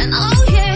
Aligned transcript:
And 0.00 0.14
oh 0.14 0.44
yeah, 0.48 0.69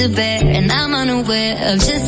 are 0.00 0.08
bare 0.08 0.40
and 0.44 0.70
I'm 0.70 0.94
unaware 0.94 1.72
of 1.72 1.80
just 1.80 2.07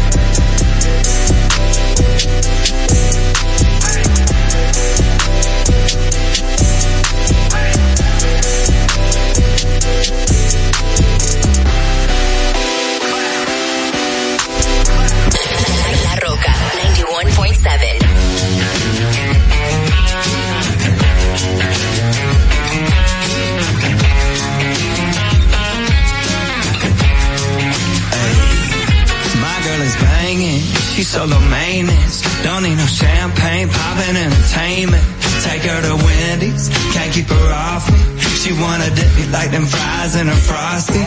champagne, 33.91 34.15
poppin' 34.15 34.15
entertainment. 34.15 35.03
Take 35.43 35.63
her 35.63 35.81
to 35.81 35.95
Wendy's, 36.05 36.69
can't 36.93 37.13
keep 37.13 37.27
her 37.27 37.53
off 37.53 37.91
me. 37.91 38.19
She 38.41 38.53
wanna 38.53 38.89
dip 38.95 39.15
me 39.15 39.25
like 39.31 39.51
them 39.51 39.65
fries 39.65 40.15
in 40.15 40.27
a 40.27 40.35
frosty. 40.35 41.03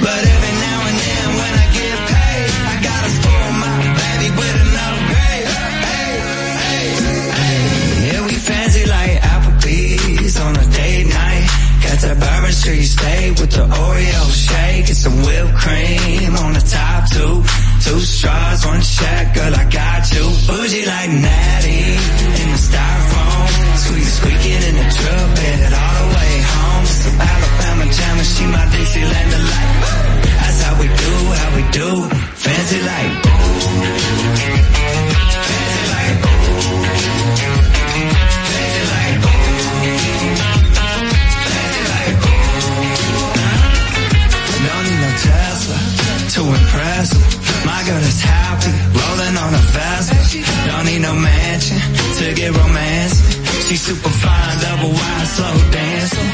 But 0.00 0.20
every 0.34 0.54
now 0.64 0.78
and 0.88 0.98
then 0.98 1.28
when 1.40 1.54
I 1.54 1.66
get 1.72 1.98
paid, 2.12 2.50
I 2.72 2.76
gotta 2.82 3.10
spoil 3.18 3.52
my 3.64 3.78
baby 4.00 4.28
with 4.36 4.56
an 4.64 4.72
upgrade. 4.88 5.48
Hey, 5.84 6.12
hey, 6.64 6.88
hey. 7.38 8.12
Yeah, 8.12 8.26
we 8.26 8.34
fancy 8.34 8.84
like 8.86 9.20
Applebee's 9.20 10.36
on 10.40 10.56
a 10.56 10.66
date 10.72 11.06
night. 11.06 11.48
Got 11.84 11.98
that 12.00 12.16
Bourbon 12.20 12.52
Street 12.52 12.84
steak 12.84 13.38
with 13.40 13.50
the 13.50 13.66
Oreo 13.66 14.24
shake 14.32 14.88
and 14.88 14.96
some 14.96 15.16
whipped 15.24 15.54
cream 15.54 16.36
on 16.36 16.52
the 16.54 16.64
top 16.64 17.08
two. 17.10 17.73
Two 17.84 18.00
straws, 18.00 18.64
one 18.64 18.80
check, 18.80 19.34
girl, 19.34 19.54
I 19.54 19.64
got 19.68 20.10
you. 20.10 20.24
Bougie 20.48 20.86
like 20.86 21.10
Natty 21.10 21.84
in 22.40 22.48
the 22.48 22.56
styrofoam. 22.56 23.76
Squeak 23.76 24.08
squeaking 24.08 24.62
in 24.68 24.74
the 24.80 24.88
truck 24.88 25.28
bed 25.36 25.68
all 25.68 25.94
the 26.00 26.08
way 26.16 26.32
home. 26.48 26.86
Some 26.86 27.20
Alabama 27.20 27.84
jam 27.92 28.16
and 28.16 28.26
she 28.26 28.44
my 28.48 28.64
Dixieland 28.72 29.30
delight. 29.36 29.84
That's 30.40 30.62
how 30.64 30.80
we 30.80 30.88
do, 30.88 31.12
how 31.36 31.50
we 31.56 31.62
do. 31.76 32.08
Fancy 32.40 32.80
like. 32.88 33.12
Fancy 35.44 35.84
like. 35.92 36.16
Fancy 41.52 41.82
like. 41.92 42.16
Don't 44.64 44.84
need 44.88 45.00
no 45.04 45.10
Tesla 45.20 45.78
to 46.32 46.40
impress. 46.48 47.33
My 47.64 47.80
girl 47.86 48.02
is 48.12 48.20
happy, 48.20 48.72
rolling 48.98 49.36
on 49.36 49.52
a 49.54 49.62
Vespa. 49.72 50.16
Don't 50.68 50.86
need 50.86 51.00
no 51.00 51.14
mansion 51.14 51.78
to 52.18 52.34
get 52.34 52.50
romance. 52.56 53.16
She's 53.66 53.80
super 53.80 54.10
fine, 54.10 54.56
double 54.60 54.92
wide, 54.92 55.28
slow 55.34 55.56
dancing. 55.72 56.30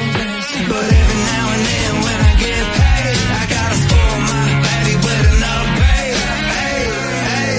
But 0.71 0.85
every 1.01 1.21
now 1.31 1.45
and 1.55 1.63
then 1.71 1.93
when 2.05 2.19
I 2.31 2.33
get 2.45 2.65
paid, 2.79 3.19
I 3.41 3.45
gotta 3.55 3.77
spoil 3.85 4.19
my 4.35 4.47
baby 4.67 4.95
with 5.07 5.25
an 5.31 5.43
upgrade. 5.55 6.19
Hey, 6.59 6.83
hey, 7.31 7.55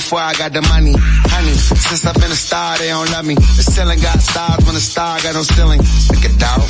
before 0.06 0.22
I 0.22 0.34
got 0.34 0.52
the 0.52 0.62
money. 0.62 0.94
Honey, 1.34 1.58
since 1.58 2.06
I've 2.06 2.14
been 2.14 2.30
a 2.30 2.38
star, 2.38 2.78
they 2.78 2.94
don't 2.94 3.10
love 3.10 3.26
me. 3.26 3.34
The 3.34 3.66
ceiling 3.66 3.98
got 3.98 4.22
stars 4.22 4.62
when 4.62 4.78
the 4.78 4.80
star 4.80 5.18
got 5.18 5.34
no 5.34 5.42
ceiling. 5.42 5.82
Stick 5.82 6.30
it 6.30 6.38
out, 6.46 6.62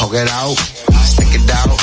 poke 0.00 0.16
it 0.16 0.24
out, 0.32 0.56
stick 1.04 1.36
it 1.36 1.44
out, 1.52 1.76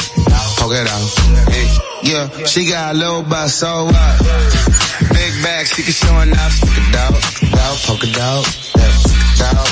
poke 0.58 0.73
it 0.73 0.89
out. 0.89 1.06
Hey, 1.54 1.69
yeah, 2.10 2.25
she 2.49 2.65
got 2.65 2.95
a 2.95 2.97
little 2.97 3.21
butt, 3.21 3.54
so 3.54 3.86
what? 3.86 4.13
Big 5.13 5.34
bag, 5.45 5.69
she 5.69 5.86
can 5.86 5.93
show 5.93 6.17
enough. 6.25 6.58
Stick 6.58 6.73
it 6.73 6.95
out, 6.97 7.13
out, 7.13 7.78
poke 7.86 8.02
it 8.10 8.17
out, 8.17 8.45
yeah, 8.73 8.89
stick 8.97 9.21
it 9.30 9.45
out, 9.45 9.69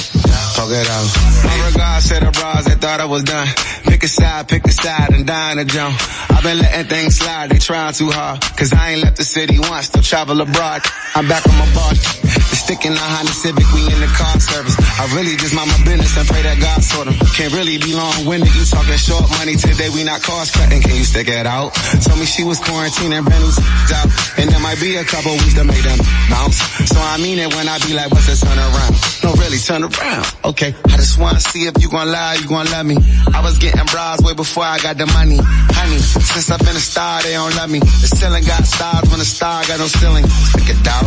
poke 0.54 0.78
it 0.78 0.86
out. 0.86 1.08
My 1.50 1.58
regards 1.66 2.10
to 2.14 2.16
the 2.22 2.30
bras 2.30 2.66
that 2.70 2.78
thought 2.78 3.02
I 3.02 3.06
was 3.06 3.24
done. 3.24 3.50
Pick 3.90 4.04
a 4.04 4.08
side, 4.08 4.48
pick 4.48 4.68
a 4.68 4.72
side, 4.72 5.18
and 5.18 5.26
dying 5.26 5.58
to 5.58 5.66
jump. 5.66 5.98
I've 6.30 6.44
been 6.44 6.60
letting 6.60 6.86
things 6.86 7.18
slide, 7.18 7.50
they 7.50 7.58
trying 7.58 7.94
too 7.94 8.12
hard. 8.12 8.40
Cause 8.56 8.72
I 8.72 8.92
ain't 8.92 9.02
left 9.02 9.18
the 9.18 9.24
city 9.24 9.58
once, 9.58 9.88
still 9.88 10.04
travel 10.04 10.42
abroad. 10.42 10.84
I'm 11.18 11.28
back 11.28 11.50
on 11.50 11.58
my 11.58 11.66
bar. 11.74 11.98
The 11.98 12.54
stick 12.54 12.86
in 12.86 12.94
the 12.94 13.02
Honda 13.02 13.34
Civic, 13.34 13.66
we 13.74 13.82
in 13.90 14.06
the 14.06 14.12
car 14.14 14.38
service. 14.38 14.78
I 15.02 15.10
really 15.18 15.34
just 15.34 15.50
mind 15.58 15.74
my 15.74 15.82
business 15.82 16.14
and 16.14 16.30
pray 16.30 16.46
that 16.46 16.62
God 16.62 16.78
sort 16.86 17.10
them. 17.10 17.18
Can't 17.34 17.50
really 17.58 17.82
be 17.82 17.98
long-winded, 17.98 18.54
you 18.54 18.62
talking 18.70 18.94
short 19.02 19.26
money 19.42 19.58
today, 19.58 19.90
we 19.90 20.06
not 20.06 20.22
cost 20.22 20.54
cutting. 20.54 20.78
Can 20.78 20.94
you 20.94 21.02
stick 21.02 21.26
it 21.26 21.50
out? 21.50 21.74
Told 22.06 22.22
me 22.22 22.30
she 22.30 22.46
was 22.46 22.62
quarantining, 22.62 23.26
brand 23.26 23.42
new 23.42 23.50
out. 23.98 24.08
And 24.38 24.46
there 24.54 24.62
might 24.62 24.78
be 24.78 24.94
a 25.02 25.06
couple 25.10 25.34
weeks 25.42 25.58
to 25.58 25.66
make 25.66 25.82
them 25.82 25.98
bounce. 26.30 26.62
So 26.86 27.02
I 27.02 27.18
mean 27.18 27.42
it 27.42 27.50
when 27.50 27.66
I 27.66 27.82
be 27.82 27.98
like, 27.98 28.14
what's 28.14 28.30
the 28.30 28.38
turn 28.38 28.62
around? 28.62 28.94
No, 29.26 29.34
really, 29.42 29.58
turn 29.58 29.82
around. 29.90 30.26
Okay, 30.46 30.70
I 30.86 31.02
just 31.02 31.18
wanna 31.18 31.42
see 31.42 31.66
if 31.66 31.82
you 31.82 31.90
gon' 31.90 32.14
lie, 32.14 32.38
you 32.38 32.46
gon' 32.46 32.70
love 32.70 32.86
me. 32.86 33.02
I 33.34 33.42
was 33.42 33.58
getting 33.58 33.82
bras 33.90 34.22
way 34.22 34.38
before 34.38 34.70
I 34.70 34.78
got 34.78 35.02
the 35.02 35.10
money. 35.18 35.42
Honey, 35.78 36.00
since 36.00 36.50
I've 36.50 36.60
been 36.60 36.76
a 36.76 36.80
star, 36.80 37.22
they 37.22 37.34
don't 37.34 37.56
love 37.56 37.70
me. 37.70 37.80
The 37.80 38.10
ceiling 38.10 38.44
got 38.44 38.66
stars 38.66 39.10
when 39.10 39.20
the 39.20 39.26
star 39.26 39.64
got 39.66 39.80
no 39.80 39.88
ceiling. 39.88 40.26
Stick 40.26 40.70
it 40.74 40.88
out, 40.88 41.06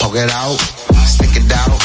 poke 0.00 0.16
it 0.16 0.30
out, 0.30 0.56
stick 1.04 1.36
it 1.36 1.52
out, 1.52 1.80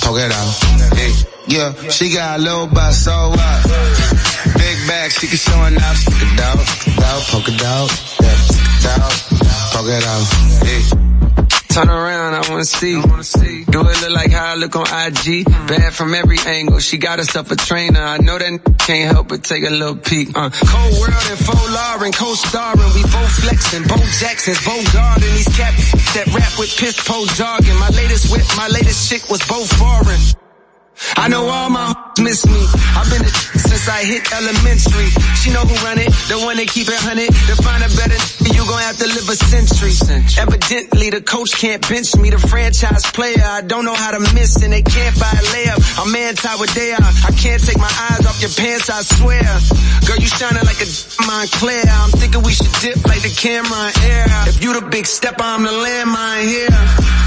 poke 0.00 0.20
it 0.20 0.32
out. 0.32 0.52
Hey, 0.96 1.12
yeah, 1.48 1.72
she 1.90 2.12
got 2.12 2.40
a 2.40 2.42
little 2.42 2.66
butt, 2.66 2.94
so 2.94 3.12
what? 3.30 3.58
Big 4.56 4.76
bag, 4.88 5.10
she 5.12 5.26
can 5.26 5.36
show 5.36 5.64
enough. 5.64 5.96
Stick 5.96 6.22
it 6.22 6.40
out, 6.40 6.58
stick 6.58 6.96
it 6.96 7.04
out, 7.04 7.22
poke 7.28 7.48
it 7.48 7.62
out, 7.62 7.90
yeah, 8.20 8.36
stick 8.48 8.66
it 8.66 8.86
out, 8.96 9.14
poke 9.72 9.88
it 9.88 10.04
out. 10.04 10.26
Hey. 10.64 11.10
Turn 11.70 11.88
around, 11.88 12.34
I 12.34 12.50
wanna 12.50 12.64
see. 12.64 13.00
Do 13.00 13.80
it 13.88 14.00
look 14.02 14.10
like 14.10 14.32
how 14.32 14.52
I 14.52 14.54
look 14.56 14.74
on 14.74 14.86
IG? 14.88 15.44
Bad 15.68 15.94
from 15.94 16.14
every 16.14 16.38
angle. 16.44 16.80
She 16.80 16.98
got 16.98 17.20
herself 17.20 17.52
a 17.52 17.56
trainer. 17.56 18.00
I 18.00 18.18
know 18.18 18.36
that 18.38 18.60
can't 18.86 19.12
help 19.12 19.28
but 19.28 19.44
take 19.44 19.64
a 19.64 19.70
little 19.70 19.96
peek. 19.96 20.30
Uh, 20.34 20.50
cold 20.50 20.92
world 21.00 21.26
and 21.30 21.38
faux 21.38 21.64
Lauren, 21.70 22.12
co-starring. 22.12 22.92
We 22.94 23.02
both 23.02 23.32
flexing, 23.42 23.84
Bo 23.84 23.96
Jackson's, 24.18 24.60
Bo 24.64 24.76
Garden. 24.92 25.28
These 25.34 25.52
cats 25.56 25.92
that 26.14 26.26
rap 26.34 26.52
with 26.58 26.72
piss 26.76 26.96
po 27.04 27.26
jargon. 27.34 27.76
My 27.78 27.90
latest 27.90 28.32
whip, 28.32 28.44
my 28.56 28.68
latest 28.68 29.08
chick 29.08 29.28
was 29.30 29.40
both 29.46 29.70
foreign. 29.78 30.20
I 31.16 31.28
know 31.28 31.48
all 31.48 31.70
my 31.70 31.94
miss 32.20 32.44
me. 32.46 32.60
I've 32.96 33.08
been 33.10 33.24
a 33.24 33.28
since 33.68 33.88
I 33.88 34.04
hit 34.04 34.26
elementary. 34.32 35.08
She 35.40 35.50
know 35.50 35.64
who 35.64 35.74
run 35.84 35.98
it, 35.98 36.12
the 36.28 36.38
one 36.44 36.56
that 36.56 36.68
keep 36.68 36.88
it 36.88 37.00
hunted. 37.00 37.32
Find 37.60 37.79
a 39.02 39.06
better, 39.06 39.20
you 39.20 39.20
gon' 39.20 39.20
have 39.20 39.20
to 39.20 39.20
live 39.20 39.28
a 39.28 39.36
century. 39.36 39.90
Evidently, 40.40 41.10
the 41.10 41.20
coach 41.20 41.52
can't 41.58 41.88
bench 41.88 42.16
me. 42.16 42.30
The 42.30 42.38
franchise 42.38 43.04
player, 43.12 43.44
I 43.44 43.62
don't 43.62 43.84
know 43.84 43.94
how 43.94 44.12
to 44.12 44.20
miss, 44.34 44.62
and 44.62 44.72
they 44.72 44.82
can't 44.82 45.18
buy 45.18 45.30
a 45.30 45.42
layup. 45.42 45.80
I'm 46.00 46.14
anti 46.14 46.48
what 46.56 46.70
they 46.70 46.92
are. 46.92 47.12
I 47.26 47.32
can't 47.32 47.62
take 47.62 47.78
my 47.78 47.92
eyes 48.10 48.26
off 48.26 48.40
your 48.40 48.50
pants, 48.50 48.90
I 48.90 49.02
swear. 49.02 49.44
Girl, 50.06 50.16
you 50.16 50.28
shining 50.28 50.64
like 50.64 50.80
a 50.80 50.88
Montclair. 51.26 51.84
I'm 51.86 52.10
thinking 52.10 52.42
we 52.42 52.52
should 52.52 52.72
dip 52.80 53.04
like 53.06 53.22
the 53.22 53.32
camera 53.34 53.92
in 54.04 54.10
air. 54.10 54.26
If 54.48 54.62
you 54.62 54.72
the 54.78 54.86
big 54.86 55.06
stepper, 55.06 55.42
I'm 55.42 55.62
the 55.62 55.70
landmine 55.70 56.48
here. 56.48 56.70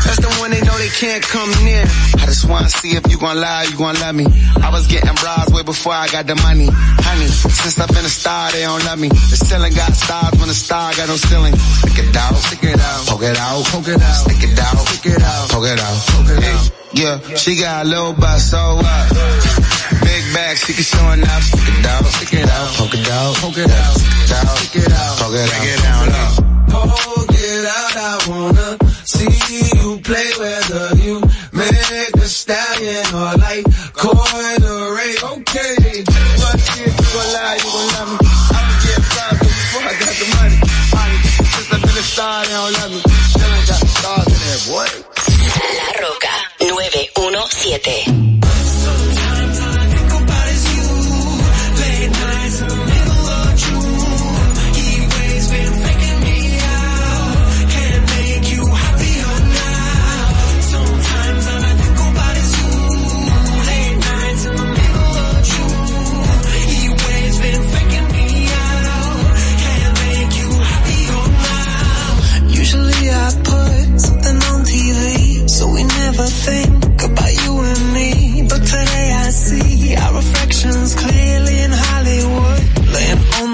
That's 0.03 0.19
the 0.19 0.31
one 0.39 0.51
they 0.51 0.61
know 0.61 0.77
they 0.77 0.89
can't 0.89 1.23
come 1.23 1.49
near. 1.63 1.85
I 2.19 2.25
just 2.25 2.47
wanna 2.47 2.69
see 2.69 2.95
if 2.95 3.09
you 3.09 3.17
gon' 3.17 3.39
lie, 3.39 3.63
you 3.69 3.77
gon' 3.77 3.95
love 3.99 4.15
me. 4.15 4.25
I 4.61 4.69
was 4.69 4.87
getting 4.87 5.15
bras 5.15 5.49
way 5.51 5.63
before 5.63 5.93
I 5.93 6.07
got 6.07 6.27
the 6.27 6.35
money. 6.35 6.67
Honey, 6.69 7.27
since 7.27 7.79
I've 7.79 7.89
been 7.89 8.05
a 8.05 8.09
star, 8.09 8.51
they 8.51 8.61
don't 8.61 8.83
love 8.85 8.99
me. 8.99 9.09
The 9.09 9.37
ceiling 9.37 9.73
got 9.73 9.93
stars 9.93 10.33
when 10.39 10.49
the 10.49 10.53
star 10.53 10.93
got 10.93 11.07
no 11.07 11.15
ceiling. 11.15 11.53
Stick 11.79 11.99
it 12.05 12.15
out, 12.15 12.35
stick 12.35 12.63
it 12.63 12.79
out, 12.79 13.07
poke 13.07 13.23
it 13.23 13.37
out, 13.37 13.65
poke 13.65 13.87
it 13.87 14.01
out, 14.01 14.15
stick 14.15 14.43
it 14.43 14.59
out, 14.59 14.77
stick 14.87 15.13
it 15.13 15.21
out, 15.21 15.49
poke 15.49 15.67
it 15.67 15.79
out, 15.79 15.97
poke 16.07 16.29
it 16.29 16.43
out. 16.43 16.71
Yeah, 16.93 17.35
she 17.35 17.55
got 17.59 17.85
a 17.85 17.89
little 17.89 18.13
butt, 18.13 18.39
so 18.39 18.75
what? 18.77 19.09
Big 20.01 20.23
bag, 20.33 20.57
she 20.57 20.73
can 20.73 20.83
show 20.83 21.11
enough. 21.11 21.43
Stick 21.43 21.79
it 21.79 21.85
out, 21.85 22.05
stick 22.05 22.33
it 22.33 22.49
out, 22.49 22.67
poke 22.75 22.93
it 22.93 23.09
out, 23.09 23.35
poke 23.35 23.57
it 23.57 23.71
out, 23.71 23.93
stick 23.97 24.23
it 24.23 24.31
out, 24.31 24.57
stick 24.57 24.83
it 24.83 24.91
out, 24.93 25.17
poke 25.17 25.33
it 25.33 25.41
out. 25.41 25.59
Break 25.59 25.73
it 25.73 25.81
down 25.81 26.05
low. 26.13 26.53
Poke 26.69 27.33
it 27.33 27.65
out, 27.65 27.97
I 27.97 28.29
wanna 28.29 28.77
see 29.05 29.29
you 29.77 29.99
play 30.01 30.29
whether 30.39 30.95
you 30.97 31.21
make 31.51 32.15
a 32.15 32.27
stallion 32.27 33.05
or 33.13 33.33
like 33.37 33.65
ray. 34.95 35.15
Okay, 35.23 36.03
But 36.39 36.59
if 36.85 37.02
917. 47.73 48.32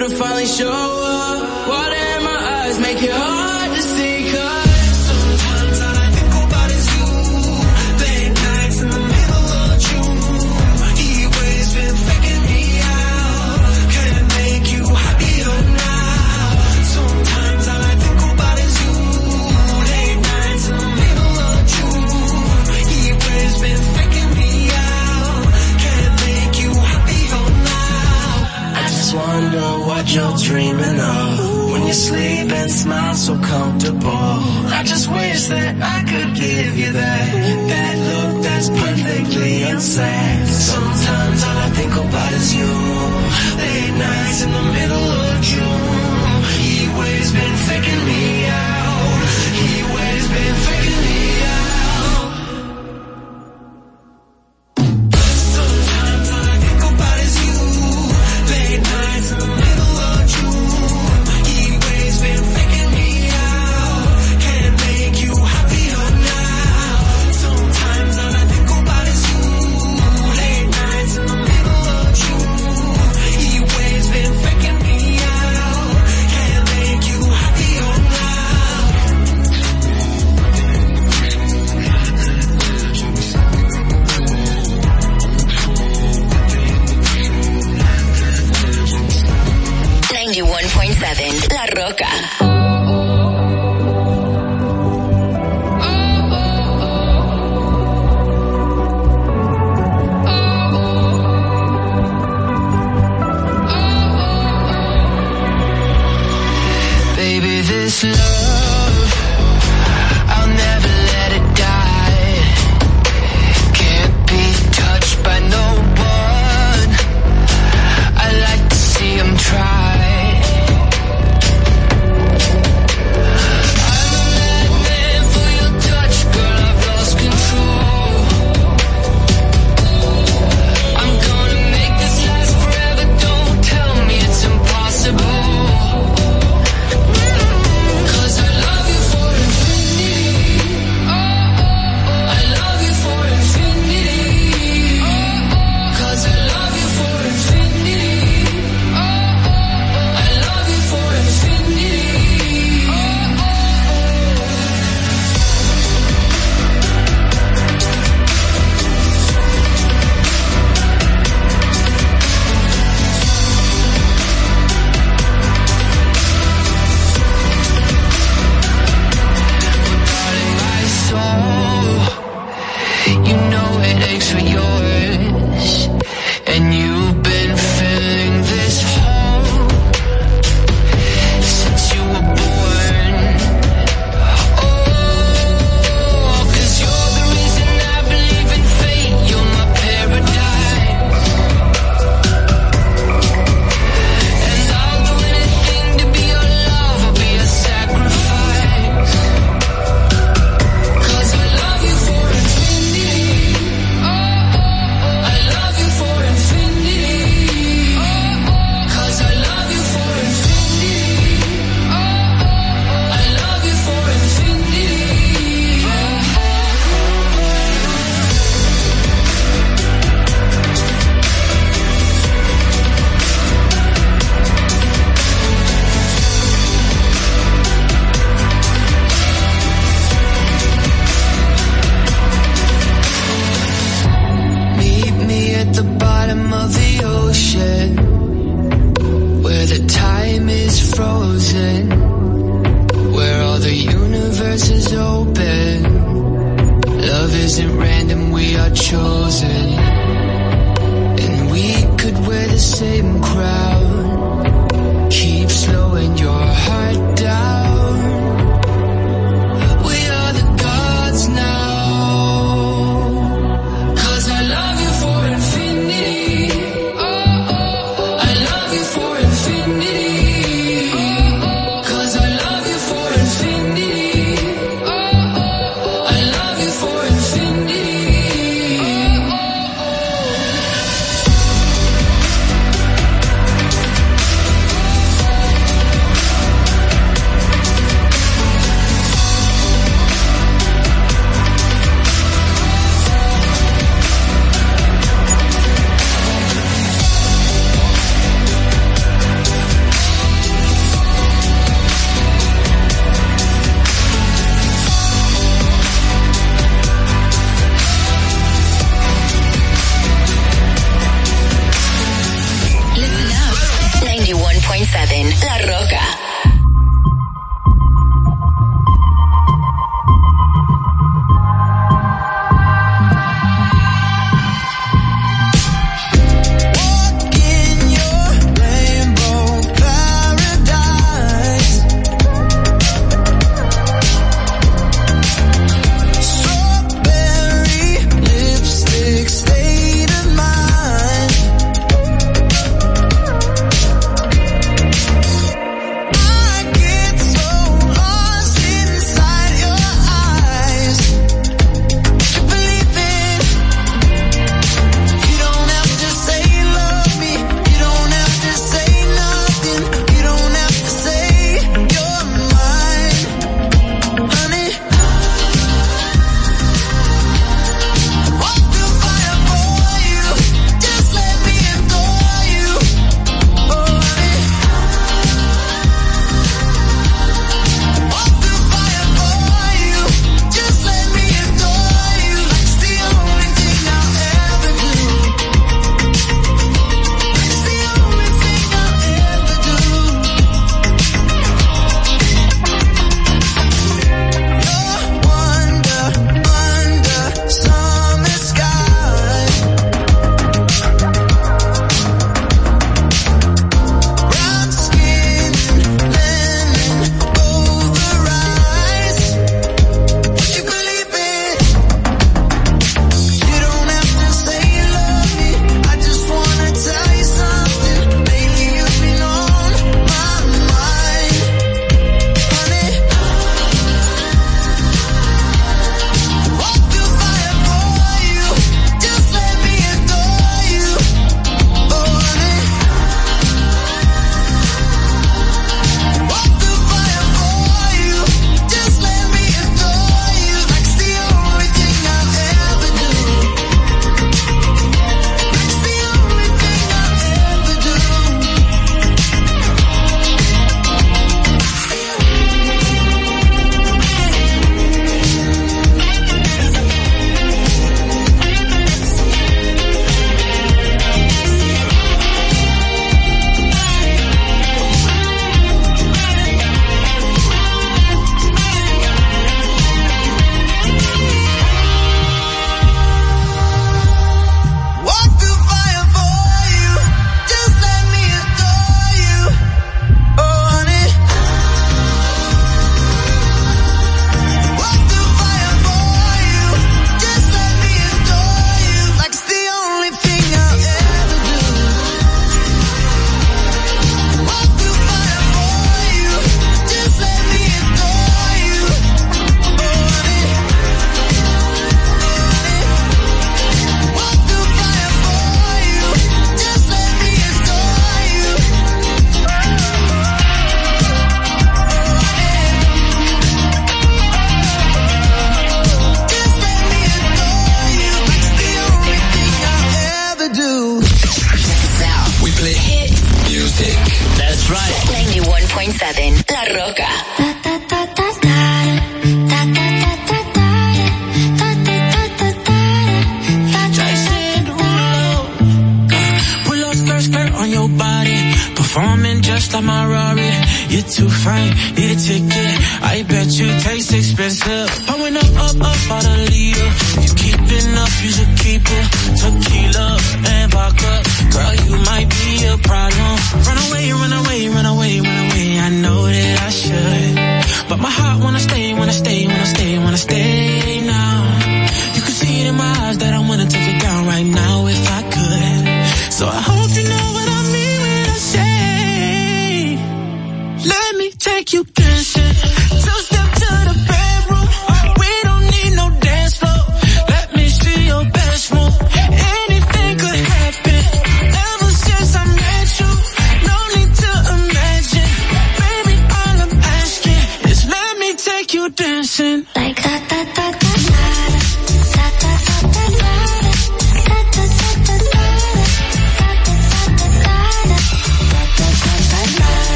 to 0.00 0.16
finally 0.16 0.46
show 0.46 0.70
up? 0.70 1.68
Water 1.68 1.94
in 2.16 2.24
my 2.24 2.64
eyes 2.64 2.78
make 2.78 3.02
it 3.02 3.10
hard 3.10 3.39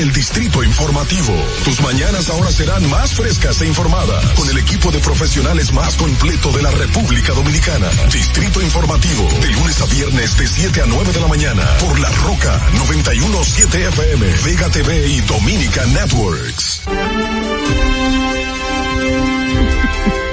el 0.00 0.12
Distrito 0.12 0.64
Informativo. 0.64 1.34
Tus 1.62 1.78
mañanas 1.82 2.30
ahora 2.30 2.50
serán 2.50 2.88
más 2.88 3.12
frescas 3.12 3.60
e 3.60 3.66
informadas 3.66 4.24
con 4.32 4.48
el 4.48 4.56
equipo 4.56 4.90
de 4.90 4.98
profesionales 4.98 5.72
más 5.72 5.94
completo 5.96 6.50
de 6.52 6.62
la 6.62 6.70
República 6.70 7.34
Dominicana. 7.34 7.90
Distrito 8.10 8.62
Informativo, 8.62 9.28
de 9.42 9.48
lunes 9.50 9.80
a 9.80 9.86
viernes 9.86 10.38
de 10.38 10.46
7 10.46 10.82
a 10.82 10.86
9 10.86 11.12
de 11.12 11.20
la 11.20 11.26
mañana 11.28 11.62
por 11.80 12.00
La 12.00 12.08
Roca 12.10 12.60
917 12.76 13.88
FM, 13.88 14.26
Vega 14.44 14.70
TV 14.70 15.06
y 15.06 15.20
Dominica 15.20 15.84
Networks. 15.86 16.82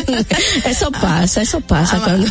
eso 0.63 0.91
pasa, 0.91 1.41
eso 1.41 1.59
pasa 1.61 2.02
cuando, 2.03 2.27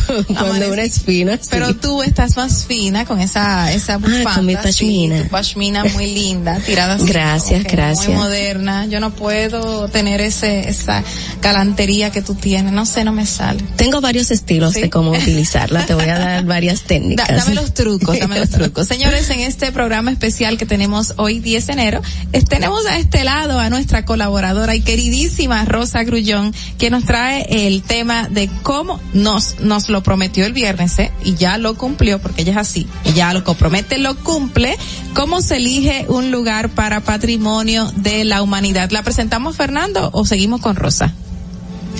fina. 1.05 1.37
sí. 1.41 1.47
Pero 1.49 1.75
tú 1.75 2.03
estás 2.03 2.35
más 2.37 2.65
fina 2.65 3.05
con 3.05 3.19
esa 3.19 3.71
esa 3.73 3.97
bufanda. 3.97 4.35
con 4.35 4.45
mi 4.45 4.53
sí, 4.53 4.59
pashmina. 4.63 5.23
tu 5.23 5.29
pashmina 5.29 5.83
muy 5.85 6.13
linda, 6.13 6.59
tirada 6.59 6.95
así. 6.95 7.05
Gracias, 7.05 7.63
gracias. 7.63 8.07
Muy 8.07 8.17
moderna. 8.17 8.85
Yo 8.85 8.99
no 8.99 9.11
puedo 9.11 9.87
tener 9.89 10.21
ese 10.21 10.69
esa 10.69 11.03
galantería 11.41 12.11
que 12.11 12.21
tú 12.21 12.35
tienes. 12.35 12.71
No 12.73 12.85
sé, 12.85 13.03
no 13.03 13.11
me 13.11 13.25
sale. 13.25 13.61
Tengo 13.75 14.01
varios 14.01 14.31
estilos 14.31 14.73
Sí. 14.73 14.81
de 14.81 14.89
cómo 14.89 15.11
utilizarla. 15.11 15.85
Te 15.85 15.93
voy 15.93 16.05
a 16.09 16.17
dar 16.17 16.45
varias 16.45 16.81
Da- 16.81 16.87
técnicas. 16.87 17.27
dame 17.27 17.55
los 17.55 17.73
trucos, 17.73 18.17
dame 18.19 18.39
los 18.39 18.49
trucos. 18.49 18.87
Señores, 18.87 19.29
en 19.29 19.39
este 19.41 19.71
programa 19.71 20.11
especial 20.11 20.57
que 20.57 20.65
tenemos 20.65 21.13
hoy 21.17 21.39
10 21.39 21.67
de 21.67 21.73
enero, 21.73 22.01
tenemos 22.49 22.85
a 22.85 22.97
este 22.97 23.23
lado 23.23 23.59
a 23.59 23.69
nuestra 23.69 24.05
colaboradora 24.05 24.75
y 24.75 24.81
queridísima 24.81 25.65
Rosa 25.65 26.03
Grullón, 26.03 26.53
que 26.77 26.89
nos 26.89 27.03
trae 27.05 27.67
el 27.67 27.81
tema 27.83 28.27
de 28.29 28.49
cómo 28.63 28.99
nos, 29.13 29.59
nos 29.63 29.89
lo 29.89 30.03
prometió 30.03 30.45
el 30.45 30.53
viernes, 30.53 30.99
¿eh? 30.99 31.11
y 31.23 31.35
ya 31.35 31.57
lo 31.57 31.75
cumplió, 31.75 32.19
porque 32.19 32.43
ella 32.43 32.51
es 32.51 32.57
así, 32.57 32.87
ella 33.05 33.33
lo 33.33 33.43
compromete, 33.43 33.97
lo 33.97 34.15
cumple, 34.15 34.77
cómo 35.13 35.41
se 35.41 35.57
elige 35.57 36.05
un 36.09 36.31
lugar 36.31 36.69
para 36.69 37.01
patrimonio 37.01 37.91
de 37.95 38.23
la 38.25 38.41
humanidad. 38.41 38.91
¿La 38.91 39.03
presentamos, 39.03 39.55
Fernando, 39.55 40.09
o 40.13 40.25
seguimos 40.25 40.61
con 40.61 40.75
Rosa? 40.75 41.13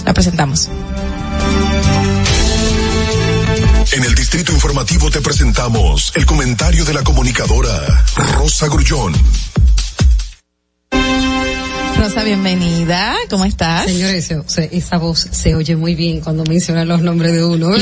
La 0.05 0.13
presentamos. 0.13 0.69
En 3.91 4.03
el 4.03 4.15
Distrito 4.15 4.51
Informativo 4.51 5.11
te 5.11 5.21
presentamos 5.21 6.11
el 6.15 6.25
comentario 6.25 6.83
de 6.83 6.93
la 6.93 7.03
comunicadora 7.03 8.05
Rosa 8.35 8.67
Grullón. 8.67 9.13
Rosa, 12.03 12.21
bienvenida. 12.25 13.15
¿Cómo 13.29 13.45
estás? 13.45 13.85
Señores, 13.85 14.29
esa 14.71 14.97
voz 14.97 15.25
se 15.31 15.55
oye 15.55 15.77
muy 15.77 15.95
bien 15.95 16.19
cuando 16.19 16.43
mencionan 16.43 16.85
los 16.85 17.01
nombres 17.01 17.31
de 17.31 17.45
uno. 17.45 17.69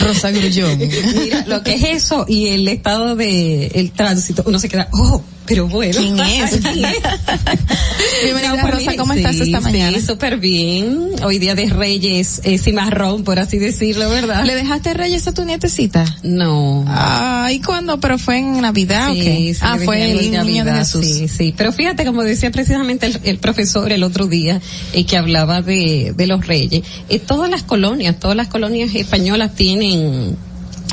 Rosa 0.00 0.30
Grullón. 0.30 0.78
Mira, 0.78 1.44
lo 1.46 1.62
que 1.62 1.74
es 1.74 1.84
eso 1.84 2.24
y 2.26 2.48
el 2.48 2.66
estado 2.66 3.14
de 3.14 3.66
el 3.74 3.92
tránsito, 3.92 4.42
uno 4.46 4.58
se 4.58 4.70
queda, 4.70 4.88
oh, 4.92 5.22
pero 5.52 5.68
bueno. 5.68 5.94
¿Quién 5.98 6.18
es? 6.18 6.62
Bienvenida, 8.22 8.56
No, 8.56 8.68
Rosa, 8.68 8.96
¿cómo 8.96 9.12
estás 9.12 9.36
esta 9.36 9.60
mañana? 9.60 9.98
Sí, 9.98 10.06
súper 10.06 10.38
bien. 10.38 11.10
Hoy 11.22 11.38
día 11.38 11.54
de 11.54 11.66
Reyes, 11.66 12.40
eh, 12.44 12.56
cimarrón, 12.56 13.22
por 13.22 13.38
así 13.38 13.58
decirlo, 13.58 14.08
¿verdad? 14.08 14.46
¿Le 14.46 14.54
dejaste 14.54 14.94
reyes 14.94 15.28
a 15.28 15.34
tu 15.34 15.44
nietecita? 15.44 16.06
No. 16.22 16.86
Ay, 16.88 17.60
¿cuándo? 17.60 18.00
¿Pero 18.00 18.16
fue 18.16 18.38
en 18.38 18.62
Navidad? 18.62 19.10
Sí, 19.12 19.52
sí, 19.52 19.60
ah, 19.60 19.76
fue 19.84 20.10
el 20.10 20.16
de 20.16 20.22
niño 20.22 20.44
de 20.44 20.62
Navidad, 20.62 20.78
Jesús. 20.78 21.04
Sí, 21.04 21.28
sí. 21.28 21.54
Pero 21.54 21.70
fíjate, 21.70 22.06
como 22.06 22.22
decía 22.22 22.50
precisamente 22.50 23.04
el, 23.04 23.20
el 23.22 23.38
profesor 23.38 23.92
el 23.92 24.04
otro 24.04 24.28
día, 24.28 24.58
eh, 24.94 25.04
que 25.04 25.18
hablaba 25.18 25.60
de, 25.60 26.14
de 26.16 26.26
los 26.26 26.46
reyes, 26.46 26.82
eh, 27.10 27.18
todas 27.18 27.50
las 27.50 27.62
colonias, 27.62 28.18
todas 28.18 28.38
las 28.38 28.48
colonias 28.48 28.94
españolas 28.94 29.54
tienen 29.54 30.34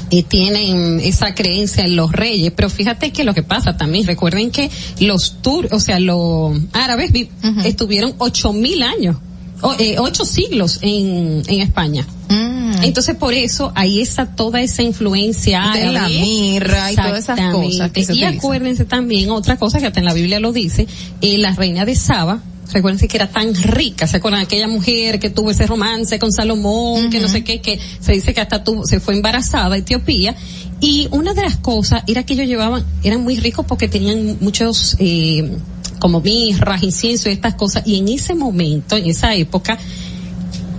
y 0.10 0.24
tienen 0.24 1.00
esa 1.00 1.36
creencia 1.36 1.84
en 1.86 1.96
los 1.96 2.12
reyes, 2.12 2.52
pero 2.56 2.70
fíjate 2.70 3.12
que 3.12 3.24
lo 3.24 3.34
que 3.34 3.44
pasa 3.44 3.78
también, 3.78 4.08
recuerden 4.08 4.50
que 4.52 4.70
los 5.00 5.42
tur, 5.42 5.68
o 5.72 5.80
sea, 5.80 6.00
los 6.00 6.58
árabes 6.74 7.12
vi- 7.12 7.30
estuvieron 7.66 8.14
ocho 8.18 8.52
mil 8.54 8.82
años, 8.84 9.18
o, 9.62 9.74
eh, 9.78 9.98
ocho 10.00 10.26
siglos 10.26 10.80
en, 10.82 11.44
en 11.48 11.62
España. 11.62 12.08
Mm. 12.30 12.84
Entonces 12.84 13.16
por 13.16 13.34
eso 13.34 13.72
hay 13.76 14.00
esa 14.00 14.28
toda 14.36 14.62
esa 14.62 14.84
influencia 14.84 15.72
De 15.74 15.92
la 15.92 16.08
mirra 16.08 16.92
y 16.92 16.96
todas 16.96 17.24
esas 17.24 17.40
cosas 17.52 17.92
que 17.92 18.04
se 18.06 18.14
y 18.14 18.16
utilizan. 18.18 18.38
acuérdense 18.38 18.86
también 18.86 19.30
otra 19.32 19.58
cosa 19.58 19.80
que 19.80 19.88
hasta 19.88 20.00
en 20.00 20.06
la 20.06 20.14
Biblia 20.14 20.40
lo 20.40 20.52
dice, 20.54 20.88
eh, 21.22 21.38
la 21.40 21.54
reina 21.56 21.84
de 21.86 21.96
Saba, 21.96 22.42
recuérdense 22.72 23.08
que 23.08 23.18
era 23.18 23.28
tan 23.28 23.54
rica, 23.56 24.08
se 24.08 24.18
acuerdan 24.18 24.42
aquella 24.42 24.68
mujer 24.68 25.20
que 25.20 25.30
tuvo 25.30 25.52
ese 25.52 25.66
romance 25.66 26.20
con 26.20 26.32
Salomón, 26.32 27.10
que 27.10 27.20
no 27.20 27.28
sé 27.28 27.44
qué, 27.44 27.62
que 27.62 27.80
se 28.00 28.14
dice 28.14 28.34
que 28.34 28.42
hasta 28.42 28.64
tuvo, 28.64 28.86
se 28.86 29.00
fue 29.00 29.16
embarazada 29.16 29.76
a 29.76 29.78
Etiopía. 29.78 30.36
Y 30.80 31.08
una 31.12 31.34
de 31.34 31.42
las 31.42 31.58
cosas 31.58 32.04
era 32.08 32.24
que 32.24 32.34
ellos 32.34 32.48
llevaban, 32.48 32.86
eran 33.04 33.24
muy 33.24 33.38
ricos 33.38 33.66
porque 33.66 33.88
tenían 33.88 34.38
muchos, 34.40 34.96
eh, 35.00 35.58
como 36.00 36.22
mirras, 36.22 36.84
incienso 36.84 37.30
y 37.30 37.34
estas 37.34 37.56
cosas. 37.56 37.84
Y 37.86 37.98
en 37.98 38.08
ese 38.08 38.36
momento, 38.36 38.96
en 38.96 39.08
esa 39.08 39.34
época, 39.36 39.78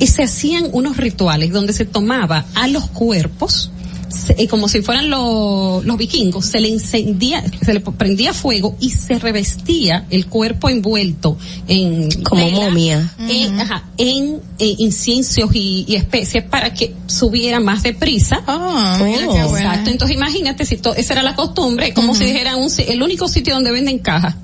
se 0.01 0.23
hacían 0.23 0.69
unos 0.73 0.97
rituales 0.97 1.51
donde 1.53 1.73
se 1.73 1.85
tomaba 1.85 2.47
a 2.55 2.67
los 2.69 2.89
cuerpos 2.89 3.71
se- 4.11 4.35
eh, 4.43 4.49
como 4.49 4.69
si 4.69 4.83
fueran 4.83 5.09
lo- 5.09 5.83
los 5.85 5.97
vikingos, 5.97 6.45
se 6.47 6.61
le 6.61 6.69
encendía, 6.69 7.43
se 7.65 7.73
le 7.75 7.81
prendía 7.81 8.33
fuego 8.35 8.77
y 8.81 8.91
se 8.91 9.19
revestía 9.19 10.05
el 10.11 10.27
cuerpo 10.27 10.69
envuelto 10.69 11.39
en 11.69 12.11
Como 12.23 12.45
vela, 12.45 12.57
momia. 12.69 13.13
en, 13.29 13.61
ajá, 13.61 13.85
en 13.97 14.41
eh, 14.59 14.75
inciensos 14.79 15.51
y, 15.55 15.85
y 15.89 15.95
especies 15.97 16.45
para 16.45 16.75
que 16.75 16.95
subiera 17.07 17.61
más 17.61 17.83
deprisa. 17.83 18.43
Ah, 18.47 18.97
buena. 18.99 19.47
Exacto. 19.47 19.91
Entonces 19.91 20.17
imagínate 20.17 20.65
si 20.67 20.77
to- 20.77 20.95
esa 20.95 21.15
era 21.15 21.23
la 21.23 21.35
costumbre, 21.35 21.95
como 21.95 22.15
si 22.15 22.25
dijera 22.25 22.57
un, 22.57 22.69
si- 22.71 22.83
el 22.83 23.03
único 23.03 23.29
sitio 23.29 23.55
donde 23.55 23.71
venden 23.73 23.99
cajas. 23.99 24.35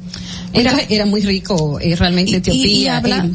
Era, 0.53 0.75
era 0.89 1.05
muy 1.05 1.21
rico 1.21 1.79
eh, 1.81 1.97
realmente 1.97 2.37
Etiopía. 2.37 2.67
Y, 2.67 2.73
y 2.85 2.87
habla- 2.89 3.27
eh, 3.27 3.31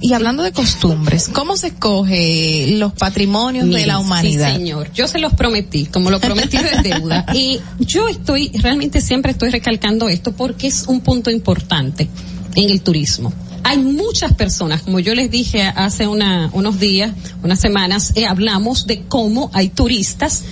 y 0.00 0.12
hablando 0.12 0.42
de 0.42 0.52
costumbres, 0.52 1.28
¿cómo 1.32 1.56
se 1.56 1.68
escoge 1.68 2.74
los 2.78 2.92
patrimonios 2.92 3.68
de 3.68 3.86
la 3.86 3.98
humanidad? 3.98 4.50
Sí, 4.50 4.56
señor. 4.56 4.92
Yo 4.92 5.08
se 5.08 5.18
los 5.18 5.32
prometí, 5.34 5.86
como 5.86 6.10
lo 6.10 6.20
prometí 6.20 6.56
es 6.56 6.82
deuda. 6.82 7.24
Y 7.34 7.60
yo 7.78 8.08
estoy, 8.08 8.50
realmente 8.54 9.00
siempre 9.00 9.32
estoy 9.32 9.50
recalcando 9.50 10.08
esto 10.08 10.32
porque 10.32 10.66
es 10.66 10.84
un 10.86 11.00
punto 11.00 11.30
importante 11.30 12.08
en 12.54 12.70
el 12.70 12.82
turismo. 12.82 13.32
Hay 13.62 13.78
muchas 13.78 14.34
personas, 14.34 14.82
como 14.82 15.00
yo 15.00 15.14
les 15.14 15.30
dije 15.30 15.62
hace 15.62 16.06
una, 16.06 16.50
unos 16.52 16.78
días, 16.78 17.12
unas 17.42 17.60
semanas, 17.60 18.12
eh, 18.14 18.26
hablamos 18.26 18.86
de 18.86 19.02
cómo 19.08 19.50
hay 19.52 19.70
turistas 19.70 20.44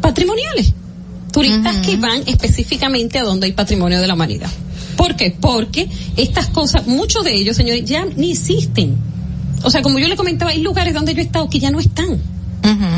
patrimoniales. 0.00 0.72
Turistas 1.32 1.78
que 1.78 1.96
van 1.96 2.22
específicamente 2.26 3.18
a 3.18 3.22
donde 3.22 3.46
hay 3.46 3.52
patrimonio 3.52 4.00
de 4.00 4.06
la 4.06 4.14
humanidad. 4.14 4.50
¿Por 4.96 5.16
qué? 5.16 5.30
Porque 5.38 5.88
estas 6.16 6.48
cosas, 6.48 6.86
muchos 6.86 7.24
de 7.24 7.34
ellos, 7.34 7.56
señores, 7.56 7.84
ya 7.84 8.04
ni 8.04 8.32
existen. 8.32 8.96
O 9.64 9.70
sea, 9.70 9.82
como 9.82 9.98
yo 9.98 10.08
le 10.08 10.16
comentaba, 10.16 10.50
hay 10.50 10.60
lugares 10.60 10.94
donde 10.94 11.14
yo 11.14 11.20
he 11.20 11.24
estado 11.24 11.48
que 11.48 11.60
ya 11.60 11.70
no 11.70 11.80
están. 11.80 12.20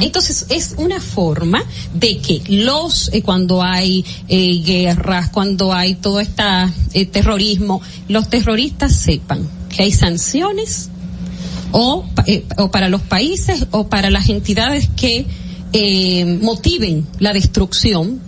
Entonces 0.02 0.44
es 0.50 0.74
una 0.76 1.00
forma 1.00 1.62
de 1.94 2.18
que 2.18 2.42
los 2.48 3.10
eh, 3.14 3.22
cuando 3.22 3.62
hay 3.62 4.04
eh, 4.28 4.62
guerras, 4.62 5.30
cuando 5.30 5.72
hay 5.72 5.94
todo 5.94 6.20
este 6.20 7.06
terrorismo, 7.10 7.80
los 8.08 8.28
terroristas 8.28 8.94
sepan 8.94 9.48
que 9.70 9.84
hay 9.84 9.92
sanciones 9.92 10.90
o, 11.72 12.04
eh, 12.26 12.44
o 12.58 12.70
para 12.70 12.88
los 12.88 13.02
países 13.02 13.66
o 13.70 13.88
para 13.88 14.10
las 14.10 14.28
entidades 14.28 14.88
que 14.94 15.26
eh, 15.72 16.38
motiven 16.40 17.06
la 17.18 17.32
destrucción 17.32 18.20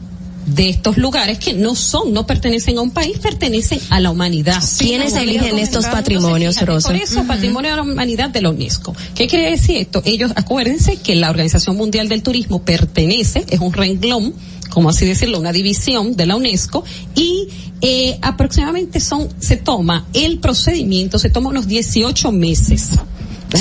de 0.47 0.69
estos 0.69 0.97
lugares 0.97 1.39
que 1.39 1.53
no 1.53 1.75
son, 1.75 2.13
no 2.13 2.27
pertenecen 2.27 2.79
a 2.79 2.81
un 2.81 2.91
país, 2.91 3.19
pertenecen 3.19 3.81
a 3.91 4.01
la 4.01 4.11
humanidad. 4.11 4.63
¿Quiénes 4.79 5.15
eligen 5.15 5.59
estos 5.59 5.87
patrimonios, 5.87 6.61
Rosa? 6.63 6.89
Por 6.89 6.97
eso, 6.97 7.25
patrimonio 7.25 7.71
de 7.71 7.77
la 7.77 7.83
humanidad 7.83 8.31
de 8.31 8.43
la 8.43 8.51
UNESCO. 8.51 8.95
¿Qué 9.15 9.27
quiere 9.27 9.51
decir 9.51 9.77
esto? 9.77 10.03
Ellos, 10.05 10.33
acuérdense 10.37 10.97
que 10.97 11.17
la 11.17 11.31
Organización 11.31 11.77
Mundial 11.77 12.09
del 12.09 12.23
Turismo 12.23 12.63
pertenece, 12.63 13.45
es 13.51 13.61
un 13.61 13.73
renglón, 13.73 14.35
como 14.71 14.91
así 14.91 15.05
decirlo, 15.05 15.39
una 15.39 15.53
división 15.53 16.17
de 16.17 16.27
la 16.27 16.37
UNESCO, 16.37 16.85
y 17.15 17.49
eh, 17.81 18.19
aproximadamente 18.23 19.01
son, 19.01 19.29
se 19.41 19.57
toma 19.57 20.07
el 20.13 20.39
procedimiento, 20.39 21.19
se 21.19 21.31
toma 21.31 21.51
unos 21.51 21.67
18 21.67 22.31
meses. 22.33 22.91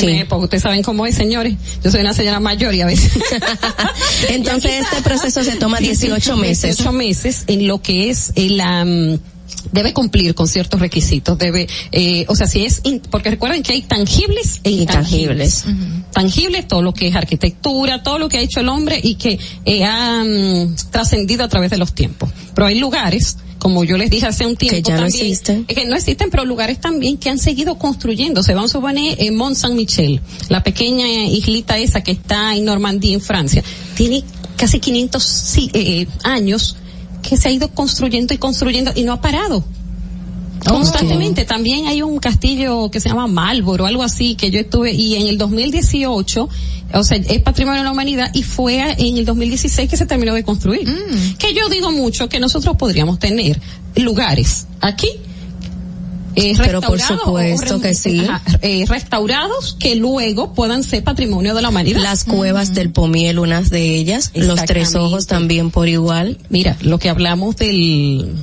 Déjenme, 0.01 0.25
Porque 0.25 0.43
ustedes 0.45 0.63
saben 0.63 0.83
cómo 0.83 1.05
es, 1.05 1.15
señores. 1.15 1.55
Yo 1.83 1.91
soy 1.91 2.01
una 2.01 2.13
señora 2.13 2.39
mayor 2.39 2.73
y 2.75 2.81
a 2.81 2.85
veces. 2.85 3.11
Entonces 4.29 4.71
este 4.83 5.01
proceso 5.01 5.43
se 5.43 5.55
toma 5.55 5.79
18 5.79 6.37
meses. 6.37 6.77
18 6.77 6.91
meses 6.91 7.43
en 7.47 7.67
lo 7.67 7.81
que 7.81 8.09
es 8.09 8.31
el, 8.35 8.59
am, 8.61 9.19
debe 9.71 9.93
cumplir 9.93 10.33
con 10.35 10.47
ciertos 10.47 10.79
requisitos, 10.79 11.37
debe, 11.37 11.67
eh, 11.91 12.25
o 12.27 12.35
sea, 12.35 12.47
si 12.47 12.65
es, 12.65 12.81
in- 12.83 13.01
porque 13.11 13.29
recuerden 13.31 13.63
que 13.63 13.73
hay 13.73 13.81
tangibles 13.81 14.59
e 14.63 14.71
intangibles. 14.71 15.65
Tangibles, 16.11 16.67
todo 16.67 16.81
lo 16.81 16.93
que 16.93 17.07
es 17.09 17.15
arquitectura, 17.15 18.01
todo 18.03 18.17
lo 18.19 18.29
que 18.29 18.37
ha 18.37 18.41
hecho 18.41 18.59
el 18.61 18.69
hombre 18.69 18.99
y 19.01 19.15
que 19.15 19.37
eh, 19.65 19.83
ha 19.83 20.23
trascendido 20.91 21.43
a 21.43 21.49
través 21.49 21.71
de 21.71 21.77
los 21.77 21.93
tiempos. 21.93 22.29
Pero 22.53 22.67
hay 22.67 22.79
lugares, 22.79 23.37
como 23.65 23.83
yo 23.83 23.97
les 23.97 24.11
dije 24.11 24.27
hace 24.27 24.45
un 24.45 24.55
tiempo 24.55 24.75
Que 24.75 24.83
ya 24.83 24.93
no 24.93 25.01
también, 25.01 25.25
existen. 25.25 25.65
eh, 25.67 25.73
que 25.73 25.85
no 25.85 25.95
existen, 25.95 26.29
pero 26.29 26.45
lugares 26.45 26.79
también 26.79 27.17
que 27.17 27.31
han 27.31 27.39
seguido 27.39 27.79
construyendo. 27.79 28.43
Se 28.43 28.53
van 28.53 28.65
a 28.65 28.67
suponer 28.67 29.15
en 29.19 29.35
Mont 29.35 29.55
Saint-Michel, 29.55 30.21
la 30.49 30.61
pequeña 30.61 31.07
islita 31.25 31.75
esa 31.79 32.01
que 32.03 32.11
está 32.11 32.55
en 32.55 32.63
Normandía, 32.63 33.15
en 33.15 33.21
Francia. 33.21 33.63
Tiene 33.95 34.23
casi 34.55 34.79
500 34.79 35.23
sí, 35.23 35.71
eh, 35.73 36.05
años 36.21 36.77
que 37.27 37.37
se 37.37 37.49
ha 37.49 37.51
ido 37.51 37.69
construyendo 37.69 38.35
y 38.35 38.37
construyendo 38.37 38.91
y 38.93 39.01
no 39.01 39.13
ha 39.13 39.19
parado. 39.21 39.65
Constantemente. 40.65 41.45
También 41.45 41.87
hay 41.87 42.01
un 42.01 42.17
castillo 42.19 42.89
que 42.91 42.99
se 42.99 43.09
llama 43.09 43.27
Marlboro, 43.27 43.85
algo 43.85 44.03
así, 44.03 44.35
que 44.35 44.51
yo 44.51 44.59
estuve, 44.59 44.91
y 44.93 45.15
en 45.15 45.27
el 45.27 45.37
2018, 45.37 46.49
o 46.93 47.03
sea, 47.03 47.17
es 47.17 47.41
patrimonio 47.41 47.79
de 47.81 47.85
la 47.85 47.91
humanidad, 47.91 48.31
y 48.33 48.43
fue 48.43 48.79
en 48.97 49.17
el 49.17 49.25
2016 49.25 49.89
que 49.89 49.97
se 49.97 50.05
terminó 50.05 50.33
de 50.33 50.43
construir. 50.43 50.87
Que 51.37 51.53
yo 51.53 51.69
digo 51.69 51.91
mucho 51.91 52.29
que 52.29 52.39
nosotros 52.39 52.75
podríamos 52.77 53.19
tener 53.19 53.59
lugares 53.95 54.67
aquí. 54.81 55.09
eh, 56.35 56.53
Pero 56.57 56.81
por 56.81 56.99
supuesto 56.99 57.79
que 57.79 57.93
sí. 57.93 58.25
ajá, 58.27 58.59
eh, 58.61 58.85
restaurados 58.87 59.77
que 59.79 59.95
luego 59.95 60.53
puedan 60.53 60.83
ser 60.83 61.01
patrimonio 61.03 61.55
de 61.55 61.61
la 61.61 61.69
humanidad. 61.69 62.01
Las 62.01 62.25
cuevas 62.25 62.73
del 62.73 62.91
Pomiel, 62.91 63.39
unas 63.39 63.69
de 63.69 63.95
ellas, 63.95 64.31
los 64.33 64.63
tres 64.65 64.95
ojos 64.95 65.27
también 65.27 65.71
por 65.71 65.87
igual. 65.87 66.37
Mira, 66.49 66.75
lo 66.81 66.99
que 66.99 67.09
hablamos 67.09 67.55
del 67.55 68.33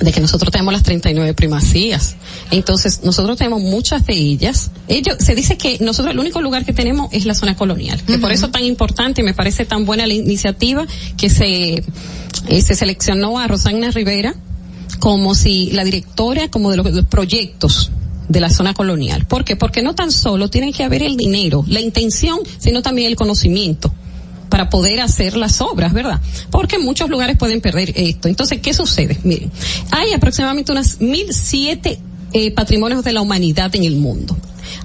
de 0.00 0.12
que 0.12 0.20
nosotros 0.20 0.50
tenemos 0.50 0.72
las 0.72 0.82
39 0.82 1.34
primacías. 1.34 2.16
Entonces, 2.50 3.00
nosotros 3.02 3.36
tenemos 3.38 3.62
muchas 3.62 4.06
de 4.06 4.14
ellas. 4.14 4.70
Ellos, 4.88 5.16
se 5.18 5.34
dice 5.34 5.56
que 5.56 5.78
nosotros 5.80 6.12
el 6.12 6.18
único 6.18 6.40
lugar 6.40 6.64
que 6.64 6.72
tenemos 6.72 7.08
es 7.12 7.24
la 7.24 7.34
zona 7.34 7.56
colonial. 7.56 8.02
Que 8.02 8.18
por 8.18 8.32
eso 8.32 8.50
tan 8.50 8.64
importante 8.64 9.22
y 9.22 9.24
me 9.24 9.34
parece 9.34 9.64
tan 9.64 9.84
buena 9.84 10.06
la 10.06 10.14
iniciativa 10.14 10.86
que 11.16 11.30
se, 11.30 11.84
eh, 12.48 12.62
se 12.62 12.74
seleccionó 12.74 13.38
a 13.38 13.46
Rosana 13.46 13.90
Rivera 13.90 14.34
como 14.98 15.34
si 15.34 15.70
la 15.72 15.84
directora 15.84 16.48
como 16.48 16.70
de 16.70 16.76
los, 16.76 16.86
de 16.86 16.92
los 16.92 17.06
proyectos 17.06 17.90
de 18.28 18.40
la 18.40 18.50
zona 18.50 18.74
colonial. 18.74 19.24
¿Por 19.26 19.44
qué? 19.44 19.56
Porque 19.56 19.82
no 19.82 19.94
tan 19.94 20.10
solo 20.10 20.48
tiene 20.48 20.72
que 20.72 20.84
haber 20.84 21.02
el 21.02 21.16
dinero, 21.16 21.64
la 21.68 21.80
intención, 21.80 22.40
sino 22.58 22.82
también 22.82 23.08
el 23.08 23.16
conocimiento 23.16 23.92
para 24.48 24.70
poder 24.70 25.00
hacer 25.00 25.36
las 25.36 25.60
obras, 25.60 25.92
¿verdad? 25.92 26.20
Porque 26.50 26.78
muchos 26.78 27.10
lugares 27.10 27.36
pueden 27.36 27.60
perder 27.60 27.92
esto. 27.96 28.28
Entonces, 28.28 28.60
¿qué 28.60 28.74
sucede? 28.74 29.18
Miren, 29.24 29.50
hay 29.90 30.12
aproximadamente 30.12 30.72
unas 30.72 31.00
mil 31.00 31.32
siete 31.32 31.98
eh, 32.32 32.50
patrimonios 32.50 33.04
de 33.04 33.12
la 33.12 33.20
humanidad 33.20 33.74
en 33.74 33.84
el 33.84 33.96
mundo. 33.96 34.36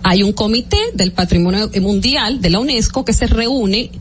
Hay 0.04 0.24
un 0.24 0.34
comité 0.34 0.78
del 0.94 1.12
patrimonio 1.12 1.70
mundial 1.82 2.42
de 2.42 2.50
la 2.50 2.60
UNESCO 2.60 3.04
que 3.06 3.14
se 3.14 3.28
reúne 3.28 3.92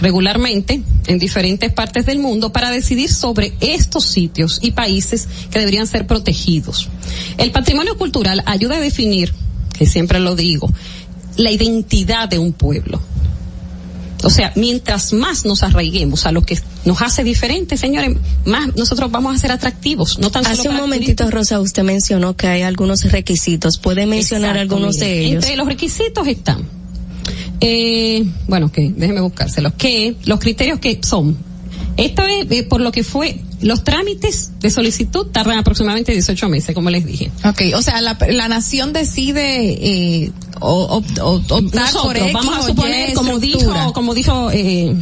regularmente 0.00 0.82
en 1.06 1.18
diferentes 1.18 1.72
partes 1.72 2.06
del 2.06 2.18
mundo 2.18 2.52
para 2.52 2.70
decidir 2.70 3.12
sobre 3.12 3.52
estos 3.60 4.06
sitios 4.06 4.58
y 4.62 4.72
países 4.72 5.28
que 5.50 5.58
deberían 5.58 5.86
ser 5.86 6.06
protegidos. 6.06 6.88
El 7.38 7.52
patrimonio 7.52 7.96
cultural 7.96 8.42
ayuda 8.46 8.76
a 8.76 8.80
definir, 8.80 9.32
que 9.72 9.86
siempre 9.86 10.18
lo 10.18 10.34
digo, 10.34 10.70
la 11.36 11.50
identidad 11.50 12.28
de 12.28 12.38
un 12.38 12.52
pueblo. 12.52 13.00
O 14.24 14.30
sea, 14.30 14.52
mientras 14.56 15.12
más 15.12 15.44
nos 15.44 15.62
arraiguemos 15.62 16.24
a 16.24 16.32
lo 16.32 16.42
que 16.42 16.58
nos 16.84 17.02
hace 17.02 17.22
diferentes, 17.22 17.78
señores, 17.78 18.16
más 18.46 18.74
nosotros 18.74 19.10
vamos 19.10 19.34
a 19.36 19.38
ser 19.38 19.52
atractivos. 19.52 20.18
No 20.18 20.30
tan 20.30 20.44
solo 20.44 20.54
Hace 20.54 20.68
un 20.70 20.76
momentito, 20.76 21.30
Rosa, 21.30 21.60
usted 21.60 21.82
mencionó 21.82 22.34
que 22.34 22.46
hay 22.46 22.62
algunos 22.62 23.02
requisitos. 23.04 23.78
¿Puede 23.78 24.06
mencionar 24.06 24.56
algunos 24.56 24.98
de 24.98 25.20
ellos? 25.20 25.44
Entre 25.44 25.56
los 25.56 25.66
requisitos 25.66 26.26
están, 26.26 26.66
eh, 27.60 28.24
bueno, 28.48 28.72
que 28.72 28.92
déjeme 28.96 29.20
buscárselos, 29.20 29.74
que 29.74 30.16
los 30.24 30.40
criterios 30.40 30.78
que 30.78 30.98
son, 31.02 31.36
esto 31.96 32.22
es 32.24 32.50
eh, 32.50 32.62
por 32.62 32.80
lo 32.80 32.92
que 32.92 33.04
fue, 33.04 33.40
los 33.64 33.82
trámites 33.82 34.52
de 34.60 34.70
solicitud 34.70 35.26
tardan 35.32 35.58
aproximadamente 35.58 36.12
18 36.12 36.48
meses, 36.48 36.74
como 36.74 36.90
les 36.90 37.04
dije. 37.04 37.30
Ok, 37.44 37.62
o 37.74 37.82
sea, 37.82 38.00
la, 38.00 38.16
la 38.30 38.46
nación 38.48 38.92
decide 38.92 39.72
eh, 40.24 40.32
o, 40.60 41.02
o- 41.02 41.22
o- 41.22 41.34
optar 41.36 41.52
por 41.52 41.74
Nosotros 41.74 42.16
X 42.22 42.32
vamos 42.34 42.56
a 42.58 42.62
suponer, 42.62 43.10
Y 43.10 43.14
como 43.14 43.38
dijo, 43.38 43.92
como 43.94 44.14
dijo, 44.14 44.50
eh, 44.52 44.94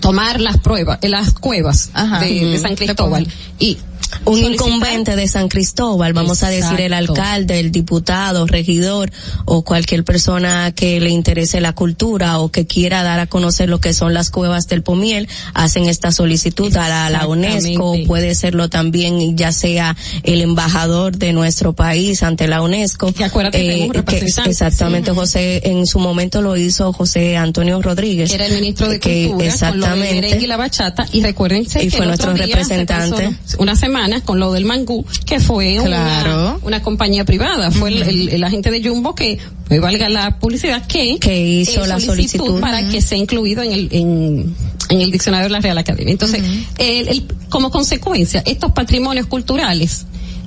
tomar 0.00 0.40
las 0.40 0.58
pruebas, 0.58 0.98
las 1.02 1.34
cuevas 1.34 1.90
Ajá. 1.94 2.20
de, 2.20 2.44
de 2.46 2.58
San. 2.58 2.74
Cristóbal 2.74 3.28
y 3.58 3.76
un 4.24 4.38
solicitar- 4.40 4.52
incumbente 4.68 5.16
de 5.16 5.28
San 5.28 5.48
Cristóbal, 5.48 6.12
vamos 6.12 6.42
a 6.42 6.48
decir 6.50 6.80
el 6.80 6.92
alcalde, 6.92 7.60
el 7.60 7.70
diputado, 7.72 8.46
regidor 8.46 9.10
o 9.44 9.62
cualquier 9.62 10.04
persona 10.04 10.72
que 10.74 11.00
le 11.00 11.10
interese 11.10 11.60
la 11.60 11.72
cultura 11.74 12.38
o 12.38 12.50
que 12.50 12.66
quiera 12.66 13.02
dar 13.02 13.20
a 13.20 13.26
conocer 13.26 13.68
lo 13.68 13.80
que 13.80 13.92
son 13.94 14.14
las 14.14 14.30
cuevas 14.30 14.66
del 14.68 14.82
Pomiel, 14.82 15.28
hacen 15.54 15.86
esta 15.86 16.12
solicitud 16.12 16.74
a 16.76 16.88
la, 16.88 17.06
a 17.06 17.10
la 17.10 17.26
UNESCO, 17.26 17.56
Exactamente. 17.58 18.06
puede 18.06 18.34
serlo 18.34 18.68
también 18.68 19.36
ya 19.36 19.52
sea 19.52 19.96
el 20.22 20.40
embajador 20.42 21.16
de 21.16 21.32
nuestro 21.32 21.72
país 21.74 22.22
ante 22.22 22.46
la 22.48 22.62
UNESCO. 22.62 23.12
Que 23.12 23.24
acuérdate 23.24 23.58
que 23.58 23.88
representante. 23.92 24.50
exactamente, 24.50 25.10
José, 25.12 25.60
en 25.68 25.86
su 25.86 25.98
momento 25.98 26.42
lo 26.42 26.56
hizo 26.56 26.92
José 26.92 27.36
Antonio 27.36 27.80
Rodríguez. 27.82 28.28
que 28.30 28.36
era 28.36 28.46
el 28.46 28.54
ministro 28.54 28.88
de 28.88 28.98
que 29.00 29.28
Cultura 29.28 29.30
con 29.34 29.38
lo 29.38 29.44
exactamente. 29.44 30.14
merengue 30.14 30.44
y 30.44 30.46
la 30.46 30.56
bachata 30.56 31.06
y 31.12 31.22
recuérdense 31.22 31.82
Y 31.82 31.88
que 31.90 31.96
fue 31.96 32.06
nuestro 32.06 32.32
representante. 32.34 33.36
una 33.58 33.76
semana 33.76 34.03
con 34.24 34.38
lo 34.38 34.52
del 34.52 34.64
mangú 34.64 35.04
que 35.26 35.40
fue 35.40 35.78
Claro. 35.82 36.34
una, 36.34 36.66
una 36.66 36.82
compañía 36.82 37.24
privada 37.24 37.70
fue 37.70 37.88
el, 37.90 38.02
el- 38.02 38.28
el 38.28 38.44
agente 38.44 38.70
de 38.70 38.82
Jumbo 38.86 39.14
que 39.14 39.38
me 39.70 39.80
valga 39.80 40.08
la 40.08 40.38
publicidad 40.38 40.86
que 40.86 41.18
Que 41.18 41.40
hizo 41.40 41.84
eh, 41.84 41.88
la 41.88 41.98
solicitud. 42.00 42.60
para 42.60 42.88
que 42.88 43.00
sea 43.00 43.18
incluido 43.18 43.62
en 43.62 43.72
el 43.72 43.88
en, 43.92 44.54
en 44.90 45.00
el 45.00 45.10
diccionario 45.10 45.44
de 45.46 45.50
la 45.52 45.60
Real 45.60 45.78
Academia. 45.78 46.12
Entonces, 46.12 46.42
el- 46.78 47.08
el- 47.08 47.26
como 47.48 47.70
consecuencia, 47.70 48.42
estos 48.46 48.72
patrimonios 48.72 49.26
culturales 49.26 50.06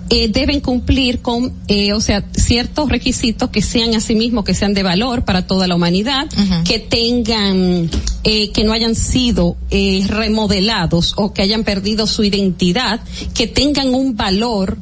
eh, 0.09 0.29
deben 0.29 0.61
cumplir 0.61 1.19
con, 1.19 1.53
eh, 1.67 1.93
o 1.93 2.01
sea, 2.01 2.23
ciertos 2.33 2.89
requisitos 2.89 3.49
que 3.49 3.61
sean 3.61 3.93
asimismo 3.95 4.43
que 4.43 4.53
sean 4.53 4.73
de 4.73 4.83
valor 4.83 5.25
para 5.25 5.45
toda 5.45 5.67
la 5.67 5.75
humanidad, 5.75 6.27
que 6.65 6.79
tengan, 6.79 7.89
eh, 8.23 8.51
que 8.51 8.63
no 8.63 8.73
hayan 8.73 8.95
sido 8.95 9.57
eh, 9.69 10.05
remodelados 10.07 11.13
o 11.17 11.33
que 11.33 11.41
hayan 11.41 11.63
perdido 11.63 12.07
su 12.07 12.23
identidad, 12.23 13.01
que 13.33 13.47
tengan 13.47 13.93
un 13.93 14.15
valor 14.15 14.77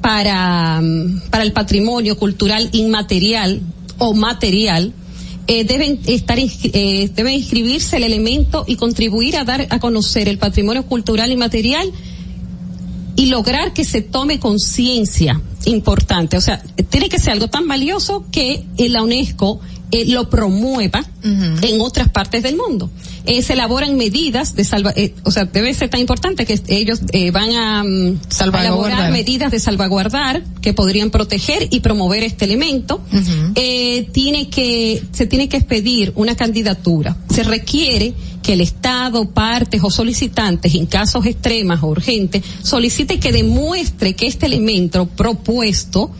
para, 0.00 0.80
mm, 0.80 1.30
para 1.30 1.44
el 1.44 1.52
patrimonio 1.52 2.18
cultural 2.18 2.68
inmaterial 2.72 3.60
o 3.98 4.12
material, 4.12 4.92
eh, 5.46 5.64
deben 5.64 6.00
estar 6.06 6.38
eh, 6.38 7.10
debe 7.14 7.34
inscribirse 7.34 7.98
el 7.98 8.04
elemento 8.04 8.64
y 8.66 8.76
contribuir 8.76 9.36
a 9.36 9.44
dar 9.44 9.66
a 9.68 9.78
conocer 9.78 10.26
el 10.28 10.38
patrimonio 10.38 10.86
cultural 10.86 11.30
inmaterial 11.30 11.92
y 13.16 13.26
lograr 13.26 13.72
que 13.72 13.84
se 13.84 14.02
tome 14.02 14.38
conciencia 14.38 15.40
importante. 15.66 16.36
O 16.36 16.40
sea, 16.40 16.62
tiene 16.90 17.08
que 17.08 17.18
ser 17.18 17.32
algo 17.32 17.48
tan 17.48 17.66
valioso 17.68 18.24
que 18.30 18.64
eh, 18.76 18.88
la 18.88 19.02
UNESCO 19.02 19.60
eh, 19.94 20.06
lo 20.06 20.28
promueva 20.28 21.04
en 21.22 21.80
otras 21.80 22.08
partes 22.08 22.42
del 22.42 22.56
mundo. 22.56 22.90
Eh, 23.26 23.42
se 23.42 23.52
elaboran 23.52 23.96
medidas 23.96 24.56
de 24.56 24.64
salva, 24.64 24.92
eh, 24.96 25.14
o 25.22 25.30
sea, 25.30 25.44
debe 25.44 25.72
ser 25.72 25.88
tan 25.88 26.00
importante 26.00 26.44
que 26.44 26.60
ellos 26.66 27.00
van 27.32 27.52
a, 27.54 27.84
mm, 27.84 28.18
elaborar 28.58 29.12
medidas 29.12 29.52
de 29.52 29.60
salvaguardar 29.60 30.42
que 30.60 30.74
podrían 30.74 31.10
proteger 31.10 31.68
y 31.70 31.78
promover 31.78 32.24
este 32.24 32.44
elemento. 32.44 33.00
Eh, 33.54 34.08
tiene 34.12 34.50
que, 34.50 35.00
se 35.12 35.26
tiene 35.26 35.48
que 35.48 35.58
expedir 35.58 36.12
una 36.16 36.34
candidatura. 36.34 37.16
Se 37.32 37.44
requiere 37.44 38.14
que 38.44 38.52
el 38.52 38.60
Estado, 38.60 39.30
partes 39.30 39.80
o 39.82 39.90
solicitantes, 39.90 40.74
en 40.74 40.86
casos 40.86 41.24
extremas 41.24 41.82
o 41.82 41.86
urgentes, 41.86 42.42
solicite 42.62 43.18
que 43.18 43.32
demuestre 43.32 44.14
que 44.14 44.26
este 44.26 44.46
elemento 44.46 45.06
propuesto 45.06 46.10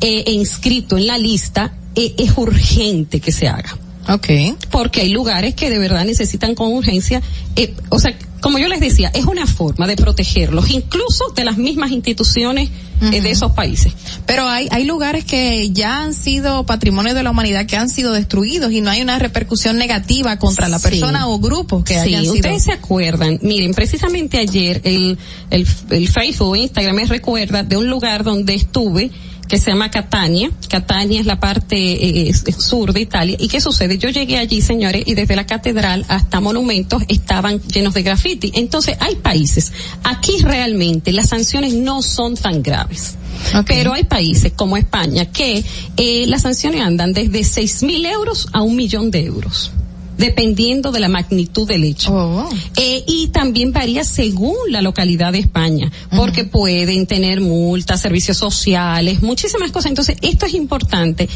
eh, 0.00 0.24
e 0.24 0.32
inscrito 0.32 0.96
en 0.96 1.08
la 1.08 1.18
lista 1.18 1.74
eh, 1.96 2.14
es 2.16 2.38
urgente 2.38 3.20
que 3.20 3.32
se 3.32 3.48
haga. 3.48 3.76
Okay. 4.08 4.54
Porque 4.70 5.00
hay 5.00 5.08
lugares 5.08 5.54
que 5.54 5.68
de 5.68 5.78
verdad 5.78 6.04
necesitan 6.04 6.54
con 6.54 6.72
urgencia, 6.72 7.20
eh, 7.56 7.74
o 7.88 7.98
sea, 7.98 8.16
como 8.44 8.58
yo 8.58 8.68
les 8.68 8.78
decía, 8.78 9.10
es 9.14 9.24
una 9.24 9.46
forma 9.46 9.86
de 9.86 9.96
protegerlos, 9.96 10.68
incluso 10.70 11.24
de 11.34 11.44
las 11.44 11.56
mismas 11.56 11.92
instituciones 11.92 12.68
eh, 13.00 13.22
de 13.22 13.30
esos 13.30 13.52
países. 13.52 13.94
Pero 14.26 14.46
hay, 14.46 14.68
hay 14.70 14.84
lugares 14.84 15.24
que 15.24 15.70
ya 15.70 16.02
han 16.02 16.12
sido 16.12 16.66
patrimonio 16.66 17.14
de 17.14 17.22
la 17.22 17.30
humanidad 17.30 17.64
que 17.64 17.78
han 17.78 17.88
sido 17.88 18.12
destruidos 18.12 18.70
y 18.70 18.82
no 18.82 18.90
hay 18.90 19.00
una 19.00 19.18
repercusión 19.18 19.78
negativa 19.78 20.38
contra 20.38 20.68
la 20.68 20.78
Sí. 20.78 20.88
persona 20.90 21.26
o 21.28 21.38
grupos 21.38 21.84
que 21.84 21.94
sí, 21.94 22.00
hayan 22.00 22.20
sido. 22.22 22.34
ustedes 22.34 22.64
se 22.64 22.72
acuerdan, 22.72 23.38
miren, 23.40 23.72
precisamente 23.72 24.36
ayer 24.36 24.82
el, 24.84 25.16
el, 25.48 25.66
el 25.88 26.08
Facebook, 26.08 26.56
Instagram 26.58 26.96
me 26.96 27.06
recuerda 27.06 27.62
de 27.62 27.78
un 27.78 27.88
lugar 27.88 28.24
donde 28.24 28.54
estuve 28.54 29.10
que 29.48 29.58
se 29.58 29.70
llama 29.70 29.90
Catania. 29.90 30.50
Catania 30.68 31.20
es 31.20 31.26
la 31.26 31.40
parte 31.40 32.28
eh, 32.28 32.32
sur 32.32 32.92
de 32.92 33.00
Italia. 33.00 33.36
¿Y 33.38 33.48
qué 33.48 33.60
sucede? 33.60 33.98
Yo 33.98 34.08
llegué 34.08 34.38
allí, 34.38 34.60
señores, 34.60 35.04
y 35.06 35.14
desde 35.14 35.36
la 35.36 35.46
catedral 35.46 36.04
hasta 36.08 36.40
monumentos 36.40 37.02
estaban 37.08 37.60
llenos 37.62 37.94
de 37.94 38.02
graffiti. 38.02 38.52
Entonces, 38.54 38.96
hay 39.00 39.16
países. 39.16 39.72
Aquí 40.02 40.38
realmente 40.42 41.12
las 41.12 41.28
sanciones 41.28 41.74
no 41.74 42.02
son 42.02 42.36
tan 42.36 42.62
graves. 42.62 43.16
Pero 43.66 43.92
hay 43.92 44.04
países 44.04 44.52
como 44.54 44.76
España 44.76 45.26
que 45.26 45.64
eh, 45.96 46.24
las 46.26 46.42
sanciones 46.42 46.80
andan 46.80 47.12
desde 47.12 47.44
seis 47.44 47.82
mil 47.82 48.06
euros 48.06 48.48
a 48.52 48.62
un 48.62 48.76
millón 48.76 49.10
de 49.10 49.24
euros 49.24 49.72
dependiendo 50.24 50.90
de 50.90 51.00
la 51.00 51.08
magnitud 51.08 51.68
del 51.68 51.84
hecho. 51.84 52.48
Eh, 52.76 53.04
y 53.06 53.28
también 53.28 53.72
varía 53.72 54.04
según 54.04 54.56
la 54.70 54.80
localidad 54.80 55.32
de 55.32 55.40
España, 55.40 55.92
porque 56.16 56.44
pueden 56.44 57.06
tener 57.06 57.42
multas, 57.42 58.00
servicios 58.00 58.38
sociales, 58.38 59.22
muchísimas 59.22 59.70
cosas. 59.70 59.90
Entonces, 59.90 60.16
esto 60.22 60.46
es 60.46 60.54
importante. 60.54 61.28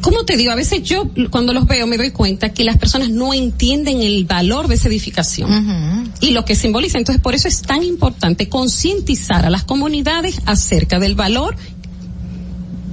¿Cómo 0.00 0.24
te 0.24 0.36
digo? 0.36 0.50
A 0.50 0.56
veces 0.56 0.82
yo, 0.82 1.10
cuando 1.30 1.52
los 1.52 1.68
veo, 1.68 1.86
me 1.86 1.96
doy 1.96 2.10
cuenta 2.10 2.52
que 2.52 2.64
las 2.64 2.76
personas 2.76 3.08
no 3.10 3.32
entienden 3.32 4.02
el 4.02 4.24
valor 4.24 4.66
de 4.66 4.74
esa 4.74 4.88
edificación 4.88 6.12
y 6.20 6.30
lo 6.32 6.44
que 6.44 6.56
simboliza. 6.56 6.98
Entonces, 6.98 7.22
por 7.22 7.36
eso 7.36 7.46
es 7.46 7.62
tan 7.62 7.84
importante 7.84 8.48
concientizar 8.48 9.46
a 9.46 9.50
las 9.50 9.62
comunidades 9.62 10.40
acerca 10.44 10.98
del 10.98 11.14
valor 11.14 11.54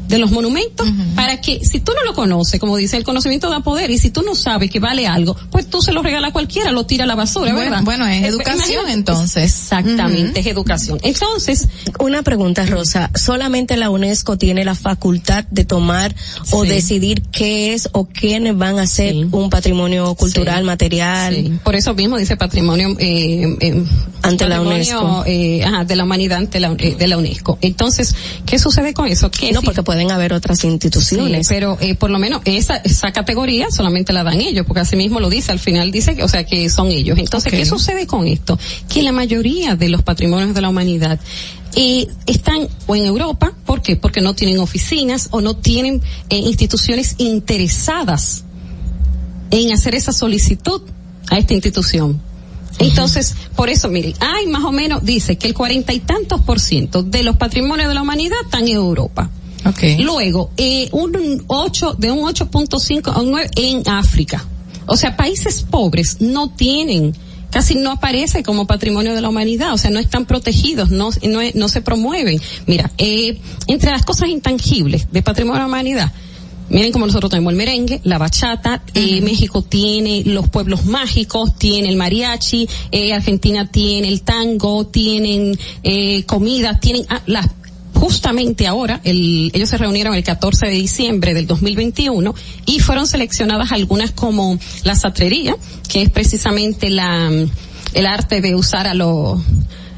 de 0.10 0.18
los 0.18 0.32
monumentos 0.32 0.88
para 1.16 1.40
que 1.40 1.64
si 1.64 1.80
tú 1.80 1.94
no 1.96 2.04
lo 2.04 2.14
conoces, 2.14 2.60
como 2.60 2.76
dice, 2.76 2.98
el 2.98 3.04
conocimiento 3.04 3.50
da 3.50 3.62
poder 3.62 3.90
y 3.92 3.98
si 3.98 4.10
tú 4.10 4.22
no 4.24 4.36
sabes 4.36 4.70
que 4.70 4.80
vale 4.80 5.08
algo, 5.08 5.36
pues 5.52 5.70
tú 5.70 5.82
se 5.82 5.94
lo 5.94 6.02
regalas 6.04 6.32
a 6.32 6.34
cualquiera, 6.34 6.72
lo 6.72 6.86
tira 6.86 7.04
a 7.06 7.08
la 7.08 7.16
basura, 7.16 7.54
Bueno, 7.54 7.70
¿verdad? 7.72 7.84
bueno, 7.86 8.08
es 8.08 8.24
educación, 8.26 8.58
imagínate. 8.72 8.92
entonces. 8.94 9.44
Exactamente, 9.44 10.40
es 10.42 10.46
educación. 10.48 11.00
Entonces, 11.04 11.68
una 12.00 12.24
pregunta, 12.24 12.66
Rosa. 12.66 13.12
¿Solamente 13.16 13.78
la 13.78 13.90
UNESCO 13.90 14.38
tiene 14.38 14.66
la 14.66 14.76
facultad 14.76 15.46
de 15.52 15.64
tomar 15.64 16.16
o 16.52 16.64
decidir 16.66 17.22
qué 17.32 17.74
es 17.74 17.90
o 17.94 18.06
quiénes 18.06 18.58
van 18.58 18.80
a 18.80 18.88
ser 18.88 19.16
un 19.32 19.50
patrimonio 19.50 20.16
cultural, 20.16 20.64
material? 20.64 21.36
Sí, 21.36 21.52
por 21.64 21.76
eso 21.76 21.94
mismo 21.94 22.18
dice 22.18 22.36
patrimonio 22.36 22.96
eh, 23.00 23.56
eh, 23.62 23.84
Ante 24.24 24.48
la 24.50 24.62
UNESCO. 24.62 25.24
eh, 25.28 25.64
ajá, 25.64 25.86
de 25.86 25.96
la 25.96 26.04
humanidad 26.04 26.40
ante 26.40 26.60
la, 26.60 26.76
eh, 26.80 26.96
de 26.98 27.08
la 27.08 27.18
UNESCO. 27.18 27.58
Entonces, 27.62 28.16
¿qué 28.46 28.58
sucede 28.60 28.94
con 28.94 29.08
eso? 29.08 29.30
Que 29.32 29.52
No, 29.52 29.62
porque 29.62 29.84
pueden 30.00 30.12
haber 30.12 30.32
otras 30.32 30.64
instituciones. 30.64 31.46
Sí, 31.46 31.54
pero 31.54 31.78
eh, 31.82 31.94
por 31.94 32.10
lo 32.10 32.20
menos 32.20 32.42
esa, 32.46 32.78
esa 32.78 33.12
categoría 33.12 33.70
solamente 33.70 34.14
la 34.14 34.24
dan 34.24 34.40
ellos, 34.40 34.66
porque 34.66 34.80
así 34.80 34.96
mismo 34.96 35.20
lo 35.20 35.30
dice, 35.30 35.52
al 35.52 35.60
final 35.60 35.92
dice 35.92 36.16
que, 36.16 36.24
o 36.24 36.30
sea, 36.30 36.46
que 36.46 36.70
son 36.70 36.88
ellos. 36.88 37.18
Entonces, 37.20 37.52
Ok. 37.52 37.60
¿qué 37.60 37.66
sucede 37.66 38.08
con 38.08 38.26
esto? 38.26 38.58
Que 38.88 39.04
la 39.04 39.12
mayoría 39.12 39.76
de 39.76 39.90
los 39.90 40.02
patrimonios 40.02 40.54
de 40.54 40.62
la 40.62 40.70
humanidad 40.70 41.20
eh, 41.76 42.08
están 42.28 42.70
o 42.88 42.96
en 42.96 43.04
Europa, 43.04 43.52
¿por 43.66 43.82
qué? 43.82 43.98
Porque 43.98 44.22
no 44.22 44.36
tienen 44.36 44.60
oficinas 44.60 45.28
o 45.32 45.42
no 45.42 45.58
tienen 45.58 46.02
eh, 46.30 46.38
instituciones 46.38 47.16
interesadas 47.18 48.46
en 49.52 49.74
hacer 49.74 49.96
esa 49.96 50.14
solicitud 50.14 50.82
a 51.30 51.38
esta 51.40 51.54
institución. 51.54 52.22
Entonces, 52.78 53.36
por 53.58 53.68
eso, 53.68 53.90
miren, 53.90 54.14
hay 54.22 54.48
más 54.48 54.64
o 54.64 54.72
menos, 54.72 55.04
dice 55.04 55.38
que 55.38 55.48
el 55.48 55.54
cuarenta 55.54 55.92
y 55.92 56.00
tantos 56.00 56.40
por 56.44 56.62
ciento 56.62 57.04
de 57.04 57.24
los 57.24 57.36
patrimonios 57.36 57.90
de 57.90 57.96
la 57.96 58.02
humanidad 58.02 58.38
están 58.46 58.66
en 58.66 58.76
Europa. 58.76 59.30
Luego, 60.00 60.52
eh, 60.58 60.90
un 60.92 61.44
8, 61.48 61.96
de 61.98 62.12
un 62.12 62.28
8.5 62.28 63.12
a 63.12 63.22
un 63.22 63.32
9 63.32 63.50
en 63.56 63.88
África. 63.88 64.46
O 64.86 64.96
sea, 64.96 65.16
países 65.16 65.62
pobres 65.62 66.18
no 66.20 66.50
tienen, 66.50 67.16
casi 67.52 67.76
no 67.76 67.92
aparece 67.92 68.42
como 68.42 68.66
patrimonio 68.66 69.14
de 69.14 69.22
la 69.22 69.30
humanidad, 69.30 69.74
o 69.74 69.78
sea, 69.78 69.92
no 69.92 70.00
están 70.00 70.26
protegidos, 70.26 70.90
no, 70.90 71.10
no, 71.24 71.40
no 71.54 71.68
se 71.68 71.82
promueven. 71.82 72.42
Mira, 72.66 72.92
eh, 72.98 73.40
entre 73.68 73.92
las 73.92 74.04
cosas 74.04 74.30
intangibles 74.30 75.12
de 75.12 75.22
patrimonio 75.22 75.56
de 75.56 75.60
la 75.60 75.68
humanidad, 75.68 76.12
Miren 76.70 76.92
como 76.92 77.08
nosotros 77.08 77.32
tenemos 77.32 77.52
el 77.52 77.58
merengue, 77.58 78.00
la 78.04 78.20
bachata, 78.20 78.84
eh, 78.94 79.22
México 79.22 79.64
tiene 79.64 80.24
los 80.26 80.50
pueblos 80.50 80.86
mágicos, 80.86 81.58
tiene 81.58 81.90
el 81.90 81.96
mariachi, 81.96 82.68
eh, 82.92 83.12
Argentina 83.12 83.70
tiene 83.70 84.08
el 84.08 84.22
tango, 84.22 84.86
tienen 84.86 85.58
eh, 85.82 86.24
comida, 86.26 86.80
tienen 86.80 87.06
ah, 87.10 87.22
las 87.26 87.48
justamente 88.00 88.66
ahora, 88.66 89.02
el, 89.04 89.52
ellos 89.54 89.70
se 89.70 89.78
reunieron 89.78 90.16
el 90.16 90.24
14 90.24 90.68
de 90.68 90.72
diciembre 90.72 91.34
del 91.34 91.48
2021 91.48 92.34
y 92.66 92.80
fueron 92.80 93.06
seleccionadas 93.06 93.74
algunas 93.74 94.12
como 94.12 94.58
la 94.84 94.96
satrería, 94.96 95.58
que 95.88 96.04
es 96.04 96.10
precisamente 96.10 96.90
la, 96.90 97.30
el 97.94 98.06
arte 98.06 98.40
de 98.40 98.56
usar 98.56 98.88
a 98.88 98.94
los 98.94 99.42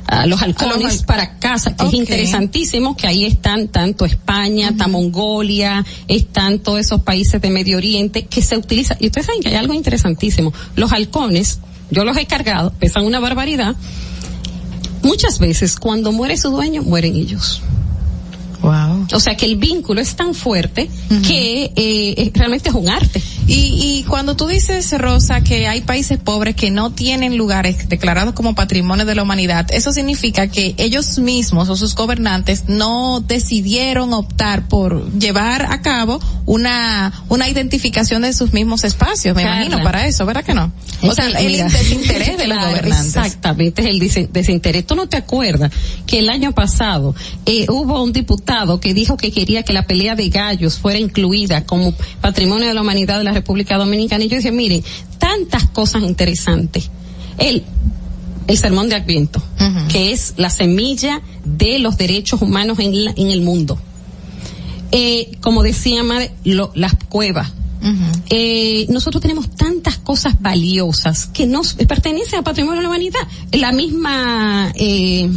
a 0.07 0.25
los 0.25 0.41
halcones 0.41 1.03
para 1.03 1.37
casa, 1.37 1.73
que 1.75 1.85
es 1.85 1.93
interesantísimo, 1.93 2.97
que 2.97 3.07
ahí 3.07 3.23
están 3.23 3.69
tanto 3.69 4.03
España, 4.03 4.69
está 4.69 4.87
Mongolia, 4.87 5.85
están 6.09 6.59
todos 6.59 6.81
esos 6.81 7.03
países 7.03 7.39
de 7.39 7.49
Medio 7.49 7.77
Oriente 7.77 8.25
que 8.25 8.41
se 8.41 8.57
utilizan. 8.57 8.97
Y 8.99 9.05
ustedes 9.05 9.27
saben 9.27 9.41
que 9.41 9.49
hay 9.49 9.55
algo 9.55 9.73
interesantísimo. 9.73 10.51
Los 10.75 10.91
halcones, 10.91 11.59
yo 11.91 12.03
los 12.03 12.17
he 12.17 12.25
cargado, 12.25 12.73
pesan 12.77 13.05
una 13.05 13.21
barbaridad. 13.21 13.75
Muchas 15.01 15.39
veces 15.39 15.77
cuando 15.77 16.11
muere 16.11 16.35
su 16.35 16.49
dueño, 16.49 16.83
mueren 16.83 17.15
ellos. 17.15 17.61
O 19.13 19.19
sea 19.19 19.35
que 19.35 19.45
el 19.45 19.55
vínculo 19.57 20.01
es 20.01 20.15
tan 20.15 20.33
fuerte 20.33 20.89
que 21.27 21.71
eh, 21.75 22.13
es- 22.17 22.33
realmente 22.33 22.69
es 22.69 22.75
un 22.75 22.89
arte. 22.89 23.21
Y, 23.47 23.99
y 23.99 24.03
cuando 24.03 24.35
tú 24.35 24.47
dices, 24.47 24.91
Rosa, 24.99 25.41
que 25.41 25.67
hay 25.67 25.81
países 25.81 26.19
pobres 26.19 26.55
que 26.55 26.71
no 26.71 26.91
tienen 26.91 27.37
lugares 27.37 27.89
declarados 27.89 28.33
como 28.33 28.55
patrimonio 28.55 29.05
de 29.05 29.15
la 29.15 29.23
humanidad, 29.23 29.67
eso 29.71 29.91
significa 29.91 30.47
que 30.47 30.75
ellos 30.77 31.17
mismos 31.19 31.67
o 31.69 31.75
sus 31.75 31.95
gobernantes 31.95 32.65
no 32.67 33.19
decidieron 33.25 34.13
optar 34.13 34.67
por 34.67 35.11
llevar 35.13 35.65
a 35.71 35.81
cabo 35.81 36.19
una, 36.45 37.11
una 37.29 37.49
identificación 37.49 38.21
de 38.21 38.33
sus 38.33 38.53
mismos 38.53 38.83
espacios, 38.83 39.35
me 39.35 39.43
Carla. 39.43 39.65
imagino, 39.65 39.83
para 39.83 40.05
eso, 40.07 40.25
¿verdad 40.25 40.43
que 40.43 40.53
no? 40.53 40.71
O 41.01 41.13
sea, 41.13 41.27
el 41.27 41.47
Mira. 41.47 41.67
desinterés 41.67 42.37
de 42.37 42.47
los 42.47 42.57
Claro, 42.57 42.71
gobernantes. 42.71 43.15
Exactamente, 43.15 43.81
es 43.81 43.87
el 43.87 44.31
desinterés. 44.31 44.85
¿Tú 44.85 44.95
no 44.95 45.07
te 45.07 45.17
acuerdas 45.17 45.71
que 46.05 46.19
el 46.19 46.29
año 46.29 46.51
pasado 46.53 47.15
eh, 47.45 47.65
hubo 47.69 48.03
un 48.03 48.13
diputado 48.13 48.79
que 48.79 48.93
dijo 48.93 49.17
que 49.17 49.31
quería 49.31 49.63
que 49.63 49.73
la 49.73 49.83
pelea 49.87 50.15
de 50.15 50.29
gallos 50.29 50.77
fuera 50.77 50.99
incluida 50.99 51.65
como 51.65 51.93
patrimonio 52.21 52.67
de 52.67 52.73
la 52.73 52.81
humanidad 52.81 53.17
de 53.17 53.23
la 53.23 53.30
República 53.31 53.77
Dominicana? 53.77 54.23
Y 54.23 54.27
yo 54.29 54.35
decía, 54.37 54.51
miren, 54.51 54.83
tantas 55.17 55.65
cosas 55.69 56.03
interesantes 56.03 56.89
el, 57.37 57.63
el 58.47 58.57
sermón 58.57 58.89
de 58.89 58.95
Adviento, 58.95 59.41
que 59.89 60.11
es 60.11 60.33
la 60.37 60.49
semilla 60.49 61.21
de 61.45 61.79
los 61.79 61.97
derechos 61.97 62.41
humanos 62.41 62.79
en, 62.79 63.05
la- 63.05 63.13
en 63.15 63.29
el 63.31 63.41
mundo. 63.41 63.79
Eh, 64.91 65.31
como 65.41 65.63
decía 65.63 66.03
Madre, 66.03 66.31
lo- 66.43 66.71
las 66.75 66.95
cuevas. 67.09 67.51
Eh, 68.29 68.85
nosotros 68.89 69.21
tenemos 69.21 69.49
tantas 69.55 69.97
cosas 69.97 70.35
valiosas 70.39 71.27
que 71.27 71.47
nos 71.47 71.73
pertenecen 71.73 72.39
al 72.39 72.43
patrimonio 72.43 72.77
de 72.77 72.83
la 72.83 72.89
humanidad. 72.89 73.19
La 73.51 73.71
misma, 73.71 74.71
eh, 74.75 75.29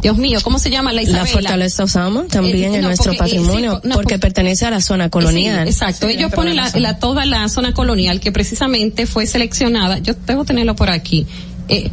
Dios 0.00 0.16
mío, 0.16 0.40
¿cómo 0.42 0.58
se 0.58 0.70
llama? 0.70 0.92
La 0.92 1.02
La 1.02 1.08
Isabela. 1.10 1.26
fortaleza 1.26 1.84
Osama 1.84 2.24
también 2.28 2.56
Eh, 2.72 2.76
en 2.76 2.80
no, 2.82 2.88
nuestro 2.88 3.12
porque, 3.14 3.24
eh, 3.24 3.28
sí, 3.30 3.36
patrimonio, 3.38 3.72
no, 3.72 3.80
porque 3.80 3.94
porque- 3.94 4.18
pertenece 4.18 4.66
a 4.66 4.70
la 4.70 4.80
zona 4.80 5.10
colonial. 5.10 5.64
Sí, 5.66 5.72
exacto. 5.72 6.08
Ellos 6.08 6.32
ponen 6.32 6.56
la, 6.56 6.70
la- 6.74 6.98
toda 6.98 7.24
la 7.26 7.48
zona 7.48 7.72
colonial 7.74 8.20
que 8.20 8.32
precisamente 8.32 9.06
fue 9.06 9.26
seleccionada. 9.26 9.98
Yo 9.98 10.14
debo 10.26 10.44
tenerlo 10.44 10.74
por 10.74 10.90
aquí. 10.90 11.26
Eh, 11.68 11.90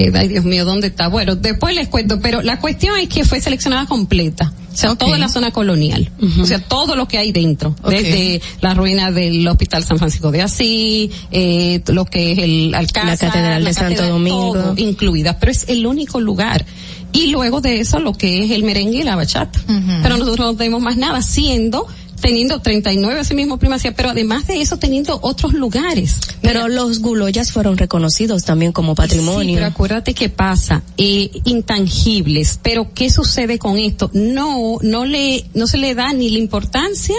eh, 0.00 0.12
ay, 0.14 0.28
Dios 0.28 0.44
mío, 0.44 0.64
¿dónde 0.64 0.88
está? 0.88 1.08
Bueno, 1.08 1.36
después 1.36 1.74
les 1.74 1.88
cuento, 1.88 2.20
pero 2.20 2.42
la 2.42 2.58
cuestión 2.58 2.96
es 2.98 3.08
que 3.08 3.24
fue 3.24 3.40
seleccionada 3.40 3.86
completa. 3.86 4.52
O 4.72 4.76
sea, 4.76 4.94
toda 4.94 5.18
la 5.18 5.28
zona 5.28 5.50
colonial. 5.50 6.10
O 6.40 6.46
sea, 6.46 6.60
todo 6.60 6.94
lo 6.94 7.08
que 7.08 7.18
hay 7.18 7.32
dentro. 7.32 7.74
Desde 7.86 8.40
la 8.60 8.72
ruina 8.72 9.10
del 9.10 9.46
Hospital 9.46 9.84
San 9.84 9.98
Francisco 9.98 10.30
de 10.30 10.42
Asís, 10.42 11.10
eh, 11.32 11.82
lo 11.88 12.04
que 12.04 12.32
es 12.32 12.38
el 12.38 12.74
Alcázar. 12.74 13.08
La 13.08 13.16
Catedral 13.16 13.64
de 13.64 13.74
Santo 13.74 14.06
Domingo. 14.06 14.52
todo 14.54 14.74
incluida. 14.76 15.38
Pero 15.38 15.52
es 15.52 15.68
el 15.68 15.86
único 15.86 16.20
lugar. 16.20 16.64
Y 17.12 17.26
luego 17.26 17.60
de 17.60 17.80
eso 17.80 17.98
lo 17.98 18.12
que 18.12 18.44
es 18.44 18.52
el 18.52 18.62
merengue 18.62 18.98
y 18.98 19.02
la 19.02 19.16
bachata. 19.16 19.60
Pero 19.66 20.16
nosotros 20.16 20.46
no 20.46 20.54
tenemos 20.54 20.80
más 20.80 20.96
nada, 20.96 21.20
siendo 21.20 21.88
teniendo 22.20 22.60
39 22.60 23.20
así 23.20 23.34
mismo 23.34 23.58
primacía, 23.58 23.94
pero 23.94 24.10
además 24.10 24.46
de 24.46 24.60
eso 24.60 24.78
teniendo 24.78 25.18
otros 25.22 25.52
lugares. 25.54 26.16
Pero 26.42 26.68
los 26.68 27.00
guloyas 27.00 27.52
fueron 27.52 27.76
reconocidos 27.76 28.44
también 28.44 28.72
como 28.72 28.92
Sí, 28.92 28.96
patrimonio. 28.96 29.54
pero 29.56 29.66
acuérdate 29.66 30.14
qué 30.14 30.28
pasa, 30.28 30.82
eh, 30.96 31.30
intangibles, 31.44 32.58
pero 32.62 32.92
¿qué 32.94 33.10
sucede 33.10 33.58
con 33.58 33.78
esto? 33.78 34.10
No, 34.12 34.78
no 34.82 35.04
le, 35.04 35.44
no 35.54 35.66
se 35.66 35.78
le 35.78 35.94
da 35.94 36.12
ni 36.12 36.30
la 36.30 36.38
importancia 36.38 37.14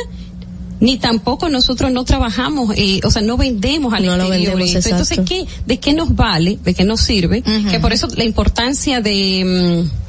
ni 0.82 0.98
tampoco 0.98 1.48
nosotros 1.48 1.92
no 1.92 2.04
trabajamos, 2.04 2.74
eh, 2.76 3.02
o 3.04 3.12
sea, 3.12 3.22
no 3.22 3.38
vendemos 3.38 3.94
al 3.94 4.04
No 4.04 4.18
lo 4.18 4.24
exterior 4.24 4.56
vendemos. 4.58 4.86
Entonces. 4.88 5.20
¿qué, 5.28 5.46
¿de 5.68 5.80
qué 5.80 5.94
nos 5.94 6.16
vale? 6.16 6.58
¿De 6.64 6.74
qué 6.74 6.84
nos 6.84 7.02
sirve? 7.02 7.44
Que 7.70 7.80
por 7.80 7.94
eso 7.94 8.08
la 8.18 8.24
importancia 8.24 9.00
de, 9.00 9.86
mm, 9.86 10.01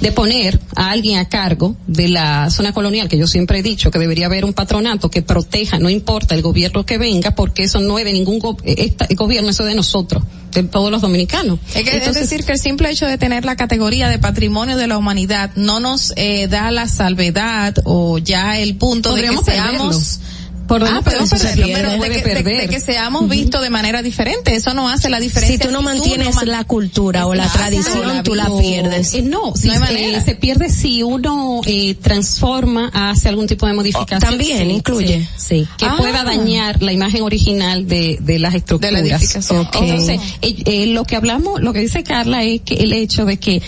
de 0.00 0.12
poner 0.12 0.60
a 0.74 0.90
alguien 0.90 1.18
a 1.18 1.28
cargo 1.28 1.76
de 1.86 2.08
la 2.08 2.50
zona 2.50 2.72
colonial, 2.72 3.08
que 3.08 3.18
yo 3.18 3.26
siempre 3.26 3.58
he 3.58 3.62
dicho 3.62 3.90
que 3.90 3.98
debería 3.98 4.26
haber 4.26 4.44
un 4.44 4.52
patronato 4.52 5.10
que 5.10 5.22
proteja, 5.22 5.78
no 5.78 5.90
importa 5.90 6.34
el 6.34 6.42
gobierno 6.42 6.84
que 6.86 6.98
venga, 6.98 7.34
porque 7.34 7.64
eso 7.64 7.80
no 7.80 7.98
es 7.98 8.04
de 8.04 8.12
ningún 8.12 8.38
go- 8.38 8.56
eh, 8.64 8.74
esta- 8.78 9.06
gobierno, 9.14 9.50
eso 9.50 9.62
es 9.64 9.68
de 9.70 9.74
nosotros, 9.74 10.22
de 10.52 10.62
todos 10.64 10.90
los 10.90 11.00
dominicanos. 11.02 11.58
Es, 11.68 11.82
que, 11.84 11.90
Entonces, 11.96 12.22
es 12.24 12.30
decir, 12.30 12.44
que 12.44 12.52
el 12.52 12.58
simple 12.58 12.90
hecho 12.90 13.06
de 13.06 13.18
tener 13.18 13.44
la 13.44 13.56
categoría 13.56 14.08
de 14.08 14.18
patrimonio 14.18 14.76
de 14.76 14.86
la 14.86 14.98
humanidad 14.98 15.50
no 15.56 15.80
nos 15.80 16.12
eh, 16.16 16.48
da 16.48 16.70
la 16.70 16.88
salvedad 16.88 17.74
o 17.84 18.18
ya 18.18 18.58
el 18.58 18.76
punto 18.76 19.14
de 19.14 19.22
que 19.22 19.28
seamos... 19.52 20.20
Podemos 20.66 20.90
Ah, 20.98 21.02
podemos 21.02 21.30
perderlo, 21.30 21.48
se 21.50 21.62
pierde, 21.64 21.74
pero 21.82 22.02
de 22.02 22.08
que, 22.10 22.16
de- 22.16 22.22
perder. 22.22 22.60
de 22.62 22.68
que 22.68 22.80
seamos 22.80 23.28
vistos 23.28 23.62
de 23.62 23.70
manera 23.70 24.02
diferente, 24.02 24.54
eso 24.54 24.74
no 24.74 24.88
hace 24.88 25.08
la 25.08 25.20
diferencia. 25.20 25.56
Si 25.58 25.62
tú 25.62 25.70
no 25.70 25.80
mantienes 25.82 26.34
man- 26.34 26.48
la 26.48 26.64
cultura 26.64 27.26
o 27.26 27.34
la 27.34 27.48
tradición, 27.48 28.22
tú 28.24 28.34
la 28.34 28.48
no. 28.48 28.58
pierdes. 28.58 29.14
Eh, 29.14 29.22
no, 29.22 29.54
si, 29.54 29.68
No 29.68 29.74
hay 29.74 29.78
manera. 29.78 30.18
eh, 30.18 30.22
se 30.24 30.34
pierde 30.34 30.68
si 30.70 31.02
uno 31.04 31.60
eh, 31.66 31.94
transforma, 31.94 32.90
hace 32.92 33.28
algún 33.28 33.46
tipo 33.46 33.66
de 33.66 33.74
modificación. 33.74 34.18
también 34.20 34.58
Sí, 34.68 34.74
incluye. 34.74 35.28
Sí, 35.36 35.48
sí, 35.62 35.68
que 35.78 35.86
Ah. 35.86 35.94
pueda 35.98 36.24
dañar 36.24 36.82
la 36.82 36.92
imagen 36.92 37.22
original 37.22 37.86
de, 37.86 38.18
de 38.20 38.38
las 38.38 38.54
estructuras. 38.54 39.00
edificación. 39.00 39.60
Ok. 39.66 39.76
Entonces, 39.80 40.20
eh, 40.42 40.86
lo 40.86 41.04
que 41.04 41.16
hablamos, 41.16 41.60
lo 41.62 41.72
que 41.72 41.80
dice 41.80 42.02
Carla 42.02 42.42
es 42.42 42.62
que 42.62 42.74
el 42.74 42.92
hecho 42.92 43.24
de 43.24 43.38
que 43.38 43.62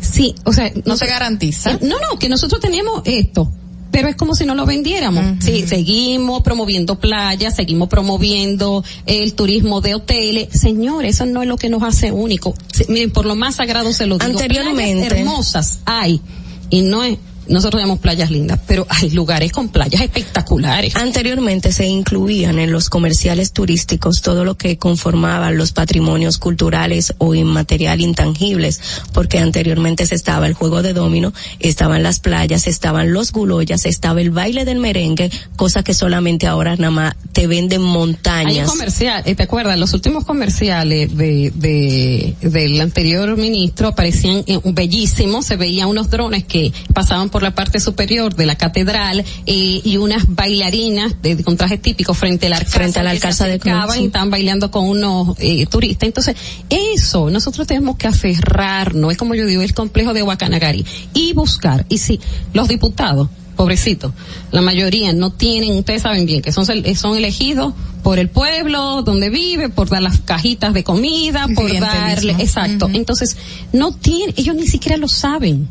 sí, 0.00 0.34
o 0.44 0.52
sea, 0.52 0.72
No 0.84 0.96
se 0.96 1.06
garantiza. 1.06 1.78
No, 1.82 1.96
no, 2.00 2.18
que 2.18 2.28
nosotros 2.28 2.60
tenemos 2.60 3.02
esto. 3.04 3.52
Pero 3.96 4.08
es 4.08 4.16
como 4.16 4.34
si 4.34 4.44
no 4.44 4.54
lo 4.54 4.66
vendiéramos. 4.66 5.42
Sí, 5.42 5.66
seguimos 5.66 6.42
promoviendo 6.42 6.98
playas, 6.98 7.56
seguimos 7.56 7.88
promoviendo 7.88 8.84
el 9.06 9.32
turismo 9.32 9.80
de 9.80 9.94
hoteles. 9.94 10.48
Señores, 10.52 11.14
eso 11.14 11.24
no 11.24 11.40
es 11.40 11.48
lo 11.48 11.56
que 11.56 11.70
nos 11.70 11.82
hace 11.82 12.12
único. 12.12 12.54
Sí, 12.74 12.84
miren, 12.88 13.10
por 13.10 13.24
lo 13.24 13.36
más 13.36 13.54
sagrado 13.54 13.94
se 13.94 14.04
lo 14.04 14.18
digo. 14.18 14.30
Anteriormente. 14.30 15.06
Hermosas 15.06 15.78
hay. 15.86 16.20
Y 16.68 16.82
no 16.82 17.04
es, 17.04 17.16
nosotros 17.48 17.80
tenemos 17.80 17.98
playas 18.00 18.30
lindas, 18.30 18.60
pero 18.66 18.86
hay 18.88 19.10
lugares 19.10 19.52
con 19.52 19.68
playas 19.68 20.00
espectaculares. 20.02 20.96
Anteriormente 20.96 21.72
se 21.72 21.86
incluían 21.86 22.58
en 22.58 22.72
los 22.72 22.88
comerciales 22.88 23.52
turísticos 23.52 24.22
todo 24.22 24.44
lo 24.44 24.56
que 24.56 24.78
conformaban 24.78 25.56
los 25.56 25.72
patrimonios 25.72 26.38
culturales 26.38 27.14
o 27.18 27.34
inmaterial 27.34 28.00
intangibles, 28.00 28.80
porque 29.12 29.38
anteriormente 29.38 30.06
se 30.06 30.14
estaba 30.14 30.46
el 30.46 30.54
juego 30.54 30.82
de 30.82 30.92
domino, 30.92 31.32
estaban 31.60 32.02
las 32.02 32.20
playas, 32.20 32.66
estaban 32.66 33.12
los 33.12 33.32
guloyas, 33.32 33.84
estaba 33.86 34.20
el 34.20 34.30
baile 34.30 34.64
del 34.64 34.78
merengue, 34.78 35.30
cosa 35.56 35.82
que 35.82 35.94
solamente 35.94 36.46
ahora 36.46 36.76
nada 36.76 36.90
más 36.90 37.16
te 37.32 37.46
venden 37.46 37.80
Hay 37.80 37.86
un 37.86 37.92
montañas. 37.92 38.68
comercial, 38.68 39.22
eh, 39.26 39.34
¿te 39.34 39.42
acuerdas? 39.42 39.78
Los 39.78 39.92
últimos 39.94 40.24
comerciales 40.24 41.16
de, 41.16 41.52
de, 41.54 42.34
del 42.40 42.80
anterior 42.80 43.36
ministro 43.36 43.88
aparecían 43.88 44.42
eh, 44.46 44.60
bellísimos, 44.64 45.46
se 45.46 45.56
veían 45.56 45.88
unos 45.88 46.10
drones 46.10 46.44
que 46.44 46.72
pasaban 46.94 47.28
por 47.30 47.35
la 47.42 47.54
parte 47.54 47.80
superior 47.80 48.34
de 48.34 48.46
la 48.46 48.56
catedral 48.56 49.24
eh, 49.46 49.80
y 49.84 49.96
unas 49.96 50.24
bailarinas 50.28 51.20
de, 51.22 51.42
con 51.42 51.56
trajes 51.56 51.80
típicos 51.80 52.16
frente 52.16 52.46
al 52.46 52.54
alcázar. 52.54 52.80
Frente 52.80 53.00
se 53.00 53.08
alcázar 53.08 53.48
de 53.50 53.58
Cruz, 53.58 53.72
y 54.02 54.06
estaban 54.06 54.30
bailando 54.30 54.70
con 54.70 54.84
unos 54.86 55.36
eh, 55.38 55.66
turistas. 55.66 56.06
Entonces, 56.06 56.36
eso, 56.70 57.30
nosotros 57.30 57.66
tenemos 57.66 57.96
que 57.96 58.06
aferrarnos, 58.06 59.12
es 59.12 59.18
como 59.18 59.34
yo 59.34 59.46
digo, 59.46 59.62
el 59.62 59.74
complejo 59.74 60.12
de 60.12 60.22
Huacanagari, 60.22 60.84
y 61.14 61.32
buscar, 61.32 61.86
y 61.88 61.98
si 61.98 62.20
los 62.52 62.68
diputados, 62.68 63.28
pobrecitos, 63.56 64.12
la 64.52 64.60
mayoría 64.60 65.14
no 65.14 65.32
tienen, 65.32 65.76
ustedes 65.78 66.02
saben 66.02 66.26
bien, 66.26 66.42
que 66.42 66.52
son, 66.52 66.66
sel- 66.66 66.94
son 66.94 67.16
elegidos 67.16 67.72
por 68.02 68.18
el 68.18 68.28
pueblo 68.28 69.02
donde 69.02 69.30
vive, 69.30 69.70
por 69.70 69.88
dar 69.88 70.02
las 70.02 70.18
cajitas 70.20 70.74
de 70.74 70.84
comida, 70.84 71.48
por 71.54 71.70
darle, 71.80 72.32
exacto. 72.38 72.88
Entonces, 72.92 73.36
no 73.72 73.92
tienen, 73.92 74.34
ellos 74.36 74.54
ni 74.54 74.66
siquiera 74.66 74.96
lo 74.98 75.08
saben. 75.08 75.68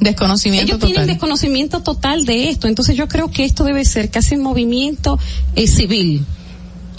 Desconocimiento 0.00 0.76
Ellos 0.76 0.84
tienen 0.84 1.06
desconocimiento 1.06 1.80
total 1.80 2.24
de 2.24 2.50
esto. 2.50 2.68
Entonces 2.68 2.96
yo 2.96 3.08
creo 3.08 3.30
que 3.30 3.44
esto 3.44 3.64
debe 3.64 3.84
ser 3.84 4.10
casi 4.10 4.36
un 4.36 4.42
movimiento 4.42 5.18
eh, 5.56 5.66
civil. 5.66 6.24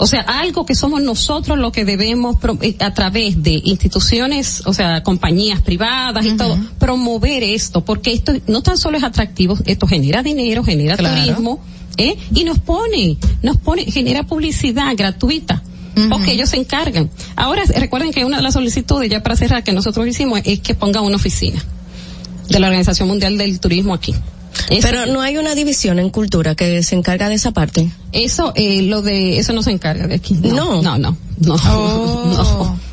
O 0.02 0.06
sea, 0.06 0.22
algo 0.22 0.64
que 0.64 0.74
somos 0.74 1.02
nosotros 1.02 1.58
lo 1.58 1.72
que 1.72 1.84
debemos 1.84 2.36
eh, 2.62 2.76
a 2.80 2.94
través 2.94 3.42
de 3.42 3.60
instituciones, 3.64 4.62
o 4.64 4.72
sea, 4.72 5.02
compañías 5.02 5.60
privadas 5.60 6.24
y 6.24 6.32
todo, 6.38 6.58
promover 6.78 7.42
esto, 7.42 7.84
porque 7.84 8.12
esto 8.14 8.32
no 8.46 8.62
tan 8.62 8.78
solo 8.78 8.96
es 8.96 9.04
atractivo, 9.04 9.58
esto 9.66 9.86
genera 9.86 10.22
dinero, 10.22 10.64
genera 10.64 10.96
Claro. 10.96 11.20
turismo, 11.20 11.60
¿eh? 11.98 12.16
Y 12.34 12.44
nos 12.44 12.58
pone, 12.60 13.18
nos 13.42 13.58
pone, 13.58 13.84
genera 13.84 14.22
publicidad 14.22 14.94
gratuita. 14.96 15.62
Porque 16.08 16.32
ellos 16.32 16.48
se 16.48 16.56
encargan. 16.56 17.10
Ahora, 17.36 17.62
recuerden 17.76 18.10
que 18.10 18.24
una 18.24 18.38
de 18.38 18.42
las 18.42 18.54
solicitudes, 18.54 19.10
ya 19.10 19.22
para 19.22 19.36
cerrar, 19.36 19.62
que 19.62 19.72
nosotros 19.74 20.06
hicimos 20.06 20.40
es 20.44 20.60
que 20.60 20.74
ponga 20.74 21.02
una 21.02 21.16
oficina 21.16 21.62
de 22.50 22.60
la 22.60 22.66
Organización 22.66 23.08
Mundial 23.08 23.38
del 23.38 23.58
Turismo 23.60 23.94
aquí. 23.94 24.14
Eso- 24.68 24.86
Pero 24.88 25.06
no 25.06 25.22
hay 25.22 25.38
una 25.38 25.54
división 25.54 25.98
en 25.98 26.10
cultura 26.10 26.54
que 26.54 26.82
se 26.82 26.94
encarga 26.96 27.28
de 27.28 27.36
esa 27.36 27.52
parte. 27.52 27.90
Eso, 28.12 28.52
eh, 28.56 28.82
lo 28.82 29.00
de, 29.00 29.38
eso 29.38 29.52
no 29.52 29.62
se 29.62 29.70
encarga 29.70 30.06
de 30.06 30.16
aquí. 30.16 30.34
No. 30.34 30.82
No, 30.82 30.98
no, 30.98 31.16
no. 31.38 31.56
Oh. 31.64 32.24
no. 32.76 32.89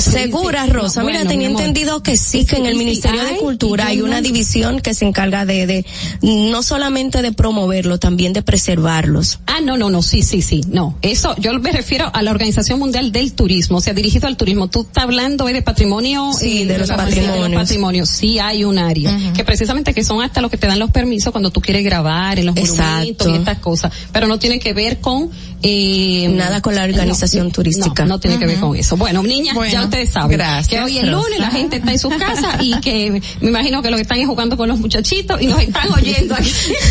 Segura. 0.00 0.66
Rosa. 0.66 1.00
No, 1.00 1.06
Mira, 1.06 1.18
bueno, 1.20 1.30
tenía 1.30 1.48
entendido 1.48 2.02
que 2.02 2.16
sí, 2.16 2.44
que 2.44 2.56
en 2.56 2.66
el 2.66 2.76
Ministerio 2.76 3.22
de 3.24 3.36
Cultura 3.36 3.86
hay 3.88 4.00
una 4.00 4.20
división 4.20 4.80
que 4.80 4.94
se 4.94 5.04
encarga 5.06 5.44
de, 5.44 5.66
de, 5.66 5.86
no 6.22 6.62
solamente 6.62 7.22
de 7.22 7.32
promoverlo, 7.32 7.98
también 7.98 8.32
de 8.32 8.42
preservarlos. 8.42 9.38
Ah, 9.46 9.60
no, 9.62 9.76
no, 9.76 9.90
no, 9.90 10.02
sí, 10.02 10.22
sí, 10.22 10.42
sí, 10.42 10.62
no. 10.68 10.96
Eso, 11.02 11.34
yo 11.38 11.52
me 11.60 11.72
refiero 11.72 12.10
a 12.12 12.22
la 12.22 12.30
Organización 12.30 12.78
Mundial 12.78 13.12
del 13.12 13.32
Turismo, 13.32 13.78
o 13.78 13.80
sea, 13.80 13.94
dirigido 13.94 14.26
al 14.26 14.36
turismo. 14.36 14.68
Tú 14.68 14.82
estás 14.82 15.04
hablando 15.04 15.48
eh, 15.48 15.52
de 15.52 15.62
patrimonio. 15.62 16.30
Sí, 16.32 16.62
eh, 16.62 16.66
de 16.66 16.78
los 16.78 16.88
la- 16.88 16.96
patrimonios. 16.96 17.42
de 17.42 17.48
los 17.50 17.62
patrimonios. 17.62 18.08
Sí 18.08 18.38
hay 18.38 18.64
un 18.64 18.78
área. 18.78 19.16
Que 19.34 19.44
precisamente 19.44 19.94
que 19.94 20.04
son 20.04 20.22
hasta 20.22 20.40
los 20.40 20.50
que 20.50 20.56
te 20.56 20.66
dan 20.66 20.78
los 20.78 20.90
permisos 20.90 21.32
cuando 21.32 21.50
tú 21.50 21.60
quieres 21.60 21.84
grabar 21.84 22.38
en 22.38 22.46
los 22.46 22.56
Exacto. 22.56 22.84
monumentos 22.92 23.28
y 23.28 23.34
estas 23.36 23.58
cosas. 23.58 23.92
Pero 24.12 24.26
no 24.26 24.38
tiene 24.38 24.58
que 24.58 24.72
ver 24.72 25.00
con, 25.00 25.30
eh, 25.68 26.28
Nada 26.28 26.60
con 26.62 26.74
la 26.74 26.84
organización 26.84 27.46
no, 27.48 27.52
turística. 27.52 28.04
No, 28.04 28.10
no 28.14 28.20
tiene 28.20 28.38
que 28.38 28.46
ver 28.46 28.60
con 28.60 28.76
eso. 28.76 28.96
Bueno, 28.96 29.22
niñas, 29.22 29.54
Bueno, 29.54 29.72
ya 29.72 29.84
ustedes 29.84 30.10
saben. 30.10 30.36
gracias, 30.36 30.68
que 30.68 30.80
hoy 30.80 30.98
es 30.98 31.08
lunes, 31.08 31.38
la 31.40 31.50
gente 31.50 31.76
está 31.76 31.92
en 31.92 31.98
su 31.98 32.08
casa 32.10 32.58
y 32.62 32.78
que 32.80 33.20
me 33.40 33.48
imagino 33.48 33.82
que 33.82 33.90
lo 33.90 33.96
que 33.96 34.02
están 34.02 34.18
es 34.18 34.26
jugando 34.26 34.56
con 34.56 34.68
los 34.68 34.78
muchachitos 34.78 35.40
y 35.42 35.46
nos 35.46 35.60
están 35.60 35.90
oyendo 35.92 36.34
aquí. 36.34 36.50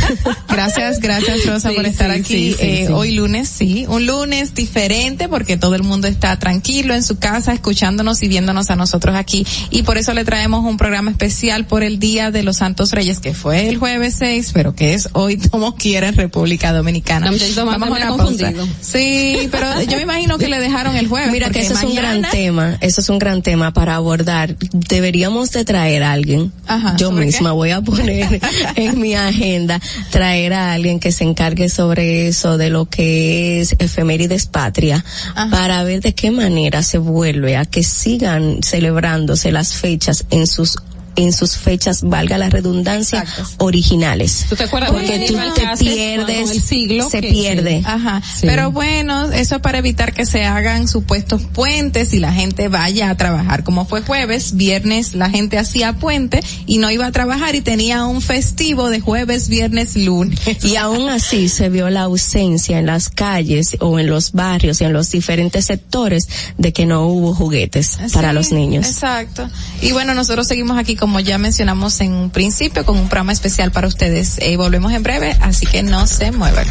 Gracias, 0.49 0.99
gracias 0.99 1.45
Rosa 1.45 1.69
Sí, 1.69 1.75
por 1.75 1.85
estar 1.85 2.11
sí, 2.13 2.19
aquí. 2.19 2.53
sí, 2.53 2.55
eh. 2.59 2.87
Hoy 2.91 3.11
lunes, 3.11 3.49
sí, 3.49 3.85
un 3.87 4.05
lunes 4.05 4.53
diferente 4.55 5.27
porque 5.27 5.57
todo 5.57 5.75
el 5.75 5.83
mundo 5.83 6.07
está 6.07 6.37
tranquilo 6.39 6.93
en 6.93 7.03
su 7.03 7.17
casa 7.17 7.53
escuchándonos 7.53 8.21
y 8.23 8.27
viéndonos 8.27 8.69
a 8.69 8.75
nosotros 8.75 9.15
aquí 9.15 9.45
y 9.69 9.83
por 9.83 9.97
eso 9.97 10.13
le 10.13 10.23
traemos 10.25 10.63
un 10.65 10.77
programa 10.77 11.11
especial 11.11 11.65
por 11.65 11.83
el 11.83 11.99
Día 11.99 12.31
de 12.31 12.43
los 12.43 12.57
Santos 12.57 12.91
Reyes 12.91 13.19
que 13.19 13.33
fue 13.33 13.67
el 13.69 13.77
jueves 13.77 14.15
6, 14.19 14.51
pero 14.53 14.75
que 14.75 14.93
es 14.93 15.09
hoy 15.13 15.37
como 15.51 15.75
quiera 15.75 16.07
en 16.07 16.15
República 16.15 16.71
Dominicana. 16.73 17.31
Vamos 17.55 17.81
a 17.81 17.91
una 17.91 18.17
pausa. 18.17 18.53
Sí, 18.81 19.47
pero 19.51 19.81
yo 19.87 19.97
me 19.97 20.03
imagino 20.03 20.37
que 20.37 20.47
le 20.47 20.59
dejaron 20.59 20.95
el 20.95 21.07
jueves. 21.07 21.31
Mira 21.31 21.49
que 21.49 21.61
eso 21.61 21.73
es 21.73 21.83
un 21.83 21.95
gran 21.95 22.21
tema, 22.29 22.77
eso 22.81 23.01
es 23.01 23.09
un 23.09 23.19
gran 23.19 23.41
tema 23.41 23.73
para 23.73 23.95
abordar. 23.95 24.55
Deberíamos 24.71 25.51
de 25.51 25.65
traer 25.65 26.03
a 26.03 26.11
alguien. 26.11 26.51
Ajá, 26.67 26.95
Yo 26.97 27.09
¿sobre 27.09 27.25
misma 27.25 27.49
qué? 27.49 27.55
voy 27.55 27.71
a 27.71 27.81
poner 27.81 28.39
en 28.75 28.99
mi 28.99 29.15
agenda 29.15 29.79
traer 30.09 30.53
a 30.53 30.73
alguien 30.73 30.99
que 30.99 31.11
se 31.11 31.23
encargue 31.23 31.69
sobre 31.69 32.27
eso 32.27 32.57
de 32.57 32.69
lo 32.69 32.85
que 32.85 33.61
es 33.61 33.75
efemérides 33.79 34.45
patria 34.45 35.03
para 35.49 35.83
ver 35.83 36.01
de 36.01 36.13
qué 36.13 36.31
manera 36.31 36.83
se 36.83 36.97
vuelve 36.97 37.57
a 37.57 37.65
que 37.65 37.83
sigan 37.83 38.59
celebrándose 38.63 39.51
las 39.51 39.73
fechas 39.73 40.25
en 40.29 40.47
sus 40.47 40.77
en 41.15 41.33
sus 41.33 41.57
fechas, 41.57 42.03
valga 42.03 42.37
la 42.37 42.49
redundancia, 42.49 43.25
originales. 43.57 44.45
¿Tú 44.49 44.55
te 44.55 44.63
acuerdas 44.63 44.91
Porque 44.91 45.25
tú 45.27 45.33
te 45.55 45.77
pierdes, 45.83 46.41
con 46.41 46.51
el 46.51 46.61
siglo 46.61 47.09
se 47.09 47.21
que- 47.21 47.29
pierde. 47.29 47.81
Ajá. 47.85 48.21
Sí. 48.21 48.45
Pero 48.47 48.71
bueno, 48.71 49.31
eso 49.31 49.55
es 49.55 49.61
para 49.61 49.77
evitar 49.79 50.13
que 50.13 50.25
se 50.25 50.43
hagan 50.45 50.87
supuestos 50.87 51.41
puentes 51.43 52.13
y 52.13 52.19
la 52.19 52.31
gente 52.33 52.67
vaya 52.67 53.09
a 53.09 53.17
trabajar. 53.17 53.63
Como 53.63 53.85
fue 53.85 54.01
jueves, 54.01 54.55
viernes 54.55 55.13
la 55.15 55.29
gente 55.29 55.57
hacía 55.57 55.93
puente 55.93 56.41
y 56.65 56.77
no 56.77 56.91
iba 56.91 57.05
a 57.05 57.11
trabajar 57.11 57.55
y 57.55 57.61
tenía 57.61 58.05
un 58.05 58.21
festivo 58.21 58.89
de 58.89 58.99
jueves, 58.99 59.49
viernes, 59.49 59.95
lunes. 59.95 60.39
Y 60.63 60.75
aún 60.75 61.09
así 61.09 61.49
se 61.49 61.69
vio 61.69 61.89
la 61.89 62.01
ausencia 62.01 62.79
en 62.79 62.85
las 62.87 63.09
calles 63.09 63.77
o 63.79 63.99
en 63.99 64.07
los 64.07 64.31
barrios 64.33 64.81
y 64.81 64.85
en 64.85 64.93
los 64.93 65.09
diferentes 65.11 65.65
sectores 65.65 66.27
de 66.57 66.73
que 66.73 66.85
no 66.85 67.07
hubo 67.07 67.33
juguetes 67.33 67.97
para 68.13 68.33
los 68.33 68.51
niños. 68.51 68.87
Exacto. 68.87 69.49
Y 69.81 69.91
bueno, 69.91 70.13
nosotros 70.13 70.47
seguimos 70.47 70.77
aquí, 70.77 70.95
como 71.05 71.19
ya 71.19 71.37
mencionamos 71.37 72.01
en 72.01 72.13
un 72.13 72.31
principio, 72.31 72.83
con 72.83 72.97
un 72.97 73.09
programa 73.09 73.31
especial 73.31 73.71
para 73.71 73.87
ustedes. 73.87 74.39
Eh, 74.39 74.57
volvemos 74.57 74.91
en 74.91 75.03
breve, 75.03 75.37
así 75.39 75.67
que 75.67 75.83
no 75.83 76.07
se 76.07 76.31
muevan. 76.31 76.65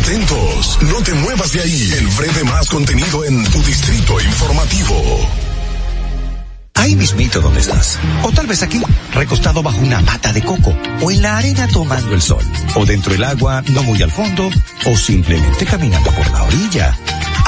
Atentos, 0.00 0.78
no 0.80 1.02
te 1.02 1.12
muevas 1.12 1.52
de 1.52 1.60
ahí. 1.60 1.92
El 1.98 2.06
breve 2.06 2.44
más 2.44 2.70
contenido 2.70 3.22
en 3.26 3.44
tu 3.50 3.62
distrito 3.64 4.18
informativo. 4.18 5.28
Ahí 6.72 6.96
mismito 6.96 7.42
donde 7.42 7.60
estás. 7.60 7.98
O 8.22 8.32
tal 8.32 8.46
vez 8.46 8.62
aquí, 8.62 8.80
recostado 9.12 9.62
bajo 9.62 9.82
una 9.82 10.00
mata 10.00 10.32
de 10.32 10.42
coco. 10.42 10.74
O 11.02 11.10
en 11.10 11.20
la 11.20 11.36
arena 11.36 11.68
tomando 11.68 12.14
el 12.14 12.22
sol. 12.22 12.42
O 12.76 12.86
dentro 12.86 13.12
del 13.12 13.24
agua, 13.24 13.62
no 13.74 13.82
muy 13.82 14.00
al 14.02 14.10
fondo. 14.10 14.48
O 14.86 14.96
simplemente 14.96 15.66
caminando 15.66 16.10
por 16.12 16.30
la 16.30 16.44
orilla. 16.44 16.96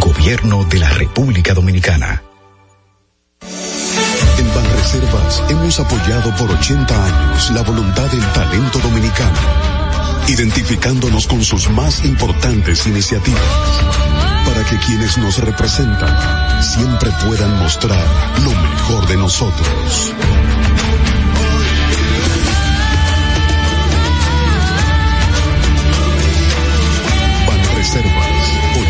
Gobierno 0.00 0.64
de 0.64 0.78
la 0.78 0.88
República 0.90 1.54
Dominicana. 1.54 2.22
En 4.38 4.54
Banreservas 4.54 5.42
hemos 5.48 5.78
apoyado 5.80 6.34
por 6.36 6.50
80 6.50 7.04
años 7.04 7.50
la 7.52 7.62
voluntad 7.62 8.10
del 8.10 8.24
talento 8.32 8.78
dominicano, 8.80 9.38
identificándonos 10.28 11.26
con 11.26 11.42
sus 11.44 11.70
más 11.70 12.04
importantes 12.04 12.86
iniciativas, 12.86 13.40
para 14.46 14.64
que 14.64 14.76
quienes 14.78 15.16
nos 15.18 15.38
representan 15.38 16.62
siempre 16.62 17.10
puedan 17.26 17.58
mostrar 17.58 18.04
lo 18.44 18.50
mejor 18.50 19.06
de 19.06 19.16
nosotros. 19.16 20.12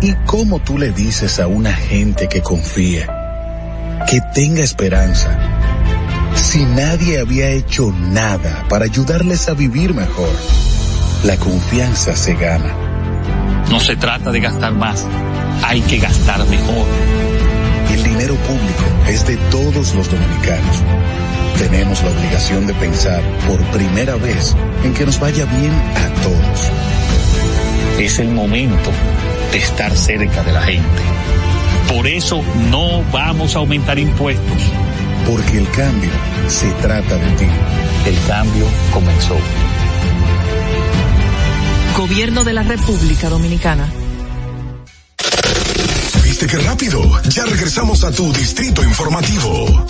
¿Y 0.00 0.12
cómo 0.26 0.60
tú 0.60 0.78
le 0.78 0.92
dices 0.92 1.40
a 1.40 1.48
una 1.48 1.72
gente 1.72 2.28
que 2.28 2.40
confíe, 2.40 3.04
que 4.08 4.20
tenga 4.32 4.62
esperanza, 4.62 5.36
si 6.36 6.64
nadie 6.64 7.18
había 7.18 7.50
hecho 7.50 7.92
nada 7.92 8.64
para 8.68 8.84
ayudarles 8.84 9.48
a 9.48 9.54
vivir 9.54 9.94
mejor? 9.94 10.30
La 11.24 11.36
confianza 11.36 12.14
se 12.14 12.34
gana. 12.34 12.72
No 13.70 13.80
se 13.80 13.96
trata 13.96 14.30
de 14.30 14.38
gastar 14.38 14.72
más, 14.72 15.04
hay 15.64 15.80
que 15.80 15.98
gastar 15.98 16.46
mejor. 16.46 16.86
El 17.90 18.04
dinero 18.04 18.36
público 18.36 18.84
es 19.08 19.26
de 19.26 19.36
todos 19.50 19.96
los 19.96 20.08
dominicanos. 20.08 20.76
Tenemos 21.58 22.00
la 22.04 22.10
obligación 22.10 22.68
de 22.68 22.74
pensar 22.74 23.20
por 23.48 23.60
primera 23.76 24.14
vez 24.14 24.54
en 24.84 24.94
que 24.94 25.04
nos 25.04 25.18
vaya 25.18 25.44
bien 25.44 25.72
a 25.72 26.22
todos. 26.22 26.70
Es 27.98 28.20
el 28.20 28.28
momento 28.28 28.92
de 29.52 29.58
estar 29.58 29.96
cerca 29.96 30.42
de 30.42 30.52
la 30.52 30.62
gente. 30.62 31.02
Por 31.88 32.06
eso 32.06 32.42
no 32.70 33.02
vamos 33.10 33.56
a 33.56 33.60
aumentar 33.60 33.98
impuestos. 33.98 34.62
Porque 35.26 35.58
el 35.58 35.70
cambio 35.70 36.10
se 36.48 36.70
trata 36.82 37.16
de 37.16 37.30
ti. 37.32 37.46
El 38.06 38.16
cambio 38.26 38.66
comenzó. 38.92 39.36
Gobierno 41.96 42.44
de 42.44 42.52
la 42.52 42.62
República 42.62 43.28
Dominicana. 43.28 43.88
¿Viste 46.22 46.46
qué 46.46 46.58
rápido? 46.58 47.02
Ya 47.30 47.44
regresamos 47.44 48.04
a 48.04 48.12
tu 48.12 48.32
Distrito 48.32 48.84
Informativo. 48.84 49.86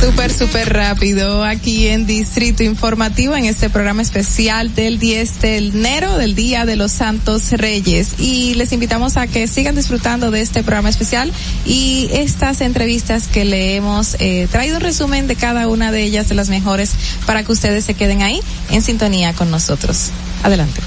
Súper, 0.00 0.32
súper 0.32 0.72
rápido 0.72 1.44
aquí 1.44 1.88
en 1.88 2.06
Distrito 2.06 2.62
Informativo 2.62 3.36
en 3.36 3.44
este 3.44 3.68
programa 3.68 4.00
especial 4.00 4.74
del 4.74 4.98
10 4.98 5.40
de 5.42 5.56
enero, 5.58 6.16
del 6.16 6.34
Día 6.34 6.64
de 6.64 6.74
los 6.74 6.90
Santos 6.90 7.52
Reyes. 7.52 8.14
Y 8.18 8.54
les 8.54 8.72
invitamos 8.72 9.18
a 9.18 9.26
que 9.26 9.46
sigan 9.46 9.76
disfrutando 9.76 10.30
de 10.30 10.40
este 10.40 10.62
programa 10.62 10.88
especial 10.88 11.30
y 11.66 12.08
estas 12.12 12.62
entrevistas 12.62 13.28
que 13.28 13.44
le 13.44 13.76
hemos 13.76 14.16
eh, 14.20 14.48
traído 14.50 14.76
un 14.76 14.82
resumen 14.82 15.26
de 15.26 15.36
cada 15.36 15.68
una 15.68 15.92
de 15.92 16.02
ellas, 16.02 16.30
de 16.30 16.34
las 16.34 16.48
mejores, 16.48 16.92
para 17.26 17.42
que 17.44 17.52
ustedes 17.52 17.84
se 17.84 17.92
queden 17.92 18.22
ahí 18.22 18.40
en 18.70 18.80
sintonía 18.80 19.34
con 19.34 19.50
nosotros. 19.50 20.12
Adelante. 20.42 20.80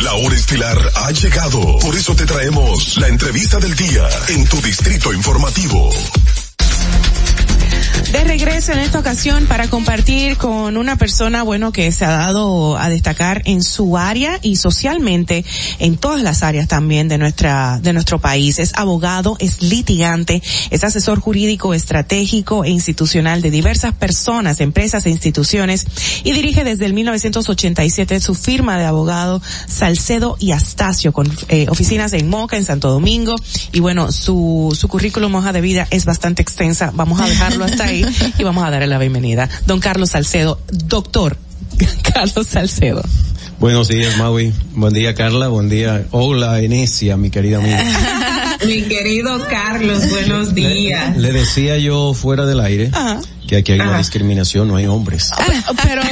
La 0.00 0.14
hora 0.14 0.36
estelar 0.36 0.78
ha 0.94 1.10
llegado. 1.10 1.78
Por 1.80 1.96
eso 1.96 2.14
te 2.14 2.24
traemos 2.24 2.96
la 2.98 3.08
entrevista 3.08 3.58
del 3.58 3.74
día 3.74 4.08
en 4.28 4.44
tu 4.46 4.60
distrito 4.62 5.12
informativo. 5.12 5.90
De 8.12 8.24
regreso 8.24 8.72
en 8.72 8.80
esta 8.80 8.98
ocasión 8.98 9.46
para 9.46 9.68
compartir 9.68 10.36
con 10.36 10.76
una 10.76 10.96
persona, 10.96 11.44
bueno, 11.44 11.70
que 11.70 11.92
se 11.92 12.04
ha 12.04 12.10
dado 12.10 12.76
a 12.76 12.88
destacar 12.88 13.42
en 13.44 13.62
su 13.62 13.96
área 13.96 14.40
y 14.42 14.56
socialmente 14.56 15.44
en 15.78 15.96
todas 15.96 16.20
las 16.20 16.42
áreas 16.42 16.66
también 16.66 17.06
de 17.06 17.18
nuestra, 17.18 17.78
de 17.80 17.92
nuestro 17.92 18.18
país. 18.18 18.58
Es 18.58 18.72
abogado, 18.74 19.36
es 19.38 19.62
litigante, 19.62 20.42
es 20.70 20.82
asesor 20.82 21.20
jurídico, 21.20 21.72
estratégico 21.72 22.64
e 22.64 22.70
institucional 22.70 23.42
de 23.42 23.52
diversas 23.52 23.94
personas, 23.94 24.60
empresas 24.60 25.06
e 25.06 25.10
instituciones 25.10 25.86
y 26.24 26.32
dirige 26.32 26.64
desde 26.64 26.86
el 26.86 26.94
1987 26.94 28.18
su 28.18 28.34
firma 28.34 28.76
de 28.76 28.86
abogado 28.86 29.40
Salcedo 29.68 30.36
y 30.40 30.50
Astacio 30.50 31.12
con 31.12 31.30
eh, 31.48 31.66
oficinas 31.68 32.12
en 32.14 32.28
Moca, 32.28 32.56
en 32.56 32.64
Santo 32.64 32.90
Domingo 32.90 33.36
y 33.70 33.78
bueno, 33.78 34.10
su, 34.10 34.76
su 34.76 34.88
currículum 34.88 35.32
hoja 35.36 35.52
de 35.52 35.60
vida 35.60 35.86
es 35.92 36.06
bastante 36.06 36.42
extensa. 36.42 36.90
Vamos 36.92 37.20
a 37.20 37.26
dejarlo 37.26 37.64
hasta 37.64 37.84
ahí 37.84 37.99
y 38.38 38.44
vamos 38.44 38.64
a 38.64 38.70
darle 38.70 38.86
la 38.86 38.98
bienvenida. 38.98 39.48
Don 39.66 39.80
Carlos 39.80 40.10
Salcedo, 40.10 40.60
doctor 40.70 41.36
Carlos 42.14 42.46
Salcedo. 42.46 43.02
Buenos 43.58 43.88
días, 43.88 44.16
Maui. 44.16 44.52
Buen 44.72 44.94
día, 44.94 45.14
Carla. 45.14 45.48
Buen 45.48 45.68
día. 45.68 46.06
Hola, 46.12 46.60
Enesia, 46.60 47.16
mi 47.16 47.30
querida 47.30 47.58
amiga. 47.58 47.84
Mi 48.66 48.82
querido 48.82 49.46
Carlos, 49.48 50.10
buenos 50.10 50.54
días. 50.54 51.16
Le 51.16 51.32
decía 51.32 51.78
yo 51.78 52.12
fuera 52.12 52.44
del 52.44 52.60
aire 52.60 52.90
que 53.50 53.56
aquí 53.56 53.72
hay 53.72 53.80
una 53.80 53.98
discriminación, 53.98 54.68
no 54.68 54.76
hay 54.76 54.86
hombres. 54.86 55.30
Pero, 55.82 56.02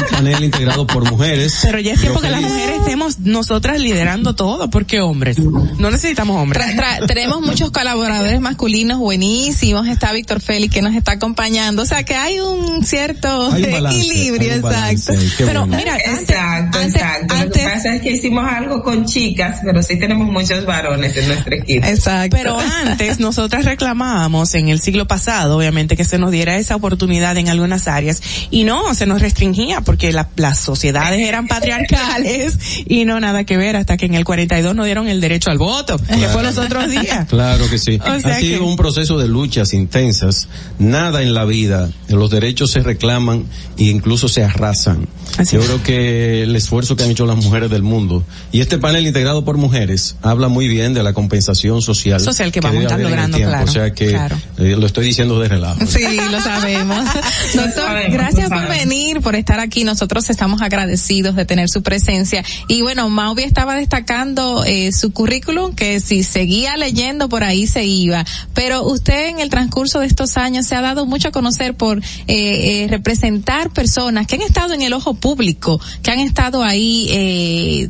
Un 0.00 0.06
panel 0.10 0.44
integrado 0.44 0.86
por 0.86 1.04
mujeres. 1.10 1.58
pero 1.62 1.78
ya 1.78 1.92
es 1.92 2.00
tiempo 2.00 2.20
que 2.22 2.30
las 2.30 2.40
mujeres 2.40 2.78
estemos 2.80 3.18
nosotras 3.18 3.78
liderando 3.78 4.34
todo, 4.34 4.70
porque 4.70 5.00
hombres. 5.02 5.38
No 5.38 5.90
necesitamos 5.90 6.36
hombres. 6.40 6.64
Tra- 6.64 6.74
tra- 7.00 7.06
tenemos 7.06 7.42
muchos 7.42 7.70
colaboradores 7.70 8.40
masculinos 8.40 8.98
buenísimos. 8.98 9.86
Está 9.88 10.12
Víctor 10.12 10.40
Félix 10.40 10.72
que 10.72 10.80
nos 10.80 10.94
está 10.94 11.12
acompañando. 11.12 11.82
O 11.82 11.86
sea 11.86 12.02
que 12.04 12.14
hay 12.14 12.40
un 12.40 12.82
cierto 12.82 13.52
Hay 13.52 13.64
un 13.64 13.72
balance, 13.72 13.98
equilibrio, 13.98 14.50
hay 14.52 14.56
un 14.56 14.62
balance 14.62 15.12
exacto. 15.12 15.44
Pero 15.46 15.60
bueno. 15.66 15.76
mira, 15.76 15.96
exacto, 15.98 16.80
exacto. 16.80 17.34
Lo 17.44 17.50
que 17.50 17.62
pasa 17.62 17.94
es 17.96 18.00
que 18.00 18.10
hicimos 18.12 18.44
algo 18.50 18.82
con 18.82 19.04
chicas, 19.04 19.58
pero 19.62 19.82
sí 19.82 19.98
tenemos 19.98 20.28
muchos 20.28 20.64
varones 20.64 21.14
en 21.18 21.28
nuestro 21.28 21.56
equipo. 21.56 21.86
Exacto. 21.86 22.34
Pero 22.38 22.58
antes 22.58 23.20
nosotras 23.20 23.66
reclamábamos 23.66 24.54
en 24.54 24.70
el 24.70 24.80
siglo 24.80 25.06
pasado, 25.06 25.58
obviamente, 25.58 25.94
que 25.96 26.04
se 26.06 26.16
nos 26.18 26.30
diera 26.30 26.53
esa 26.56 26.76
oportunidad 26.76 27.36
en 27.36 27.48
algunas 27.48 27.88
áreas 27.88 28.22
y 28.50 28.64
no, 28.64 28.94
se 28.94 29.06
nos 29.06 29.20
restringía 29.20 29.80
porque 29.80 30.12
la- 30.12 30.28
las 30.36 30.58
sociedades 30.58 31.20
eran 31.20 31.46
patriarcales 31.48 32.58
y 32.86 33.04
no 33.04 33.20
nada 33.20 33.44
que 33.44 33.56
ver 33.56 33.76
hasta 33.76 33.96
que 33.96 34.06
en 34.06 34.14
el 34.14 34.24
42 34.24 34.74
nos 34.74 34.84
dieron 34.86 35.08
el 35.08 35.20
derecho 35.20 35.50
al 35.50 35.58
voto, 35.58 35.96
que 35.98 36.28
fue 36.28 36.42
los 36.42 36.58
otros 36.58 36.90
días. 36.90 37.26
Claro 37.28 37.68
que 37.68 37.78
sí. 37.78 37.98
O 38.00 38.20
sea 38.20 38.36
ha 38.36 38.40
sido 38.40 38.60
que- 38.60 38.64
un 38.64 38.76
proceso 38.76 39.18
de 39.18 39.28
luchas 39.28 39.72
intensas. 39.74 40.48
Nada 40.78 41.22
en 41.22 41.34
la 41.34 41.44
vida, 41.44 41.90
los 42.08 42.30
derechos 42.30 42.70
se 42.70 42.80
reclaman 42.80 43.44
e 43.78 43.84
incluso 43.84 44.28
se 44.28 44.44
arrasan. 44.44 45.06
Yo 45.50 45.60
creo 45.60 45.82
que 45.82 46.42
el 46.42 46.54
esfuerzo 46.54 46.96
que 46.96 47.04
han 47.04 47.10
hecho 47.10 47.26
las 47.26 47.36
mujeres 47.36 47.70
del 47.70 47.82
mundo 47.82 48.24
y 48.52 48.60
este 48.60 48.78
panel 48.78 49.06
integrado 49.06 49.44
por 49.44 49.56
mujeres 49.56 50.16
habla 50.22 50.48
muy 50.48 50.68
bien 50.68 50.94
de 50.94 51.02
la 51.02 51.12
compensación 51.12 51.82
social. 51.82 52.20
Social 52.20 52.52
que 52.52 52.60
vamos 52.60 52.74
debe 52.74 52.84
a 52.84 52.88
estar 52.88 53.00
logrando, 53.00 53.38
claro, 53.38 53.64
O 53.64 53.72
sea 53.72 53.92
que 53.92 54.10
claro. 54.10 54.36
eh, 54.58 54.76
lo 54.76 54.86
estoy 54.86 55.06
diciendo 55.06 55.40
de 55.40 55.48
relajo. 55.48 55.84
Sí, 55.86 56.04
lo 56.30 56.40
sabemos. 56.40 57.04
Doctor, 57.54 57.72
sabemos, 57.74 58.12
gracias 58.12 58.48
por 58.48 58.68
venir, 58.68 59.20
por 59.20 59.34
estar 59.34 59.60
aquí. 59.60 59.84
Nosotros 59.84 60.30
estamos 60.30 60.62
agradecidos 60.62 61.34
de 61.34 61.44
tener 61.44 61.68
su 61.68 61.82
presencia. 61.82 62.44
Y 62.68 62.82
bueno, 62.82 63.08
Mauvi 63.08 63.42
estaba 63.42 63.74
destacando 63.74 64.64
eh, 64.64 64.92
su 64.92 65.12
currículum, 65.12 65.74
que 65.74 66.00
si 66.00 66.22
seguía 66.22 66.76
leyendo 66.76 67.28
por 67.28 67.44
ahí 67.44 67.66
se 67.66 67.84
iba. 67.84 68.24
Pero 68.54 68.84
usted 68.84 69.28
en 69.28 69.40
el 69.40 69.50
transcurso 69.50 70.00
de 70.00 70.06
estos 70.06 70.36
años 70.36 70.66
se 70.66 70.76
ha 70.76 70.80
dado 70.80 71.06
mucho 71.06 71.28
a 71.28 71.32
conocer 71.32 71.74
por 71.74 71.98
eh, 71.98 72.02
eh, 72.28 72.86
representar 72.88 73.70
personas 73.70 74.26
que 74.26 74.36
han 74.36 74.42
estado 74.42 74.74
en 74.74 74.82
el 74.82 74.92
ojo 74.92 75.14
público, 75.24 75.80
que 76.02 76.10
han 76.10 76.18
estado 76.18 76.62
ahí, 76.62 77.06
eh, 77.08 77.88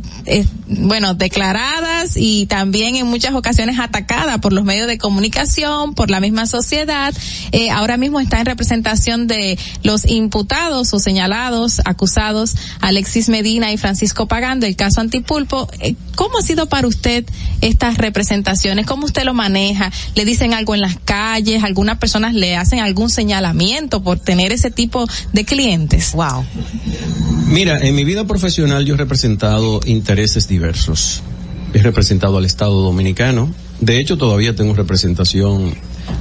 bueno, 0.68 1.14
declaradas 1.14 2.12
y 2.16 2.46
también 2.46 2.94
en 2.94 3.08
muchas 3.08 3.34
ocasiones 3.34 3.80
atacadas 3.80 4.38
por 4.38 4.52
los 4.52 4.62
medios 4.62 4.86
de 4.86 4.98
comunicación, 4.98 5.94
por 5.94 6.10
la 6.10 6.20
misma 6.20 6.46
sociedad. 6.46 7.12
Eh, 7.50 7.72
ahora 7.72 7.96
mismo 7.96 8.20
está 8.20 8.38
en 8.38 8.46
representación 8.46 9.26
de 9.26 9.58
los 9.82 10.04
imputados 10.04 10.94
o 10.94 11.00
señalados, 11.00 11.82
acusados, 11.84 12.54
Alexis 12.80 13.28
Medina 13.28 13.72
y 13.72 13.78
Francisco 13.78 14.28
Pagán 14.28 14.60
del 14.60 14.76
caso 14.76 15.00
Antipulpo. 15.00 15.68
Eh, 15.80 15.96
¿Cómo 16.14 16.38
ha 16.38 16.42
sido 16.42 16.66
para 16.66 16.86
usted 16.86 17.24
estas 17.62 17.98
representaciones? 17.98 18.86
¿Cómo 18.86 19.06
usted 19.06 19.24
lo 19.24 19.34
maneja? 19.34 19.90
¿Le 20.14 20.24
dicen 20.24 20.54
algo 20.54 20.76
en 20.76 20.82
las 20.82 20.98
calles? 21.04 21.64
¿Algunas 21.64 21.98
personas 21.98 22.32
le 22.32 22.56
hacen 22.56 22.78
algún 22.78 23.10
señalamiento 23.10 24.04
por 24.04 24.20
tener 24.20 24.52
ese 24.52 24.70
tipo 24.70 25.08
de 25.32 25.44
clientes? 25.44 26.12
Wow. 26.12 26.44
Mira, 27.48 27.78
en 27.86 27.94
mi 27.94 28.04
vida 28.04 28.24
profesional 28.24 28.84
yo 28.84 28.94
he 28.94 28.96
representado 28.96 29.80
intereses 29.84 30.48
diversos. 30.48 31.22
He 31.72 31.82
representado 31.82 32.38
al 32.38 32.44
Estado 32.44 32.80
Dominicano. 32.82 33.52
De 33.80 34.00
hecho, 34.00 34.16
todavía 34.16 34.54
tengo 34.54 34.74
representación 34.74 35.74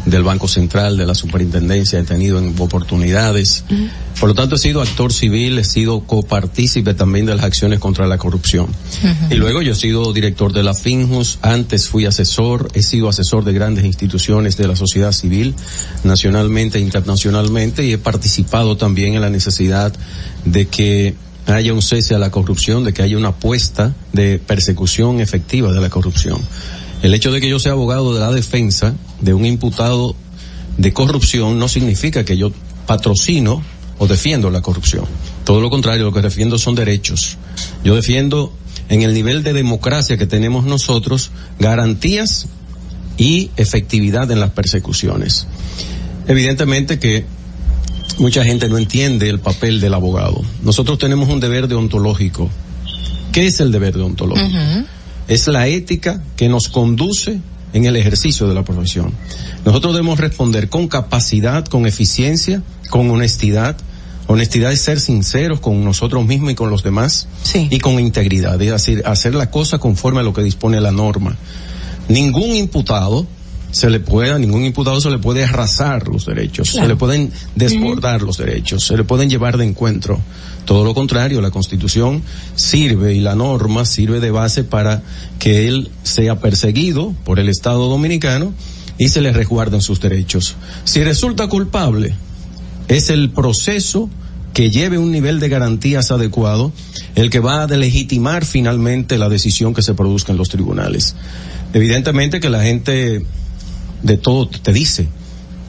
del 0.05 0.23
Banco 0.23 0.47
Central, 0.47 0.97
de 0.97 1.05
la 1.05 1.15
Superintendencia, 1.15 1.99
he 1.99 2.03
tenido 2.03 2.39
en 2.39 2.55
oportunidades. 2.59 3.63
Por 4.19 4.29
lo 4.29 4.35
tanto, 4.35 4.55
he 4.55 4.59
sido 4.59 4.81
actor 4.81 5.13
civil, 5.13 5.57
he 5.59 5.63
sido 5.63 6.01
copartícipe 6.01 6.93
también 6.93 7.25
de 7.25 7.35
las 7.35 7.45
acciones 7.45 7.79
contra 7.79 8.07
la 8.07 8.17
corrupción. 8.17 8.67
Y 9.29 9.35
luego 9.35 9.61
yo 9.61 9.73
he 9.73 9.75
sido 9.75 10.13
director 10.13 10.53
de 10.53 10.63
la 10.63 10.73
FINJUS, 10.73 11.39
antes 11.41 11.87
fui 11.87 12.05
asesor, 12.05 12.69
he 12.73 12.83
sido 12.83 13.09
asesor 13.09 13.43
de 13.43 13.53
grandes 13.53 13.85
instituciones 13.85 14.57
de 14.57 14.67
la 14.67 14.75
sociedad 14.75 15.11
civil, 15.11 15.55
nacionalmente 16.03 16.77
e 16.77 16.81
internacionalmente, 16.81 17.85
y 17.85 17.93
he 17.93 17.97
participado 17.97 18.77
también 18.77 19.13
en 19.15 19.21
la 19.21 19.29
necesidad 19.29 19.93
de 20.45 20.67
que 20.67 21.15
haya 21.47 21.73
un 21.73 21.81
cese 21.81 22.15
a 22.15 22.19
la 22.19 22.31
corrupción, 22.31 22.83
de 22.83 22.93
que 22.93 23.01
haya 23.01 23.17
una 23.17 23.29
apuesta 23.29 23.93
de 24.13 24.39
persecución 24.39 25.19
efectiva 25.19 25.71
de 25.73 25.81
la 25.81 25.89
corrupción. 25.89 26.39
El 27.03 27.13
hecho 27.13 27.31
de 27.31 27.41
que 27.41 27.49
yo 27.49 27.59
sea 27.59 27.73
abogado 27.73 28.13
de 28.13 28.21
la 28.21 28.31
defensa 28.31 28.95
de 29.19 29.33
un 29.33 29.45
imputado 29.45 30.15
de 30.77 30.93
corrupción 30.93 31.59
no 31.59 31.67
significa 31.67 32.23
que 32.23 32.37
yo 32.37 32.53
patrocino 32.87 33.61
o 33.99 34.07
defiendo 34.07 34.49
la 34.49 34.61
corrupción. 34.61 35.03
Todo 35.43 35.59
lo 35.59 35.69
contrario, 35.69 36.05
lo 36.05 36.13
que 36.13 36.21
defiendo 36.21 36.57
son 36.57 36.75
derechos. 36.75 37.37
Yo 37.83 37.95
defiendo 37.95 38.53
en 38.87 39.01
el 39.01 39.13
nivel 39.13 39.43
de 39.43 39.51
democracia 39.51 40.17
que 40.17 40.27
tenemos 40.27 40.63
nosotros 40.63 41.31
garantías 41.59 42.47
y 43.17 43.51
efectividad 43.57 44.31
en 44.31 44.39
las 44.39 44.51
persecuciones. 44.51 45.45
Evidentemente 46.29 46.99
que 46.99 47.25
mucha 48.17 48.45
gente 48.45 48.69
no 48.69 48.77
entiende 48.77 49.29
el 49.29 49.41
papel 49.41 49.81
del 49.81 49.93
abogado. 49.93 50.41
Nosotros 50.63 50.99
tenemos 50.99 51.27
un 51.27 51.41
deber 51.41 51.67
deontológico. 51.67 52.49
¿Qué 53.33 53.47
es 53.47 53.59
el 53.59 53.73
deber 53.73 53.93
deontológico? 53.93 54.57
Es 55.27 55.47
la 55.47 55.67
ética 55.67 56.21
que 56.35 56.49
nos 56.49 56.67
conduce 56.67 57.39
en 57.73 57.85
el 57.85 57.95
ejercicio 57.95 58.47
de 58.47 58.53
la 58.53 58.63
profesión. 58.63 59.11
Nosotros 59.65 59.93
debemos 59.93 60.19
responder 60.19 60.69
con 60.69 60.87
capacidad, 60.87 61.65
con 61.65 61.85
eficiencia, 61.85 62.61
con 62.89 63.09
honestidad. 63.09 63.75
Honestidad 64.27 64.71
es 64.71 64.81
ser 64.81 64.99
sinceros 64.99 65.59
con 65.59 65.83
nosotros 65.83 66.25
mismos 66.25 66.51
y 66.51 66.55
con 66.55 66.69
los 66.69 66.83
demás. 66.83 67.27
Y 67.69 67.79
con 67.79 67.99
integridad, 67.99 68.61
es 68.61 68.71
decir, 68.71 69.03
hacer 69.05 69.35
la 69.35 69.49
cosa 69.49 69.79
conforme 69.79 70.19
a 70.19 70.23
lo 70.23 70.33
que 70.33 70.43
dispone 70.43 70.79
la 70.79 70.91
norma. 70.91 71.35
Ningún 72.07 72.55
imputado 72.55 73.25
se 73.73 73.89
le 73.89 73.99
puede, 73.99 74.31
a 74.31 74.37
ningún 74.37 74.63
imputado 74.63 75.01
se 75.01 75.09
le 75.09 75.17
puede 75.17 75.43
arrasar 75.43 76.07
los 76.07 76.27
derechos, 76.27 76.69
Claro. 76.69 76.85
se 76.85 76.93
le 76.93 76.95
pueden 76.95 77.31
desbordar 77.55 78.21
los 78.21 78.37
derechos, 78.37 78.85
se 78.85 78.95
le 78.95 79.03
pueden 79.03 79.29
llevar 79.31 79.57
de 79.57 79.65
encuentro. 79.65 80.21
Todo 80.65 80.85
lo 80.85 80.93
contrario, 80.93 81.41
la 81.41 81.49
constitución 81.49 82.21
sirve 82.55 83.15
y 83.15 83.19
la 83.19 83.33
norma 83.35 83.83
sirve 83.85 84.19
de 84.19 84.29
base 84.29 84.63
para 84.63 85.01
que 85.39 85.67
él 85.67 85.89
sea 86.03 86.39
perseguido 86.39 87.13
por 87.25 87.39
el 87.39 87.49
Estado 87.49 87.89
dominicano 87.89 88.53
y 88.99 89.09
se 89.09 89.21
le 89.21 89.33
resguarden 89.33 89.81
sus 89.81 89.99
derechos. 89.99 90.55
Si 90.83 91.03
resulta 91.03 91.47
culpable, 91.47 92.13
es 92.87 93.09
el 93.09 93.31
proceso 93.31 94.07
que 94.53 94.69
lleve 94.69 94.99
un 94.99 95.11
nivel 95.11 95.39
de 95.39 95.49
garantías 95.49 96.11
adecuado 96.11 96.71
el 97.15 97.31
que 97.31 97.39
va 97.39 97.63
a 97.63 97.67
legitimar 97.67 98.45
finalmente 98.45 99.17
la 99.17 99.29
decisión 99.29 99.73
que 99.73 99.81
se 99.81 99.95
produzca 99.95 100.31
en 100.31 100.37
los 100.37 100.49
tribunales. 100.49 101.15
Evidentemente 101.73 102.39
que 102.39 102.51
la 102.51 102.61
gente 102.61 103.25
de 104.03 104.17
todo 104.17 104.47
te 104.47 104.71
dice 104.73 105.07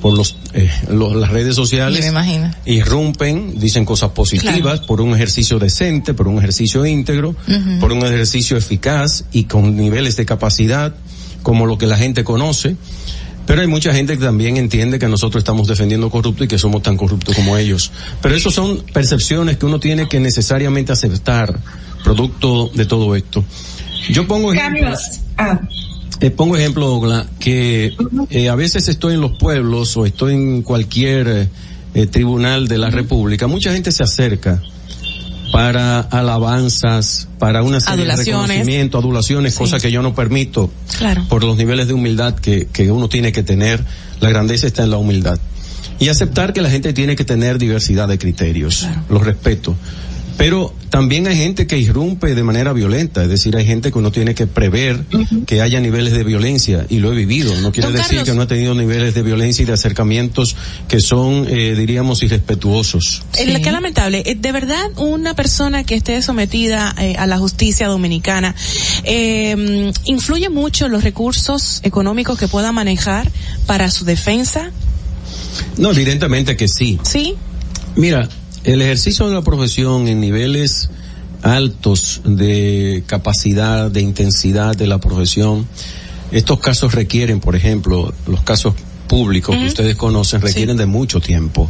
por 0.02 0.12
los 0.12 0.36
eh, 0.52 0.70
lo- 0.90 1.14
las 1.14 1.30
redes 1.30 1.54
sociales 1.56 2.00
Me 2.00 2.08
imagino. 2.08 2.50
irrumpen, 2.66 3.58
dicen 3.58 3.86
cosas 3.86 4.10
positivas 4.10 4.80
por 4.80 5.00
un 5.00 5.14
ejercicio 5.14 5.58
decente, 5.58 6.12
por 6.12 6.28
un 6.28 6.36
ejercicio 6.38 6.84
íntegro, 6.84 7.34
por 7.80 7.90
un 7.92 8.04
ejercicio 8.04 8.56
eficaz 8.58 9.24
y 9.32 9.44
con 9.44 9.74
niveles 9.76 10.16
de 10.16 10.26
capacidad 10.26 10.94
como 11.42 11.64
lo 11.64 11.78
que 11.78 11.86
la 11.86 11.96
gente 11.96 12.22
conoce. 12.22 12.76
Pero 13.46 13.60
hay 13.60 13.66
mucha 13.66 13.92
gente 13.92 14.16
que 14.18 14.24
también 14.24 14.56
entiende 14.56 14.98
que 14.98 15.06
nosotros 15.08 15.40
estamos 15.42 15.68
defendiendo 15.68 16.08
corruptos 16.10 16.46
y 16.46 16.48
que 16.48 16.58
somos 16.58 16.82
tan 16.82 16.96
corruptos 16.96 17.34
como 17.36 17.56
ellos. 17.58 17.90
Pero 18.22 18.34
eso 18.34 18.50
son 18.50 18.82
percepciones 18.92 19.58
que 19.58 19.66
uno 19.66 19.78
tiene 19.80 20.08
que 20.08 20.18
necesariamente 20.20 20.92
aceptar, 20.92 21.58
producto 22.02 22.70
de 22.74 22.86
todo 22.86 23.14
esto. 23.14 23.44
Yo 24.10 24.26
pongo 24.26 24.52
ejemplos. 24.52 24.98
Eh, 26.20 26.30
pongo 26.30 26.56
ejemplo, 26.56 26.86
Douglas, 26.86 27.26
que 27.38 27.92
eh, 28.30 28.48
a 28.48 28.54
veces 28.54 28.88
estoy 28.88 29.14
en 29.14 29.20
los 29.20 29.32
pueblos 29.38 29.96
o 29.96 30.06
estoy 30.06 30.34
en 30.34 30.62
cualquier 30.62 31.48
eh, 31.94 32.06
tribunal 32.06 32.68
de 32.68 32.78
la 32.78 32.90
República, 32.90 33.46
mucha 33.46 33.72
gente 33.72 33.92
se 33.92 34.02
acerca 34.02 34.62
para 35.52 36.00
alabanzas, 36.00 37.28
para 37.38 37.62
una 37.62 37.78
serie 37.80 38.00
Adulaciones. 38.04 38.26
de 38.26 38.32
reconocimiento, 38.54 38.98
adulaciones, 38.98 39.54
cosas 39.54 39.80
que 39.82 39.92
yo 39.92 40.02
no 40.02 40.14
permito 40.14 40.70
Claro. 40.98 41.24
por 41.28 41.44
los 41.44 41.56
niveles 41.56 41.86
de 41.86 41.94
humildad 41.94 42.34
que, 42.34 42.66
que 42.72 42.90
uno 42.90 43.08
tiene 43.08 43.30
que 43.30 43.42
tener. 43.44 43.84
La 44.20 44.30
grandeza 44.30 44.66
está 44.66 44.82
en 44.82 44.90
la 44.90 44.96
humildad. 44.98 45.38
Y 46.00 46.08
aceptar 46.08 46.52
que 46.52 46.60
la 46.60 46.70
gente 46.70 46.92
tiene 46.92 47.14
que 47.14 47.24
tener 47.24 47.58
diversidad 47.58 48.08
de 48.08 48.18
criterios. 48.18 48.86
Los 49.08 49.24
respeto. 49.24 49.76
Pero 50.36 50.74
también 50.90 51.26
hay 51.28 51.36
gente 51.36 51.66
que 51.66 51.78
irrumpe 51.78 52.34
de 52.34 52.42
manera 52.42 52.72
violenta, 52.72 53.22
es 53.22 53.28
decir, 53.28 53.56
hay 53.56 53.64
gente 53.64 53.92
que 53.92 53.98
uno 53.98 54.10
tiene 54.10 54.34
que 54.34 54.46
prever 54.48 55.04
que 55.46 55.62
haya 55.62 55.78
niveles 55.80 56.12
de 56.12 56.24
violencia 56.24 56.86
y 56.88 56.98
lo 56.98 57.12
he 57.12 57.16
vivido. 57.16 57.54
No 57.60 57.70
quiere 57.70 57.88
Don 57.88 57.96
decir 57.96 58.18
Carlos. 58.18 58.28
que 58.28 58.34
no 58.34 58.42
he 58.42 58.46
tenido 58.46 58.74
niveles 58.74 59.14
de 59.14 59.22
violencia 59.22 59.62
y 59.62 59.66
de 59.66 59.72
acercamientos 59.72 60.56
que 60.88 61.00
son, 61.00 61.46
eh, 61.48 61.74
diríamos, 61.76 62.22
irrespetuosos. 62.22 63.22
Eh, 63.38 63.60
Qué 63.62 63.70
lamentable. 63.72 64.22
Eh, 64.26 64.34
De 64.34 64.50
verdad, 64.52 64.90
una 64.96 65.34
persona 65.34 65.84
que 65.84 65.94
esté 65.94 66.20
sometida 66.20 66.94
eh, 66.98 67.14
a 67.16 67.26
la 67.26 67.38
justicia 67.38 67.86
dominicana, 67.86 68.54
¿influye 70.04 70.48
mucho 70.48 70.88
los 70.88 71.04
recursos 71.04 71.80
económicos 71.84 72.38
que 72.38 72.48
pueda 72.48 72.72
manejar 72.72 73.30
para 73.66 73.90
su 73.90 74.04
defensa? 74.04 74.70
No, 75.76 75.92
evidentemente 75.92 76.56
que 76.56 76.68
sí. 76.68 76.98
Sí. 77.02 77.34
Mira, 77.96 78.28
el 78.64 78.82
ejercicio 78.82 79.28
de 79.28 79.34
la 79.34 79.42
profesión 79.42 80.08
en 80.08 80.20
niveles 80.20 80.90
altos 81.42 82.22
de 82.24 83.04
capacidad, 83.06 83.90
de 83.90 84.00
intensidad 84.00 84.74
de 84.74 84.86
la 84.86 84.98
profesión, 84.98 85.66
estos 86.32 86.58
casos 86.58 86.94
requieren, 86.94 87.40
por 87.40 87.54
ejemplo, 87.54 88.12
los 88.26 88.40
casos 88.42 88.74
públicos 89.06 89.54
que 89.56 89.66
ustedes 89.66 89.96
conocen 89.96 90.40
requieren 90.40 90.76
de 90.76 90.86
mucho 90.86 91.20
tiempo. 91.20 91.68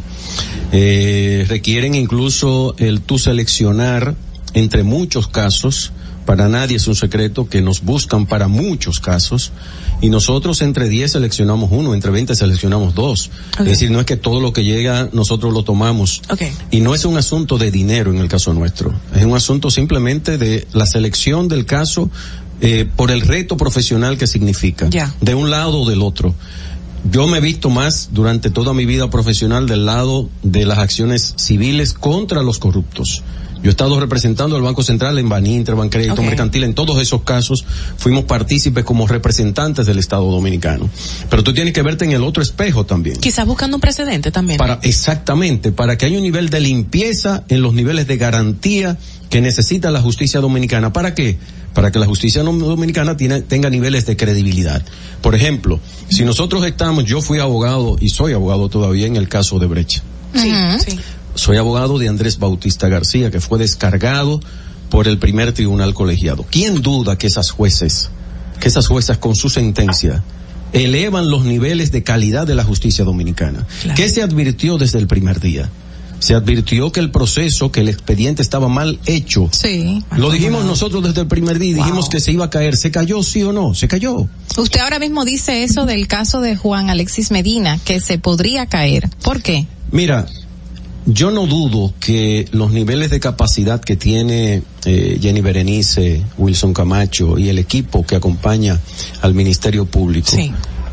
Eh, 0.73 1.45
requieren 1.49 1.95
incluso 1.95 2.75
el 2.79 3.01
tú 3.01 3.19
seleccionar 3.19 4.15
entre 4.55 4.85
muchos 4.85 5.27
casos, 5.29 5.93
para 6.25 6.49
nadie 6.49 6.77
es 6.77 6.87
un 6.87 6.95
secreto 6.95 7.49
que 7.49 7.63
nos 7.63 7.83
buscan 7.83 8.27
para 8.27 8.49
muchos 8.49 9.01
casos 9.01 9.53
y 10.01 10.09
nosotros 10.09 10.63
entre 10.63 10.89
10 10.89 11.13
seleccionamos 11.13 11.71
uno, 11.73 11.95
entre 11.95 12.11
20 12.11 12.35
seleccionamos 12.35 12.95
dos. 12.95 13.31
Es 13.59 13.67
decir, 13.67 13.91
no 13.91 14.01
es 14.01 14.07
que 14.07 14.17
todo 14.17 14.41
lo 14.41 14.53
que 14.53 14.65
llega 14.65 15.09
nosotros 15.13 15.53
lo 15.53 15.65
tomamos. 15.65 16.23
Y 16.71 16.81
no 16.81 16.95
es 16.95 17.05
un 17.05 17.17
asunto 17.17 17.59
de 17.59 17.71
dinero 17.71 18.11
en 18.11 18.19
el 18.19 18.29
caso 18.29 18.53
nuestro, 18.55 18.95
es 19.15 19.25
un 19.25 19.35
asunto 19.35 19.71
simplemente 19.71 20.39
de 20.39 20.67
la 20.73 20.87
selección 20.87 21.49
del 21.49 21.67
caso 21.67 22.11
eh, 22.61 22.89
por 22.97 23.11
el 23.11 23.21
reto 23.21 23.57
profesional 23.57 24.17
que 24.17 24.27
significa, 24.27 24.89
de 25.21 25.35
un 25.35 25.51
lado 25.51 25.81
o 25.81 25.89
del 25.89 26.03
otro. 26.03 26.35
Yo 27.11 27.27
me 27.27 27.39
he 27.39 27.41
visto 27.41 27.69
más 27.69 28.11
durante 28.13 28.49
toda 28.49 28.73
mi 28.73 28.87
vida 28.87 29.11
profesional 29.11 29.67
del 29.67 29.85
lado 29.85 30.31
de 30.43 30.65
las 30.65 30.79
acciones 30.79 31.35
civiles 31.37 31.93
contra 31.93 32.43
los 32.43 32.59
corruptos. 32.59 33.23
Yo 33.65 33.71
he 33.71 33.73
estado 33.73 33.99
representando 33.99 34.57
al 34.57 34.63
Banco 34.63 34.83
Central 34.83 35.19
en 35.19 35.27
Baninter, 35.27 35.75
Bancrédito. 35.75 36.23
Mercantil, 36.23 36.65
en 36.65 36.75
todos 36.75 37.01
esos 37.01 37.23
casos 37.23 37.65
fuimos 37.97 38.25
partícipes 38.25 38.85
como 38.85 39.07
representantes 39.09 39.87
del 39.87 39.99
Estado 39.99 40.31
Dominicano. 40.31 40.91
Pero 41.31 41.43
tú 41.43 41.55
tienes 41.55 41.73
que 41.73 41.81
verte 41.81 42.05
en 42.05 42.13
el 42.13 42.23
otro 42.25 42.43
espejo 42.43 42.85
también. 42.85 43.17
Quizás 43.17 43.47
buscando 43.47 43.79
un 43.79 43.81
precedente 43.81 44.31
también. 44.31 44.59
Para, 44.59 44.79
exactamente, 44.83 45.73
para 45.73 45.97
que 45.97 46.05
haya 46.05 46.19
un 46.19 46.23
nivel 46.25 46.51
de 46.51 46.61
limpieza 46.61 47.45
en 47.49 47.63
los 47.63 47.73
niveles 47.73 48.07
de 48.07 48.19
garantía 48.19 48.99
que 49.31 49.41
necesita 49.41 49.91
la 49.91 50.03
justicia 50.03 50.41
dominicana. 50.41 50.93
¿Para 50.93 51.15
qué? 51.15 51.39
Para 51.73 51.91
que 51.91 51.99
la 51.99 52.05
justicia 52.07 52.43
no- 52.43 52.53
dominicana 52.53 53.17
tiene- 53.17 53.41
tenga 53.41 53.71
niveles 53.71 54.05
de 54.05 54.15
credibilidad. 54.17 54.85
Por 55.23 55.35
ejemplo, 55.35 55.81
si 56.11 56.23
nosotros 56.25 56.67
estamos, 56.67 57.07
yo 57.07 57.23
fui 57.23 57.39
abogado 57.39 57.97
y 57.99 58.11
soy 58.11 58.35
abogado 58.35 58.69
todavía 58.69 59.07
en 59.07 59.17
el 59.17 59.27
caso 59.31 59.59
de 59.59 59.67
Brecha. 59.67 60.03
Sí, 60.35 60.51
sí. 60.87 60.99
Soy 61.35 61.57
abogado 61.57 61.99
de 61.99 62.09
Andrés 62.09 62.39
Bautista 62.39 62.89
García, 62.89 63.31
que 63.31 63.41
fue 63.41 63.59
descargado 63.59 64.41
por 64.89 65.09
el 65.09 65.19
primer 65.19 65.53
tribunal 65.53 65.95
colegiado. 65.95 66.47
¿Quién 66.49 66.81
duda 66.81 67.19
que 67.19 67.27
esas 67.27 67.51
jueces, 67.51 68.11
que 68.61 68.69
esas 68.69 68.87
juezas 68.87 69.19
con 69.19 69.35
su 69.35 69.49
sentencia, 69.49 70.23
elevan 70.73 71.31
los 71.31 71.45
niveles 71.45 71.91
de 71.91 72.03
calidad 72.03 72.47
de 72.47 72.55
la 72.55 72.63
justicia 72.63 73.05
dominicana? 73.05 73.67
¿Qué 73.97 74.09
se 74.09 74.23
advirtió 74.23 74.79
desde 74.79 75.01
el 75.01 75.09
primer 75.09 75.41
día? 75.41 75.69
Se 76.21 76.35
advirtió 76.35 76.93
que 76.93 77.01
el 77.01 77.11
proceso, 77.11 77.73
que 77.73 77.81
el 77.81 77.89
expediente 77.89 78.41
estaba 78.41 78.69
mal 78.69 78.99
hecho. 79.05 79.49
Sí. 79.53 80.03
Lo 80.17 80.31
dijimos 80.31 80.65
nosotros 80.65 81.03
desde 81.03 81.23
el 81.23 81.27
primer 81.27 81.59
día 81.59 81.73
y 81.73 81.75
dijimos 81.75 82.09
que 82.09 82.21
se 82.21 82.33
iba 82.33 82.47
a 82.47 82.51
caer. 82.51 82.77
¿Se 82.77 82.91
cayó 82.91 83.23
sí 83.23 83.43
o 83.43 83.53
no? 83.53 83.75
Se 83.75 83.89
cayó. 83.89 84.29
Usted 84.57 84.81
ahora 84.81 84.99
mismo 85.01 85.25
dice 85.25 85.65
eso 85.65 85.85
del 85.85 86.07
caso 86.07 86.41
de 86.41 86.57
Juan 86.57 86.89
Alexis 86.89 87.31
Medina, 87.31 87.79
que 87.85 88.01
se 88.01 88.19
podría 88.19 88.67
caer. 88.67 89.11
¿Por 89.23 89.43
qué? 89.43 89.67
Mira, 89.91 90.27
yo 91.07 91.31
no 91.31 91.47
dudo 91.47 91.93
que 92.01 92.49
los 92.53 92.73
niveles 92.73 93.11
de 93.11 93.21
capacidad 93.21 93.81
que 93.81 93.97
tiene 93.97 94.63
eh, 94.85 95.19
Jenny 95.21 95.41
Berenice, 95.41 96.23
Wilson 96.39 96.73
Camacho 96.73 97.39
y 97.39 97.49
el 97.49 97.59
equipo 97.59 98.07
que 98.07 98.17
acompaña 98.17 98.81
al 99.21 99.35
Ministerio 99.35 99.85
Público 99.85 100.37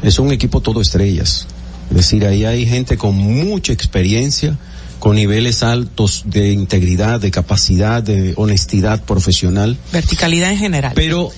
es 0.04 0.20
un 0.20 0.32
equipo 0.32 0.62
todo 0.62 0.82
estrellas. 0.82 1.48
Es 1.90 1.98
decir, 1.98 2.26
ahí 2.26 2.46
hay 2.46 2.66
gente 2.66 2.98
con 2.98 3.16
mucha 3.16 3.74
experiencia, 3.74 4.58
con 5.00 5.16
niveles 5.16 5.64
altos 5.64 6.24
de 6.26 6.52
integridad, 6.52 7.20
de 7.20 7.32
capacidad, 7.32 8.04
de 8.04 8.34
honestidad 8.38 9.04
profesional, 9.04 9.78
Verticalidad 9.92 10.52
en 10.52 10.58
general. 10.58 10.92
pero 10.96 11.32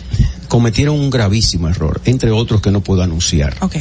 cometieron 0.48 1.00
un 1.00 1.10
gravísimo 1.10 1.68
error, 1.70 2.02
entre 2.06 2.32
otros 2.32 2.62
que 2.62 2.72
no 2.72 2.82
puedo 2.82 3.02
anunciar. 3.04 3.56
Ok. 3.62 3.78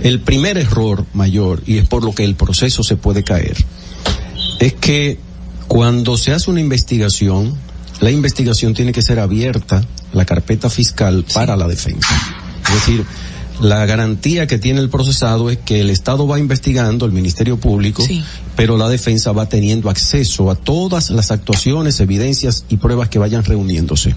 El 0.00 0.20
primer 0.20 0.58
error 0.58 1.06
mayor, 1.14 1.62
y 1.66 1.78
es 1.78 1.86
por 1.86 2.04
lo 2.04 2.14
que 2.14 2.24
el 2.24 2.34
proceso 2.34 2.82
se 2.82 2.96
puede 2.96 3.24
caer, 3.24 3.56
es 4.62 4.74
que 4.74 5.18
cuando 5.66 6.16
se 6.16 6.32
hace 6.32 6.48
una 6.48 6.60
investigación, 6.60 7.52
la 8.00 8.12
investigación 8.12 8.74
tiene 8.74 8.92
que 8.92 9.02
ser 9.02 9.18
abierta, 9.18 9.84
la 10.12 10.24
carpeta 10.24 10.70
fiscal, 10.70 11.24
para 11.34 11.56
la 11.56 11.66
defensa. 11.66 12.14
Es 12.68 12.74
decir, 12.74 13.04
la 13.60 13.84
garantía 13.86 14.46
que 14.46 14.58
tiene 14.58 14.78
el 14.78 14.88
procesado 14.88 15.50
es 15.50 15.58
que 15.58 15.80
el 15.80 15.90
Estado 15.90 16.28
va 16.28 16.38
investigando, 16.38 17.06
el 17.06 17.12
Ministerio 17.12 17.58
Público, 17.58 18.06
pero 18.56 18.76
la 18.76 18.88
defensa 18.88 19.32
va 19.32 19.48
teniendo 19.48 19.90
acceso 19.90 20.50
a 20.50 20.54
todas 20.54 21.10
las 21.10 21.30
actuaciones, 21.30 22.00
evidencias 22.00 22.64
y 22.68 22.76
pruebas 22.76 23.08
que 23.08 23.18
vayan 23.18 23.44
reuniéndose. 23.44 24.14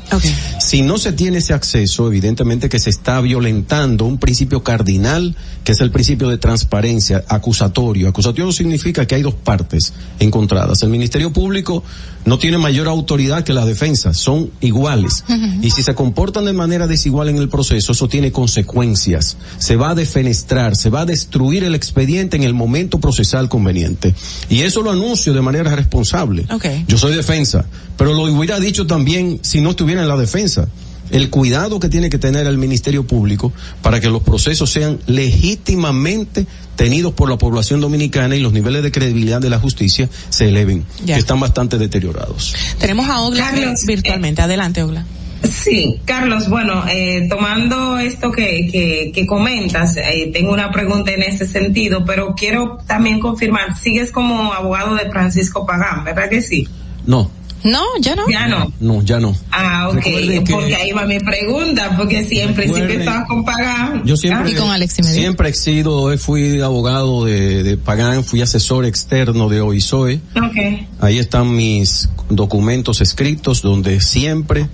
Si 0.59 0.81
no 0.81 0.97
se 0.97 1.13
tiene 1.13 1.39
ese 1.39 1.53
acceso, 1.53 2.07
evidentemente 2.07 2.69
que 2.69 2.79
se 2.79 2.89
está 2.89 3.21
violentando 3.21 4.05
un 4.05 4.17
principio 4.17 4.63
cardinal, 4.63 5.35
que 5.63 5.71
es 5.71 5.81
el 5.81 5.91
principio 5.91 6.29
de 6.29 6.37
transparencia 6.37 7.23
acusatorio. 7.27 8.09
Acusatorio 8.09 8.51
significa 8.51 9.05
que 9.05 9.15
hay 9.15 9.21
dos 9.21 9.35
partes 9.35 9.93
encontradas. 10.19 10.81
El 10.83 10.89
Ministerio 10.89 11.31
Público 11.31 11.83
no 12.25 12.39
tiene 12.39 12.57
mayor 12.57 12.87
autoridad 12.87 13.43
que 13.43 13.53
la 13.53 13.65
defensa, 13.65 14.13
son 14.13 14.51
iguales. 14.61 15.23
Y 15.61 15.71
si 15.71 15.83
se 15.83 15.95
comportan 15.95 16.45
de 16.45 16.53
manera 16.53 16.87
desigual 16.87 17.29
en 17.29 17.37
el 17.37 17.49
proceso, 17.49 17.91
eso 17.91 18.07
tiene 18.07 18.31
consecuencias. 18.31 19.37
Se 19.59 19.75
va 19.75 19.91
a 19.91 19.95
defenestrar, 19.95 20.75
se 20.75 20.89
va 20.89 21.01
a 21.01 21.05
destruir 21.05 21.63
el 21.63 21.75
expediente 21.75 22.35
en 22.35 22.43
el 22.43 22.53
momento 22.53 22.99
procesal 22.99 23.47
conveniente. 23.47 24.15
Y 24.49 24.61
eso 24.61 24.81
lo 24.81 24.91
anuncio 24.91 25.33
de 25.33 25.41
manera 25.41 25.75
responsable. 25.75 26.45
Yo 26.87 26.97
soy 26.97 27.15
defensa, 27.15 27.65
pero 27.97 28.13
lo 28.13 28.23
hubiera 28.23 28.59
dicho 28.59 28.85
también 28.87 29.39
si 29.41 29.61
no 29.61 29.71
estuviera 29.71 30.01
en 30.01 30.07
la 30.07 30.17
defensa. 30.17 30.67
El 31.11 31.29
cuidado 31.29 31.79
que 31.79 31.87
tiene 31.87 32.09
que 32.09 32.17
tener 32.17 32.47
el 32.47 32.57
Ministerio 32.57 33.05
Público 33.05 33.53
para 33.83 33.99
que 33.99 34.09
los 34.09 34.23
procesos 34.23 34.71
sean 34.71 34.99
legítimamente 35.05 36.47
tenidos 36.75 37.13
por 37.13 37.29
la 37.29 37.37
población 37.37 37.79
dominicana 37.79 38.35
y 38.35 38.39
los 38.39 38.53
niveles 38.53 38.83
de 38.83 38.91
credibilidad 38.91 39.39
de 39.39 39.49
la 39.49 39.59
justicia 39.59 40.09
se 40.29 40.49
eleven, 40.49 40.83
Ya. 41.05 41.15
que 41.15 41.19
están 41.21 41.39
bastante 41.39 41.77
deteriorados. 41.77 42.55
Tenemos 42.79 43.07
a 43.07 43.21
Ogla 43.21 43.53
virtualmente. 43.85 44.41
Adelante, 44.41 44.81
Ogla. 44.83 45.05
Sí, 45.49 45.99
Carlos, 46.05 46.49
bueno, 46.49 46.83
eh, 46.89 47.27
tomando 47.29 47.97
esto 47.99 48.31
que, 48.31 48.67
que, 48.71 49.11
que 49.13 49.25
comentas, 49.25 49.95
eh, 49.97 50.29
tengo 50.33 50.51
una 50.53 50.71
pregunta 50.71 51.11
en 51.11 51.23
ese 51.23 51.45
sentido, 51.47 52.03
pero 52.05 52.33
quiero 52.35 52.77
también 52.87 53.19
confirmar, 53.19 53.77
sigues 53.77 54.11
como 54.11 54.53
abogado 54.53 54.95
de 54.95 55.09
Francisco 55.09 55.65
Pagán, 55.65 56.03
¿verdad 56.03 56.29
que 56.29 56.41
sí? 56.41 56.67
No, 57.05 57.29
No, 57.63 57.81
ya 57.99 58.15
no. 58.15 58.27
Ya 58.29 58.47
no. 58.47 58.71
No, 58.79 59.01
ya 59.01 59.19
no. 59.19 59.35
Ah, 59.51 59.87
ok. 59.89 59.95
Recuerden 59.95 60.43
que- 60.43 60.53
Porque 60.53 60.75
ahí 60.75 60.91
va 60.91 61.05
mi 61.07 61.19
pregunta, 61.19 61.95
porque 61.97 62.23
siempre, 62.23 62.65
siempre 62.65 62.83
Recuerden- 62.95 62.99
estaba 62.99 63.25
con 63.25 63.43
pagar. 63.43 64.03
Yo 64.05 64.15
siempre, 64.17 64.55
siempre 65.03 65.49
he 65.49 65.53
sido, 65.53 66.15
fui 66.19 66.61
abogado 66.61 67.25
de, 67.25 67.63
de 67.63 67.75
Pagán, 67.77 68.23
fui 68.23 68.41
asesor 68.43 68.85
externo 68.85 69.49
de 69.49 69.61
OISOE. 69.61 70.19
Ok. 70.35 70.85
Ahí 71.01 71.17
están 71.17 71.55
mis 71.55 72.07
documentos 72.29 73.01
escritos 73.01 73.63
donde 73.63 73.99
siempre 73.99 74.67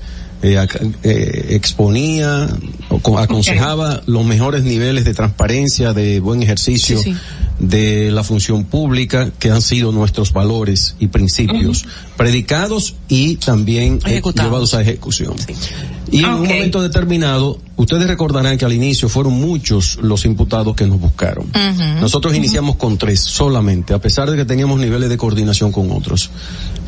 eh, 0.43 0.67
eh, 1.03 1.47
exponía, 1.51 2.47
aconsejaba 3.17 4.01
los 4.05 4.25
mejores 4.25 4.63
niveles 4.63 5.05
de 5.05 5.13
transparencia, 5.13 5.93
de 5.93 6.19
buen 6.19 6.41
ejercicio 6.41 6.97
Sí, 6.99 7.13
sí. 7.13 7.17
de 7.59 8.09
la 8.11 8.23
función 8.23 8.63
pública, 8.65 9.31
que 9.37 9.51
han 9.51 9.61
sido 9.61 9.91
nuestros 9.91 10.33
valores 10.33 10.95
y 10.99 11.07
principios, 11.07 11.85
predicados 12.17 12.95
y 13.07 13.35
también 13.35 13.95
eh, 14.05 14.11
Ejecutados. 14.13 14.49
llevados 14.49 14.73
a 14.73 14.81
ejecución. 14.81 15.35
Y 16.11 16.19
en 16.19 16.25
un 16.25 16.41
Ok. 16.41 16.47
momento 16.49 16.81
determinado, 16.81 17.59
ustedes 17.75 18.07
recordarán 18.07 18.57
que 18.57 18.65
al 18.65 18.73
inicio 18.73 19.09
fueron 19.09 19.33
muchos 19.33 19.99
los 20.01 20.25
imputados 20.25 20.75
que 20.75 20.87
nos 20.87 20.99
buscaron. 20.99 21.45
Nosotros 22.01 22.35
iniciamos 22.35 22.75
con 22.77 22.97
tres 22.97 23.19
solamente, 23.21 23.93
a 23.93 23.99
pesar 23.99 24.29
de 24.29 24.37
que 24.37 24.45
teníamos 24.45 24.79
niveles 24.79 25.09
de 25.09 25.17
coordinación 25.17 25.71
con 25.71 25.91
otros. 25.91 26.31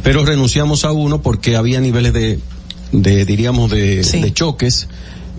Pero 0.02 0.26
renunciamos 0.26 0.84
a 0.86 0.92
uno 0.92 1.22
porque 1.22 1.56
había 1.56 1.80
niveles 1.80 2.12
de, 2.14 2.40
de 2.94 3.26
diríamos, 3.26 3.70
de, 3.70 4.02
de 4.02 4.34
choques. 4.34 4.88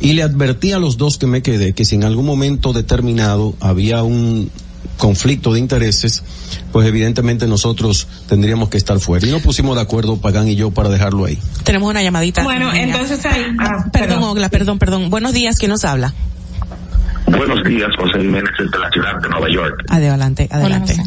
Y 0.01 0.13
le 0.13 0.23
advertí 0.23 0.73
a 0.73 0.79
los 0.79 0.99
dos 0.99 1.17
que 1.17 1.27
me 1.27 1.41
quedé 1.41 1.73
que 1.73 1.85
si 1.85 1.95
en 1.95 2.05
algún 2.05 2.27
momento 2.27 2.73
determinado 2.73 3.55
había 3.61 4.03
un 4.03 4.51
conflicto 4.99 5.53
de 5.53 5.61
intereses, 5.61 6.23
pues 6.73 6.87
evidentemente 6.87 7.47
nosotros 7.47 8.07
tendríamos 8.29 8.69
que 8.69 8.77
estar 8.77 8.99
fuera. 9.01 9.27
Y 9.27 9.31
nos 9.31 9.41
pusimos 9.41 9.77
de 9.77 9.83
acuerdo, 9.83 10.19
Pagán 10.19 10.49
y 10.49 10.57
yo, 10.57 10.73
para 10.73 10.89
dejarlo 10.89 11.25
ahí. 11.25 11.39
Tenemos 11.63 11.89
una 11.89 12.03
llamadita. 12.03 12.43
Bueno, 12.43 12.73
entonces 12.75 13.25
ahí. 13.25 13.45
ah, 13.61 13.87
Perdón, 13.93 14.25
Ogla, 14.25 14.49
perdón, 14.51 14.79
perdón. 14.79 15.09
Buenos 15.11 15.33
días, 15.33 15.57
¿quién 15.59 15.71
nos 15.71 15.85
habla? 15.85 16.13
Buenos 17.27 17.65
días, 17.65 17.89
José 17.99 18.19
Jiménez 18.19 18.51
de 18.59 18.79
la 18.79 18.91
ciudad 18.91 19.21
de 19.23 19.29
Nueva 19.29 19.49
York. 19.49 19.85
Adelante, 19.89 20.49
adelante. 20.51 21.03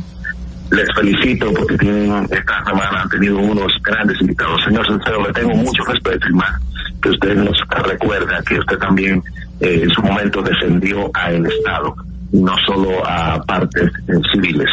Les 0.72 0.94
felicito 0.94 1.54
porque 1.54 1.78
tienen, 1.78 2.28
esta 2.30 2.66
semana 2.66 3.02
han 3.02 3.10
tenido 3.10 3.38
unos 3.38 3.72
grandes 3.84 4.20
invitados. 4.20 4.62
Señor 4.66 4.86
Sincero, 4.86 5.26
le 5.26 5.34
tengo 5.34 5.56
mucho 5.56 5.84
respeto 5.84 6.28
y 6.30 6.34
más 6.34 6.60
que 7.02 7.10
usted 7.10 7.36
nos 7.36 7.58
recuerda 7.86 8.42
que 8.44 8.60
usted 8.60 8.78
también 8.78 9.24
eh, 9.60 9.82
en 9.84 9.90
su 9.92 10.02
momento 10.02 10.42
defendió 10.42 11.10
al 11.14 11.46
Estado, 11.46 11.96
no 12.34 12.56
solo 12.66 13.06
a 13.08 13.42
partes 13.44 13.92
eh, 14.08 14.14
civiles. 14.34 14.70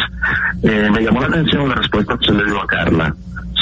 Eh, 0.63 0.89
me 0.91 1.01
llamó 1.01 1.21
la 1.21 1.27
atención 1.27 1.69
la 1.69 1.75
respuesta 1.75 2.17
que 2.17 2.25
se 2.25 2.33
le 2.33 2.45
dio 2.45 2.61
a 2.61 2.67
Carla 2.67 3.15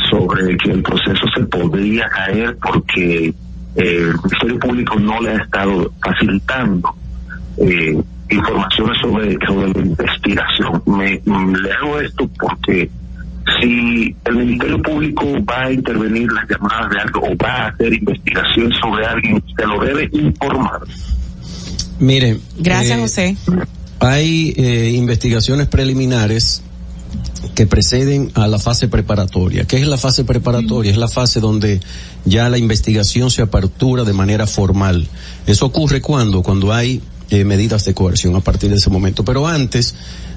sobre 0.10 0.57
que 0.57 0.72
el 0.72 0.81
proceso 0.81 1.26
se 1.35 1.43
podría 1.45 2.07
caer 2.10 2.57
porque 2.61 3.27
eh, 3.27 3.34
el 3.76 4.15
Ministerio 4.15 4.60
Público 4.60 4.99
no 4.99 5.22
le 5.22 5.31
ha 5.31 5.38
estado 5.38 5.91
facilitando 6.03 6.95
informaciones 8.34 8.97
sobre, 9.01 9.38
sobre 9.45 9.68
la 9.73 9.80
investigación. 9.80 10.84
Me, 10.85 11.22
le 11.61 11.72
hago 11.73 11.99
esto 11.99 12.30
porque 12.39 12.89
si 13.60 14.15
el 14.26 14.35
Ministerio 14.35 14.81
Público 14.81 15.26
va 15.45 15.65
a 15.65 15.72
intervenir 15.72 16.31
las 16.31 16.47
llamadas 16.49 16.89
de 16.91 16.99
algo 16.99 17.22
o 17.22 17.38
va 17.38 17.53
a 17.53 17.68
hacer 17.68 17.93
investigación 17.93 18.72
sobre 18.81 19.05
alguien, 19.05 19.43
se 19.57 19.65
lo 19.65 19.84
debe 19.84 20.10
informar. 20.14 20.81
Mire. 21.99 22.39
Gracias, 22.57 22.97
eh, 22.97 23.01
José. 23.01 23.38
Hay 23.99 24.53
eh, 24.57 24.91
investigaciones 24.95 25.68
preliminares 25.68 26.64
que 27.55 27.68
preceden 27.68 28.31
a 28.35 28.47
la 28.47 28.57
fase 28.60 28.88
preparatoria. 28.88 29.65
¿Qué 29.65 29.77
es 29.77 29.88
la 29.88 29.97
fase 29.97 30.23
preparatoria? 30.23 30.91
Es 30.91 30.97
la 30.97 31.07
fase 31.07 31.39
donde 31.39 31.80
ya 32.26 32.49
la 32.49 32.57
investigación 32.57 33.30
se 33.30 33.41
apertura 33.41 34.03
de 34.03 34.14
manera 34.14 34.47
formal. 34.47 35.07
Eso 35.45 35.65
ocurre 35.65 36.01
cuando, 36.01 36.41
cuando 36.41 36.73
hay 36.73 37.01
eh, 37.34 37.43
medidas 37.45 37.84
de 37.84 37.95
coerción 37.95 38.35
a 38.35 38.41
partir 38.41 38.69
de 38.69 38.76
ese 38.76 38.91
momento. 38.91 39.26
Pero 39.26 39.47
antes 39.47 39.95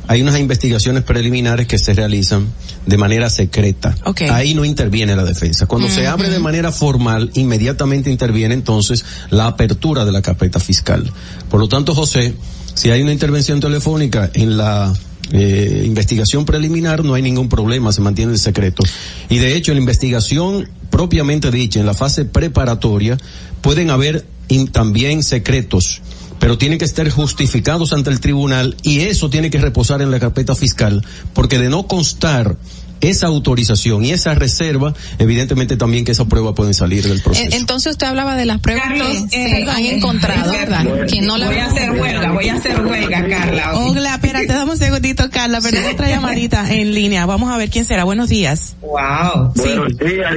hay 0.08 0.22
unas 0.22 0.40
investigaciones 0.40 1.02
preliminares 1.02 1.66
que 1.66 1.78
se 1.78 1.92
realizan 1.92 2.48
de 2.86 2.96
manera 2.96 3.28
secreta. 3.28 3.94
Ahí 4.30 4.54
no 4.54 4.64
interviene 4.64 5.14
la 5.14 5.22
defensa. 5.22 5.66
Cuando 5.66 5.90
se 5.90 6.06
abre 6.06 6.30
de 6.30 6.38
manera 6.38 6.72
formal, 6.72 7.30
inmediatamente 7.34 8.10
interviene 8.10 8.54
entonces 8.54 9.04
la 9.28 9.46
apertura 9.46 10.06
de 10.06 10.12
la 10.12 10.22
carpeta 10.22 10.58
fiscal. 10.58 11.12
Por 11.50 11.60
lo 11.60 11.68
tanto, 11.68 11.94
José, 11.94 12.34
si 12.72 12.88
hay 12.88 13.02
una 13.02 13.12
intervención 13.12 13.60
telefónica 13.60 14.30
en 14.32 14.56
la 14.56 14.90
eh, 15.32 15.82
investigación 15.84 16.46
preliminar, 16.46 17.04
no 17.04 17.12
hay 17.12 17.20
ningún 17.20 17.50
problema, 17.50 17.92
se 17.92 18.00
mantiene 18.00 18.32
el 18.32 18.38
secreto. 18.38 18.84
Y 19.28 19.36
de 19.36 19.54
hecho, 19.54 19.70
en 19.70 19.76
la 19.76 19.82
investigación 19.82 20.66
propiamente 20.88 21.50
dicha, 21.50 21.78
en 21.78 21.84
la 21.84 21.92
fase 21.92 22.24
preparatoria, 22.24 23.18
pueden 23.60 23.90
haber 23.90 24.24
también 24.72 25.22
secretos 25.22 26.00
pero 26.38 26.58
tienen 26.58 26.78
que 26.78 26.84
estar 26.84 27.08
justificados 27.10 27.92
ante 27.92 28.10
el 28.10 28.20
tribunal 28.20 28.76
y 28.82 29.00
eso 29.00 29.30
tiene 29.30 29.50
que 29.50 29.58
reposar 29.58 30.02
en 30.02 30.10
la 30.10 30.20
carpeta 30.20 30.54
fiscal, 30.54 31.04
porque 31.32 31.58
de 31.58 31.68
no 31.68 31.86
constar 31.86 32.56
esa 33.00 33.26
autorización 33.26 34.04
y 34.04 34.12
esa 34.12 34.34
reserva, 34.34 34.94
evidentemente 35.18 35.76
también 35.76 36.04
que 36.04 36.12
esa 36.12 36.24
prueba 36.26 36.54
pueden 36.54 36.74
salir 36.74 37.04
del 37.06 37.20
proceso. 37.20 37.44
Eh, 37.50 37.56
Entonces 37.56 37.92
usted 37.92 38.06
hablaba 38.06 38.36
de 38.36 38.46
las 38.46 38.60
pruebas 38.60 38.84
Carlos, 38.88 39.08
que 39.30 39.44
eh, 39.44 39.64
se 39.64 39.70
han 39.70 39.82
eh, 39.82 39.96
encontrado, 39.96 40.52
eh, 40.52 40.58
¿verdad? 40.58 41.06
Que 41.06 41.20
no 41.22 41.36
la 41.38 41.46
voy 41.46 41.56
a 41.58 41.66
hacer 41.66 41.90
huelga, 41.92 42.32
voy 42.32 42.48
a 42.48 42.54
hacer 42.54 42.80
huelga, 42.80 43.28
Carla. 43.28 43.74
Ogla, 43.78 44.14
espérate, 44.14 44.46
dame 44.46 44.72
un 44.72 44.78
segundito, 44.78 45.28
Carla, 45.30 45.60
pero 45.62 45.78
hay 45.78 45.92
otra 45.92 46.08
llamadita 46.08 46.72
en 46.72 46.94
línea. 46.94 47.26
Vamos 47.26 47.50
a 47.52 47.56
ver 47.56 47.70
quién 47.70 47.84
será. 47.84 48.04
Buenos 48.04 48.28
días. 48.28 48.76
Wow. 48.80 49.52
Buenos 49.54 49.98
días, 49.98 50.34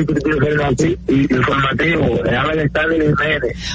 informativo. 1.07 2.19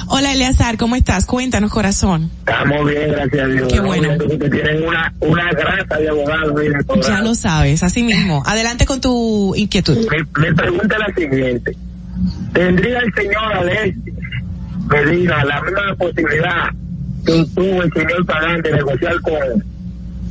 Hola, 0.07 0.33
Eleazar, 0.33 0.77
¿cómo 0.77 0.95
estás? 0.95 1.25
Cuéntanos, 1.25 1.71
corazón. 1.71 2.29
Estamos 2.39 2.89
bien, 2.89 3.11
gracias 3.11 3.43
a 3.43 3.47
Dios. 3.47 3.73
Qué 3.73 3.79
bueno. 3.79 4.17
Tienen 4.17 4.83
una, 4.83 5.13
una 5.19 5.51
grasa 5.51 5.95
de 5.97 6.09
abogados. 6.09 6.53
mire, 6.55 6.75
Ya 7.07 7.21
lo 7.21 7.35
sabes, 7.35 7.83
así 7.83 8.03
mismo. 8.03 8.43
Adelante 8.45 8.74
con 8.83 8.99
tu 8.99 9.53
inquietud. 9.55 9.95
Mi, 9.97 10.47
mi 10.47 10.53
pregunta 10.55 10.95
es 10.95 10.99
la 11.07 11.13
siguiente. 11.15 11.77
¿Tendría 12.53 12.99
el 12.99 13.13
señor 13.13 13.53
Alexis 13.53 14.13
Medina 14.89 15.43
la 15.45 15.61
misma 15.61 15.95
posibilidad 15.97 16.69
que 17.25 17.45
tuvo 17.55 17.83
el 17.83 17.91
señor 17.93 18.25
Pagán 18.25 18.61
de 18.61 18.71
negociar 18.71 19.19
con, 19.21 19.63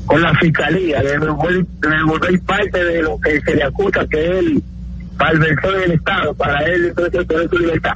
con 0.07 0.23
la 0.23 0.33
fiscalía, 0.39 1.03
de 1.03 1.19
devolver, 1.19 1.65
de 1.81 1.89
devolver 1.89 2.41
parte 2.43 2.85
de 2.85 3.03
lo 3.03 3.19
que 3.21 3.41
se 3.41 3.55
le 3.57 3.65
acusa 3.65 4.07
que 4.11 4.39
él 4.39 4.63
malversó 5.19 5.77
en 5.77 5.83
el 5.85 5.93
Estado 5.93 6.35
para 6.35 6.65
él 6.67 6.87
entonces 6.89 7.27
tener 7.27 7.49
su 7.51 7.59
libertad? 7.59 7.93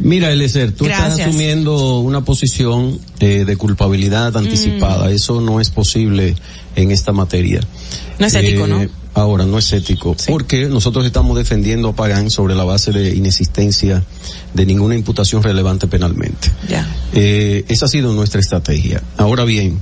Mira, 0.00 0.30
Eliezer, 0.30 0.72
tú 0.72 0.84
estás 0.86 1.06
Gracias. 1.08 1.28
asumiendo 1.28 1.98
una 1.98 2.20
posición 2.24 2.98
eh, 3.20 3.44
de 3.44 3.56
culpabilidad 3.56 4.36
anticipada. 4.36 5.10
Eso 5.10 5.40
no 5.40 5.60
es 5.60 5.70
posible 5.70 6.36
en 6.76 6.92
esta 6.92 7.12
materia. 7.12 7.60
No 8.18 8.26
es 8.26 8.34
ético, 8.34 8.64
Eh, 8.66 8.68
¿no? 8.68 8.86
Ahora, 9.14 9.44
no 9.44 9.58
es 9.58 9.72
ético, 9.72 10.16
porque 10.28 10.68
nosotros 10.68 11.04
estamos 11.04 11.36
defendiendo 11.36 11.88
a 11.88 11.96
Pagán 11.96 12.30
sobre 12.30 12.54
la 12.54 12.64
base 12.64 12.92
de 12.92 13.14
inexistencia 13.14 14.04
de 14.54 14.66
ninguna 14.66 14.94
imputación 14.94 15.42
relevante 15.42 15.86
penalmente. 15.86 16.50
Ya. 16.68 16.86
Eh, 17.12 17.64
esa 17.68 17.86
ha 17.86 17.88
sido 17.88 18.12
nuestra 18.12 18.40
estrategia. 18.40 19.02
Ahora 19.16 19.44
bien, 19.44 19.80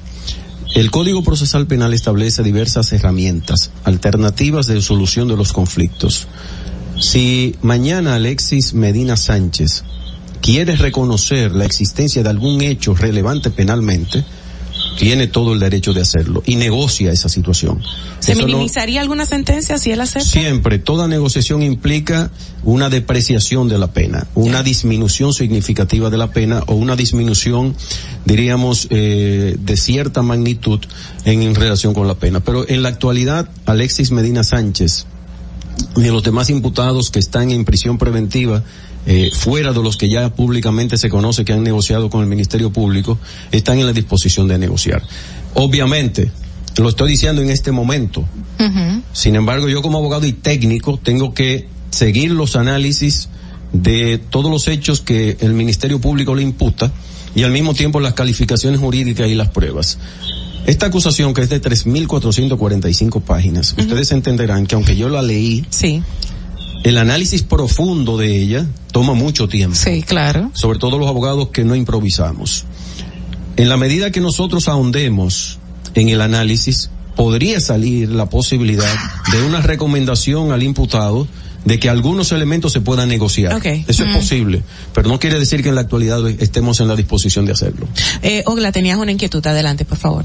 el 0.74 0.90
Código 0.90 1.22
Procesal 1.22 1.66
Penal 1.66 1.94
establece 1.94 2.42
diversas 2.42 2.92
herramientas 2.92 3.70
alternativas 3.84 4.66
de 4.66 4.80
solución 4.82 5.28
de 5.28 5.36
los 5.36 5.52
conflictos. 5.52 6.26
Si 6.98 7.54
mañana 7.62 8.14
Alexis 8.14 8.74
Medina 8.74 9.16
Sánchez 9.16 9.84
quiere 10.40 10.76
reconocer 10.76 11.52
la 11.52 11.64
existencia 11.64 12.22
de 12.22 12.28
algún 12.28 12.62
hecho 12.62 12.94
relevante 12.94 13.50
penalmente, 13.50 14.24
tiene 14.98 15.26
todo 15.26 15.52
el 15.52 15.60
derecho 15.60 15.92
de 15.92 16.00
hacerlo 16.00 16.42
y 16.46 16.56
negocia 16.56 17.12
esa 17.12 17.28
situación. 17.28 17.80
¿Se 18.20 18.32
Eso 18.32 18.40
no- 18.42 18.46
minimizaría 18.48 19.00
alguna 19.00 19.26
sentencia 19.26 19.78
si 19.78 19.90
él 19.92 20.00
acepta? 20.00 20.26
Siempre, 20.28 20.78
toda 20.78 21.06
negociación 21.08 21.62
implica 21.62 22.30
una 22.64 22.88
depreciación 22.88 23.68
de 23.68 23.78
la 23.78 23.92
pena, 23.92 24.26
una 24.34 24.62
disminución 24.62 25.32
significativa 25.32 26.10
de 26.10 26.16
la 26.18 26.30
pena 26.32 26.62
o 26.66 26.74
una 26.74 26.96
disminución, 26.96 27.74
diríamos, 28.24 28.88
eh, 28.90 29.56
de 29.58 29.76
cierta 29.76 30.22
magnitud 30.22 30.80
en, 31.24 31.42
en 31.42 31.54
relación 31.54 31.94
con 31.94 32.08
la 32.08 32.14
pena. 32.14 32.40
Pero 32.40 32.68
en 32.68 32.82
la 32.82 32.88
actualidad, 32.88 33.48
Alexis 33.66 34.10
Medina 34.10 34.42
Sánchez 34.44 35.06
y 35.96 36.04
los 36.06 36.22
demás 36.22 36.48
imputados 36.50 37.10
que 37.10 37.18
están 37.18 37.50
en 37.50 37.64
prisión 37.64 37.98
preventiva, 37.98 38.62
eh, 39.06 39.30
fuera 39.32 39.72
de 39.72 39.82
los 39.82 39.96
que 39.96 40.08
ya 40.08 40.28
públicamente 40.34 40.96
se 40.96 41.08
conoce 41.08 41.44
que 41.44 41.52
han 41.52 41.62
negociado 41.62 42.10
con 42.10 42.22
el 42.22 42.26
Ministerio 42.26 42.72
Público, 42.72 43.18
están 43.52 43.78
en 43.78 43.86
la 43.86 43.92
disposición 43.92 44.48
de 44.48 44.58
negociar. 44.58 45.02
Obviamente, 45.54 46.30
lo 46.76 46.88
estoy 46.88 47.10
diciendo 47.10 47.40
en 47.40 47.50
este 47.50 47.72
momento, 47.72 48.24
sin 49.12 49.36
embargo, 49.36 49.68
yo 49.68 49.80
como 49.82 49.98
abogado 49.98 50.26
y 50.26 50.32
técnico 50.32 50.98
tengo 51.02 51.32
que 51.32 51.68
seguir 51.90 52.30
los 52.32 52.56
análisis 52.56 53.28
de 53.72 54.18
todos 54.18 54.50
los 54.50 54.68
hechos 54.68 55.00
que 55.00 55.36
el 55.40 55.52
Ministerio 55.54 56.00
Público 56.00 56.34
le 56.34 56.42
imputa 56.42 56.92
y 57.34 57.42
al 57.42 57.52
mismo 57.52 57.74
tiempo 57.74 58.00
las 58.00 58.14
calificaciones 58.14 58.80
jurídicas 58.80 59.28
y 59.28 59.34
las 59.34 59.50
pruebas. 59.50 59.98
Esta 60.66 60.86
acusación 60.86 61.32
que 61.32 61.42
es 61.42 61.48
de 61.48 61.62
3.445 61.62 63.22
páginas, 63.22 63.74
ustedes 63.78 64.10
entenderán 64.10 64.66
que 64.66 64.74
aunque 64.74 64.96
yo 64.96 65.08
la 65.08 65.22
leí, 65.22 65.64
sí. 65.70 66.02
El 66.88 66.98
análisis 66.98 67.42
profundo 67.42 68.16
de 68.16 68.36
ella 68.40 68.64
toma 68.92 69.12
mucho 69.12 69.48
tiempo. 69.48 69.74
Sí, 69.76 70.02
claro. 70.02 70.52
Sobre 70.54 70.78
todo 70.78 70.98
los 70.98 71.08
abogados 71.08 71.48
que 71.48 71.64
no 71.64 71.74
improvisamos. 71.74 72.64
En 73.56 73.68
la 73.68 73.76
medida 73.76 74.12
que 74.12 74.20
nosotros 74.20 74.68
ahondemos 74.68 75.58
en 75.94 76.10
el 76.10 76.20
análisis, 76.20 76.90
podría 77.16 77.58
salir 77.58 78.10
la 78.10 78.26
posibilidad 78.28 78.94
de 79.32 79.42
una 79.42 79.60
recomendación 79.62 80.52
al 80.52 80.62
imputado 80.62 81.26
de 81.64 81.80
que 81.80 81.88
algunos 81.88 82.30
elementos 82.30 82.72
se 82.72 82.80
puedan 82.80 83.08
negociar. 83.08 83.54
Ok. 83.54 83.64
Eso 83.88 84.04
es 84.04 84.10
Ujú. 84.10 84.18
posible, 84.18 84.62
pero 84.94 85.08
no 85.08 85.18
quiere 85.18 85.40
decir 85.40 85.64
que 85.64 85.70
en 85.70 85.74
la 85.74 85.80
actualidad 85.80 86.24
estemos 86.40 86.78
en 86.78 86.86
la 86.86 86.94
disposición 86.94 87.46
de 87.46 87.52
hacerlo. 87.52 87.88
Eh, 88.22 88.44
Ogla, 88.46 88.70
tenías 88.70 88.98
una 88.98 89.10
inquietud, 89.10 89.44
adelante, 89.44 89.84
por 89.84 89.98
favor. 89.98 90.24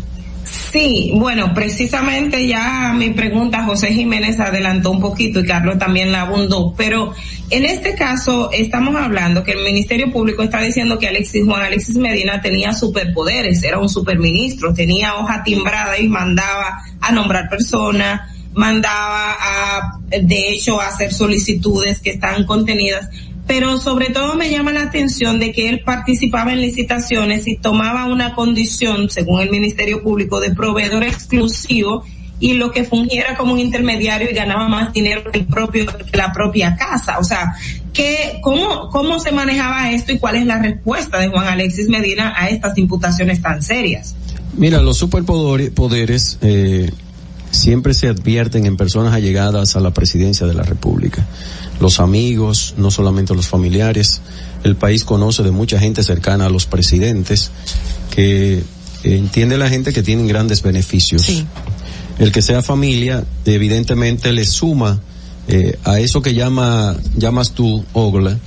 Sí, 0.52 1.12
bueno, 1.16 1.54
precisamente 1.54 2.46
ya 2.46 2.94
mi 2.94 3.12
pregunta 3.12 3.64
José 3.64 3.94
Jiménez 3.94 4.40
adelantó 4.40 4.92
un 4.92 5.00
poquito 5.00 5.40
y 5.40 5.46
Carlos 5.46 5.78
también 5.78 6.12
la 6.12 6.22
abundó, 6.22 6.74
pero 6.76 7.14
en 7.50 7.66
este 7.66 7.96
caso 7.96 8.52
estamos 8.52 8.96
hablando 8.96 9.44
que 9.44 9.54
el 9.54 9.64
Ministerio 9.64 10.12
Público 10.12 10.44
está 10.44 10.62
diciendo 10.62 11.00
que 11.00 11.08
Alexis 11.08 11.46
Juan 11.46 11.64
Alexis 11.64 11.96
Medina 11.96 12.42
tenía 12.42 12.74
superpoderes, 12.74 13.64
era 13.64 13.80
un 13.80 13.88
superministro, 13.88 14.74
tenía 14.74 15.16
hoja 15.16 15.42
timbrada 15.44 15.98
y 15.98 16.10
mandaba 16.10 16.82
a 17.00 17.12
nombrar 17.14 17.48
personas, 17.50 18.30
mandaba 18.54 19.36
a, 19.40 20.00
de 20.10 20.52
hecho, 20.52 20.82
a 20.82 20.88
hacer 20.88 21.14
solicitudes 21.14 22.00
que 22.00 22.12
están 22.12 22.46
contenidas 22.46 23.10
pero 23.52 23.78
sobre 23.78 24.12
todo 24.12 24.36
me 24.36 24.50
llama 24.50 24.72
la 24.72 24.84
atención 24.84 25.38
de 25.38 25.52
que 25.52 25.68
él 25.68 25.82
participaba 25.84 26.54
en 26.54 26.62
licitaciones 26.62 27.50
y 27.50 27.58
tomaba 27.58 28.06
una 28.06 28.34
condición, 28.34 29.10
según 29.10 29.42
el 29.42 29.50
Ministerio 29.50 30.02
Público, 30.02 30.40
de 30.40 30.52
proveedor 30.52 31.04
exclusivo 31.04 32.06
y 32.40 32.54
lo 32.54 32.72
que 32.72 32.86
fungiera 32.86 33.36
como 33.36 33.52
un 33.52 33.60
intermediario 33.60 34.32
y 34.32 34.34
ganaba 34.34 34.70
más 34.70 34.94
dinero 34.94 35.30
que 35.30 35.40
el 35.40 35.48
propio 35.48 35.86
que 35.86 36.18
la 36.18 36.32
propia 36.32 36.78
casa. 36.78 37.20
O 37.20 37.26
sea, 37.26 37.54
¿qué, 37.92 38.40
cómo, 38.42 38.88
¿cómo 38.90 39.20
se 39.20 39.34
manejaba 39.34 39.92
esto 39.92 40.14
y 40.14 40.18
cuál 40.18 40.38
es 40.38 40.46
la 40.46 40.58
respuesta 40.58 41.20
de 41.20 41.28
Juan 41.28 41.46
Alexis 41.46 41.90
Medina 41.90 42.34
a 42.38 42.48
estas 42.48 42.78
imputaciones 42.78 43.42
tan 43.42 43.62
serias? 43.62 44.16
Mira, 44.56 44.82
los 44.82 44.96
superpoderes 44.96 45.72
poderes, 45.72 46.38
eh, 46.42 46.90
siempre 47.52 47.94
se 47.94 48.08
advierten 48.08 48.66
en 48.66 48.78
personas 48.78 49.14
allegadas 49.14 49.76
a 49.76 49.80
la 49.80 49.92
presidencia 49.92 50.48
de 50.48 50.54
la 50.54 50.64
República. 50.64 51.28
Los 51.82 52.00
amigos, 52.00 52.76
no 52.78 52.92
solamente 52.92 53.34
los 53.34 53.48
familiares. 53.48 54.22
El 54.64 54.76
país 54.76 55.04
conoce 55.04 55.44
de 55.44 55.52
mucha 55.52 55.80
gente 55.80 56.04
cercana 56.04 56.46
a 56.46 56.50
los 56.50 56.68
presidentes 56.68 57.52
que 58.12 58.64
entiende 59.04 59.58
la 59.58 59.68
gente 59.68 59.92
que 59.92 60.04
tienen 60.04 60.28
grandes 60.28 60.62
beneficios. 60.62 61.28
El 62.20 62.32
que 62.32 62.42
sea 62.44 62.62
familia, 62.62 63.26
evidentemente 63.46 64.32
le 64.32 64.46
suma 64.46 65.02
eh, 65.48 65.80
a 65.84 66.00
eso 66.00 66.22
que 66.22 66.36
llama, 66.36 66.96
llamas 67.18 67.54
tú, 67.54 67.84
Ogla, 67.94 68.38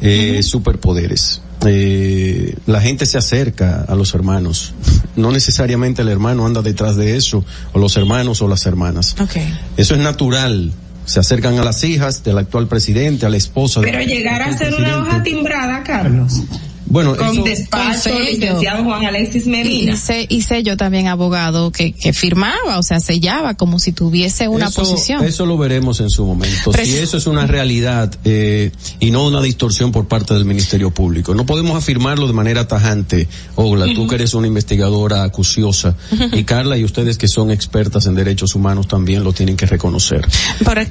eh, 0.00 0.42
superpoderes. 0.44 1.42
Eh, 1.66 2.56
la 2.66 2.80
gente 2.80 3.04
se 3.06 3.18
acerca 3.18 3.84
a 3.88 3.94
los 3.94 4.14
hermanos. 4.14 4.72
No 5.16 5.32
necesariamente 5.32 6.02
el 6.02 6.10
hermano 6.10 6.44
anda 6.44 6.60
detrás 6.60 6.94
de 6.94 7.16
eso, 7.16 7.42
o 7.72 7.78
los 7.78 7.96
hermanos 7.96 8.42
o 8.42 8.48
las 8.48 8.66
hermanas. 8.66 9.16
Eso 9.78 9.94
es 9.94 10.00
natural. 10.00 10.74
Se 11.06 11.20
acercan 11.20 11.58
a 11.58 11.64
las 11.64 11.82
hijas 11.84 12.22
del 12.22 12.36
actual 12.38 12.68
presidente, 12.68 13.24
a 13.26 13.30
la 13.30 13.36
esposa. 13.36 13.80
del 13.80 13.90
Pero 13.90 14.02
llegar 14.02 14.42
a 14.42 14.56
ser 14.56 14.74
una 14.74 14.98
hoja 14.98 15.22
timbrada, 15.22 15.82
Carlos. 15.82 16.42
Bueno, 16.88 17.16
con 17.16 17.28
eso- 17.30 17.42
despacho, 17.42 18.10
Con 18.10 18.24
licenciado 18.24 18.84
Juan 18.84 19.04
Alexis 19.06 19.46
Medina. 19.46 19.92
Y 19.92 19.96
sé, 19.96 20.26
y 20.28 20.42
sé 20.42 20.62
yo 20.62 20.76
también 20.76 21.08
abogado 21.08 21.72
que, 21.72 21.92
que 21.92 22.12
firmaba, 22.12 22.78
o 22.78 22.82
sea, 22.82 23.00
sellaba 23.00 23.54
como 23.54 23.78
si 23.78 23.92
tuviese 23.92 24.48
una 24.48 24.66
eso, 24.66 24.82
posición. 24.82 25.24
Eso 25.24 25.46
lo 25.46 25.58
veremos 25.58 26.00
en 26.00 26.10
su 26.10 26.24
momento. 26.24 26.72
Si 26.72 26.96
eso 26.96 27.16
es 27.16 27.26
una 27.26 27.46
realidad 27.46 28.14
eh, 28.24 28.70
y 29.00 29.10
no 29.10 29.26
una 29.26 29.42
distorsión 29.42 29.90
por 29.92 30.06
parte 30.06 30.34
del 30.34 30.44
Ministerio 30.44 30.90
Público. 30.92 31.34
No 31.34 31.44
podemos 31.44 31.76
afirmarlo 31.76 32.26
de 32.26 32.32
manera 32.32 32.68
tajante. 32.68 33.26
Ogla, 33.56 33.86
tú 33.86 34.02
Ujú. 34.02 34.06
que 34.08 34.14
eres 34.16 34.34
una 34.34 34.46
investigadora 34.46 35.22
acuciosa 35.24 35.96
y 36.32 36.44
Carla 36.44 36.76
y 36.78 36.84
ustedes 36.84 37.18
que 37.18 37.26
son 37.28 37.50
expertas 37.50 38.06
en 38.06 38.14
derechos 38.14 38.54
humanos 38.54 38.86
también 38.88 39.24
lo 39.24 39.32
tienen 39.32 39.56
que 39.56 39.66
reconocer. 39.66 40.26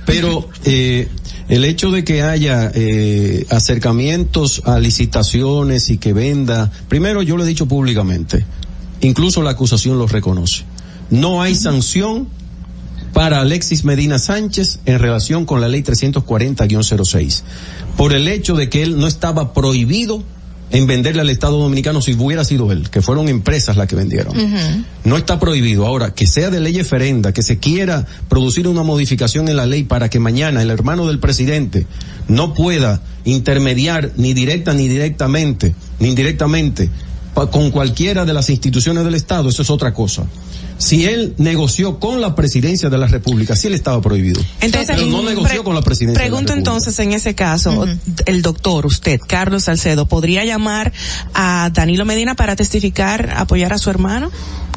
Pero 0.05 0.49
eh, 0.65 1.07
el 1.47 1.63
hecho 1.63 1.91
de 1.91 2.03
que 2.03 2.23
haya 2.23 2.71
eh, 2.73 3.45
acercamientos 3.49 4.63
a 4.65 4.79
licitaciones 4.79 5.89
y 5.89 5.97
que 5.97 6.13
venda, 6.13 6.71
primero 6.87 7.21
yo 7.21 7.37
lo 7.37 7.43
he 7.43 7.47
dicho 7.47 7.67
públicamente, 7.67 8.45
incluso 9.01 9.43
la 9.43 9.51
acusación 9.51 9.99
lo 9.99 10.07
reconoce. 10.07 10.63
No 11.09 11.41
hay 11.41 11.55
sanción 11.55 12.27
para 13.13 13.41
Alexis 13.41 13.85
Medina 13.85 14.19
Sánchez 14.19 14.79
en 14.85 14.99
relación 14.99 15.45
con 15.45 15.61
la 15.61 15.69
ley 15.69 15.83
340-06, 15.83 17.43
por 17.95 18.11
el 18.11 18.27
hecho 18.27 18.55
de 18.55 18.69
que 18.69 18.83
él 18.83 18.97
no 18.97 19.07
estaba 19.07 19.53
prohibido 19.53 20.23
en 20.71 20.87
venderle 20.87 21.21
al 21.21 21.29
Estado 21.29 21.59
Dominicano 21.59 22.01
si 22.01 22.13
hubiera 22.13 22.43
sido 22.43 22.71
él, 22.71 22.89
que 22.89 23.01
fueron 23.01 23.29
empresas 23.29 23.77
las 23.77 23.87
que 23.87 23.95
vendieron. 23.95 24.33
No 25.03 25.17
está 25.17 25.39
prohibido. 25.39 25.85
Ahora, 25.85 26.13
que 26.13 26.27
sea 26.27 26.49
de 26.49 26.59
ley 26.59 26.79
eferenda, 26.79 27.31
que 27.31 27.43
se 27.43 27.59
quiera 27.59 28.05
producir 28.27 28.67
una 28.67 28.83
modificación 28.83 29.47
en 29.47 29.57
la 29.57 29.65
ley 29.65 29.83
para 29.83 30.09
que 30.09 30.19
mañana 30.19 30.61
el 30.61 30.71
hermano 30.71 31.07
del 31.07 31.19
presidente 31.19 31.85
no 32.27 32.53
pueda 32.53 33.01
intermediar 33.25 34.11
ni 34.17 34.33
directa 34.33 34.73
ni 34.73 34.87
directamente, 34.87 35.75
ni 35.99 36.09
indirectamente, 36.09 36.89
con 37.51 37.71
cualquiera 37.71 38.25
de 38.25 38.33
las 38.33 38.49
instituciones 38.49 39.03
del 39.03 39.15
Estado, 39.15 39.49
eso 39.49 39.61
es 39.61 39.69
otra 39.69 39.93
cosa. 39.93 40.23
Si 40.77 41.05
él 41.05 41.33
negoció 41.37 41.99
con 41.99 42.19
la 42.19 42.35
presidencia 42.35 42.89
de 42.89 42.97
la 42.97 43.07
República, 43.07 43.55
sí 43.55 43.67
él 43.67 43.73
estaba 43.73 44.01
prohibido. 44.01 44.41
Entonces, 44.59 44.95
Pero 44.95 45.07
no 45.07 45.23
negoció 45.23 45.63
con 45.63 45.73
la 45.73 45.81
presidencia. 45.81 46.19
de 46.21 46.25
la 46.25 46.31
Pregunto 46.31 46.53
República. 46.53 46.71
entonces 46.71 46.99
en 46.99 47.13
ese 47.13 47.33
caso, 47.33 47.85
el 48.25 48.41
doctor, 48.41 48.85
usted, 48.85 49.19
Carlos 49.25 49.63
Salcedo, 49.63 50.05
¿podría 50.07 50.43
llamar 50.43 50.91
a 51.33 51.69
Danilo 51.73 52.03
Medina 52.05 52.35
para 52.35 52.55
testificar, 52.55 53.33
apoyar 53.37 53.71
a 53.73 53.77
su 53.77 53.89
hermano? 53.89 54.31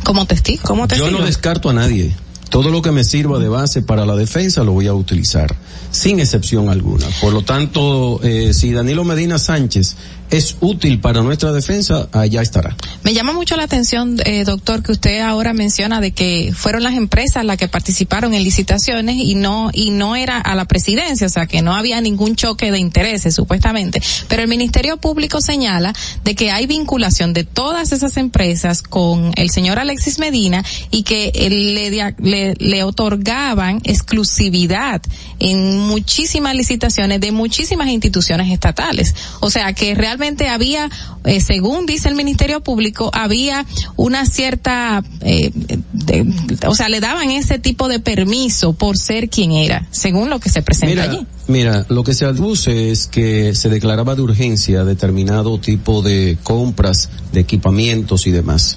Como 0.05 0.27
testigo. 0.27 0.63
Como 0.63 0.87
testigo. 0.87 1.11
Yo 1.11 1.19
no 1.19 1.27
descarto 1.27 1.69
a 1.69 1.73
nadie. 1.73 2.15
Todo 2.49 2.71
lo 2.71 2.81
que 2.81 2.93
me 2.93 3.05
sirva 3.05 3.39
de 3.39 3.49
base 3.49 3.83
para 3.83 4.07
la 4.07 4.17
defensa 4.17 4.65
lo 4.65 4.73
voy 4.73 4.87
a 4.87 4.95
utilizar, 4.95 5.55
sin 5.91 6.19
excepción 6.19 6.71
alguna. 6.71 7.07
Por 7.21 7.35
lo 7.35 7.43
tanto, 7.43 8.21
eh, 8.23 8.55
si 8.55 8.73
Danilo 8.73 9.05
Medina 9.05 9.39
Sánchez 9.39 9.97
es 10.31 10.57
útil 10.61 11.01
para 11.01 11.23
nuestra 11.23 11.53
defensa, 11.53 12.09
allá 12.13 12.43
estará. 12.43 12.77
Me 13.03 13.15
llama 13.15 13.33
mucho 13.33 13.57
la 13.57 13.65
atención, 13.65 14.19
eh, 14.25 14.45
doctor, 14.45 14.83
que 14.83 14.93
usted 14.93 15.21
ahora 15.21 15.53
menciona 15.53 16.01
de 16.01 16.13
que 16.13 16.53
fueron 16.55 16.83
las 16.83 16.95
empresas 16.95 17.45
las 17.45 17.57
que 17.57 17.69
participaron 17.69 18.35
en 18.35 18.45
licitaciones 18.45 19.17
y 19.17 19.35
no 19.35 19.71
y 19.73 19.91
no 19.91 20.17
era 20.17 20.39
a 20.39 20.55
la 20.55 20.67
presidencia, 20.67 21.27
o 21.27 21.31
sea, 21.31 21.47
que 21.47 21.63
no 21.63 21.75
había 21.75 22.01
ningún 22.01 22.37
choque 22.37 22.71
de 22.71 22.79
intereses 22.79 23.35
supuestamente. 23.35 24.03
Pero 24.29 24.43
el 24.43 24.49
Ministerio 24.49 24.99
Público 24.99 25.41
señala 25.41 25.95
de 26.25 26.35
que 26.35 26.51
hay 26.51 26.67
vinculación 26.67 27.33
de 27.33 27.45
todas 27.45 27.93
esas 27.93 28.17
empresas 28.17 28.83
con 28.83 29.33
el 29.37 29.51
señor 29.51 29.79
Alexis 29.79 30.19
Medina 30.19 30.65
y 30.91 31.03
que 31.05 31.33
él 31.35 31.75
le, 31.75 31.91
le, 32.19 32.55
le 32.59 32.83
otorgaban 32.85 33.81
exclusividad 33.85 35.01
en 35.39 35.79
muchísimas 35.79 36.55
licitaciones 36.55 37.21
de 37.21 37.33
muchísimas 37.33 37.89
instituciones 37.89 38.53
estatales. 38.53 39.15
O 39.41 39.51
sea, 39.51 39.73
que 39.73 39.95
realmente 39.95 40.18
había, 40.49 40.91
eh, 41.25 41.41
según 41.41 41.87
dice 41.87 42.09
el 42.09 42.15
Ministerio 42.15 42.61
Público, 42.61 43.11
había 43.13 43.65
una 43.97 44.27
cierta, 44.27 45.03
eh, 45.21 45.51
de- 45.93 46.27
o 46.67 46.75
sea, 46.75 46.89
le 46.89 47.01
daban 47.01 47.31
ese 47.31 47.59
tipo 47.59 47.89
de 47.89 48.01
permiso 48.01 48.73
por 48.73 48.99
ser 48.99 49.29
quien 49.29 49.53
era, 49.53 49.87
según 49.91 50.31
lo 50.31 50.41
que 50.41 50.51
se 50.51 50.63
presenta 50.63 50.89
Mira, 51.03 51.03
allí. 51.05 51.27
mira, 51.47 51.87
lo 51.89 52.05
que 52.05 52.15
se 52.15 52.25
aduce 52.25 52.91
es 52.91 53.07
que 53.07 53.55
se 53.55 53.69
declaraba 53.69 54.15
de 54.15 54.23
urgencia 54.23 54.85
determinado 54.85 55.59
tipo 55.61 56.03
de 56.03 56.39
compras 56.43 57.11
de 57.33 57.41
equipamientos 57.41 58.27
y 58.27 58.31
demás. 58.31 58.77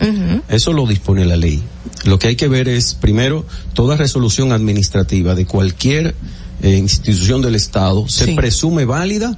Eso 0.50 0.74
lo 0.74 0.86
dispone 0.88 1.26
la 1.26 1.38
ley. 1.38 1.62
Lo 2.06 2.18
que 2.20 2.28
hay 2.28 2.36
que 2.36 2.48
ver 2.48 2.68
es, 2.68 2.94
primero, 2.96 3.46
toda 3.74 3.96
resolución 3.98 4.52
administrativa 4.52 5.36
de 5.36 5.46
cualquier 5.46 6.16
eh, 6.64 6.78
institución 6.78 7.42
del 7.42 7.56
Estado 7.56 8.08
se 8.08 8.26
Sí. 8.26 8.34
presume 8.36 8.86
válida 8.86 9.36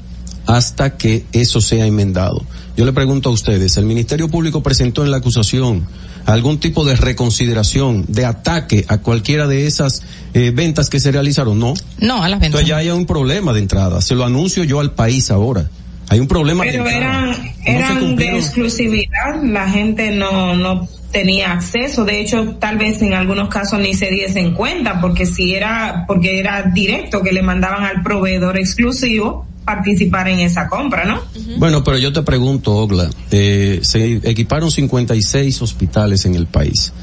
hasta 0.54 0.98
que 0.98 1.26
eso 1.32 1.62
sea 1.62 1.86
enmendado. 1.86 2.44
Yo 2.78 2.86
le 2.86 2.94
pregunto 2.94 3.30
a 3.30 3.32
ustedes, 3.32 3.78
¿el 3.78 3.86
Ministerio 3.86 4.30
Público 4.30 4.62
presentó 4.62 5.04
en 5.04 5.12
la 5.12 5.18
acusación 5.18 5.88
algún 6.26 6.60
tipo 6.60 6.86
de 6.86 6.96
reconsideración, 6.96 8.06
de 8.08 8.26
ataque 8.26 8.86
a 8.88 9.00
cualquiera 9.00 9.48
de 9.48 9.66
esas 9.66 10.04
eh, 10.34 10.52
ventas 10.54 10.90
que 10.90 11.00
se 11.00 11.12
realizaron? 11.12 11.60
No. 11.60 11.74
No, 11.98 12.24
a 12.24 12.30
las 12.30 12.40
ventas. 12.40 12.62
Entonces 12.62 12.68
ya 12.68 12.78
hay 12.78 12.90
un 12.90 13.06
problema 13.06 13.52
de 13.54 13.60
entrada. 13.60 14.02
Se 14.02 14.16
lo 14.16 14.26
anuncio 14.26 14.64
yo 14.64 14.80
al 14.80 14.92
país 14.92 15.32
ahora. 15.32 15.70
Hay 16.10 16.20
un 16.20 16.28
problema 16.28 16.64
de 16.66 16.72
Pero 16.72 16.88
entrada. 16.88 17.08
eran, 17.08 17.30
No 17.30 17.36
se 17.36 17.72
eran 17.72 18.16
de 18.16 18.38
exclusividad, 18.38 19.42
la 19.44 19.70
gente 19.70 20.12
no, 20.12 20.56
no 20.56 20.88
tenía 21.12 21.54
acceso, 21.54 22.06
de 22.06 22.22
hecho 22.22 22.56
tal 22.60 22.78
vez 22.78 23.02
en 23.02 23.14
algunos 23.14 23.50
casos 23.50 23.80
ni 23.80 23.94
se 23.94 24.08
diesen 24.10 24.54
cuenta, 24.54 25.00
porque 25.00 25.26
si 25.26 25.56
era, 25.56 26.06
porque 26.08 26.40
era 26.40 26.64
directo 26.74 27.22
que 27.22 27.32
le 27.32 27.42
mandaban 27.42 27.84
al 27.86 28.04
proveedor 28.04 28.58
exclusivo 28.58 29.48
participar 29.66 30.28
en 30.28 30.40
esa 30.40 30.68
compra, 30.68 31.06
¿no? 31.06 31.22
Bueno, 31.58 31.84
pero 31.84 31.98
yo 31.98 32.12
te 32.14 32.22
pregunto, 32.22 32.76
Ogla, 32.76 33.10
eh, 33.32 33.80
se 33.82 34.16
equiparon 34.30 34.72
56 34.72 35.62
hospitales 35.62 36.26
en 36.26 36.36
el 36.36 36.48
país. 36.48 36.94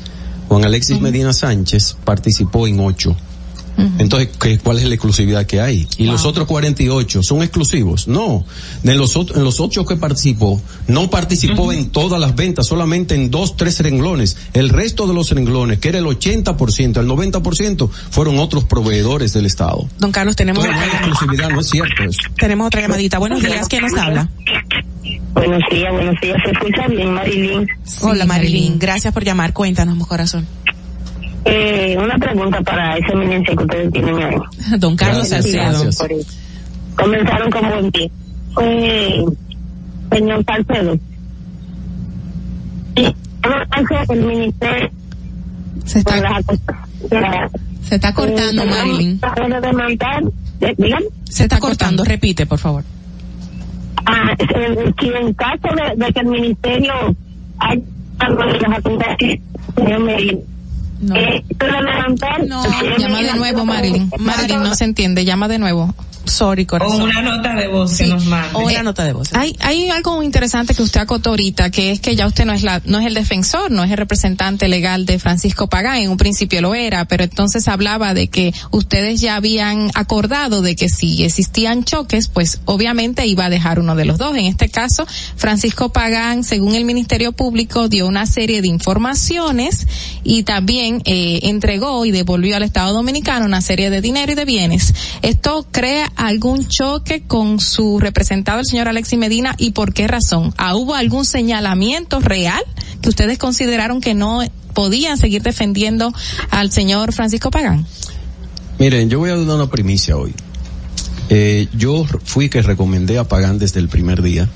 Juan 0.49 0.65
Alexis 0.65 1.01
Medina 1.01 1.33
Sánchez 1.33 1.97
participó 2.05 2.67
en 2.67 2.81
Entonces, 3.99 4.29
¿qué- 4.41 4.59
¿cuál 4.59 4.79
es 4.79 4.85
la 4.85 4.95
exclusividad 4.95 5.47
que 5.47 5.61
hay? 5.61 5.87
Y 5.97 6.05
los 6.05 6.25
otros 6.25 6.47
48 6.47 7.23
son 7.23 7.43
exclusivos. 7.43 8.09
No, 8.09 8.45
de 8.83 8.95
los 8.95 9.15
en 9.17 9.45
los 9.45 9.61
ocho 9.61 9.85
que 9.87 9.97
participó, 9.97 10.61
no 10.87 11.09
participó 11.11 11.73
en 11.73 11.91
todas 11.91 12.21
las 12.21 12.35
ventas, 12.35 12.67
solamente 12.67 13.15
en 13.15 13.31
dos, 13.31 13.57
tres 13.57 13.81
renglones. 13.81 14.37
El 14.53 14.69
resto 14.69 15.07
de 15.07 15.15
los 15.15 15.31
renglones, 15.31 15.79
que 15.79 15.89
era 15.91 15.99
el 15.99 16.05
80%, 16.07 17.01
el 17.01 17.07
90%, 17.07 17.91
fueron 18.11 18.39
otros 18.39 18.65
proveedores 18.65 19.33
del 19.33 19.47
Estado. 19.47 19.89
Don 19.99 20.13
Carlos, 20.13 20.37
tenemos, 20.37 20.65
Entonces, 20.65 20.87
no 20.87 20.93
hay 20.93 20.99
exclusividad, 21.09 21.51
no 21.51 21.61
es 21.61 21.69
cierto 21.71 22.03
eso. 22.05 22.21
tenemos 22.39 22.67
otra 22.67 22.81
llamadita. 22.83 23.19
Buenos 23.19 23.43
días, 23.43 23.67
¿quién 23.69 23.83
nos 23.83 23.95
habla? 23.95 24.29
Buenos 25.33 25.63
días, 25.71 25.93
buenos 25.93 26.15
días. 26.21 26.37
¿Se 26.45 26.51
escucha 26.51 26.87
bien, 26.89 27.15
Marilyn? 27.15 27.69
Hola 28.03 28.27
Marilyn, 28.27 28.79
gracias 28.79 29.15
por 29.15 29.25
llamar. 29.25 29.53
Cuéntanos, 29.53 29.97
mi 29.97 30.05
corazón. 30.05 30.47
Eh, 31.45 31.97
una 31.99 32.17
pregunta 32.19 32.61
para 32.63 32.97
esa 32.99 33.13
eminencia 33.13 33.57
que 33.57 33.63
ustedes 33.65 33.93
tienen 33.93 34.23
ahí. 34.23 34.37
Don 34.79 34.97
Carlos. 34.97 35.29
Salcedo. 35.29 35.91
Comenzaron 36.97 37.51
con 37.51 37.69
buen 37.69 37.91
pie. 37.93 38.11
Eh, 38.63 39.25
señor 40.13 40.45
Salcedo. 40.45 40.99
Sí, 42.97 43.15
¿cómo 43.43 43.55
hace 43.71 44.13
el 44.13 44.25
ministerio 44.27 44.91
Se 45.87 45.99
está, 46.01 46.17
las 46.17 46.45
se 47.89 47.95
está 47.95 48.13
cortando, 48.13 48.63
Eh, 48.63 48.67
Marilyn. 48.67 49.21
Se 51.25 51.45
está 51.45 51.59
cortando, 51.59 52.05
repite, 52.05 52.45
por 52.47 52.59
favor. 52.59 52.85
Ah, 54.07 54.35
si 54.39 55.09
en 55.09 55.33
caso 55.35 55.69
de, 55.75 56.05
de 56.05 56.13
que 56.13 56.21
el 56.21 56.27
ministerio 56.27 56.93
haya 57.59 57.81
las 58.29 58.79
acusaciones, 58.79 60.39
Medina, 61.01 61.19
eh, 61.31 61.45
levantar, 61.59 62.47
No, 62.47 62.63
llama 62.99 63.23
de 63.23 63.35
nuevo, 63.35 63.65
Marilyn. 63.65 64.11
Marilyn, 64.19 64.63
no 64.63 64.75
se 64.75 64.85
entiende, 64.85 65.25
llama 65.25 65.49
de 65.49 65.59
nuevo. 65.59 65.95
Sorry, 66.25 66.65
O 66.65 66.67
corazón. 66.67 67.03
una 67.03 67.23
nota 67.23 67.55
de 67.55 67.69
voz 67.69 67.97
que 67.97 68.07
nos 68.07 68.25
manda. 68.27 68.59
O 68.59 68.67
una 68.67 68.83
nota 68.83 69.05
de 69.05 69.13
voz. 69.13 69.33
Hay, 69.35 69.57
hay 69.61 69.91
algo 69.91 70.23
interesante 70.23 70.75
que 70.75 70.83
usted 70.83 71.01
acotó 71.01 71.31
ahorita, 71.31 71.71
que 71.71 71.93
es 71.93 72.01
que 72.01 72.17
ya 72.17 72.27
usted 72.27 72.45
no 72.45 72.53
es 72.53 72.63
la, 72.63 72.81
no 72.85 72.99
es 72.99 73.07
el 73.07 73.15
defensor, 73.15 73.71
no 73.71 73.85
es 73.85 73.91
el 73.91 73.97
representante 73.97 74.69
legal 74.69 75.07
de 75.07 75.19
Francisco 75.19 75.69
Pagán, 75.69 75.99
en 75.99 76.11
un 76.11 76.17
principio 76.17 76.61
lo 76.61 76.75
era, 76.75 77.05
pero 77.07 77.25
entonces 77.25 77.69
hablaba 77.69 78.15
de 78.15 78.29
que 78.29 78.53
ustedes 78.71 79.21
ya 79.21 79.37
habían 79.37 79.91
acordado 79.95 80.63
de 80.63 80.77
que 80.77 80.89
si 80.89 81.25
existían 81.25 81.85
choques, 81.85 82.29
pues 82.29 82.61
obviamente 82.65 83.27
iba 83.27 83.47
a 83.47 83.51
dejar 83.51 83.81
uno 83.81 83.97
de 83.97 84.05
los 84.05 84.19
dos. 84.19 84.37
En 84.37 84.47
este 84.47 84.69
caso, 84.69 85.07
Francisco 85.37 85.91
Pagán, 85.93 86.45
según 86.45 86.75
el 86.75 86.85
Ministerio 86.85 87.33
Público, 87.33 87.89
dio 87.89 88.07
una 88.07 88.27
serie 88.27 88.63
de 88.63 88.69
informaciones 88.69 89.87
y 90.25 90.43
también 90.43 91.03
eh, 91.05 91.41
entregó 91.45 92.05
y 92.05 92.11
devolvió 92.11 92.57
al 92.57 92.63
Estado 92.63 92.93
Dominicano 92.93 93.47
una 93.47 93.61
serie 93.61 93.91
de 93.91 94.01
dinero 94.01 94.33
y 94.33 94.35
de 94.35 94.45
bienes. 94.45 94.95
Esto 95.23 95.67
crea 95.71 96.10
algún 96.17 96.69
choque 96.69 97.23
con 97.27 97.61
su 97.61 97.99
representado, 97.99 98.61
el 98.61 98.67
señor 98.67 98.89
Alexis 98.89 99.19
Medina, 99.19 99.55
y 99.59 99.73
por 99.73 99.93
qué 99.93 100.09
razón? 100.09 100.55
¿Ah, 100.57 100.75
¿Hubo 100.77 100.95
algún 100.95 101.25
señalamiento 101.25 102.21
real 102.21 102.63
que 103.01 103.09
ustedes 103.09 103.39
consideraron 103.39 104.01
que 104.01 104.15
no 104.15 104.43
podían 104.75 105.19
seguir 105.19 105.43
defendiendo 105.43 106.13
al 106.51 106.71
señor 106.71 107.13
Francisco 107.13 107.51
Pagán? 107.51 107.87
Miren, 108.79 109.11
yo 109.11 109.19
voy 109.19 109.31
a 109.31 109.37
dar 109.37 109.57
una 109.57 109.69
primicia 109.69 110.17
hoy. 110.17 110.35
Eh, 111.29 111.69
yo 111.77 112.05
fui 112.25 112.49
que 112.49 112.63
recomendé 112.63 113.19
a 113.19 113.25
Pagán 113.25 113.59
desde 113.59 113.79
el 113.79 113.89
primer 113.89 114.23
día 114.23 114.49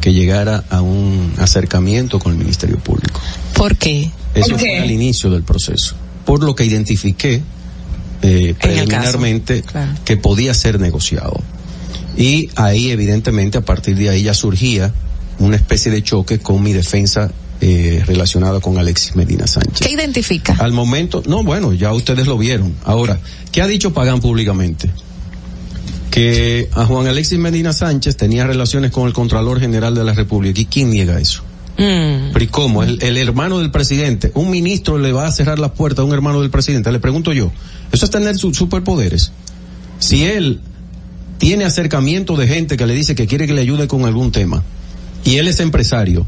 que 0.00 0.12
llegara 0.12 0.64
a 0.68 0.82
un 0.82 1.32
acercamiento 1.38 2.18
con 2.18 2.32
el 2.32 2.38
Ministerio 2.38 2.78
Público. 2.78 3.20
¿Por 3.54 3.76
qué? 3.76 4.10
Eso 4.34 4.50
¿Por 4.50 4.58
fue 4.58 4.78
al 4.80 4.90
inicio 4.90 5.30
del 5.30 5.44
proceso. 5.44 5.94
Por 6.26 6.42
lo 6.42 6.54
que 6.54 6.64
identifiqué 6.64 7.42
eh, 8.22 8.54
preliminarmente 8.60 9.64
que 10.04 10.16
podía 10.16 10.54
ser 10.54 10.80
negociado. 10.80 11.42
Y 12.16 12.50
ahí, 12.56 12.90
evidentemente, 12.90 13.58
a 13.58 13.62
partir 13.62 13.96
de 13.96 14.10
ahí 14.10 14.22
ya 14.22 14.34
surgía 14.34 14.92
una 15.38 15.56
especie 15.56 15.90
de 15.90 16.02
choque 16.02 16.38
con 16.38 16.62
mi 16.62 16.72
defensa 16.72 17.30
eh, 17.60 18.02
relacionada 18.06 18.60
con 18.60 18.78
Alexis 18.78 19.16
Medina 19.16 19.46
Sánchez. 19.46 19.86
¿Qué 19.86 19.92
identifica? 19.92 20.56
Al 20.58 20.72
momento, 20.72 21.22
no, 21.26 21.42
bueno, 21.42 21.72
ya 21.72 21.92
ustedes 21.92 22.26
lo 22.26 22.36
vieron. 22.38 22.74
Ahora, 22.84 23.20
¿qué 23.50 23.62
ha 23.62 23.66
dicho 23.66 23.92
Pagán 23.92 24.20
públicamente? 24.20 24.90
Que 26.10 26.68
a 26.72 26.84
Juan 26.84 27.06
Alexis 27.06 27.38
Medina 27.38 27.72
Sánchez 27.72 28.16
tenía 28.16 28.46
relaciones 28.46 28.90
con 28.90 29.06
el 29.06 29.12
Contralor 29.12 29.60
General 29.60 29.94
de 29.94 30.04
la 30.04 30.12
República. 30.12 30.60
¿Y 30.60 30.66
quién 30.66 30.90
niega 30.90 31.18
eso? 31.18 31.42
Mm. 31.78 32.32
Pero 32.32 32.44
¿y 32.44 32.48
cómo? 32.48 32.82
El, 32.82 33.02
el 33.02 33.16
hermano 33.16 33.58
del 33.58 33.70
presidente, 33.70 34.30
un 34.34 34.50
ministro 34.50 34.98
le 34.98 35.12
va 35.12 35.26
a 35.26 35.32
cerrar 35.32 35.58
la 35.58 35.72
puerta 35.72 36.02
a 36.02 36.04
un 36.04 36.12
hermano 36.12 36.40
del 36.40 36.50
presidente. 36.50 36.92
Le 36.92 37.00
pregunto 37.00 37.32
yo, 37.32 37.50
¿eso 37.92 38.04
es 38.04 38.10
tener 38.10 38.36
sus 38.36 38.56
superpoderes? 38.56 39.32
Si 39.98 40.24
él 40.24 40.60
tiene 41.38 41.64
acercamiento 41.64 42.36
de 42.36 42.46
gente 42.46 42.76
que 42.76 42.86
le 42.86 42.94
dice 42.94 43.14
que 43.14 43.26
quiere 43.26 43.46
que 43.46 43.52
le 43.52 43.62
ayude 43.62 43.88
con 43.88 44.04
algún 44.04 44.32
tema, 44.32 44.62
y 45.24 45.36
él 45.36 45.48
es 45.48 45.60
empresario, 45.60 46.26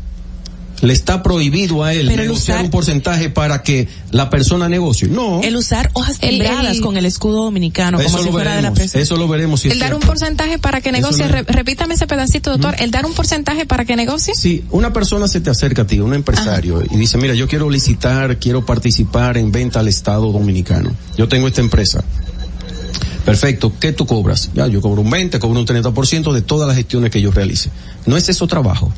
le 0.80 0.92
está 0.92 1.22
prohibido 1.22 1.82
a 1.84 1.94
él 1.94 2.08
Pero 2.08 2.22
negociar 2.24 2.58
usar- 2.58 2.64
un 2.64 2.70
porcentaje 2.70 3.30
para 3.30 3.62
que 3.62 3.88
la 4.10 4.28
persona 4.28 4.68
negocie. 4.68 5.08
No. 5.08 5.40
El 5.42 5.56
usar 5.56 5.90
hojas 5.94 6.18
el- 6.20 6.80
con 6.80 6.96
el 6.96 7.06
escudo 7.06 7.44
dominicano, 7.44 7.98
eso 8.00 8.06
como 8.08 8.18
si 8.18 8.24
lo 8.26 8.32
fuera 8.32 8.50
de 8.56 8.62
la 8.62 8.70
veremos. 8.70 8.78
presa. 8.78 8.98
Eso 8.98 9.16
lo 9.16 9.28
veremos 9.28 9.60
si 9.60 9.68
es 9.68 9.74
el 9.74 9.80
dar 9.80 9.94
un 9.94 10.00
porcentaje 10.00 10.58
para 10.58 10.80
que 10.80 10.92
negocie, 10.92 11.26
no 11.26 11.42
repítame 11.46 11.94
ese 11.94 12.06
pedacito, 12.06 12.50
doctor, 12.50 12.74
el 12.78 12.90
dar 12.90 13.06
un 13.06 13.14
porcentaje 13.14 13.64
para 13.66 13.84
que 13.84 13.96
negocie. 13.96 14.34
Si 14.34 14.64
una 14.70 14.92
persona 14.92 15.26
se 15.28 15.40
te 15.40 15.48
acerca 15.50 15.82
a 15.82 15.86
ti, 15.86 16.00
un 16.00 16.12
empresario, 16.14 16.82
y 16.90 16.96
dice, 16.96 17.16
mira, 17.18 17.34
yo 17.34 17.48
quiero 17.48 17.70
licitar, 17.70 18.38
quiero 18.38 18.66
participar 18.66 19.38
en 19.38 19.52
venta 19.52 19.80
al 19.80 19.88
Estado 19.88 20.30
Dominicano. 20.32 20.90
Yo 21.16 21.28
tengo 21.28 21.48
esta 21.48 21.60
empresa. 21.60 22.04
Perfecto, 23.24 23.72
¿qué 23.80 23.92
tú 23.92 24.04
cobras? 24.06 24.50
Ya, 24.54 24.66
yo 24.66 24.82
cobro 24.82 25.00
un 25.00 25.10
20, 25.10 25.38
cobro 25.38 25.58
un 25.58 25.64
30% 25.66 26.32
de 26.32 26.42
todas 26.42 26.68
las 26.68 26.76
gestiones 26.76 27.10
que 27.10 27.22
yo 27.22 27.30
realice. 27.30 27.70
¿No 28.04 28.16
es 28.18 28.28
eso 28.28 28.46
trabajo? 28.46 28.92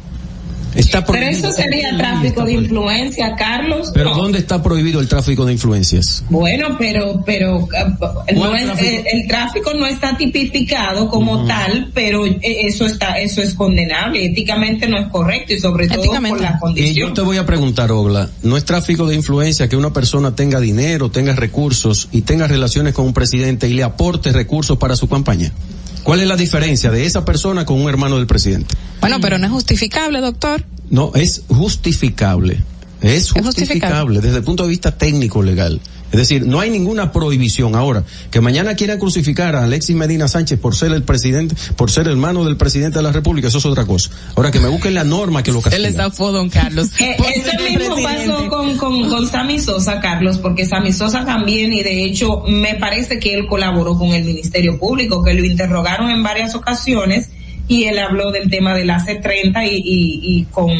Está 0.76 1.04
Pero 1.04 1.26
eso 1.26 1.50
sería 1.52 1.96
tráfico 1.96 2.44
de 2.44 2.52
influencia, 2.52 3.34
Carlos. 3.36 3.90
Pero 3.94 4.10
No. 4.10 4.16
¿dónde 4.22 4.38
está 4.38 4.62
prohibido 4.62 5.00
el 5.00 5.08
tráfico 5.08 5.44
de 5.46 5.52
influencias? 5.54 6.22
Bueno, 6.28 6.76
pero, 6.78 7.22
pero 7.24 7.60
eh, 7.72 8.34
no 8.34 8.40
¿Cuál 8.40 8.56
es- 8.56 8.64
tráfico? 8.66 8.84
eh, 8.90 9.04
el 9.12 9.26
tráfico 9.28 9.74
no 9.74 9.86
está 9.86 10.16
tipificado 10.16 11.08
como 11.08 11.46
tal, 11.46 11.90
pero 11.94 12.26
eh, 12.26 12.38
eso 12.42 12.86
está, 12.86 13.18
eso 13.18 13.40
es 13.42 13.54
condenable, 13.54 14.24
éticamente 14.24 14.86
no 14.88 14.98
es 14.98 15.06
correcto 15.08 15.54
y 15.54 15.58
sobre 15.60 15.88
todo 15.88 16.04
por 16.04 16.40
la 16.40 16.48
Y 16.50 16.52
yo 16.52 16.58
condición. 16.60 17.14
te 17.14 17.20
voy 17.22 17.36
a 17.38 17.46
preguntar, 17.46 17.90
Ogla, 17.92 18.28
¿no 18.42 18.56
es 18.56 18.64
tráfico 18.64 19.06
de 19.06 19.14
influencia 19.14 19.68
que 19.68 19.76
una 19.76 19.92
persona 19.92 20.34
tenga 20.34 20.60
dinero, 20.60 21.10
tenga 21.10 21.34
recursos 21.34 22.08
y 22.12 22.22
tenga 22.22 22.46
relaciones 22.46 22.92
con 22.94 23.06
un 23.06 23.12
presidente 23.14 23.68
y 23.68 23.72
le 23.74 23.82
aporte 23.82 24.32
recursos 24.32 24.76
para 24.78 24.96
su 24.96 25.08
campaña? 25.08 25.52
¿Cuál 26.06 26.20
es 26.20 26.28
la 26.28 26.36
diferencia 26.36 26.92
de 26.92 27.04
esa 27.04 27.24
persona 27.24 27.66
con 27.66 27.80
un 27.80 27.88
hermano 27.88 28.16
del 28.16 28.28
presidente? 28.28 28.76
Bueno, 29.00 29.20
pero 29.20 29.38
no 29.38 29.46
es 29.46 29.52
justificable, 29.52 30.20
doctor. 30.20 30.64
No, 30.88 31.10
es 31.16 31.42
justificable. 31.48 32.62
Es 33.00 33.32
justificable. 33.32 33.42
justificable 33.42 34.20
desde 34.20 34.36
el 34.36 34.44
punto 34.44 34.62
de 34.62 34.68
vista 34.68 34.96
técnico 34.96 35.42
legal. 35.42 35.80
Es 36.12 36.18
decir, 36.18 36.46
no 36.46 36.60
hay 36.60 36.70
ninguna 36.70 37.12
prohibición 37.12 37.74
ahora. 37.74 38.04
Que 38.30 38.40
mañana 38.40 38.74
quieran 38.74 38.98
crucificar 38.98 39.56
a 39.56 39.64
Alexis 39.64 39.96
Medina 39.96 40.28
Sánchez 40.28 40.58
por 40.58 40.74
ser 40.76 40.92
el 40.92 41.02
presidente, 41.02 41.54
por 41.76 41.90
ser 41.90 42.06
hermano 42.08 42.44
del 42.44 42.56
presidente 42.56 42.98
de 42.98 43.02
la 43.02 43.12
República, 43.12 43.48
eso 43.48 43.58
es 43.58 43.66
otra 43.66 43.84
cosa. 43.84 44.10
Ahora 44.36 44.50
que 44.50 44.60
me 44.60 44.68
busquen 44.68 44.94
la 44.94 45.04
norma 45.04 45.42
que 45.42 45.50
lo 45.52 45.58
Él 45.58 45.64
castiga. 45.64 45.88
les 45.88 45.96
zafó, 45.96 46.32
don 46.32 46.48
Carlos. 46.48 46.88
Eh, 46.98 47.42
ser 47.42 47.60
mismo 47.60 47.94
presidente. 47.94 48.26
pasó 48.28 48.48
con, 48.48 48.76
con, 48.78 49.08
con 49.08 49.28
Sammy 49.28 49.58
Sosa, 49.58 50.00
Carlos, 50.00 50.38
porque 50.38 50.64
Sammy 50.64 50.92
Sosa 50.92 51.24
también, 51.24 51.72
y 51.72 51.82
de 51.82 52.04
hecho 52.04 52.42
me 52.48 52.74
parece 52.74 53.18
que 53.18 53.34
él 53.34 53.46
colaboró 53.46 53.96
con 53.98 54.12
el 54.12 54.24
Ministerio 54.24 54.78
Público, 54.78 55.22
que 55.22 55.34
lo 55.34 55.44
interrogaron 55.44 56.10
en 56.10 56.22
varias 56.22 56.54
ocasiones 56.54 57.30
y 57.68 57.84
él 57.84 57.98
habló 57.98 58.30
del 58.32 58.50
tema 58.50 58.74
del 58.74 58.90
AC30 58.90 59.68
y, 59.70 59.76
y, 59.76 60.20
y 60.40 60.44
con 60.44 60.70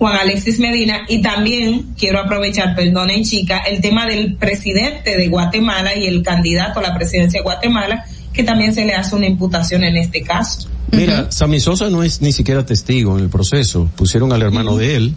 Juan 0.00 0.16
Alexis 0.16 0.58
Medina 0.58 1.02
y 1.08 1.20
también 1.20 1.88
quiero 1.98 2.20
aprovechar, 2.20 2.74
perdonen 2.74 3.22
chica, 3.22 3.58
el 3.58 3.82
tema 3.82 4.06
del 4.06 4.34
presidente 4.34 5.14
de 5.14 5.28
Guatemala 5.28 5.94
y 5.94 6.06
el 6.06 6.22
candidato 6.22 6.80
a 6.80 6.82
la 6.82 6.94
presidencia 6.94 7.40
de 7.40 7.44
Guatemala, 7.44 8.06
que 8.32 8.42
también 8.42 8.74
se 8.74 8.86
le 8.86 8.94
hace 8.94 9.14
una 9.14 9.26
imputación 9.26 9.84
en 9.84 9.98
este 9.98 10.22
caso. 10.22 10.70
Mira, 10.90 11.30
Sammy 11.30 11.60
Sosa 11.60 11.90
no 11.90 12.02
es 12.02 12.22
ni 12.22 12.32
siquiera 12.32 12.64
testigo 12.64 13.18
en 13.18 13.24
el 13.24 13.28
proceso. 13.28 13.90
Pusieron 13.94 14.32
al 14.32 14.40
hermano 14.40 14.78
de 14.78 14.96
él 14.96 15.14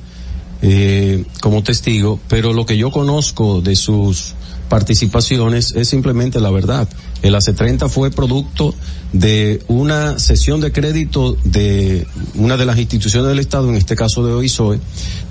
eh, 0.61 1.23
como 1.39 1.63
testigo, 1.63 2.19
pero 2.27 2.51
lo 2.51 2.65
que 2.65 2.75
yo 2.75 2.91
conozco 2.91 3.61
de 3.61 3.77
sus 3.77 4.35
participaciones 4.69 5.73
es 5.75 5.89
simplemente 5.89 6.39
la 6.39 6.51
verdad. 6.51 6.87
El 7.21 7.35
AC30 7.35 7.87
fue 7.89 8.11
producto 8.11 8.75
de 9.13 9.61
una 9.69 10.19
sesión 10.19 10.59
de 10.59 10.73
crédito 10.73 11.37
de 11.45 12.05
una 12.35 12.57
de 12.57 12.65
las 12.65 12.77
instituciones 12.77 13.29
del 13.29 13.39
Estado, 13.39 13.69
en 13.69 13.75
este 13.75 13.95
caso 13.95 14.25
de 14.25 14.33
OISOE, 14.33 14.79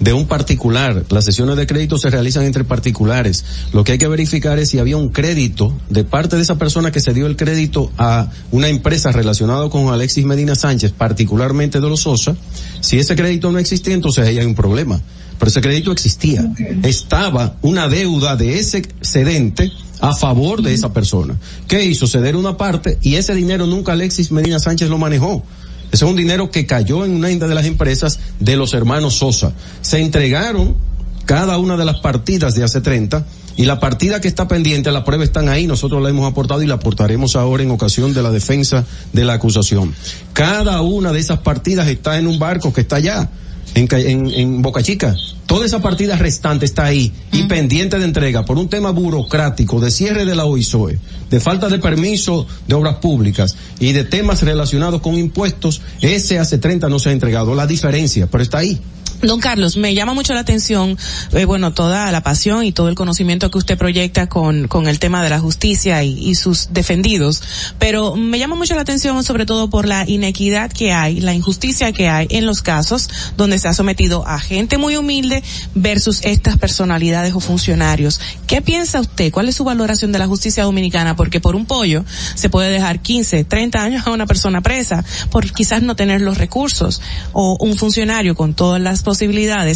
de 0.00 0.12
un 0.14 0.26
particular. 0.26 1.04
Las 1.10 1.26
sesiones 1.26 1.56
de 1.56 1.66
crédito 1.66 1.98
se 1.98 2.08
realizan 2.08 2.44
entre 2.44 2.64
particulares. 2.64 3.44
Lo 3.74 3.84
que 3.84 3.92
hay 3.92 3.98
que 3.98 4.08
verificar 4.08 4.58
es 4.58 4.70
si 4.70 4.78
había 4.78 4.96
un 4.96 5.10
crédito 5.10 5.74
de 5.90 6.04
parte 6.04 6.36
de 6.36 6.42
esa 6.42 6.56
persona 6.56 6.90
que 6.92 7.00
se 7.00 7.12
dio 7.12 7.26
el 7.26 7.36
crédito 7.36 7.92
a 7.98 8.30
una 8.52 8.68
empresa 8.68 9.12
relacionada 9.12 9.68
con 9.68 9.92
Alexis 9.92 10.24
Medina 10.24 10.54
Sánchez, 10.54 10.92
particularmente 10.92 11.80
de 11.80 11.88
los 11.90 12.00
Sosa. 12.00 12.36
Si 12.80 12.98
ese 12.98 13.16
crédito 13.16 13.52
no 13.52 13.58
existía, 13.58 13.92
entonces 13.92 14.26
ahí 14.26 14.38
hay 14.38 14.46
un 14.46 14.54
problema. 14.54 15.02
Pero 15.42 15.50
ese 15.50 15.60
crédito 15.60 15.90
existía. 15.90 16.48
Estaba 16.84 17.56
una 17.62 17.88
deuda 17.88 18.36
de 18.36 18.60
ese 18.60 18.78
excedente 18.78 19.72
a 19.98 20.14
favor 20.14 20.62
de 20.62 20.72
esa 20.72 20.92
persona. 20.92 21.34
¿Qué 21.66 21.84
hizo? 21.84 22.06
Ceder 22.06 22.36
una 22.36 22.56
parte 22.56 22.96
y 23.02 23.16
ese 23.16 23.34
dinero 23.34 23.66
nunca 23.66 23.90
Alexis 23.90 24.30
Medina 24.30 24.60
Sánchez 24.60 24.88
lo 24.88 24.98
manejó. 24.98 25.42
Ese 25.90 26.04
es 26.04 26.08
un 26.08 26.14
dinero 26.14 26.52
que 26.52 26.64
cayó 26.64 27.04
en 27.04 27.16
una 27.16 27.26
de 27.26 27.54
las 27.56 27.66
empresas 27.66 28.20
de 28.38 28.54
los 28.54 28.72
hermanos 28.72 29.14
Sosa. 29.14 29.52
Se 29.80 29.98
entregaron 29.98 30.76
cada 31.24 31.58
una 31.58 31.76
de 31.76 31.86
las 31.86 31.98
partidas 31.98 32.54
de 32.54 32.62
hace 32.62 32.80
30 32.80 33.26
y 33.56 33.64
la 33.64 33.80
partida 33.80 34.20
que 34.20 34.28
está 34.28 34.46
pendiente, 34.46 34.92
las 34.92 35.02
pruebas 35.02 35.26
están 35.26 35.48
ahí, 35.48 35.66
nosotros 35.66 36.00
la 36.04 36.10
hemos 36.10 36.30
aportado 36.30 36.62
y 36.62 36.68
la 36.68 36.74
aportaremos 36.74 37.34
ahora 37.34 37.64
en 37.64 37.72
ocasión 37.72 38.14
de 38.14 38.22
la 38.22 38.30
defensa 38.30 38.84
de 39.12 39.24
la 39.24 39.32
acusación. 39.32 39.92
Cada 40.34 40.80
una 40.82 41.12
de 41.12 41.18
esas 41.18 41.40
partidas 41.40 41.88
está 41.88 42.16
en 42.16 42.28
un 42.28 42.38
barco 42.38 42.72
que 42.72 42.82
está 42.82 42.96
allá, 42.96 43.28
en, 43.74 43.88
en, 43.92 44.26
en 44.30 44.62
Boca 44.62 44.82
Chica. 44.82 45.16
Toda 45.46 45.66
esa 45.66 45.80
partida 45.80 46.16
restante 46.16 46.64
está 46.64 46.86
ahí 46.86 47.12
y 47.30 47.42
pendiente 47.44 47.98
de 47.98 48.04
entrega 48.04 48.44
por 48.44 48.56
un 48.58 48.68
tema 48.68 48.90
burocrático, 48.90 49.80
de 49.80 49.90
cierre 49.90 50.24
de 50.24 50.34
la 50.34 50.46
OISOE, 50.46 50.98
de 51.30 51.40
falta 51.40 51.68
de 51.68 51.78
permiso 51.78 52.46
de 52.66 52.74
obras 52.74 52.96
públicas 52.96 53.56
y 53.78 53.92
de 53.92 54.04
temas 54.04 54.42
relacionados 54.42 55.02
con 55.02 55.18
impuestos. 55.18 55.82
Ese 56.00 56.38
hace 56.38 56.58
30 56.58 56.88
no 56.88 56.98
se 56.98 57.10
ha 57.10 57.12
entregado. 57.12 57.54
La 57.54 57.66
diferencia, 57.66 58.28
pero 58.28 58.42
está 58.42 58.58
ahí. 58.58 58.80
Don 59.22 59.38
Carlos, 59.38 59.76
me 59.76 59.94
llama 59.94 60.14
mucho 60.14 60.34
la 60.34 60.40
atención, 60.40 60.98
eh, 61.32 61.44
bueno, 61.44 61.72
toda 61.72 62.10
la 62.10 62.24
pasión 62.24 62.64
y 62.64 62.72
todo 62.72 62.88
el 62.88 62.96
conocimiento 62.96 63.52
que 63.52 63.58
usted 63.58 63.78
proyecta 63.78 64.28
con, 64.28 64.66
con 64.66 64.88
el 64.88 64.98
tema 64.98 65.22
de 65.22 65.30
la 65.30 65.38
justicia 65.38 66.02
y, 66.02 66.32
sus 66.34 66.70
defendidos, 66.72 67.42
pero 67.78 68.16
me 68.16 68.38
llama 68.38 68.56
mucho 68.56 68.74
la 68.74 68.80
atención 68.80 69.22
sobre 69.22 69.46
todo 69.46 69.70
por 69.70 69.86
la 69.86 70.08
inequidad 70.08 70.72
que 70.72 70.92
hay, 70.92 71.20
la 71.20 71.34
injusticia 71.34 71.92
que 71.92 72.08
hay 72.08 72.26
en 72.30 72.46
los 72.46 72.62
casos 72.62 73.08
donde 73.36 73.58
se 73.58 73.68
ha 73.68 73.74
sometido 73.74 74.26
a 74.26 74.40
gente 74.40 74.76
muy 74.76 74.96
humilde 74.96 75.44
versus 75.74 76.20
estas 76.24 76.56
personalidades 76.56 77.34
o 77.34 77.40
funcionarios. 77.40 78.18
¿Qué 78.46 78.60
piensa 78.60 79.00
usted? 79.00 79.30
¿Cuál 79.30 79.48
es 79.48 79.54
su 79.54 79.64
valoración 79.64 80.10
de 80.10 80.18
la 80.18 80.26
justicia 80.26 80.64
dominicana? 80.64 81.14
Porque 81.14 81.38
por 81.38 81.54
un 81.54 81.66
pollo 81.66 82.04
se 82.34 82.48
puede 82.48 82.70
dejar 82.70 83.00
15, 83.00 83.44
30 83.44 83.82
años 83.82 84.06
a 84.06 84.10
una 84.10 84.26
persona 84.26 84.62
presa 84.62 85.04
por 85.30 85.48
quizás 85.52 85.82
no 85.82 85.94
tener 85.94 86.22
los 86.22 86.38
recursos 86.38 87.00
o 87.32 87.56
un 87.60 87.76
funcionario 87.76 88.34
con 88.34 88.54
todas 88.54 88.80
las 88.80 89.02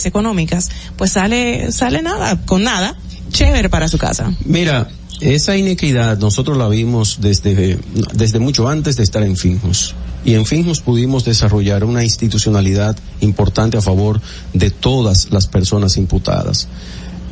económicas, 0.06 0.70
pues 0.96 1.12
sale, 1.12 1.72
sale 1.72 2.02
nada, 2.02 2.40
con 2.44 2.62
nada, 2.62 2.96
chévere 3.30 3.68
para 3.68 3.88
su 3.88 3.98
casa. 3.98 4.32
Mira, 4.44 4.88
esa 5.20 5.56
inequidad 5.56 6.18
nosotros 6.18 6.56
la 6.56 6.68
vimos 6.68 7.18
desde, 7.20 7.78
desde 8.14 8.38
mucho 8.38 8.68
antes 8.68 8.96
de 8.96 9.02
estar 9.02 9.22
en 9.22 9.36
Finjos. 9.36 9.94
Y 10.24 10.34
en 10.34 10.44
Finjos 10.44 10.80
pudimos 10.80 11.24
desarrollar 11.24 11.84
una 11.84 12.02
institucionalidad 12.02 12.96
importante 13.20 13.76
a 13.76 13.82
favor 13.82 14.20
de 14.52 14.70
todas 14.70 15.30
las 15.30 15.46
personas 15.46 15.96
imputadas. 15.96 16.68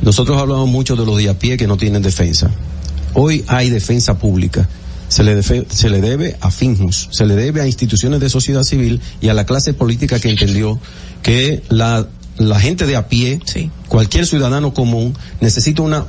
Nosotros 0.01 0.37
hablamos 0.37 0.69
mucho 0.69 0.95
de 0.95 1.05
los 1.05 1.17
de 1.17 1.29
a 1.29 1.37
pie 1.37 1.57
que 1.57 1.67
no 1.67 1.77
tienen 1.77 2.01
defensa. 2.01 2.49
Hoy 3.13 3.43
hay 3.47 3.69
defensa 3.69 4.17
pública. 4.17 4.67
Se 5.07 5.23
le, 5.23 5.37
defe- 5.37 5.65
se 5.69 5.89
le 5.89 6.01
debe 6.01 6.35
a 6.41 6.49
Finjos, 6.51 7.09
se 7.11 7.25
le 7.25 7.35
debe 7.35 7.61
a 7.61 7.67
instituciones 7.67 8.19
de 8.19 8.29
sociedad 8.29 8.63
civil 8.63 9.01
y 9.21 9.29
a 9.29 9.33
la 9.33 9.45
clase 9.45 9.73
política 9.73 10.19
que 10.19 10.29
entendió 10.29 10.79
que 11.21 11.61
la, 11.69 12.07
la 12.37 12.59
gente 12.59 12.85
de 12.85 12.95
a 12.95 13.07
pie, 13.07 13.39
cualquier 13.87 14.25
ciudadano 14.25 14.73
común, 14.73 15.15
necesita 15.41 15.83
una 15.83 16.05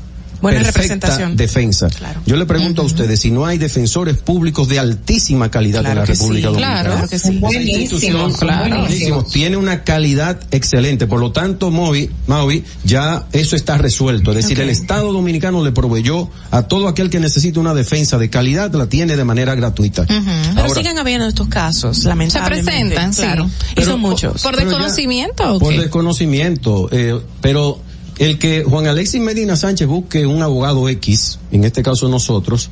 Buena 0.55 0.73
perfecta 0.73 0.95
representación. 0.95 1.37
defensa. 1.37 1.89
Yo 2.27 2.37
le 2.37 2.47
pregunto 2.47 2.83
a 2.83 2.85
ustedes 2.85 3.21
si 3.21 3.31
no 3.31 3.45
hay 3.47 3.59
defensores 3.59 4.17
públicos 4.17 4.69
de 4.69 4.79
altísima 4.79 5.51
calidad 5.51 5.81
Claro 5.81 5.93
en 5.93 5.99
la 6.01 6.05
que 6.07 6.13
República 6.13 6.49
sí, 6.49 6.55
Dominicana. 6.55 6.83
claro 6.83 7.09
que 7.09 7.19
sí. 7.19 7.39
Buenísimos, 7.39 8.37
claro. 8.39 8.81
buenísimos, 8.81 9.31
tiene 9.31 9.57
una 9.57 9.85
calidad 9.85 10.41
excelente. 10.51 11.07
Por 11.07 11.21
lo 11.21 11.33
tanto, 11.33 11.71
Movi, 11.71 12.11
Maui, 12.27 12.65
ya 12.85 13.27
eso 13.33 13.57
está 13.57 13.79
resuelto. 13.79 14.31
Es 14.31 14.37
decir, 14.37 14.61
el 14.61 14.71
Estado 14.71 15.13
Dominicano 15.13 15.65
le 15.65 15.73
proveyó 15.73 16.29
a 16.51 16.63
todo 16.63 16.89
aquel 16.89 17.11
que 17.11 17.21
necesita 17.21 17.61
una 17.61 17.75
defensa 17.75 18.19
de 18.19 18.31
calidad, 18.31 18.73
la 18.75 18.87
tiene 18.89 19.17
de 19.17 19.25
manera 19.25 19.55
gratuita. 19.55 20.05
Pero 20.07 20.23
Ahora, 20.61 20.75
siguen 20.75 20.99
habiendo 20.99 21.27
estos 21.27 21.49
casos, 21.49 22.05
lamentablemente. 22.05 22.71
presentan, 22.73 23.13
sí. 23.15 23.23
claro. 23.23 23.51
y 23.77 23.83
son 23.83 24.01
muchos. 24.01 24.43
¿Por 24.43 24.55
Pero 24.57 24.71
ya- 24.71 24.77
desconocimiento 24.77 25.55
o 25.55 25.59
por 25.59 25.73
qué? 25.73 25.81
desconocimiento, 25.81 26.89
eh, 26.93 27.21
pero 27.41 27.81
el 28.19 28.39
que 28.39 28.65
Juan 28.65 28.87
Alexis 28.87 29.21
Medina 29.21 29.57
Sánchez 29.57 29.87
busque 29.89 30.27
un 30.27 30.43
abogado 30.43 30.89
X, 30.89 31.39
en 31.53 31.65
este 31.65 31.83
caso 31.83 32.09
nosotros, 32.09 32.71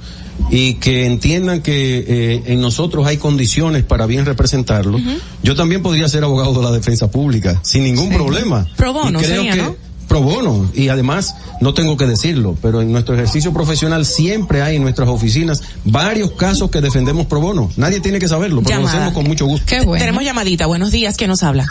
y 0.50 0.74
que 0.74 1.06
entiendan 1.06 1.60
que 1.62 2.04
eh, 2.08 2.42
en 2.46 2.60
nosotros 2.60 3.06
hay 3.06 3.18
condiciones 3.18 3.84
para 3.84 4.06
bien 4.06 4.24
representarlo, 4.26 4.98
yo 5.42 5.54
también 5.54 5.82
podría 5.82 6.08
ser 6.08 6.24
abogado 6.24 6.54
de 6.54 6.62
la 6.62 6.72
defensa 6.72 7.10
pública, 7.10 7.60
sin 7.62 7.84
ningún 7.84 8.10
problema. 8.10 8.66
Pro 8.76 8.92
bono 8.92 9.18
creo 9.18 9.36
sería, 9.36 9.52
que- 9.54 9.62
¿no? 9.62 9.76
Pro 10.08 10.20
bono, 10.20 10.70
y 10.74 10.88
además, 10.88 11.34
no 11.62 11.72
tengo 11.72 11.96
que 11.96 12.06
decirlo, 12.06 12.56
pero 12.60 12.82
en 12.82 12.92
nuestro 12.92 13.14
ejercicio 13.14 13.54
profesional 13.54 14.04
siempre 14.04 14.60
hay 14.60 14.76
en 14.76 14.82
nuestras 14.82 15.08
oficinas 15.08 15.62
varios 15.84 16.32
casos 16.32 16.70
que 16.70 16.82
defendemos 16.82 17.24
pro 17.26 17.40
bono. 17.40 17.70
Nadie 17.78 18.00
tiene 18.00 18.18
que 18.18 18.28
saberlo, 18.28 18.62
pero 18.62 18.80
lo 18.82 18.86
hacemos 18.86 19.14
con 19.14 19.24
mucho 19.24 19.46
gusto. 19.46 19.64
Tenemos 19.98 20.22
llamadita. 20.22 20.66
Buenos 20.66 20.90
días. 20.92 21.16
¿Quién 21.16 21.30
nos 21.30 21.42
habla? 21.42 21.66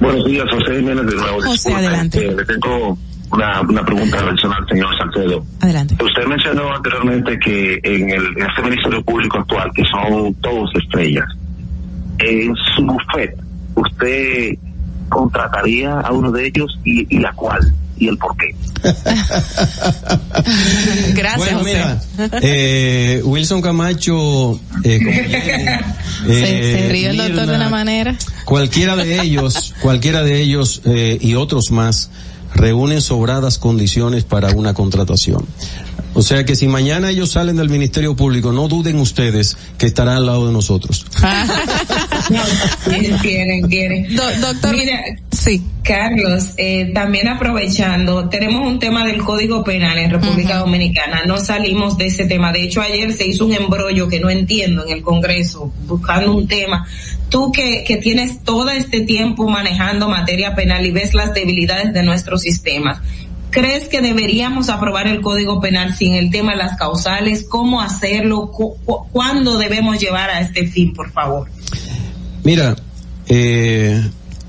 Buenos 0.00 0.24
días, 0.24 0.46
José 0.50 0.76
Jiménez 0.76 1.06
de 1.06 1.14
nuevo. 1.16 1.36
José, 1.42 1.50
Disculpe, 1.70 1.78
adelante. 1.78 2.26
eh, 2.26 2.34
le 2.36 2.44
tengo 2.44 2.98
una, 3.32 3.60
una 3.60 3.84
pregunta 3.84 4.18
adicional, 4.18 4.66
señor 4.68 4.88
Salcedo. 4.98 5.44
Adelante. 5.60 5.96
Usted 6.02 6.24
mencionó 6.26 6.74
anteriormente 6.74 7.38
que 7.38 7.78
en, 7.82 8.10
el, 8.10 8.24
en 8.38 8.46
este 8.48 8.62
Ministerio 8.62 9.02
Público 9.04 9.38
actual, 9.38 9.70
que 9.74 9.82
son 9.84 10.34
todos 10.34 10.70
estrellas, 10.82 11.26
en 12.18 12.54
su 12.76 12.82
bufet, 12.84 13.34
¿usted 13.74 14.54
contrataría 15.08 16.00
a 16.00 16.12
uno 16.12 16.30
de 16.32 16.46
ellos 16.46 16.78
y, 16.84 17.06
y 17.18 17.24
a 17.24 17.32
cuál? 17.32 17.60
¿Y 18.00 18.08
el 18.08 18.16
por 18.18 18.34
qué? 18.36 18.54
Gracias, 21.14 21.36
Bueno, 21.38 21.58
José. 21.58 22.30
eh, 22.42 23.22
Wilson 23.24 23.60
Camacho, 23.62 24.58
eh, 24.84 24.98
como 25.04 25.12
se, 26.26 26.72
eh, 26.72 26.78
se 26.80 26.88
ríe 26.88 27.10
el 27.10 27.16
doctor 27.18 27.46
de 27.46 27.56
una 27.56 27.68
manera. 27.68 28.16
cualquiera 28.44 28.96
de 28.96 29.20
ellos, 29.22 29.74
cualquiera 29.82 30.22
de 30.22 30.40
ellos 30.40 30.82
eh, 30.86 31.18
y 31.20 31.34
otros 31.34 31.70
más 31.70 32.10
reúnen 32.54 33.00
sobradas 33.00 33.58
condiciones 33.58 34.24
para 34.24 34.50
una 34.50 34.74
contratación. 34.74 35.44
O 36.12 36.22
sea 36.22 36.44
que 36.44 36.56
si 36.56 36.66
mañana 36.66 37.10
ellos 37.10 37.30
salen 37.30 37.56
del 37.56 37.68
Ministerio 37.68 38.16
Público, 38.16 38.50
no 38.50 38.66
duden 38.66 38.98
ustedes 38.98 39.56
que 39.78 39.86
estarán 39.86 40.16
al 40.16 40.26
lado 40.26 40.46
de 40.48 40.52
nosotros. 40.52 41.06
Quieren, 43.22 43.62
quieren. 43.68 44.16
doctor, 44.40 44.76
Mira, 44.76 45.00
sí. 45.30 45.62
Carlos, 45.82 46.50
eh, 46.58 46.90
también 46.94 47.26
aprovechando, 47.28 48.28
tenemos 48.28 48.66
un 48.66 48.78
tema 48.78 49.04
del 49.06 49.22
Código 49.24 49.64
Penal 49.64 49.98
en 49.98 50.10
República 50.10 50.58
Dominicana. 50.58 51.22
No 51.26 51.38
salimos 51.38 51.96
de 51.98 52.06
ese 52.06 52.26
tema. 52.26 52.52
De 52.52 52.62
hecho, 52.62 52.80
ayer 52.82 53.12
se 53.12 53.26
hizo 53.26 53.46
un 53.46 53.54
embrollo 53.54 54.06
que 54.08 54.20
no 54.20 54.30
entiendo 54.30 54.84
en 54.86 54.92
el 54.92 55.02
Congreso, 55.02 55.72
buscando 55.86 56.34
un 56.36 56.46
tema. 56.46 56.86
Tú 57.30 57.50
que, 57.50 57.82
que 57.84 57.96
tienes 57.96 58.44
todo 58.44 58.70
este 58.70 59.00
tiempo 59.00 59.48
manejando 59.48 60.08
materia 60.08 60.54
penal 60.54 60.84
y 60.86 60.90
ves 60.92 61.14
las 61.14 61.32
debilidades 61.34 61.92
de 61.92 62.02
nuestro 62.02 62.38
sistema. 62.38 63.02
¿Crees 63.50 63.88
que 63.88 64.00
deberíamos 64.00 64.68
aprobar 64.68 65.08
el 65.08 65.20
Código 65.22 65.60
Penal 65.60 65.92
sin 65.96 66.14
el 66.14 66.30
tema 66.30 66.52
de 66.52 66.58
las 66.58 66.76
causales? 66.76 67.46
¿Cómo 67.48 67.80
hacerlo? 67.80 68.52
Cu- 68.52 68.76
cu- 68.84 69.08
¿Cuándo 69.10 69.58
debemos 69.58 69.98
llevar 69.98 70.30
a 70.30 70.40
este 70.40 70.68
fin, 70.68 70.92
por 70.92 71.10
favor? 71.10 71.48
Mira, 72.42 72.76
eh, 73.28 74.02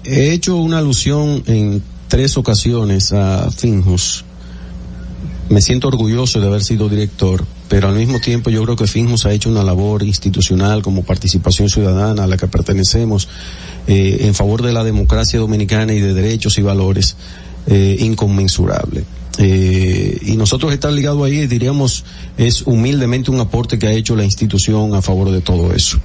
he 0.04 0.32
hecho 0.32 0.58
una 0.58 0.80
alusión 0.80 1.44
en 1.48 1.84
tres 2.08 2.38
ocasiones 2.38 3.14
a 3.14 3.50
Finjus. 3.52 4.26
Me 5.50 5.62
siento 5.62 5.90
orgulloso 5.90 6.40
de 6.40 6.48
haber 6.48 6.64
sido 6.64 6.88
director, 6.88 7.46
pero 7.68 7.90
al 7.90 7.96
mismo 7.96 8.20
tiempo 8.20 8.50
yo 8.50 8.64
creo 8.64 8.76
que 8.76 8.88
Finjus 8.88 9.26
ha 9.26 9.34
hecho 9.34 9.50
una 9.50 9.64
labor 9.64 10.04
institucional 10.04 10.82
como 10.82 11.04
participación 11.04 11.70
ciudadana 11.70 12.24
a 12.24 12.28
la 12.28 12.38
que 12.38 12.48
pertenecemos 12.48 13.28
eh, 13.88 14.20
en 14.22 14.34
favor 14.34 14.62
de 14.62 14.72
la 14.72 14.84
democracia 14.84 15.40
dominicana 15.40 15.94
y 15.94 16.00
de 16.00 16.14
derechos 16.14 16.58
y 16.58 16.62
valores 16.62 17.18
eh, 17.68 17.98
inconmensurable. 18.00 19.04
Eh, 19.38 20.20
y 20.24 20.36
nosotros 20.36 20.74
estar 20.74 20.92
ligados 20.92 21.24
ahí, 21.26 21.48
diríamos, 21.48 22.04
es 22.38 22.64
humildemente 22.64 23.32
un 23.32 23.40
aporte 23.40 23.80
que 23.80 23.88
ha 23.88 23.92
hecho 23.92 24.16
la 24.16 24.24
institución 24.24 24.94
a 24.96 25.02
favor 25.02 25.32
de 25.32 25.42
todo 25.42 25.74
eso. 25.74 26.00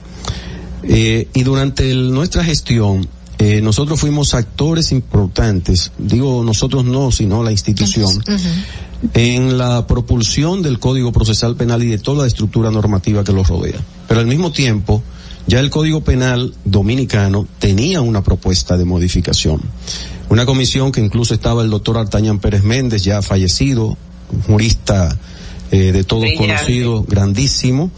Eh, 0.88 1.28
y 1.34 1.42
durante 1.42 1.90
el- 1.90 2.12
nuestra 2.12 2.44
gestión, 2.44 3.06
eh, 3.38 3.60
nosotros 3.60 4.00
fuimos 4.00 4.34
actores 4.34 4.92
importantes, 4.92 5.92
digo 5.98 6.42
nosotros 6.44 6.84
no, 6.84 7.10
sino 7.12 7.42
la 7.42 7.52
institución, 7.52 8.22
en 9.14 9.58
la 9.58 9.86
propulsión 9.86 10.62
del 10.62 10.78
Código 10.78 11.12
Procesal 11.12 11.54
Penal 11.56 11.82
y 11.82 11.88
de 11.88 11.98
toda 11.98 12.22
la 12.22 12.26
estructura 12.28 12.70
normativa 12.70 13.24
que 13.24 13.32
lo 13.32 13.44
rodea. 13.44 13.78
Pero 14.08 14.20
al 14.20 14.26
mismo 14.26 14.52
tiempo, 14.52 15.02
ya 15.46 15.60
el 15.60 15.70
Código 15.70 16.00
Penal 16.02 16.54
dominicano 16.64 17.46
tenía 17.58 18.00
una 18.00 18.22
propuesta 18.22 18.76
de 18.78 18.84
modificación. 18.84 19.60
Una 20.28 20.46
comisión 20.46 20.90
que 20.90 21.00
incluso 21.00 21.34
estaba 21.34 21.62
el 21.62 21.70
doctor 21.70 21.98
Artañán 21.98 22.38
Pérez 22.40 22.64
Méndez, 22.64 23.04
ya 23.04 23.22
fallecido, 23.22 23.96
un 24.32 24.42
jurista 24.42 25.16
eh, 25.70 25.92
de 25.92 26.04
todos 26.04 26.22
Brillante. 26.22 26.46
conocido, 26.54 27.04
grandísimo, 27.08 27.90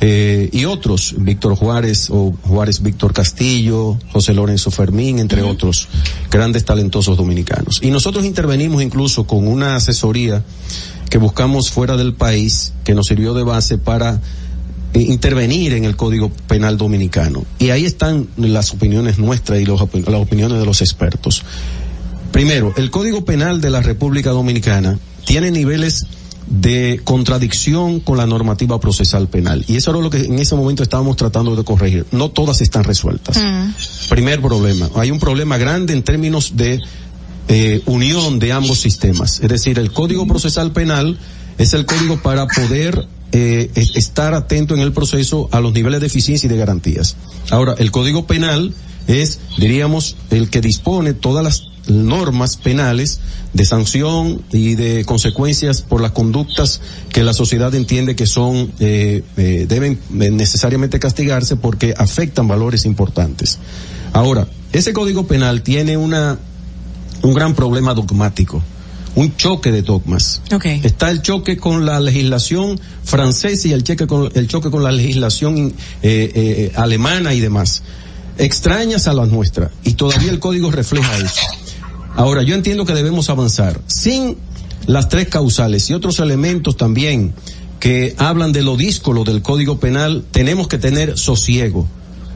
eh, 0.00 0.48
y 0.52 0.64
otros, 0.64 1.14
Víctor 1.18 1.56
Juárez 1.56 2.08
o 2.10 2.32
Juárez 2.42 2.82
Víctor 2.82 3.12
Castillo, 3.12 3.98
José 4.12 4.32
Lorenzo 4.32 4.70
Fermín, 4.70 5.18
entre 5.18 5.42
otros 5.42 5.88
grandes 6.30 6.64
talentosos 6.64 7.16
dominicanos. 7.16 7.80
Y 7.82 7.90
nosotros 7.90 8.24
intervenimos 8.24 8.82
incluso 8.82 9.26
con 9.26 9.48
una 9.48 9.76
asesoría 9.76 10.44
que 11.10 11.18
buscamos 11.18 11.70
fuera 11.70 11.96
del 11.96 12.14
país, 12.14 12.72
que 12.84 12.94
nos 12.94 13.06
sirvió 13.06 13.34
de 13.34 13.42
base 13.42 13.78
para 13.78 14.20
eh, 14.94 15.00
intervenir 15.00 15.72
en 15.72 15.84
el 15.84 15.96
Código 15.96 16.30
Penal 16.46 16.76
Dominicano. 16.76 17.44
Y 17.58 17.70
ahí 17.70 17.84
están 17.84 18.28
las 18.36 18.72
opiniones 18.72 19.18
nuestras 19.18 19.60
y 19.60 19.64
los 19.64 19.80
las 19.80 20.20
opiniones 20.20 20.58
de 20.60 20.66
los 20.66 20.80
expertos. 20.80 21.42
Primero, 22.30 22.72
el 22.76 22.90
Código 22.90 23.24
Penal 23.24 23.60
de 23.60 23.70
la 23.70 23.80
República 23.80 24.30
Dominicana 24.30 24.98
tiene 25.24 25.50
niveles 25.50 26.06
de 26.50 27.00
contradicción 27.04 28.00
con 28.00 28.16
la 28.16 28.26
normativa 28.26 28.80
procesal 28.80 29.28
penal. 29.28 29.64
Y 29.68 29.76
eso 29.76 29.90
era 29.90 30.00
lo 30.00 30.10
que 30.10 30.18
en 30.24 30.38
ese 30.38 30.54
momento 30.54 30.82
estábamos 30.82 31.16
tratando 31.16 31.54
de 31.56 31.64
corregir. 31.64 32.06
No 32.10 32.30
todas 32.30 32.60
están 32.62 32.84
resueltas. 32.84 33.36
Primer 34.08 34.40
problema. 34.40 34.88
Hay 34.96 35.10
un 35.10 35.18
problema 35.18 35.58
grande 35.58 35.92
en 35.92 36.02
términos 36.02 36.56
de 36.56 36.80
eh, 37.48 37.82
unión 37.86 38.38
de 38.38 38.52
ambos 38.52 38.80
sistemas. 38.80 39.40
Es 39.40 39.48
decir, 39.48 39.78
el 39.78 39.92
Código 39.92 40.26
Procesal 40.26 40.72
Penal 40.72 41.18
es 41.58 41.74
el 41.74 41.84
código 41.86 42.20
para 42.22 42.46
poder 42.46 43.06
eh, 43.32 43.70
es- 43.74 43.96
estar 43.96 44.32
atento 44.34 44.74
en 44.74 44.80
el 44.80 44.92
proceso 44.92 45.48
a 45.52 45.60
los 45.60 45.72
niveles 45.72 46.00
de 46.00 46.06
eficiencia 46.06 46.46
y 46.46 46.50
de 46.50 46.56
garantías. 46.56 47.16
Ahora, 47.50 47.74
el 47.78 47.90
Código 47.90 48.26
Penal 48.26 48.72
es, 49.06 49.40
diríamos, 49.58 50.16
el 50.30 50.48
que 50.50 50.60
dispone 50.60 51.12
todas 51.14 51.42
las 51.44 51.62
normas 51.88 52.56
penales 52.56 53.20
de 53.52 53.64
sanción 53.64 54.42
y 54.52 54.74
de 54.74 55.04
consecuencias 55.04 55.82
por 55.82 56.00
las 56.00 56.12
conductas 56.12 56.80
que 57.10 57.24
la 57.24 57.32
sociedad 57.32 57.74
entiende 57.74 58.14
que 58.14 58.26
son 58.26 58.72
eh, 58.78 59.22
eh, 59.36 59.66
deben 59.68 59.98
eh, 60.20 60.30
necesariamente 60.30 61.00
castigarse 61.00 61.56
porque 61.56 61.94
afectan 61.96 62.46
valores 62.46 62.84
importantes. 62.84 63.58
Ahora, 64.12 64.48
ese 64.72 64.92
Código 64.92 65.26
Penal 65.26 65.62
tiene 65.62 65.96
una 65.96 66.38
un 67.22 67.34
gran 67.34 67.54
problema 67.54 67.94
dogmático, 67.94 68.62
un 69.14 69.36
choque 69.36 69.72
de 69.72 69.82
dogmas. 69.82 70.40
Está 70.82 71.10
el 71.10 71.22
choque 71.22 71.56
con 71.56 71.84
la 71.84 72.00
legislación 72.00 72.80
francesa 73.04 73.68
y 73.68 73.72
el 73.72 73.82
choque 73.82 74.06
con, 74.06 74.30
el 74.34 74.48
choque 74.48 74.70
con 74.70 74.82
la 74.82 74.92
legislación 74.92 75.74
eh, 76.02 76.32
eh, 76.34 76.72
alemana 76.76 77.34
y 77.34 77.40
demás. 77.40 77.82
Extrañas 78.36 79.08
a 79.08 79.14
la 79.14 79.26
nuestra 79.26 79.70
y 79.82 79.94
todavía 79.94 80.30
el 80.30 80.38
código 80.38 80.70
refleja 80.70 81.16
eso. 81.18 81.40
Ahora, 82.14 82.42
yo 82.42 82.54
entiendo 82.54 82.84
que 82.84 82.94
debemos 82.94 83.30
avanzar 83.30 83.80
sin 83.86 84.36
las 84.86 85.08
tres 85.08 85.28
causales 85.28 85.88
y 85.90 85.94
otros 85.94 86.18
elementos 86.18 86.76
también 86.76 87.34
que 87.78 88.14
hablan 88.18 88.52
de 88.52 88.62
lo 88.62 88.76
díscolo 88.76 89.24
del 89.24 89.42
código 89.42 89.78
penal, 89.78 90.24
tenemos 90.30 90.68
que 90.68 90.78
tener 90.78 91.16
sosiego. 91.16 91.86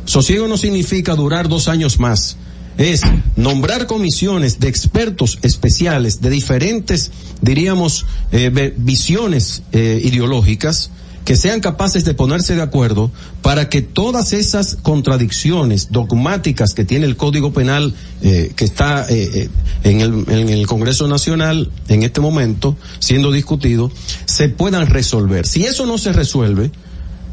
Sosiego 0.05 0.49
no 0.49 0.57
significa 0.57 1.15
durar 1.15 1.49
dos 1.49 1.69
años 1.69 1.99
más. 1.99 2.37
Es 2.79 3.03
nombrar 3.37 3.87
comisiones 3.87 4.59
de 4.59 4.69
expertos 4.69 5.39
especiales 5.43 6.21
de 6.21 6.31
diferentes, 6.31 7.11
diríamos, 7.41 8.07
eh, 8.31 8.73
visiones 8.77 9.63
eh, 9.73 10.01
ideológicas 10.03 10.91
que 11.25 11.37
sean 11.37 11.61
capaces 11.61 12.05
de 12.05 12.15
ponerse 12.15 12.55
de 12.55 12.63
acuerdo 12.63 13.11
para 13.43 13.69
que 13.69 13.83
todas 13.83 14.33
esas 14.33 14.77
contradicciones 14.83 15.89
dogmáticas 15.91 16.75
que 16.75 16.85
tiene 16.85 17.07
el 17.07 17.17
Código 17.17 17.53
Penal 17.53 17.95
eh, 18.23 18.53
que 18.57 18.65
está 18.65 19.07
eh, 19.09 19.31
eh, 19.35 19.49
en, 19.85 20.01
el, 20.01 20.25
en 20.29 20.49
el 20.49 20.67
Congreso 20.67 21.09
Nacional 21.09 21.71
en 21.89 22.03
este 22.03 22.21
momento 22.21 22.77
siendo 22.99 23.31
discutido 23.31 23.91
se 24.25 24.49
puedan 24.49 24.87
resolver. 24.87 25.47
Si 25.47 25.65
eso 25.65 25.87
no 25.87 25.99
se 25.99 26.13
resuelve, 26.13 26.71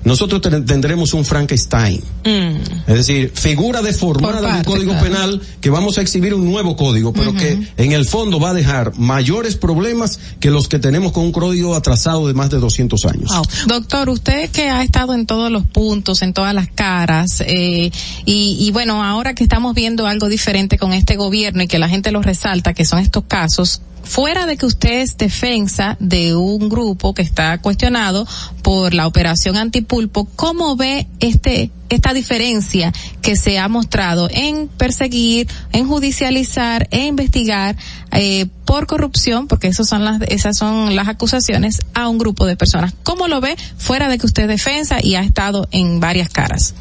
nosotros 0.03 0.41
ten- 0.41 0.65
tendremos 0.65 1.13
un 1.13 1.25
Frankenstein. 1.25 2.01
Es 2.23 2.95
decir, 2.95 3.31
figura 3.33 3.81
deformada 3.81 4.33
Por 4.33 4.41
del 4.41 4.51
parte, 4.51 4.65
código 4.65 4.91
claro. 4.93 5.05
penal 5.05 5.41
que 5.61 5.69
vamos 5.69 5.97
a 5.97 6.01
exhibir 6.01 6.33
un 6.33 6.45
nuevo 6.49 6.75
código, 6.75 7.13
pero 7.13 7.33
que 7.33 7.59
en 7.77 7.91
el 7.91 8.05
fondo 8.05 8.39
va 8.39 8.51
a 8.51 8.53
dejar 8.53 8.97
mayores 8.97 9.55
problemas 9.55 10.19
que 10.39 10.49
los 10.51 10.67
que 10.67 10.79
tenemos 10.79 11.11
con 11.11 11.25
un 11.25 11.31
código 11.31 11.75
atrasado 11.75 12.27
de 12.27 12.33
más 12.33 12.49
de 12.49 12.59
200 12.59 13.05
años. 13.05 13.31
Doctor, 13.67 14.09
usted 14.09 14.49
que 14.51 14.69
ha 14.69 14.83
estado 14.83 15.13
en 15.13 15.25
todos 15.25 15.51
los 15.51 15.63
puntos, 15.65 16.21
en 16.21 16.33
todas 16.33 16.53
las 16.53 16.67
caras, 16.69 17.41
eh, 17.45 17.91
y, 18.25 18.57
y 18.59 18.71
bueno, 18.71 19.03
ahora 19.03 19.33
que 19.35 19.43
estamos 19.43 19.73
viendo 19.75 20.07
algo 20.07 20.27
diferente 20.29 20.77
con 20.77 20.93
este 20.93 21.15
gobierno 21.15 21.63
y 21.63 21.67
que 21.67 21.79
la 21.79 21.89
gente 21.89 22.11
lo 22.11 22.21
resalta, 22.21 22.73
que 22.73 22.85
son 22.85 22.99
estos 22.99 23.23
casos, 23.27 23.81
fuera 24.09 24.47
de 24.47 24.57
que 24.57 24.65
usted 24.65 25.01
es 25.01 25.17
defensa 25.17 25.95
de 25.99 26.35
un 26.35 26.67
grupo 26.67 27.13
que 27.13 27.21
está 27.21 27.59
cuestionado 27.59 28.27
por 28.63 28.95
la 28.95 29.05
operación 29.05 29.55
antipulpo, 29.55 30.27
¿cómo 30.35 30.75
ve 30.75 31.07
este 31.19 31.69
esta 31.89 32.13
diferencia 32.13 32.91
que 33.21 33.35
se 33.35 33.57
ha 33.57 33.67
mostrado 33.67 34.27
en 34.31 34.67
perseguir, 34.67 35.47
en 35.71 35.87
judicializar, 35.87 36.87
e 36.91 37.07
investigar 37.07 37.75
eh, 38.11 38.47
por 38.65 38.85
corrupción, 38.85 39.47
porque 39.47 39.67
esas 39.67 39.87
son 39.87 40.03
las 40.03 40.21
esas 40.23 40.57
son 40.57 40.95
las 40.95 41.07
acusaciones 41.07 41.79
a 41.93 42.09
un 42.09 42.17
grupo 42.17 42.47
de 42.47 42.55
personas. 42.55 42.93
¿Cómo 43.03 43.27
lo 43.27 43.41
ve 43.41 43.55
fuera 43.77 44.09
de 44.09 44.17
que 44.17 44.25
usted 44.25 44.43
es 44.43 44.49
defensa 44.49 44.97
y 45.03 45.15
ha 45.15 45.21
estado 45.21 45.67
en 45.71 45.99
varias 45.99 46.29
caras? 46.29 46.73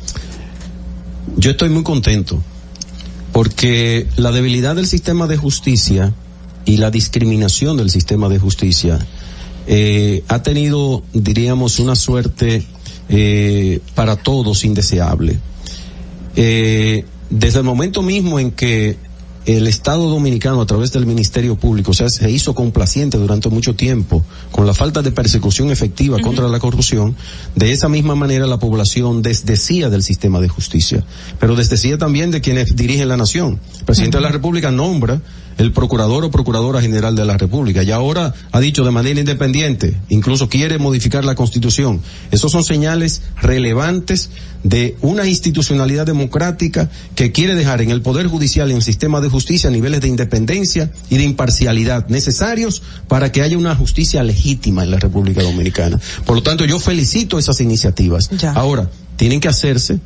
Yo 1.36 1.50
estoy 1.50 1.68
muy 1.68 1.82
contento 1.82 2.42
porque 3.32 4.06
la 4.16 4.30
debilidad 4.30 4.76
del 4.76 4.86
sistema 4.86 5.26
de 5.26 5.36
justicia 5.36 6.14
y 6.68 6.76
la 6.76 6.90
discriminación 6.90 7.78
del 7.78 7.88
sistema 7.88 8.28
de 8.28 8.38
justicia 8.38 8.98
eh, 9.66 10.22
ha 10.28 10.42
tenido, 10.42 11.02
diríamos, 11.14 11.78
una 11.78 11.96
suerte 11.96 12.62
eh, 13.08 13.80
para 13.94 14.16
todos 14.16 14.64
indeseable. 14.64 15.38
Eh, 16.36 17.06
desde 17.30 17.60
el 17.60 17.64
momento 17.64 18.02
mismo 18.02 18.38
en 18.38 18.50
que 18.50 18.98
el 19.46 19.66
Estado 19.66 20.10
Dominicano 20.10 20.60
a 20.60 20.66
través 20.66 20.92
del 20.92 21.06
Ministerio 21.06 21.56
Público 21.56 21.92
o 21.92 21.94
sea, 21.94 22.10
se 22.10 22.30
hizo 22.30 22.54
complaciente 22.54 23.16
durante 23.16 23.48
mucho 23.48 23.74
tiempo 23.74 24.22
con 24.52 24.66
la 24.66 24.74
falta 24.74 25.00
de 25.00 25.10
persecución 25.10 25.70
efectiva 25.70 26.20
contra 26.20 26.48
la 26.48 26.58
corrupción, 26.58 27.16
de 27.54 27.72
esa 27.72 27.88
misma 27.88 28.14
manera 28.14 28.46
la 28.46 28.58
población 28.58 29.22
desdecía 29.22 29.88
del 29.88 30.02
sistema 30.02 30.38
de 30.38 30.48
justicia, 30.48 31.02
pero 31.40 31.56
desdecía 31.56 31.96
también 31.96 32.30
de 32.30 32.42
quienes 32.42 32.76
dirigen 32.76 33.08
la 33.08 33.16
nación. 33.16 33.58
El 33.78 33.84
presidente 33.86 34.18
de 34.18 34.22
la 34.22 34.32
República 34.32 34.70
nombra 34.70 35.22
el 35.58 35.72
procurador 35.72 36.24
o 36.24 36.30
procuradora 36.30 36.80
general 36.80 37.14
de 37.16 37.24
la 37.24 37.36
República 37.36 37.82
y 37.82 37.90
ahora 37.90 38.32
ha 38.52 38.60
dicho 38.60 38.84
de 38.84 38.92
manera 38.92 39.20
independiente, 39.20 39.96
incluso 40.08 40.48
quiere 40.48 40.78
modificar 40.78 41.24
la 41.24 41.34
constitución. 41.34 42.00
Esos 42.30 42.52
son 42.52 42.64
señales 42.64 43.22
relevantes 43.42 44.30
de 44.62 44.96
una 45.02 45.26
institucionalidad 45.26 46.06
democrática 46.06 46.88
que 47.14 47.32
quiere 47.32 47.54
dejar 47.54 47.82
en 47.82 47.90
el 47.90 48.02
Poder 48.02 48.28
Judicial 48.28 48.68
y 48.68 48.72
en 48.72 48.78
el 48.78 48.82
sistema 48.82 49.20
de 49.20 49.28
justicia 49.28 49.70
niveles 49.70 50.00
de 50.00 50.08
independencia 50.08 50.90
y 51.10 51.16
de 51.16 51.24
imparcialidad 51.24 52.08
necesarios 52.08 52.82
para 53.08 53.32
que 53.32 53.42
haya 53.42 53.58
una 53.58 53.74
justicia 53.74 54.22
legítima 54.22 54.84
en 54.84 54.92
la 54.92 54.98
República 54.98 55.42
Dominicana. 55.42 56.00
Por 56.24 56.36
lo 56.36 56.42
tanto, 56.42 56.64
yo 56.64 56.78
felicito 56.78 57.38
esas 57.38 57.60
iniciativas. 57.60 58.30
Ahora, 58.54 58.88
tienen 59.16 59.40
que 59.40 59.48
hacerse 59.48 59.98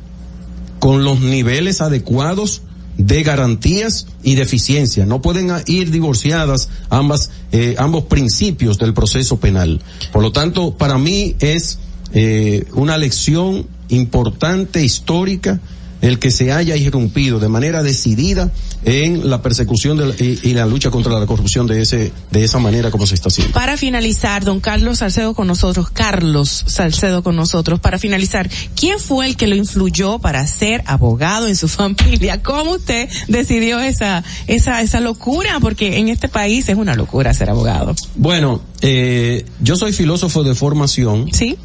con 0.79 1.03
los 1.03 1.21
niveles 1.21 1.79
adecuados 1.79 2.63
de 2.97 3.23
garantías 3.23 4.07
y 4.23 4.35
de 4.35 4.43
eficiencia. 4.43 5.05
No 5.05 5.21
pueden 5.21 5.51
ir 5.67 5.91
divorciadas 5.91 6.69
ambas, 6.89 7.31
eh, 7.51 7.75
ambos 7.77 8.05
principios 8.05 8.77
del 8.77 8.93
proceso 8.93 9.37
penal. 9.37 9.81
Por 10.11 10.21
lo 10.21 10.31
tanto, 10.31 10.77
para 10.77 10.97
mí 10.97 11.35
es 11.39 11.79
eh, 12.13 12.65
una 12.73 12.97
lección 12.97 13.67
importante, 13.89 14.83
histórica, 14.83 15.59
el 16.03 16.19
que 16.19 16.29
se 16.31 16.51
haya 16.51 16.75
irrumpido 16.75 17.39
de 17.39 17.47
manera 17.47 17.81
decidida 17.81 18.51
en 18.85 19.29
la 19.29 19.41
persecución 19.41 19.97
de 19.97 20.05
la- 20.07 20.15
y, 20.19 20.37
y 20.43 20.53
la 20.53 20.65
lucha 20.65 20.91
contra 20.91 21.17
la 21.17 21.25
corrupción 21.25 21.65
de 21.65 21.81
ese, 21.81 22.11
de 22.29 22.43
esa 22.43 22.59
manera 22.59 22.91
como 22.91 23.07
se 23.07 23.15
está 23.15 23.29
haciendo. 23.29 23.53
Para 23.53 23.77
finalizar, 23.77 24.43
don 24.43 24.59
Carlos 24.59 24.99
Salcedo 24.99 25.33
con 25.33 25.47
nosotros, 25.47 25.89
Carlos 25.89 26.65
Salcedo 26.67 27.23
con 27.23 27.35
nosotros, 27.37 27.79
para 27.79 27.97
finalizar, 27.97 28.49
¿quién 28.75 28.99
fue 28.99 29.25
el 29.27 29.37
que 29.37 29.47
lo 29.47 29.55
influyó 29.55 30.19
para 30.19 30.45
ser 30.45 30.83
abogado 30.87 31.47
en 31.47 31.55
su 31.55 31.67
familia? 31.69 32.43
¿Cómo 32.43 32.71
usted 32.71 33.09
decidió 33.29 33.79
esa, 33.79 34.23
esa, 34.47 34.81
esa 34.81 34.99
locura? 34.99 35.59
Porque 35.61 35.97
en 35.99 36.09
este 36.09 36.27
país 36.27 36.67
es 36.67 36.75
una 36.75 36.95
locura 36.95 37.33
ser 37.33 37.49
abogado. 37.49 37.95
Bueno, 38.15 38.61
eh, 38.81 39.45
yo 39.61 39.77
soy 39.77 39.93
filósofo 39.93 40.43
de 40.43 40.53
formación. 40.53 41.29
Sí. 41.31 41.55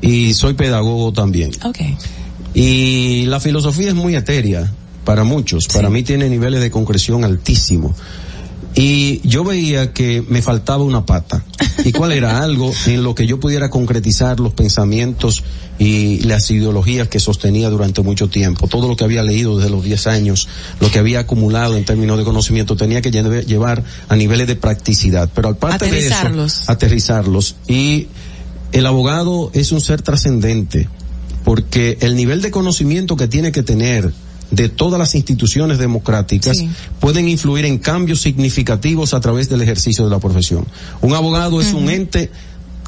Y 0.00 0.32
soy 0.34 0.54
pedagogo 0.54 1.12
también. 1.12 1.50
Ok. 1.62 1.78
Y 2.54 3.24
la 3.26 3.40
filosofía 3.40 3.88
es 3.88 3.94
muy 3.94 4.14
etérea 4.14 4.70
para 5.04 5.24
muchos. 5.24 5.66
Para 5.68 5.90
mí 5.90 6.02
tiene 6.02 6.28
niveles 6.28 6.60
de 6.60 6.70
concreción 6.70 7.24
altísimos. 7.24 7.96
Y 8.74 9.20
yo 9.28 9.44
veía 9.44 9.92
que 9.92 10.24
me 10.26 10.40
faltaba 10.40 10.82
una 10.82 11.04
pata. 11.04 11.44
¿Y 11.84 11.92
cuál 11.92 12.12
era 12.12 12.42
algo 12.42 12.72
en 12.86 13.02
lo 13.02 13.14
que 13.14 13.26
yo 13.26 13.38
pudiera 13.38 13.68
concretizar 13.68 14.40
los 14.40 14.54
pensamientos 14.54 15.42
y 15.78 16.20
las 16.20 16.50
ideologías 16.50 17.08
que 17.08 17.20
sostenía 17.20 17.68
durante 17.68 18.02
mucho 18.02 18.28
tiempo? 18.28 18.68
Todo 18.68 18.88
lo 18.88 18.96
que 18.96 19.04
había 19.04 19.22
leído 19.22 19.58
desde 19.58 19.70
los 19.70 19.84
10 19.84 20.06
años, 20.06 20.48
lo 20.80 20.90
que 20.90 20.98
había 20.98 21.20
acumulado 21.20 21.76
en 21.76 21.84
términos 21.84 22.16
de 22.16 22.24
conocimiento, 22.24 22.76
tenía 22.76 23.02
que 23.02 23.10
llevar 23.10 23.84
a 24.08 24.16
niveles 24.16 24.46
de 24.46 24.56
practicidad. 24.56 25.28
Pero 25.34 25.50
aparte 25.50 25.90
de 25.90 26.06
eso, 26.06 26.14
aterrizarlos. 26.66 27.56
Y 27.68 28.08
el 28.72 28.86
abogado 28.86 29.50
es 29.52 29.70
un 29.72 29.82
ser 29.82 30.00
trascendente 30.00 30.88
porque 31.44 31.98
el 32.00 32.16
nivel 32.16 32.40
de 32.42 32.50
conocimiento 32.50 33.16
que 33.16 33.28
tiene 33.28 33.52
que 33.52 33.62
tener 33.62 34.12
de 34.50 34.68
todas 34.68 34.98
las 34.98 35.14
instituciones 35.14 35.78
democráticas 35.78 36.58
Sí. 36.58 36.68
pueden 37.00 37.28
influir 37.28 37.64
en 37.64 37.78
cambios 37.78 38.20
significativos 38.20 39.14
a 39.14 39.20
través 39.20 39.48
del 39.48 39.62
ejercicio 39.62 40.04
de 40.04 40.10
la 40.10 40.18
profesión. 40.18 40.66
Un 41.00 41.14
abogado 41.14 41.60
es 41.60 41.72
un 41.72 41.88
ente 41.88 42.30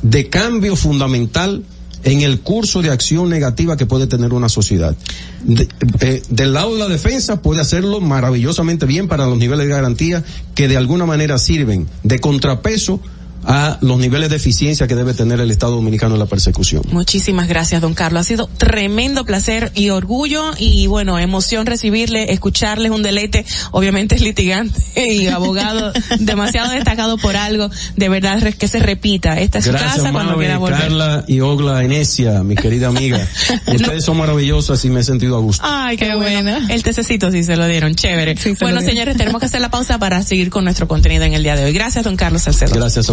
de 0.03 0.29
cambio 0.29 0.77
fundamental 0.77 1.63
en 2.03 2.21
el 2.21 2.41
curso 2.41 2.83
de 2.83 2.91
acción 2.91 3.31
negativa 3.31 3.79
que 3.79 3.87
puede 3.87 4.07
tener 4.07 4.35
una 4.35 4.51
sociedad. 4.51 4.95
De- 5.43 5.67
eh, 6.01 6.23
del 6.29 6.53
lado 6.53 6.75
de 6.75 6.81
la 6.81 6.89
defensa 6.89 7.41
puede 7.41 7.63
hacerlo 7.63 8.03
maravillosamente 8.03 8.85
bien 8.85 9.09
para 9.09 9.25
los 9.25 9.39
niveles 9.39 9.67
de 9.67 9.73
garantía 9.73 10.23
que 10.55 10.69
de 10.69 10.77
alguna 10.77 11.07
manera 11.07 11.39
sirven 11.39 11.87
de 12.03 12.19
contrapeso 12.19 13.01
a 13.47 13.79
los 13.81 13.99
niveles 13.99 14.31
de 14.31 14.37
eficiencia 14.37 14.87
que 14.87 14.95
debe 14.95 15.15
tener 15.15 15.41
el 15.41 15.51
Estado 15.51 15.77
Dominicano 15.77 16.15
en 16.15 16.21
la 16.21 16.27
persecución. 16.27 16.83
Muchísimas 16.91 17.49
gracias, 17.49 17.81
don 17.81 17.95
Carlos. 17.95 18.21
Ha 18.21 18.25
sido 18.25 18.49
tremendo 18.59 19.25
placer 19.25 19.73
y 19.75 19.91
orgullo 19.91 20.53
y 20.59 20.87
bueno, 20.87 21.19
emoción 21.19 21.67
recibirle, 21.67 22.33
escucharle, 22.33 22.89
es 22.89 22.95
un 22.95 23.03
deleite. 23.03 23.45
Obviamente 23.73 24.15
es 24.15 24.21
litigante 24.21 24.81
y 24.97 25.27
abogado 25.29 25.93
demasiado 26.19 26.71
destacado 26.73 27.19
por 27.19 27.37
algo. 27.37 27.71
De 27.97 28.09
verdad 28.09 28.41
que 28.55 28.69
se 28.69 28.79
repita. 28.79 29.41
Esta 29.41 29.59
es 29.59 29.65
su 29.65 29.71
Gracias, 29.71 29.97
casa 29.97 30.13
cuando 30.13 30.37
quiera 30.37 30.59
volver. 30.59 30.79
Carla 30.79 31.25
y 31.27 31.41
Ogla 31.41 31.85
Enesia, 31.85 32.43
mi 32.43 32.55
querida 32.55 32.89
amiga. 32.89 33.27
Ustedes 33.67 34.05
son 34.05 34.17
maravillosas 34.17 34.85
y 34.85 34.91
me 34.91 35.01
he 35.01 35.05
sentido 35.05 35.37
a 35.37 35.41
gusto. 35.41 35.65
Ay, 35.67 35.97
qué, 35.97 36.15
bueno. 36.15 36.57
El 36.69 36.83
tececito 36.83 37.31
sí 37.31 37.45
se 37.45 37.57
lo 37.57 37.67
dieron, 37.67 37.95
chévere. 37.95 38.37
se 38.37 38.55
bueno, 38.61 38.81
señores, 38.81 39.17
tenemos 39.17 39.41
que 39.41 39.47
hacer 39.47 39.61
la 39.61 39.71
pausa 39.71 39.99
para 39.99 40.23
seguir 40.23 40.51
con 40.51 40.65
nuestro 40.65 40.89
contenido 40.89 41.25
en 41.25 41.35
el 41.35 41.43
día 41.43 41.57
de 41.57 41.65
hoy. 41.65 41.73
Gracias, 41.73 42.05
don 42.05 42.17
Carlos 42.17 42.43
Salcedo. 42.43 42.75
Gracias 42.75 43.09
a 43.09 43.13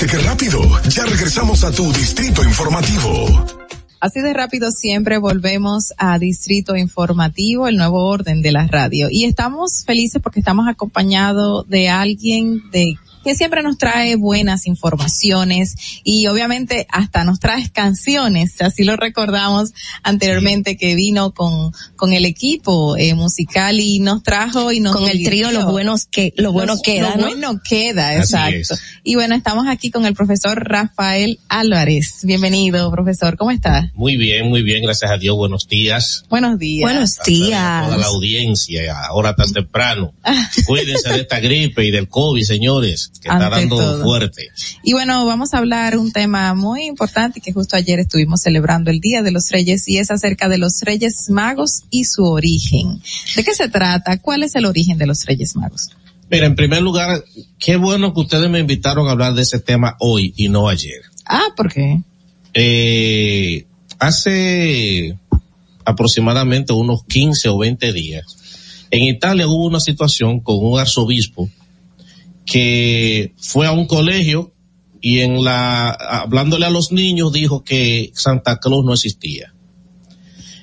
¿Viste 0.00 0.16
qué 0.16 0.22
rápido? 0.22 0.60
Ya 0.90 1.04
regresamos 1.06 1.64
a 1.64 1.72
tu 1.72 1.92
distrito 1.92 2.44
informativo. 2.44 3.44
Así 3.98 4.20
de 4.20 4.32
rápido 4.32 4.70
siempre 4.70 5.18
volvemos 5.18 5.92
a 5.98 6.20
Distrito 6.20 6.76
Informativo, 6.76 7.66
el 7.66 7.76
nuevo 7.76 8.06
orden 8.06 8.40
de 8.40 8.52
la 8.52 8.68
radio. 8.68 9.08
Y 9.10 9.24
estamos 9.24 9.82
felices 9.84 10.22
porque 10.22 10.38
estamos 10.38 10.68
acompañados 10.68 11.68
de 11.68 11.88
alguien 11.88 12.70
de 12.70 12.94
que 13.28 13.34
siempre 13.34 13.62
nos 13.62 13.76
trae 13.76 14.16
buenas 14.16 14.66
informaciones 14.66 15.74
y 16.02 16.26
obviamente 16.28 16.86
hasta 16.90 17.24
nos 17.24 17.38
trae 17.40 17.68
canciones, 17.70 18.58
así 18.62 18.84
lo 18.84 18.96
recordamos 18.96 19.72
anteriormente 20.02 20.78
que 20.78 20.94
vino 20.94 21.32
con, 21.34 21.72
con 21.96 22.14
el 22.14 22.24
equipo 22.24 22.96
eh, 22.96 23.14
musical 23.14 23.80
y 23.80 23.98
nos 23.98 24.22
trajo 24.22 24.72
y 24.72 24.80
nos 24.80 24.96
Con 24.96 25.06
el 25.10 25.22
trío. 25.24 25.50
Lo 25.52 25.70
Buenos 25.70 26.06
que- 26.06 26.32
Lo 26.36 26.52
Bueno 26.52 26.72
Los- 26.74 26.82
Queda, 26.82 27.10
Lo 27.16 27.16
¿no? 27.16 27.26
bueno 27.28 27.60
queda, 27.68 28.10
Así 28.12 28.20
exacto. 28.34 28.74
es. 28.74 28.80
Y 29.04 29.14
bueno, 29.16 29.34
estamos 29.34 29.66
aquí 29.68 29.90
con 29.90 30.06
el 30.06 30.14
profesor 30.14 30.64
Rafael 30.66 31.38
Álvarez. 31.50 32.20
Bienvenido, 32.22 32.90
profesor, 32.90 33.36
¿cómo 33.36 33.50
está? 33.50 33.90
Muy 33.94 34.16
bien, 34.16 34.48
muy 34.48 34.62
bien, 34.62 34.82
gracias 34.84 35.10
a 35.10 35.18
Dios. 35.18 35.36
Buenos 35.36 35.68
días. 35.68 36.24
Buenos 36.30 36.58
días. 36.58 36.90
Buenos 36.90 37.18
A 37.18 37.84
toda 37.84 37.96
la 37.98 38.06
audiencia, 38.06 38.98
ahora 39.06 39.34
tan 39.36 39.52
temprano. 39.52 40.14
Cuídense 40.64 41.10
de 41.10 41.20
esta 41.20 41.40
gripe 41.40 41.84
y 41.84 41.90
del 41.90 42.08
COVID, 42.08 42.42
señores, 42.42 43.10
que 43.20 43.28
está 43.28 43.48
dando 43.48 43.76
todo. 43.76 44.02
fuerte. 44.02 44.48
Y 44.82 44.92
bueno, 44.92 45.26
vamos 45.26 45.54
a 45.54 45.58
hablar 45.58 45.96
un 45.98 46.12
tema 46.12 46.54
muy 46.54 46.84
importante 46.84 47.40
que 47.40 47.52
justo 47.52 47.76
ayer 47.76 47.98
estuvimos 47.98 48.42
celebrando 48.42 48.90
el 48.90 49.00
Día 49.00 49.22
de 49.22 49.30
los 49.30 49.50
Reyes 49.50 49.88
y 49.88 49.98
es 49.98 50.10
acerca 50.10 50.48
de 50.48 50.58
los 50.58 50.80
Reyes 50.82 51.28
Magos 51.30 51.82
y 51.90 52.04
su 52.04 52.24
origen. 52.24 53.00
¿De 53.36 53.44
qué 53.44 53.54
se 53.54 53.68
trata? 53.68 54.18
¿Cuál 54.18 54.42
es 54.42 54.54
el 54.54 54.66
origen 54.66 54.98
de 54.98 55.06
los 55.06 55.24
Reyes 55.24 55.56
Magos? 55.56 55.90
Mira, 56.30 56.46
en 56.46 56.54
primer 56.54 56.82
lugar, 56.82 57.24
qué 57.58 57.76
bueno 57.76 58.12
que 58.12 58.20
ustedes 58.20 58.50
me 58.50 58.58
invitaron 58.58 59.08
a 59.08 59.12
hablar 59.12 59.34
de 59.34 59.42
ese 59.42 59.60
tema 59.60 59.96
hoy 59.98 60.34
y 60.36 60.48
no 60.48 60.68
ayer. 60.68 61.00
Ah, 61.24 61.46
¿por 61.56 61.72
qué? 61.72 62.02
Eh, 62.54 63.66
hace 63.98 65.16
aproximadamente 65.84 66.72
unos 66.72 67.04
15 67.04 67.48
o 67.48 67.58
20 67.58 67.92
días, 67.92 68.24
en 68.90 69.04
Italia 69.04 69.48
hubo 69.48 69.66
una 69.66 69.80
situación 69.80 70.40
con 70.40 70.56
un 70.60 70.78
arzobispo 70.78 71.48
que 72.48 73.34
fue 73.36 73.66
a 73.66 73.72
un 73.72 73.86
colegio 73.86 74.54
y 75.02 75.20
en 75.20 75.44
la, 75.44 75.90
hablándole 75.90 76.64
a 76.64 76.70
los 76.70 76.92
niños 76.92 77.32
dijo 77.32 77.62
que 77.62 78.10
Santa 78.14 78.58
Claus 78.58 78.84
no 78.86 78.94
existía. 78.94 79.54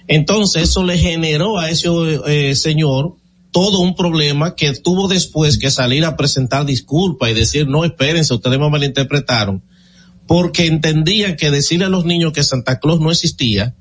Entonces 0.08 0.64
eso 0.64 0.84
le 0.84 0.98
generó 0.98 1.60
a 1.60 1.70
ese 1.70 1.90
eh, 2.26 2.56
señor 2.56 3.16
todo 3.52 3.80
un 3.80 3.96
problema 3.96 4.56
que 4.56 4.74
tuvo 4.74 5.08
después 5.08 5.60
que 5.60 5.70
salir 5.70 6.06
a 6.06 6.18
presentar 6.18 6.66
disculpas 6.66 7.30
y 7.30 7.36
decir, 7.36 7.68
no, 7.68 7.86
espérense, 7.86 8.34
ustedes 8.34 8.60
me 8.60 8.70
malinterpretaron, 8.70 9.64
porque 10.28 10.66
entendían 10.66 11.36
que 11.36 11.52
decirle 11.52 11.86
a 11.86 11.90
los 11.90 12.04
niños 12.04 12.34
que 12.34 12.44
Santa 12.44 12.80
Claus 12.80 13.00
no 13.00 13.12
existía 13.12 13.76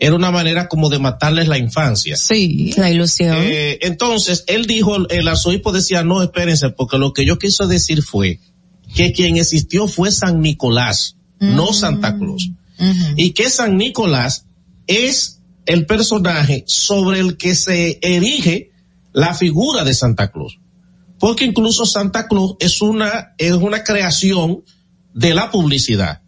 era 0.00 0.16
una 0.16 0.30
manera 0.30 0.66
como 0.66 0.88
de 0.88 0.98
matarles 0.98 1.46
la 1.46 1.58
infancia. 1.58 2.16
Sí. 2.16 2.72
La 2.76 2.90
ilusión. 2.90 3.36
Eh, 3.38 3.78
entonces, 3.82 4.44
él 4.46 4.64
dijo, 4.64 4.96
el 5.10 5.28
arzobispo 5.28 5.72
decía, 5.72 6.02
no, 6.02 6.22
espérense, 6.22 6.70
porque 6.70 6.96
lo 6.96 7.12
que 7.12 7.26
yo 7.26 7.38
quiso 7.38 7.68
decir 7.68 8.02
fue 8.02 8.40
que 8.94 9.12
quien 9.12 9.36
existió 9.36 9.86
fue 9.86 10.10
San 10.10 10.40
Nicolás, 10.40 11.16
no 11.38 11.72
Santa 11.72 12.16
Claus. 12.16 12.50
Y 13.16 13.32
que 13.32 13.50
San 13.50 13.76
Nicolás 13.76 14.46
es 14.86 15.42
el 15.66 15.84
personaje 15.84 16.64
sobre 16.66 17.20
el 17.20 17.36
que 17.36 17.54
se 17.54 17.98
erige 18.00 18.70
la 19.12 19.34
figura 19.34 19.84
de 19.84 19.92
Santa 19.92 20.32
Claus. 20.32 20.58
Porque 21.18 21.44
incluso 21.44 21.84
Santa 21.84 22.26
Claus 22.26 22.56
es 22.58 22.80
una, 22.80 23.34
es 23.36 23.52
una 23.52 23.84
creación 23.84 24.64
de 25.12 25.34
la 25.34 25.50
publicidad, 25.50 26.22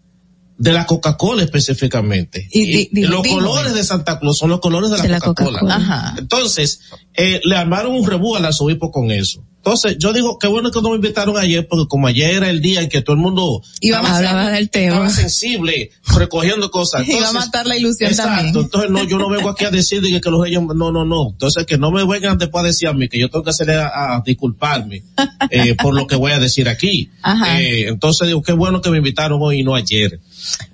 de 0.59 0.73
la 0.73 0.87
Coca-Cola 0.87 1.43
específicamente. 1.43 2.49
Y 2.51 2.89
los 3.07 3.27
colores 3.27 3.75
de 3.75 3.85
Santa 3.85 4.19
Claus 4.19 4.39
son 4.39 4.51
los 4.51 4.61
colores 4.61 4.91
de 4.91 5.09
la 5.09 5.21
Coca-Cola. 5.21 6.15
Entonces, 6.19 6.81
eh, 7.15 7.41
le 7.45 7.57
armaron 7.57 7.93
un 7.95 8.07
rebú 8.07 8.37
al 8.37 8.45
arzobispo 8.45 8.91
con 8.91 9.11
eso. 9.11 9.45
Entonces, 9.65 9.97
yo 9.97 10.13
digo, 10.13 10.41
qué 10.41 10.49
bueno 10.49 10.73
que 10.73 10.83
no 10.83 10.91
me 10.91 10.97
invitaron 10.97 11.39
ayer, 11.39 11.69
porque 11.69 11.87
como 11.87 12.09
ayer 12.09 12.33
era 12.35 12.51
el 12.51 12.61
día 12.61 12.81
en 12.81 12.89
que 12.89 13.01
todo 13.01 13.15
el 13.15 13.23
mundo 13.23 13.63
Iba 13.81 13.99
a 13.99 14.17
Hablaba 14.17 14.51
del 14.51 14.69
tema. 14.71 14.95
estaba 15.07 15.11
sensible, 15.11 15.93
recogiendo 16.19 16.69
cosas. 16.73 17.03
Iba 17.09 17.15
a 17.15 17.19
Entonces, 17.19 17.35
matar 17.47 17.67
la 17.69 17.77
ilusión 17.77 18.11
Exacto, 18.11 18.33
también. 18.43 18.57
entonces 18.57 18.91
no, 18.91 19.05
yo 19.05 19.19
no 19.19 19.29
vengo 19.31 19.49
aquí 19.49 19.65
a 19.65 19.71
decir 19.71 20.01
de 20.03 20.21
que 20.21 20.31
los 20.31 20.43
reyes, 20.43 20.61
no, 20.61 20.91
no, 20.91 21.05
no. 21.05 21.29
Entonces 21.31 21.65
que 21.65 21.79
no 21.79 21.93
me 21.93 22.05
vengan 22.05 22.39
después 22.39 22.65
a 22.65 22.67
decir 22.67 22.89
a 22.89 22.93
mí 22.93 23.09
que 23.09 23.21
yo 23.21 23.31
tengo 23.31 23.45
que 23.45 23.51
hacer 23.51 23.71
a, 23.71 24.17
a 24.17 24.23
disculparme 24.27 25.05
eh, 25.51 25.77
por 25.81 25.95
lo 25.95 26.09
que 26.09 26.17
voy 26.17 26.33
a 26.33 26.41
decir 26.41 26.69
aquí. 26.69 27.11
Ajá. 27.23 27.61
Eh, 27.63 27.87
entonces 27.87 28.27
digo, 28.27 28.43
qué 28.43 28.55
bueno 28.55 28.81
que 28.83 28.91
me 28.91 28.97
invitaron 28.99 29.39
hoy 29.41 29.61
y 29.61 29.63
no 29.63 29.77
ayer. 29.77 30.19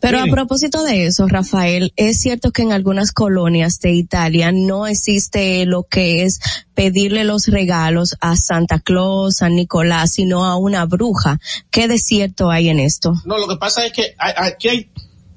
Pero 0.01 0.19
Miren. 0.19 0.33
a 0.33 0.35
propósito 0.35 0.83
de 0.85 1.07
eso, 1.07 1.27
Rafael, 1.27 1.93
es 1.97 2.21
cierto 2.21 2.53
que 2.53 2.63
en 2.63 2.73
algunas 2.73 3.13
colonias 3.13 3.81
de 3.81 3.93
Italia 3.93 4.51
no 4.53 4.87
existe 4.87 5.65
lo 5.67 5.83
que 5.85 6.23
es 6.25 6.41
pedirle 6.75 7.25
los 7.25 7.47
regalos 7.47 8.17
a 8.21 8.37
Santa 8.37 8.81
Claus, 8.81 9.37
San 9.37 9.55
Nicolás, 9.57 10.13
sino 10.13 10.45
a 10.45 10.57
una 10.57 10.85
bruja. 10.87 11.39
¿Qué 11.71 11.89
de 11.89 11.99
cierto 11.99 12.51
hay 12.51 12.69
en 12.69 12.81
esto? 12.81 13.15
No, 13.25 13.39
lo 13.39 13.47
que 13.49 13.57
pasa 13.57 13.85
es 13.85 13.93
que 13.93 14.15
hay- 14.19 14.35
aquí 14.37 14.69
hay 14.69 14.91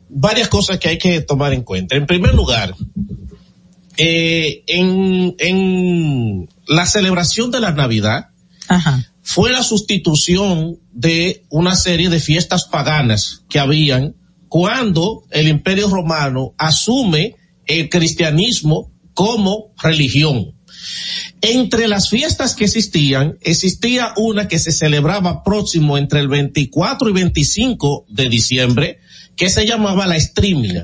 varias 0.09 0.47
cosas 0.49 0.77
que 0.79 0.89
hay 0.89 0.97
que 0.97 1.21
tomar 1.21 1.53
en 1.53 1.63
cuenta. 1.63 1.95
En 1.95 2.05
primer 2.05 2.33
lugar, 2.33 2.75
eh, 3.97 4.63
en, 4.67 5.35
en 5.39 6.49
la 6.67 6.85
celebración 6.85 7.51
de 7.51 7.59
la 7.59 7.71
Navidad 7.71 8.27
Ajá. 8.67 9.03
fue 9.21 9.51
la 9.51 9.63
sustitución 9.63 10.77
de 10.91 11.43
una 11.49 11.75
serie 11.75 12.09
de 12.09 12.19
fiestas 12.19 12.65
paganas 12.65 13.43
que 13.49 13.59
habían 13.59 14.15
cuando 14.51 15.23
el 15.29 15.47
Imperio 15.47 15.87
Romano 15.87 16.53
asume 16.57 17.37
el 17.65 17.87
cristianismo 17.87 18.91
como 19.13 19.71
religión. 19.81 20.55
Entre 21.39 21.87
las 21.87 22.09
fiestas 22.09 22.53
que 22.53 22.65
existían, 22.65 23.37
existía 23.39 24.11
una 24.17 24.49
que 24.49 24.59
se 24.59 24.73
celebraba 24.73 25.45
próximo 25.45 25.97
entre 25.97 26.19
el 26.19 26.27
24 26.27 27.09
y 27.09 27.13
25 27.13 28.07
de 28.09 28.27
diciembre, 28.27 28.99
que 29.37 29.49
se 29.49 29.65
llamaba 29.65 30.05
la 30.05 30.17
Estrimia, 30.17 30.83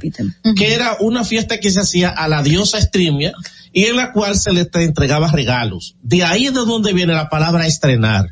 que 0.55 0.73
era 0.73 0.95
una 1.01 1.25
fiesta 1.25 1.59
que 1.59 1.69
se 1.69 1.81
hacía 1.81 2.07
a 2.07 2.29
la 2.29 2.43
diosa 2.43 2.77
Estrimia 2.77 3.33
y 3.73 3.83
en 3.83 3.97
la 3.97 4.13
cual 4.13 4.39
se 4.39 4.53
le 4.53 4.69
entregaba 4.75 5.29
regalos. 5.29 5.97
De 6.01 6.23
ahí 6.23 6.45
es 6.45 6.53
de 6.53 6.61
donde 6.61 6.93
viene 6.93 7.13
la 7.13 7.27
palabra 7.27 7.67
estrenar. 7.67 8.27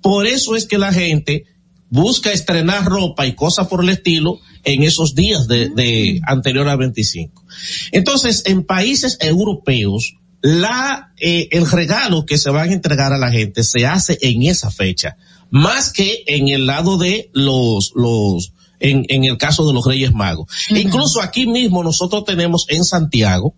Por 0.00 0.28
eso 0.28 0.54
es 0.54 0.66
que 0.66 0.78
la 0.78 0.92
gente 0.92 1.46
busca 1.88 2.30
estrenar 2.30 2.84
ropa 2.84 3.26
y 3.26 3.34
cosas 3.34 3.66
por 3.66 3.82
el 3.82 3.90
estilo 3.90 4.38
en 4.64 4.82
esos 4.82 5.14
días 5.14 5.48
de, 5.48 5.68
de 5.70 6.20
anterior 6.26 6.68
al 6.68 6.78
25. 6.78 7.44
Entonces, 7.92 8.42
en 8.46 8.64
países 8.64 9.16
europeos, 9.20 10.16
la, 10.42 11.12
eh, 11.18 11.48
el 11.50 11.70
regalo 11.70 12.24
que 12.24 12.38
se 12.38 12.50
van 12.50 12.70
a 12.70 12.72
entregar 12.72 13.12
a 13.12 13.18
la 13.18 13.30
gente 13.30 13.64
se 13.64 13.86
hace 13.86 14.18
en 14.22 14.42
esa 14.44 14.70
fecha, 14.70 15.16
más 15.50 15.92
que 15.92 16.24
en 16.26 16.48
el 16.48 16.66
lado 16.66 16.96
de 16.96 17.30
los, 17.34 17.92
los, 17.94 18.52
en, 18.78 19.04
en 19.08 19.24
el 19.24 19.36
caso 19.36 19.66
de 19.66 19.74
los 19.74 19.84
Reyes 19.84 20.12
Magos. 20.12 20.48
Incluso 20.70 21.20
aquí 21.20 21.46
mismo 21.46 21.82
nosotros 21.82 22.24
tenemos 22.24 22.66
en 22.68 22.84
Santiago, 22.84 23.54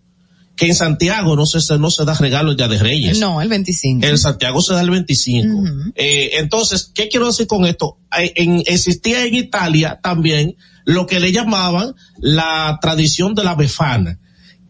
que 0.57 0.67
en 0.67 0.75
Santiago 0.75 1.35
no 1.35 1.47
se, 1.47 1.79
no 1.79 1.91
se 1.91 2.05
da 2.05 2.15
regalo 2.15 2.55
Día 2.55 2.69
de 2.69 2.79
Reyes. 2.79 3.19
No, 3.19 3.41
el 3.41 3.49
25. 3.49 4.07
En 4.07 4.19
Santiago 4.19 4.61
se 4.61 4.75
da 4.75 4.83
el 4.83 4.91
25. 4.91 5.93
Eh, 5.95 6.31
entonces, 6.35 6.91
¿qué 6.95 7.09
quiero 7.09 7.27
decir 7.27 7.47
con 7.47 7.65
esto? 7.65 7.99
Eh, 8.19 8.33
En, 8.37 8.63
existía 8.67 9.25
en 9.25 9.35
Italia 9.35 9.99
también 10.03 10.57
lo 10.85 11.07
que 11.07 11.21
le 11.21 11.33
llamaban 11.33 11.95
la 12.19 12.79
tradición 12.83 13.35
de 13.35 13.45
la 13.45 13.55
befana, 13.55 14.19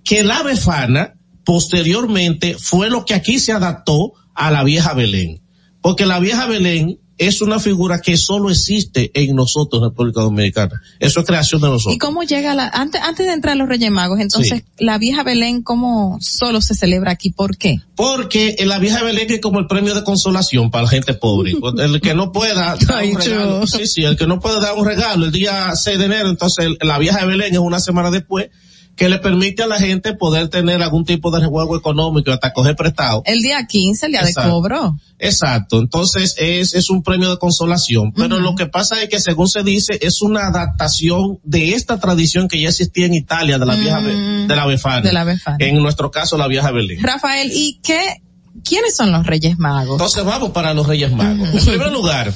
que 0.05 0.23
la 0.23 0.43
befana 0.43 1.15
posteriormente 1.45 2.57
fue 2.59 2.89
lo 2.89 3.05
que 3.05 3.15
aquí 3.15 3.39
se 3.39 3.53
adaptó 3.53 4.13
a 4.35 4.51
la 4.51 4.63
vieja 4.63 4.95
Belén, 4.95 5.43
porque 5.81 6.07
la 6.07 6.21
vieja 6.21 6.47
Belén 6.47 7.01
es 7.27 7.41
una 7.41 7.59
figura 7.61 8.01
que 8.01 8.17
solo 8.17 8.51
existe 8.51 9.11
en 9.15 9.35
nosotros, 9.35 9.83
en 9.83 9.91
República 9.91 10.21
Dominicana. 10.23 10.81
Eso 10.99 11.21
es 11.21 11.27
creación 11.27 11.61
de 11.61 11.69
nosotros. 11.69 11.95
¿Y 11.95 11.99
cómo 11.99 12.23
llega 12.23 12.55
la, 12.55 12.69
antes, 12.69 13.01
antes 13.01 13.27
de 13.27 13.33
entrar 13.33 13.53
a 13.53 13.57
los 13.57 13.69
Reyes 13.69 13.91
Magos, 13.91 14.21
entonces, 14.21 14.63
Sí. 14.63 14.85
la 14.85 14.99
vieja 14.99 15.23
Belén, 15.23 15.63
cómo 15.63 16.19
solo 16.21 16.61
se 16.61 16.75
celebra 16.75 17.13
aquí? 17.13 17.31
¿Por 17.31 17.57
qué? 17.57 17.81
Porque 17.97 18.57
la 18.65 18.79
vieja 18.79 19.03
Belén 19.03 19.31
es 19.31 19.41
como 19.41 19.59
el 19.59 19.67
premio 19.67 19.95
de 19.95 20.05
consolación 20.05 20.71
para 20.71 20.85
la 20.85 20.91
gente 20.91 21.15
pobre. 21.15 21.53
El 21.79 22.01
que 22.01 22.15
no 22.15 22.33
pueda 22.33 22.77
dar 22.77 22.79
Ay, 22.95 23.13
un 23.13 23.21
regalo, 23.21 23.67
sí, 23.67 23.87
sí, 23.87 24.05
el 24.05 24.17
que 24.17 24.27
no 24.27 24.41
puede 24.41 24.61
dar 24.61 24.77
un 24.77 24.85
regalo 24.85 25.25
el 25.27 25.33
día 25.33 25.71
6 25.75 25.99
de 25.99 26.05
enero, 26.05 26.29
entonces 26.29 26.69
la 26.81 26.99
vieja 26.99 27.25
Belén 27.25 27.53
es 27.53 27.59
una 27.59 27.81
semana 27.81 28.11
después 28.11 28.49
que 28.97 29.09
le 29.09 29.19
permite 29.19 29.63
a 29.63 29.67
la 29.67 29.79
gente 29.79 30.13
poder 30.15 30.49
tener 30.49 30.83
algún 30.83 31.05
tipo 31.07 31.31
de 31.31 31.41
rejuego 31.41 31.77
económico 31.79 32.31
hasta 32.31 32.53
coger 32.53 32.77
prestado. 32.77 33.23
El 33.25 33.41
día 33.41 33.67
15, 33.67 34.07
el 34.07 34.13
día 34.13 34.23
de 34.23 34.29
Exacto. 34.29 34.51
cobro. 34.51 34.97
Exacto, 35.19 35.79
entonces 35.79 36.35
es, 36.39 36.75
es 36.75 36.91
un 36.91 37.03
premio 37.03 37.31
de 37.31 37.39
consolación, 37.39 38.13
pero 38.13 38.39
lo 38.41 38.55
que 38.55 38.67
pasa 38.67 39.01
es 39.03 39.09
que 39.09 39.19
según 39.21 39.49
se 39.49 39.63
dice 39.63 39.99
es 40.03 40.21
una 40.21 40.49
adaptación 40.49 41.39
de 41.45 41.73
esta 41.75 42.01
tradición 42.01 42.49
que 42.49 42.61
ya 42.61 42.69
existía 42.69 43.07
en 43.07 43.15
Italia 43.15 43.59
de 43.59 43.65
la 43.67 43.77
vieja 43.77 44.01
Be- 44.01 44.47
de 44.47 44.57
la 44.57 44.67
Befana. 44.67 45.01
Mm. 45.01 45.05
De 45.05 45.13
la 45.13 45.25
Befana. 45.25 45.57
En 45.61 45.77
nuestro 45.83 46.11
caso 46.11 46.37
la 46.37 46.49
vieja 46.49 46.71
Belén. 46.71 47.03
Rafael, 47.03 47.51
¿y 47.55 47.79
qué, 47.83 48.21
quiénes 48.65 48.95
son 48.97 49.11
los 49.13 49.25
Reyes 49.27 49.59
Magos? 49.59 49.93
Entonces 49.93 50.25
vamos 50.25 50.51
para 50.51 50.75
los 50.75 50.87
Reyes 50.87 51.13
Magos. 51.13 51.49
En 51.55 51.65
primer 51.65 51.93
lugar, 51.93 52.33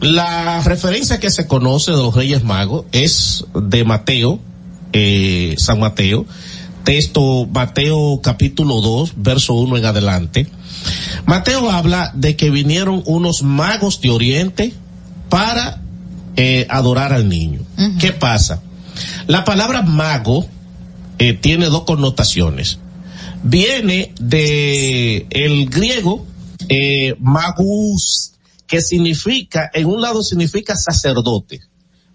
la 0.00 0.62
referencia 0.62 1.18
que 1.18 1.30
se 1.30 1.46
conoce 1.46 1.90
de 1.90 1.96
los 1.98 2.14
Reyes 2.14 2.42
Magos 2.44 2.84
es 2.92 3.44
de 3.54 3.84
Mateo, 3.84 4.38
eh, 4.92 5.54
San 5.58 5.80
Mateo, 5.80 6.26
texto 6.84 7.46
Mateo 7.46 8.20
capítulo 8.22 8.80
2, 8.80 9.12
verso 9.16 9.54
1 9.54 9.76
en 9.78 9.84
adelante. 9.84 10.46
Mateo 11.26 11.70
habla 11.70 12.12
de 12.14 12.36
que 12.36 12.50
vinieron 12.50 13.02
unos 13.06 13.42
magos 13.42 14.00
de 14.00 14.10
Oriente 14.10 14.74
para 15.28 15.80
eh, 16.36 16.66
adorar 16.68 17.12
al 17.12 17.28
niño. 17.28 17.60
¿Qué 17.98 18.12
pasa? 18.12 18.62
La 19.26 19.44
palabra 19.44 19.82
mago 19.82 20.46
eh, 21.18 21.34
tiene 21.34 21.66
dos 21.66 21.84
connotaciones. 21.84 22.78
Viene 23.42 24.14
de 24.20 25.26
el 25.30 25.68
griego 25.68 26.26
eh, 26.68 27.14
magus, 27.18 28.32
que 28.66 28.80
significa, 28.80 29.70
en 29.72 29.86
un 29.86 30.00
lado 30.00 30.22
significa 30.22 30.76
sacerdote, 30.76 31.60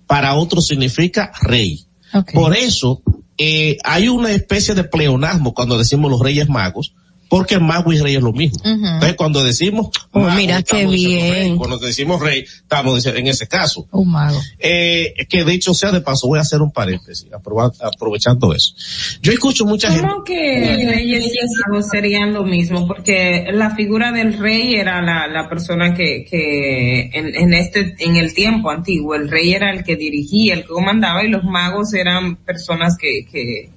para 0.08 0.36
otro 0.36 0.62
significa 0.62 1.32
rey. 1.42 1.85
Por 2.34 2.56
eso 2.56 3.02
eh, 3.38 3.78
hay 3.84 4.08
una 4.08 4.32
especie 4.32 4.76
de 4.76 4.84
pleonasmo 4.84 5.54
cuando 5.54 5.78
decimos 5.78 6.10
los 6.10 6.22
reyes 6.22 6.48
magos, 6.48 6.94
porque 7.36 7.60
mago 7.60 7.91
y 7.91 7.99
rey 7.99 8.16
es 8.16 8.22
lo 8.24 8.32
mismo. 8.32 8.62
Entonces 8.64 9.16
cuando 9.18 9.44
decimos 9.44 9.90
Oh, 10.12 10.22
mago, 10.22 10.38
mira 10.38 10.62
qué 10.64 10.88
bien. 10.88 11.34
rey. 11.34 11.56
Cuando 11.57 11.78
decimos 11.80 12.22
rey, 12.22 12.45
estamos 12.45 12.95
diciendo 12.95 13.20
en 13.20 13.28
ese 13.28 13.45
caso. 13.45 13.86
Un 13.91 14.10
mago. 14.10 14.40
Eh, 14.57 15.14
que 15.28 15.44
dicho 15.44 15.74
sea 15.74 15.91
de 15.91 15.99
paso, 15.99 16.28
voy 16.30 16.40
a 16.40 16.44
hacer 16.44 16.62
un 16.62 16.72
paréntesis, 16.72 17.28
aprovechando 17.34 18.53
eso. 18.53 18.74
Yo 19.22 19.34
escucho 19.34 19.66
mucha 19.66 19.91
gente. 19.91 20.07
¿Cómo 20.07 20.24
que 20.24 20.88
reyes 20.90 21.26
y 21.26 21.70
magos 21.70 21.90
serían 21.90 22.32
lo 22.32 22.45
mismo? 22.45 22.88
Porque 22.88 23.48
la 23.52 23.76
figura 23.76 24.14
del 24.14 24.38
rey 24.38 24.76
era 24.76 25.02
la, 25.02 25.28
la 25.28 25.49
persona 25.49 25.94
que, 25.94 26.24
que 26.24 27.10
en, 27.12 27.36
en 27.36 27.53
este, 27.53 27.95
en 27.99 28.16
el 28.16 28.34
tiempo 28.34 28.70
antiguo, 28.70 29.14
el 29.16 29.30
rey 29.30 29.52
era 29.52 29.72
el 29.72 29.84
que 29.84 29.98
dirigía, 29.98 30.53
el 30.53 30.62
que 30.62 30.70
comandaba 30.70 31.26
y 31.26 31.28
los 31.30 31.44
magos 31.44 31.94
eran 31.94 32.38
personas 32.38 32.95
que, 32.98 33.26
que, 33.30 33.75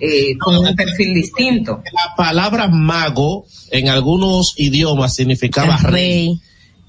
eh, 0.00 0.36
con 0.38 0.58
un 0.58 0.74
perfil 0.74 1.14
distinto. 1.14 1.82
La 1.92 2.14
palabra 2.16 2.68
mago 2.68 3.46
en 3.70 3.88
algunos 3.88 4.54
idiomas 4.56 5.14
significaba 5.14 5.76
rey. 5.78 6.40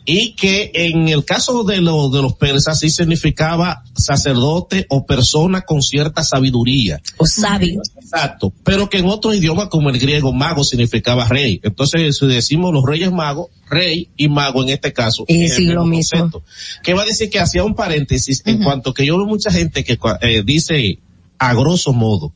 Y 0.05 0.33
que 0.33 0.71
en 0.73 1.07
el 1.07 1.23
caso 1.23 1.63
de, 1.63 1.81
los 1.81 2.11
de 2.11 2.23
los 2.23 2.33
persas 2.33 2.79
sí 2.79 2.89
significaba 2.89 3.83
sacerdote 3.95 4.87
o 4.89 5.05
persona 5.05 5.61
con 5.61 5.83
cierta 5.83 6.23
sabiduría. 6.23 6.99
O 7.17 7.27
sabio. 7.27 7.81
Exacto. 8.01 8.51
Pero 8.63 8.89
que 8.89 8.97
en 8.97 9.05
otros 9.05 9.35
idiomas 9.35 9.67
como 9.67 9.91
el 9.91 9.99
griego 9.99 10.33
mago 10.33 10.63
significaba 10.63 11.27
rey. 11.27 11.59
Entonces 11.61 12.17
si 12.17 12.25
decimos 12.25 12.73
los 12.73 12.83
reyes 12.83 13.11
magos, 13.11 13.49
rey 13.69 14.09
y 14.17 14.29
mago 14.29 14.63
en 14.63 14.69
este 14.69 14.93
caso. 14.93 15.25
Y 15.27 15.43
es 15.43 15.55
sí, 15.55 15.65
lo 15.65 15.85
mismo. 15.85 16.41
Que 16.81 16.95
va 16.95 17.03
a 17.03 17.05
decir 17.05 17.29
que 17.29 17.39
hacía 17.39 17.63
un 17.63 17.75
paréntesis 17.75 18.41
en 18.45 18.63
cuanto 18.63 18.95
que 18.95 19.05
yo 19.05 19.15
veo 19.17 19.27
mucha 19.27 19.51
gente 19.51 19.83
que 19.83 19.99
eh, 20.21 20.41
dice 20.43 20.97
a 21.37 21.53
grosso 21.53 21.93
modo. 21.93 22.33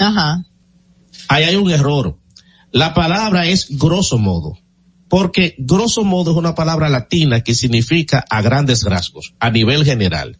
Ajá. 0.00 0.44
ahí 1.28 1.44
hay 1.44 1.56
un 1.56 1.70
error. 1.70 2.16
La 2.72 2.94
palabra 2.94 3.46
es 3.46 3.66
grosso 3.78 4.18
modo, 4.18 4.58
porque 5.08 5.54
grosso 5.58 6.04
modo 6.04 6.32
es 6.32 6.36
una 6.36 6.54
palabra 6.54 6.88
latina 6.88 7.40
que 7.42 7.54
significa 7.54 8.24
a 8.28 8.42
grandes 8.42 8.82
rasgos, 8.84 9.34
a 9.38 9.50
nivel 9.50 9.84
general. 9.84 10.38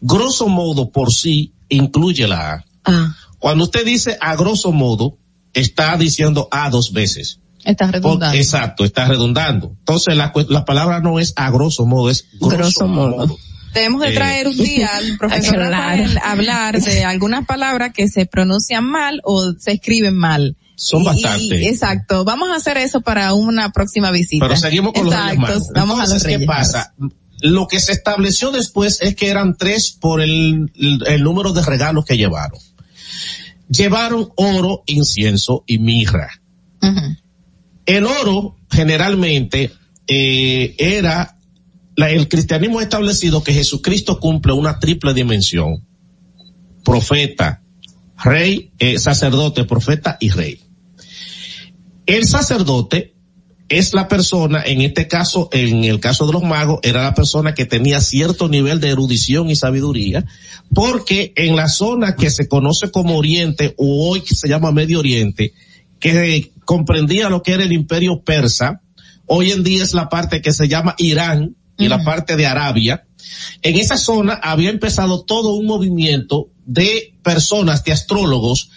Grosso 0.00 0.48
modo 0.48 0.90
por 0.90 1.12
sí 1.12 1.52
incluye 1.68 2.26
la 2.28 2.52
A. 2.54 2.64
Ah. 2.84 3.14
Cuando 3.38 3.64
usted 3.64 3.84
dice 3.84 4.16
a 4.20 4.34
grosso 4.36 4.72
modo, 4.72 5.18
está 5.54 5.96
diciendo 5.96 6.48
A 6.50 6.70
dos 6.70 6.92
veces. 6.92 7.40
Porque- 7.64 7.92
redundando. 7.92 8.36
exacto, 8.38 8.84
está 8.84 9.04
redundando. 9.06 9.74
Entonces 9.78 10.16
la, 10.16 10.32
la 10.48 10.64
palabra 10.64 11.00
no 11.00 11.18
es 11.18 11.32
a 11.36 11.50
grosso 11.50 11.84
modo, 11.86 12.10
es 12.10 12.26
grosso, 12.40 12.88
modo. 12.88 13.36
Debemos 13.74 14.00
de 14.02 14.08
Eh, 14.10 14.14
traer 14.14 14.48
un 14.48 14.56
día 14.56 14.88
al 14.96 15.16
profesor. 15.18 15.56
Rafael 15.58 16.18
a 16.18 16.32
hablar 16.32 16.80
de 16.80 17.04
algunas 17.04 17.46
palabras 17.46 17.92
que 17.94 18.08
se 18.08 18.26
pronuncian 18.26 18.84
mal 18.84 19.20
o 19.24 19.52
se 19.58 19.72
escriben 19.72 20.14
mal. 20.16 20.56
Son 20.76 21.04
bastantes. 21.04 21.66
exacto. 21.66 22.24
Vamos 22.24 22.48
a 22.50 22.56
hacer 22.56 22.78
eso 22.78 23.02
para 23.02 23.34
una 23.34 23.70
próxima 23.70 24.10
visita. 24.10 24.46
Pero 24.46 24.58
seguimos 24.58 24.92
con 24.94 25.04
los 25.06 25.14
Reyes. 25.14 25.38
Magos. 25.38 25.68
Vamos 25.74 26.00
a 26.00 26.06
los 26.12 26.22
Reyes 26.22 26.40
¿qué 26.40 26.46
pasa? 26.46 26.94
Lo 27.42 27.68
que 27.68 27.80
se 27.80 27.92
estableció 27.92 28.50
después 28.50 28.98
es 29.02 29.14
que 29.14 29.28
eran 29.28 29.56
tres 29.56 29.92
por 29.92 30.20
el, 30.22 30.70
el- 30.74 31.02
el 31.06 31.22
número 31.22 31.52
de 31.52 31.62
regalos 31.62 32.04
que 32.06 32.16
llevaron. 32.16 32.58
Llevaron 33.68 34.30
oro, 34.36 34.82
incienso 34.86 35.64
y 35.66 35.78
mirra. 35.78 36.28
El 37.86 38.04
oro 38.06 38.56
generalmente 38.70 39.70
eh, 40.06 40.74
era 40.78 41.36
el 41.96 42.28
cristianismo 42.28 42.78
ha 42.78 42.82
establecido 42.82 43.42
que 43.42 43.52
Jesucristo 43.52 44.20
cumple 44.20 44.52
una 44.52 44.78
triple 44.78 45.14
dimensión: 45.14 45.86
profeta, 46.84 47.62
rey, 48.22 48.72
eh, 48.78 48.98
sacerdote, 48.98 49.64
profeta 49.64 50.16
y 50.20 50.30
rey. 50.30 50.60
El 52.06 52.26
sacerdote 52.26 53.14
es 53.68 53.94
la 53.94 54.08
persona, 54.08 54.64
en 54.66 54.80
este 54.80 55.06
caso, 55.06 55.48
en 55.52 55.84
el 55.84 56.00
caso 56.00 56.26
de 56.26 56.32
los 56.32 56.42
magos, 56.42 56.80
era 56.82 57.04
la 57.04 57.14
persona 57.14 57.54
que 57.54 57.66
tenía 57.66 58.00
cierto 58.00 58.48
nivel 58.48 58.80
de 58.80 58.88
erudición 58.88 59.48
y 59.48 59.54
sabiduría, 59.54 60.26
porque 60.74 61.32
en 61.36 61.54
la 61.54 61.68
zona 61.68 62.16
que 62.16 62.30
se 62.30 62.48
conoce 62.48 62.90
como 62.90 63.16
Oriente, 63.16 63.74
o 63.78 64.10
hoy 64.10 64.22
que 64.22 64.34
se 64.34 64.48
llama 64.48 64.72
Medio 64.72 64.98
Oriente, 64.98 65.52
que 66.00 66.50
comprendía 66.64 67.28
lo 67.28 67.42
que 67.42 67.52
era 67.52 67.62
el 67.62 67.72
imperio 67.72 68.22
persa, 68.22 68.82
hoy 69.26 69.52
en 69.52 69.62
día 69.62 69.84
es 69.84 69.94
la 69.94 70.08
parte 70.08 70.42
que 70.42 70.52
se 70.52 70.66
llama 70.66 70.96
Irán 70.98 71.54
y 71.80 71.88
la 71.88 72.04
parte 72.04 72.36
de 72.36 72.46
Arabia, 72.46 73.04
en 73.62 73.76
esa 73.76 73.96
zona 73.96 74.34
había 74.34 74.70
empezado 74.70 75.24
todo 75.24 75.54
un 75.54 75.66
movimiento 75.66 76.50
de 76.64 77.14
personas, 77.22 77.82
de 77.84 77.92
astrólogos, 77.92 78.70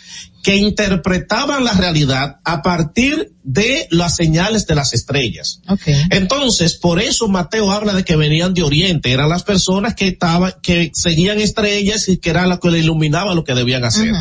que 0.44 0.58
interpretaban 0.58 1.64
la 1.64 1.72
realidad 1.72 2.40
a 2.44 2.62
partir 2.62 3.32
de 3.44 3.88
las 3.92 4.18
señales 4.18 4.68
de 4.68 4.76
las 4.76 4.94
estrellas. 4.94 5.62
Entonces, 6.10 6.76
por 6.76 7.02
eso 7.02 7.30
Mateo 7.30 7.72
habla 7.72 7.94
de 7.94 8.04
que 8.04 8.18
venían 8.18 8.54
de 8.54 8.62
Oriente, 8.62 9.14
eran 9.14 9.30
las 9.30 9.44
personas 9.44 9.96
que 9.96 10.10
estaban, 10.10 10.54
que 10.62 10.92
seguían 10.94 11.40
estrellas 11.40 12.10
y 12.10 12.18
que 12.18 12.32
era 12.32 12.46
lo 12.46 12.60
que 12.60 12.72
le 12.72 12.80
iluminaba 12.80 13.34
lo 13.34 13.46
que 13.46 13.54
debían 13.54 13.86
hacer. 13.86 14.12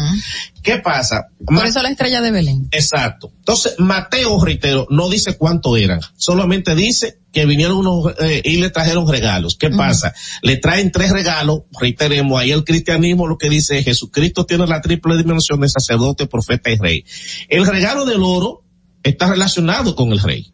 ¿Qué 0.63 0.79
pasa? 0.79 1.27
Por 1.45 1.67
eso 1.67 1.83
la 1.83 1.91
estrella 1.91 2.21
de 2.21 2.31
Belén. 2.31 2.69
Exacto. 2.71 3.33
Entonces, 3.43 3.75
Mateo, 3.79 4.39
reitero, 4.45 4.87
no 4.89 5.11
dice 5.11 5.37
cuánto 5.37 5.77
eran, 5.77 5.99
solamente 6.17 6.77
dice 6.77 7.19
que 7.33 7.45
vinieron 7.45 7.79
unos 7.79 8.15
eh, 8.21 8.41
y 8.45 8.59
le 8.59 8.71
trajeron 8.71 9.11
regalos. 9.11 9.57
¿Qué 9.57 9.69
pasa? 9.69 10.15
Le 10.43 10.59
traen 10.59 10.93
tres 10.93 11.11
regalos, 11.11 11.63
reiteremos, 11.81 12.41
ahí 12.41 12.53
el 12.53 12.63
cristianismo 12.63 13.27
lo 13.27 13.39
que 13.39 13.51
dice 13.51 13.79
es 13.79 13.85
Jesucristo 13.85 14.47
tiene 14.47 14.65
la 14.69 14.81
triple 14.81 15.17
dimensión 15.17 15.61
de 15.61 15.69
sacerdote, 15.69 16.29
profeta 16.29 16.71
y 16.71 16.77
rey. 16.77 17.05
El 17.49 17.67
regalo 17.67 18.05
del 18.05 18.23
oro 18.23 18.63
está 19.03 19.29
relacionado 19.29 19.97
con 19.97 20.13
el 20.13 20.21
rey. 20.21 20.53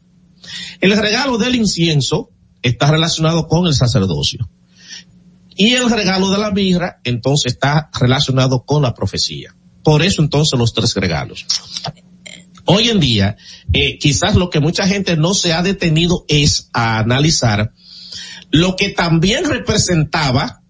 El 0.80 0.96
regalo 0.96 1.36
del 1.36 1.56
incienso 1.56 2.30
está 2.62 2.90
relacionado 2.90 3.48
con 3.48 3.66
el 3.66 3.74
sacerdocio. 3.74 4.48
Y 5.56 5.74
el 5.74 5.90
regalo 5.90 6.30
de 6.30 6.38
la 6.38 6.52
mirra, 6.52 7.00
entonces, 7.04 7.52
está 7.52 7.90
relacionado 8.00 8.64
con 8.64 8.80
la 8.80 8.94
profecía. 8.94 9.54
Por 9.82 10.02
eso, 10.02 10.22
entonces, 10.22 10.58
los 10.58 10.72
tres 10.72 10.94
regalos. 10.94 11.44
Hoy 12.70 12.90
en 12.90 13.00
día, 13.00 13.36
eh, 13.72 13.98
quizás 13.98 14.34
lo 14.36 14.50
que 14.50 14.60
mucha 14.60 14.86
gente 14.86 15.16
no 15.16 15.32
se 15.32 15.54
ha 15.54 15.62
detenido 15.62 16.26
es 16.28 16.68
a 16.74 16.98
analizar 16.98 17.72
lo 18.50 18.76
que 18.76 18.90
también 18.90 19.44
representaba 19.48 20.62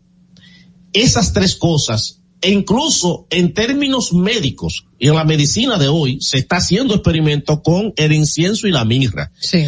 esas 0.92 1.32
tres 1.32 1.56
cosas 1.56 2.20
e 2.40 2.50
incluso 2.50 3.26
en 3.30 3.52
términos 3.52 4.12
médicos 4.12 4.84
y 4.98 5.08
en 5.08 5.16
la 5.16 5.24
medicina 5.24 5.76
de 5.76 5.88
hoy 5.88 6.18
se 6.20 6.38
está 6.38 6.56
haciendo 6.58 6.94
experimento 6.94 7.62
con 7.62 7.92
el 7.96 8.12
incienso 8.12 8.68
y 8.68 8.70
la 8.72 8.84
mirra. 8.84 9.32
Sí. 9.40 9.66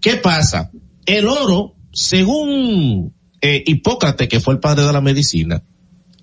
¿Qué 0.00 0.16
pasa? 0.16 0.70
El 1.06 1.26
oro, 1.26 1.74
según 1.92 3.14
eh, 3.40 3.64
Hipócrates, 3.66 4.28
que 4.28 4.40
fue 4.40 4.54
el 4.54 4.60
padre 4.60 4.84
de 4.84 4.92
la 4.92 5.00
medicina, 5.00 5.62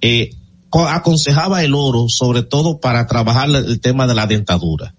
eh, 0.01 0.29
co- 0.69 0.87
aconsejaba 0.87 1.63
el 1.63 1.73
oro 1.73 2.05
sobre 2.07 2.43
todo 2.43 2.79
para 2.79 3.07
trabajar 3.07 3.49
el 3.49 3.79
tema 3.81 4.05
de 4.05 4.13
la 4.15 4.27
dentadura 4.27 4.93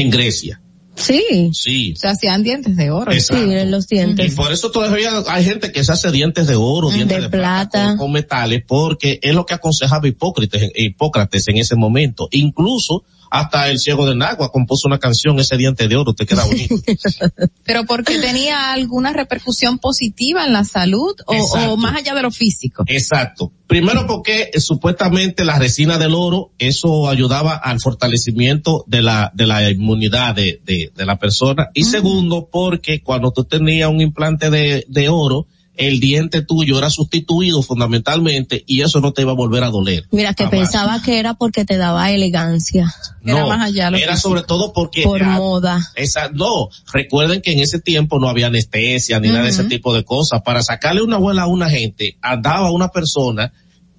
en 0.00 0.10
Grecia. 0.10 0.60
Sí. 0.94 1.50
Sí. 1.52 1.94
Se 1.94 2.08
hacían 2.08 2.42
dientes 2.42 2.74
de 2.74 2.90
oro. 2.90 3.12
Exacto. 3.12 3.44
Sí, 3.44 3.52
en 3.52 3.70
los 3.70 3.84
Y 3.92 3.96
dientes. 3.96 4.34
por 4.34 4.50
eso 4.50 4.70
todavía 4.70 5.10
hay 5.28 5.44
gente 5.44 5.70
que 5.70 5.84
se 5.84 5.92
hace 5.92 6.10
dientes 6.10 6.46
de 6.46 6.54
oro, 6.56 6.88
dientes 6.90 7.18
De 7.18 7.22
de, 7.24 7.28
plata, 7.28 7.70
plata. 7.70 7.88
con, 7.90 7.98
con 7.98 8.12
metales, 8.12 8.62
porque 8.66 9.18
es 9.22 9.34
lo 9.34 9.44
que 9.44 9.52
aconsejaba 9.52 10.08
Hipócrates, 10.08 10.70
Hipócrates 10.74 11.48
en 11.48 11.58
ese 11.58 11.76
momento. 11.76 12.28
Incluso 12.30 13.04
hasta 13.30 13.68
el 13.70 13.78
ciego 13.78 14.06
de 14.06 14.14
Nagua 14.14 14.50
compuso 14.50 14.88
una 14.88 14.98
canción, 14.98 15.38
ese 15.38 15.56
diente 15.56 15.88
de 15.88 15.96
oro 15.96 16.14
te 16.14 16.26
queda 16.26 16.44
bonito. 16.44 16.76
Pero 17.64 17.84
porque 17.84 18.18
tenía 18.18 18.72
alguna 18.72 19.12
repercusión 19.12 19.78
positiva 19.78 20.44
en 20.44 20.52
la 20.52 20.64
salud 20.64 21.14
o, 21.26 21.34
o 21.34 21.76
más 21.76 21.96
allá 21.96 22.14
de 22.14 22.22
lo 22.22 22.30
físico. 22.30 22.84
Exacto. 22.86 23.52
Primero 23.66 24.06
porque 24.06 24.50
eh, 24.52 24.60
supuestamente 24.60 25.44
la 25.44 25.58
resina 25.58 25.98
del 25.98 26.14
oro, 26.14 26.52
eso 26.58 27.08
ayudaba 27.08 27.56
al 27.56 27.80
fortalecimiento 27.80 28.84
de 28.86 29.02
la, 29.02 29.32
de 29.34 29.46
la 29.46 29.68
inmunidad 29.70 30.34
de, 30.34 30.60
de, 30.64 30.92
de 30.94 31.06
la 31.06 31.18
persona. 31.18 31.68
Y 31.74 31.84
segundo 31.84 32.48
porque 32.50 33.02
cuando 33.02 33.32
tú 33.32 33.44
tenías 33.44 33.90
un 33.90 34.00
implante 34.00 34.50
de, 34.50 34.84
de 34.88 35.08
oro, 35.08 35.46
el 35.76 36.00
diente 36.00 36.42
tuyo 36.42 36.78
era 36.78 36.90
sustituido 36.90 37.62
fundamentalmente 37.62 38.64
y 38.66 38.80
eso 38.82 39.00
no 39.00 39.12
te 39.12 39.22
iba 39.22 39.32
a 39.32 39.34
volver 39.34 39.62
a 39.64 39.70
doler. 39.70 40.06
Mira, 40.10 40.32
que 40.34 40.44
Jamás. 40.44 40.58
pensaba 40.60 41.02
que 41.02 41.18
era 41.18 41.34
porque 41.34 41.64
te 41.64 41.76
daba 41.76 42.10
elegancia. 42.10 42.94
No, 43.22 43.52
era 43.94 44.16
sobre 44.16 44.42
todo 44.42 44.72
porque 44.72 45.02
Por 45.02 45.22
moda. 45.24 45.80
esa, 45.96 46.28
no, 46.30 46.68
recuerden 46.92 47.42
que 47.42 47.52
en 47.52 47.58
ese 47.60 47.78
tiempo 47.80 48.18
no 48.18 48.28
había 48.28 48.46
anestesia 48.46 49.20
ni 49.20 49.28
nada 49.28 49.42
de 49.44 49.50
ese 49.50 49.64
tipo 49.64 49.92
de 49.94 50.04
cosas. 50.04 50.42
Para 50.42 50.62
sacarle 50.62 51.02
una 51.02 51.16
abuela 51.16 51.42
a 51.42 51.46
una 51.46 51.68
gente, 51.68 52.16
andaba 52.22 52.70
una 52.70 52.88
persona 52.88 53.52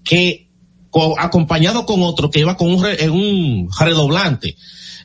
que, 0.04 0.49
co- 0.90 1.16
acompañado 1.20 1.86
con 1.86 2.02
otro 2.04 2.32
que 2.32 2.40
iba 2.40 2.56
con 2.58 2.70
un, 2.74 2.84
re- 2.84 3.04
en 3.04 3.12
un 3.12 3.70
redoblante. 3.80 4.56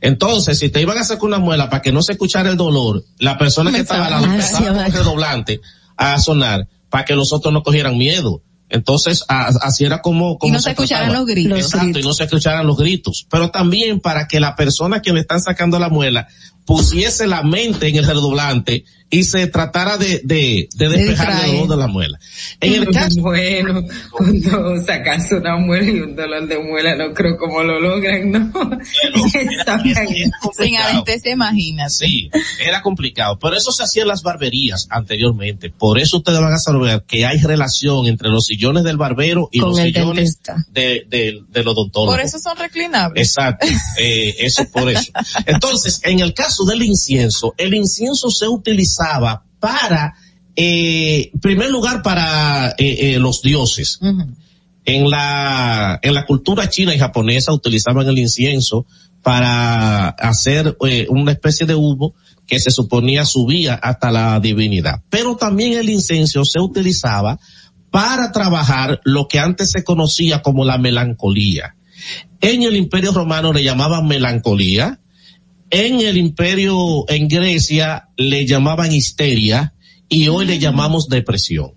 Entonces, 0.01 0.59
si 0.59 0.69
te 0.69 0.81
iban 0.81 0.99
a 0.99 1.05
sacar 1.05 1.25
una 1.25 1.39
muela 1.39 1.71
para 1.71 1.81
que 1.83 1.93
no 1.93 2.03
se 2.03 2.13
escuchara 2.13 2.51
el 2.51 2.57
dolor, 2.57 3.05
la 3.19 3.39
persona 3.39 3.71
que 3.71 3.79
estaba 3.79 4.07
al 4.07 4.11
lado 4.13 4.25
empezaba 4.25 4.67
con 4.69 4.79
un 4.79 4.93
redoblante 4.93 5.61
a 6.03 6.19
sonar 6.19 6.69
para 6.91 7.05
que 7.05 7.15
los 7.15 7.33
otros 7.33 7.53
no 7.55 7.63
cogieran 7.63 7.97
miedo. 7.97 8.43
Entonces, 8.69 9.23
a- 9.29 9.49
así 9.63 9.85
era 9.85 10.01
como, 10.01 10.39
como 10.39 10.55
no 10.55 10.61
se 10.61 10.71
escucharan 10.71 11.09
trataba. 11.09 11.19
los 11.21 11.29
gritos. 11.29 11.59
Exacto, 11.59 11.99
y 11.99 12.03
no 12.03 12.15
se 12.15 12.25
escucharan 12.25 12.67
los 12.67 12.77
gritos. 12.79 13.27
Pero 13.31 13.51
también 13.51 14.01
para 14.01 14.27
que 14.27 14.41
la 14.41 14.57
persona 14.57 15.03
que 15.03 15.13
le 15.13 15.21
están 15.21 15.41
sacando 15.43 15.79
la 15.79 15.91
muela 15.91 16.27
pusiese 16.65 17.27
la 17.27 17.43
mente 17.43 17.89
en 17.89 17.97
el 17.97 18.07
redoblante 18.07 18.85
y 19.13 19.25
se 19.25 19.47
tratara 19.47 19.99
de, 19.99 20.23
de, 20.25 20.71
de 20.75 20.89
despejar 20.89 21.45
el 21.45 21.51
dolor 21.53 21.69
de 21.69 21.77
la 21.77 21.87
muela. 21.87 22.19
En 22.63 22.83
el 22.83 22.91
caso, 22.91 23.21
Bueno, 23.21 23.83
cuando 24.11 24.83
sacas 24.83 25.31
una 25.33 25.59
muela 25.59 25.85
y 25.85 26.01
un 26.01 26.17
dolor 26.17 26.49
de 26.49 26.59
muela, 26.59 26.97
no 26.97 27.13
creo 27.13 27.37
cómo 27.37 27.63
lo 27.63 27.79
logran, 27.79 28.31
¿no? 28.31 28.51
Sin 30.57 30.77
anestesia, 30.79 31.33
imagínate. 31.33 31.91
Sí, 31.91 32.31
era 32.59 32.81
complicado, 32.81 33.39
pero 33.39 33.55
eso 33.55 33.71
se 33.71 33.83
hacía 33.83 34.01
en 34.01 34.09
las 34.09 34.23
barberías 34.23 34.87
anteriormente. 34.89 35.69
Por 35.69 35.99
eso 35.99 36.17
ustedes 36.17 36.41
van 36.41 36.55
a 36.55 36.59
saber 36.59 37.05
que 37.07 37.27
hay 37.27 37.39
relación 37.39 38.07
entre 38.07 38.31
los 38.31 38.47
sillones 38.47 38.83
del 38.83 38.97
barbero 38.97 39.51
y 39.53 39.59
Con 39.59 39.69
los 39.71 39.79
sillones 39.79 40.41
de, 40.71 41.05
de, 41.07 41.43
del 41.51 41.69
odontólogo. 41.69 42.13
Por 42.13 42.25
eso 42.25 42.39
son 42.39 42.57
reclinables. 42.57 43.29
Exacto, 43.29 43.67
eh, 43.99 44.37
eso 44.39 44.65
por 44.73 44.89
eso. 44.89 45.13
Entonces, 45.45 46.01
en 46.05 46.21
el 46.21 46.33
caso 46.33 46.65
del 46.65 46.83
incienso, 46.83 47.55
el 47.59 47.75
incienso 47.75 48.31
se 48.31 48.47
utilizaba 49.03 49.45
para, 49.61 50.15
eh, 50.57 51.31
en 51.33 51.41
primer 51.41 51.71
lugar, 51.71 52.03
para 52.03 52.71
eh, 52.79 53.15
eh, 53.15 53.19
los 53.19 53.43
dioses. 53.43 53.99
En 54.85 55.11
la, 55.11 56.01
en 56.03 56.15
la 56.15 56.27
cultura 56.27 56.69
china 56.69 56.95
y 56.95 56.99
japonesa 56.99 57.53
utilizaban 57.53 58.09
el 58.09 58.19
incienso 58.19 58.87
para 59.23 60.09
hacer 60.09 60.77
eh, 60.89 61.07
una 61.09 61.31
especie 61.33 61.67
de 61.67 61.77
humo 61.77 62.15
que 62.49 62.59
se 62.59 62.73
suponía 62.73 63.25
subía 63.25 63.75
hasta 63.75 64.11
la 64.11 64.41
divinidad. 64.41 65.03
Pero 65.09 65.37
también 65.37 65.75
el 65.75 65.89
incienso 65.89 66.45
se 66.45 66.59
utilizaba 66.59 67.39
para 67.93 68.33
trabajar 68.33 69.01
lo 69.05 69.29
que 69.29 69.39
antes 69.39 69.71
se 69.71 69.85
conocía 69.85 70.43
como 70.43 70.65
la 70.65 70.79
melancolía. 70.79 71.77
En 72.41 72.65
el 72.65 72.75
imperio 72.75 73.13
romano 73.13 73.53
le 73.53 73.63
llamaban 73.63 74.09
melancolía, 74.09 74.99
en 75.73 76.01
el 76.01 76.19
imperio, 76.19 77.09
en 77.09 77.29
Grecia 77.29 78.09
le 78.19 78.47
llamaban 78.47 78.93
histeria 78.93 79.73
y 80.07 80.29
hoy 80.29 80.45
le 80.45 80.59
llamamos 80.59 81.09
depresión. 81.09 81.73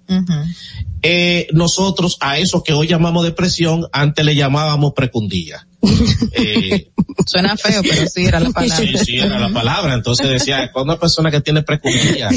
Eh, 1.01 1.47
nosotros 1.53 2.17
a 2.19 2.37
eso 2.37 2.61
que 2.61 2.73
hoy 2.73 2.87
llamamos 2.87 3.23
depresión, 3.23 3.87
antes 3.93 4.25
le 4.25 4.35
llamábamos 4.35 4.91
precundía. 4.93 5.65
Eh, 6.33 6.87
Suena 7.25 7.55
feo, 7.57 7.81
pero 7.81 8.07
sí 8.07 8.25
era 8.25 8.39
la 8.39 8.49
palabra. 8.51 8.77
Sí, 8.77 8.93
sí, 9.03 9.17
era 9.17 9.39
la 9.39 9.49
palabra. 9.49 9.93
Entonces 9.93 10.27
decía, 10.29 10.69
cuando 10.73 10.93
una 10.93 10.99
persona 10.99 11.31
que 11.31 11.41
tiene 11.41 11.63
precundía, 11.63 12.29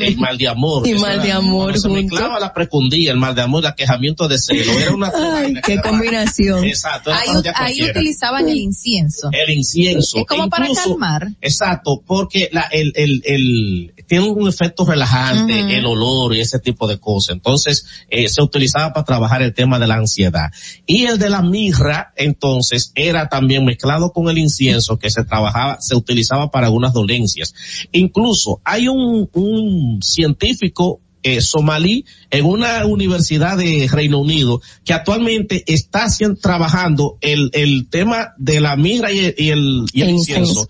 el 0.00 0.16
mal 0.16 0.38
de 0.38 0.48
amor. 0.48 0.86
Y 0.86 0.94
mal 0.94 1.14
era- 1.14 1.22
de 1.24 1.32
amor 1.32 1.72
cuando 1.72 1.80
Se 1.80 1.88
mezclaba 1.88 2.40
la 2.40 2.52
precundía, 2.54 3.12
el 3.12 3.18
mal 3.18 3.34
de 3.34 3.42
amor, 3.42 3.62
el 3.64 3.70
aquejamiento 3.70 4.28
de 4.28 4.38
celo. 4.38 4.72
Era 4.78 4.94
una 4.94 5.12
Ay, 5.14 5.54
qué 5.64 5.78
combinación. 5.80 6.64
Exacto. 6.64 7.12
Ahí, 7.12 7.42
para 7.42 7.64
ahí 7.66 7.82
utilizaban 7.82 8.48
el 8.48 8.56
incienso. 8.58 9.28
El 9.32 9.50
incienso. 9.52 10.18
Es 10.18 10.26
como 10.26 10.48
para 10.48 10.66
Incluso- 10.68 10.90
calmar. 10.90 11.28
Exacto, 11.40 12.02
porque 12.06 12.48
la, 12.52 12.62
el, 12.72 12.92
el, 12.94 13.22
el, 13.24 13.94
tiene 14.10 14.28
un 14.28 14.48
efecto 14.48 14.84
relajante, 14.84 15.78
el 15.78 15.86
olor 15.86 16.34
y 16.34 16.40
ese 16.40 16.58
tipo 16.58 16.88
de 16.88 16.98
cosas. 16.98 17.36
Entonces, 17.36 17.86
eh, 18.08 18.28
se 18.28 18.42
utilizaba 18.42 18.92
para 18.92 19.04
trabajar 19.04 19.40
el 19.40 19.54
tema 19.54 19.78
de 19.78 19.86
la 19.86 19.94
ansiedad. 19.94 20.50
Y 20.84 21.04
el 21.04 21.16
de 21.16 21.30
la 21.30 21.42
mirra, 21.42 22.12
entonces, 22.16 22.90
era 22.96 23.28
también 23.28 23.64
mezclado 23.64 24.10
con 24.12 24.28
el 24.28 24.38
incienso 24.38 24.98
que 24.98 25.10
se 25.10 25.22
trabajaba, 25.22 25.78
se 25.80 25.94
utilizaba 25.94 26.50
para 26.50 26.66
algunas 26.66 26.92
dolencias. 26.92 27.54
Incluso, 27.92 28.60
hay 28.64 28.88
un, 28.88 29.30
un 29.32 30.00
científico 30.02 31.00
eh, 31.22 31.40
somalí 31.40 32.04
en 32.30 32.46
una 32.46 32.86
universidad 32.86 33.58
de 33.58 33.88
Reino 33.92 34.18
Unido 34.18 34.60
que 34.84 34.92
actualmente 34.92 35.62
está 35.72 36.06
trabajando 36.40 37.16
el, 37.20 37.50
el 37.52 37.88
tema 37.88 38.32
de 38.38 38.58
la 38.58 38.74
mirra 38.74 39.12
y 39.12 39.18
el, 39.20 39.34
y 39.38 39.50
el, 39.50 39.84
y 39.92 40.00
el 40.00 40.08
El 40.08 40.14
incienso 40.14 40.50
incienso. 40.50 40.68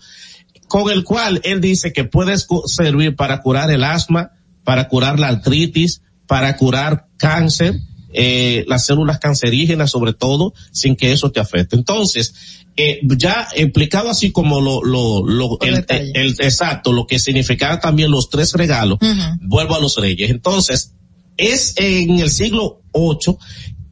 Con 0.71 0.89
el 0.89 1.03
cual 1.03 1.41
él 1.43 1.59
dice 1.59 1.91
que 1.91 2.05
puede 2.05 2.35
servir 2.65 3.17
para 3.17 3.41
curar 3.41 3.69
el 3.71 3.83
asma, 3.83 4.31
para 4.63 4.87
curar 4.87 5.19
la 5.19 5.27
artritis, 5.27 6.01
para 6.27 6.55
curar 6.55 7.07
cáncer, 7.17 7.75
eh, 8.13 8.63
las 8.69 8.85
células 8.85 9.19
cancerígenas 9.19 9.91
sobre 9.91 10.13
todo, 10.13 10.53
sin 10.71 10.95
que 10.95 11.11
eso 11.11 11.29
te 11.29 11.41
afecte. 11.41 11.75
Entonces, 11.75 12.33
eh, 12.77 13.01
ya 13.17 13.49
explicado 13.53 14.09
así 14.09 14.31
como 14.31 14.61
lo, 14.61 14.81
lo, 14.81 15.25
lo, 15.27 15.59
el, 15.59 15.85
el- 15.89 16.11
el- 16.15 16.35
exacto, 16.39 16.93
lo 16.93 17.05
que 17.05 17.19
significaba 17.19 17.81
también 17.81 18.09
los 18.09 18.29
tres 18.29 18.53
regalos, 18.53 18.97
vuelvo 19.41 19.75
a 19.75 19.79
los 19.81 19.97
reyes. 19.97 20.29
Entonces, 20.31 20.93
es 21.35 21.73
en 21.75 22.19
el 22.19 22.29
siglo 22.29 22.81
VIII 22.93 23.35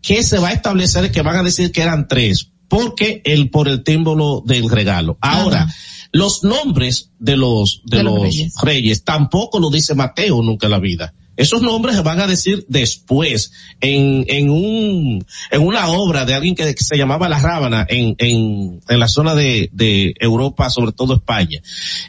que 0.01 0.23
se 0.23 0.37
va 0.39 0.47
a 0.47 0.53
establecer 0.53 1.11
que 1.11 1.21
van 1.23 1.35
a 1.35 1.43
decir 1.43 1.73
que 1.73 1.81
eran 1.81 2.07
tres, 2.07 2.51
porque 2.69 3.21
el, 3.25 3.49
por 3.49 3.67
el 3.67 3.83
símbolo 3.85 4.41
del 4.45 4.69
regalo. 4.69 5.17
Ahora, 5.19 5.67
los 6.11 6.43
nombres 6.43 7.11
de 7.19 7.37
los, 7.37 7.81
de, 7.85 7.97
De 7.97 8.03
los 8.03 8.13
los, 8.13 8.23
reyes. 8.23 8.53
reyes. 8.61 9.03
tampoco 9.03 9.59
lo 9.59 9.69
dice 9.69 9.95
Mateo 9.95 10.41
nunca 10.41 10.67
en 10.67 10.71
la 10.71 10.79
vida. 10.79 11.13
Esos 11.37 11.61
nombres 11.61 11.95
se 11.95 12.01
van 12.01 12.19
a 12.19 12.27
decir 12.27 12.65
después, 12.67 13.53
en, 13.79 14.25
en 14.27 14.49
un, 14.49 15.25
en 15.51 15.61
una 15.61 15.87
obra 15.87 16.25
de 16.25 16.33
alguien 16.33 16.53
que, 16.53 16.75
que 16.75 16.83
se 16.83 16.97
llamaba 16.97 17.29
La 17.29 17.39
Rábana 17.39 17.85
en, 17.87 18.13
en, 18.17 18.81
en 18.85 18.99
la 18.99 19.07
zona 19.07 19.33
de, 19.35 19.69
de 19.71 20.13
Europa, 20.19 20.69
sobre 20.69 20.91
todo 20.91 21.13
España. 21.13 21.61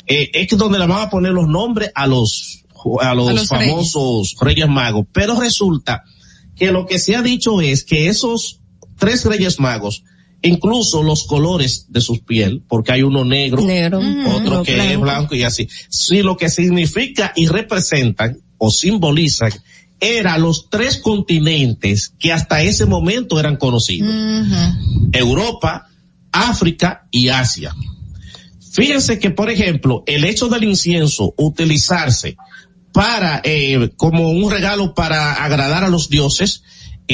Eh, 0.09 0.31
es 0.35 0.49
donde 0.59 0.81
le 0.81 0.87
van 0.89 1.03
a 1.03 1.11
poner 1.11 1.31
los 1.31 1.47
nombres 1.47 1.93
a 1.95 2.09
los, 2.09 2.65
a 3.01 3.15
los, 3.15 3.29
A 3.29 3.33
los 3.35 3.47
famosos 3.47 4.35
reyes 4.41 4.69
magos. 4.69 5.07
Pero 5.13 5.39
resulta 5.39 6.03
que 6.57 6.73
lo 6.73 6.87
que 6.87 6.99
se 6.99 7.15
ha 7.15 7.23
dicho 7.23 7.61
es 7.61 7.85
que 7.85 8.09
esos 8.09 8.59
tres 8.99 9.25
reyes 9.25 9.61
magos, 9.61 10.03
incluso 10.43 11.03
los 11.03 11.25
colores 11.25 11.87
de 11.89 12.01
su 12.01 12.25
piel, 12.25 12.63
porque 12.69 12.93
hay 12.93 13.03
uno 13.03 13.25
negro, 13.25 13.63
Negro, 13.63 14.01
otro 14.35 14.63
que 14.63 14.73
es 14.73 14.87
blanco. 14.87 15.03
blanco 15.03 15.35
y 15.35 15.43
así, 15.43 15.69
si 15.89 16.23
lo 16.23 16.37
que 16.37 16.49
significa 16.49 17.33
y 17.37 17.47
representan 17.47 18.39
o 18.59 18.71
simbolizan 18.71 19.53
era 20.01 20.39
los 20.39 20.71
tres 20.71 20.97
continentes 20.97 22.15
que 22.19 22.33
hasta 22.33 22.63
ese 22.63 22.87
momento 22.87 23.39
eran 23.39 23.57
conocidos. 23.57 24.15
Europa, 25.13 25.89
África 26.33 27.07
y 27.11 27.29
Asia. 27.29 27.75
Fíjense 28.73 29.19
que, 29.19 29.31
por 29.31 29.51
ejemplo, 29.51 30.03
el 30.07 30.25
hecho 30.25 30.49
del 30.49 30.65
incienso 30.65 31.35
utilizarse 31.37 32.37
para, 32.93 33.41
eh, 33.45 33.91
como 33.97 34.31
un 34.31 34.51
regalo 34.51 34.95
para 34.95 35.35
agradar 35.35 35.85
a 35.85 35.89
los 35.89 36.09
dioses, 36.09 36.63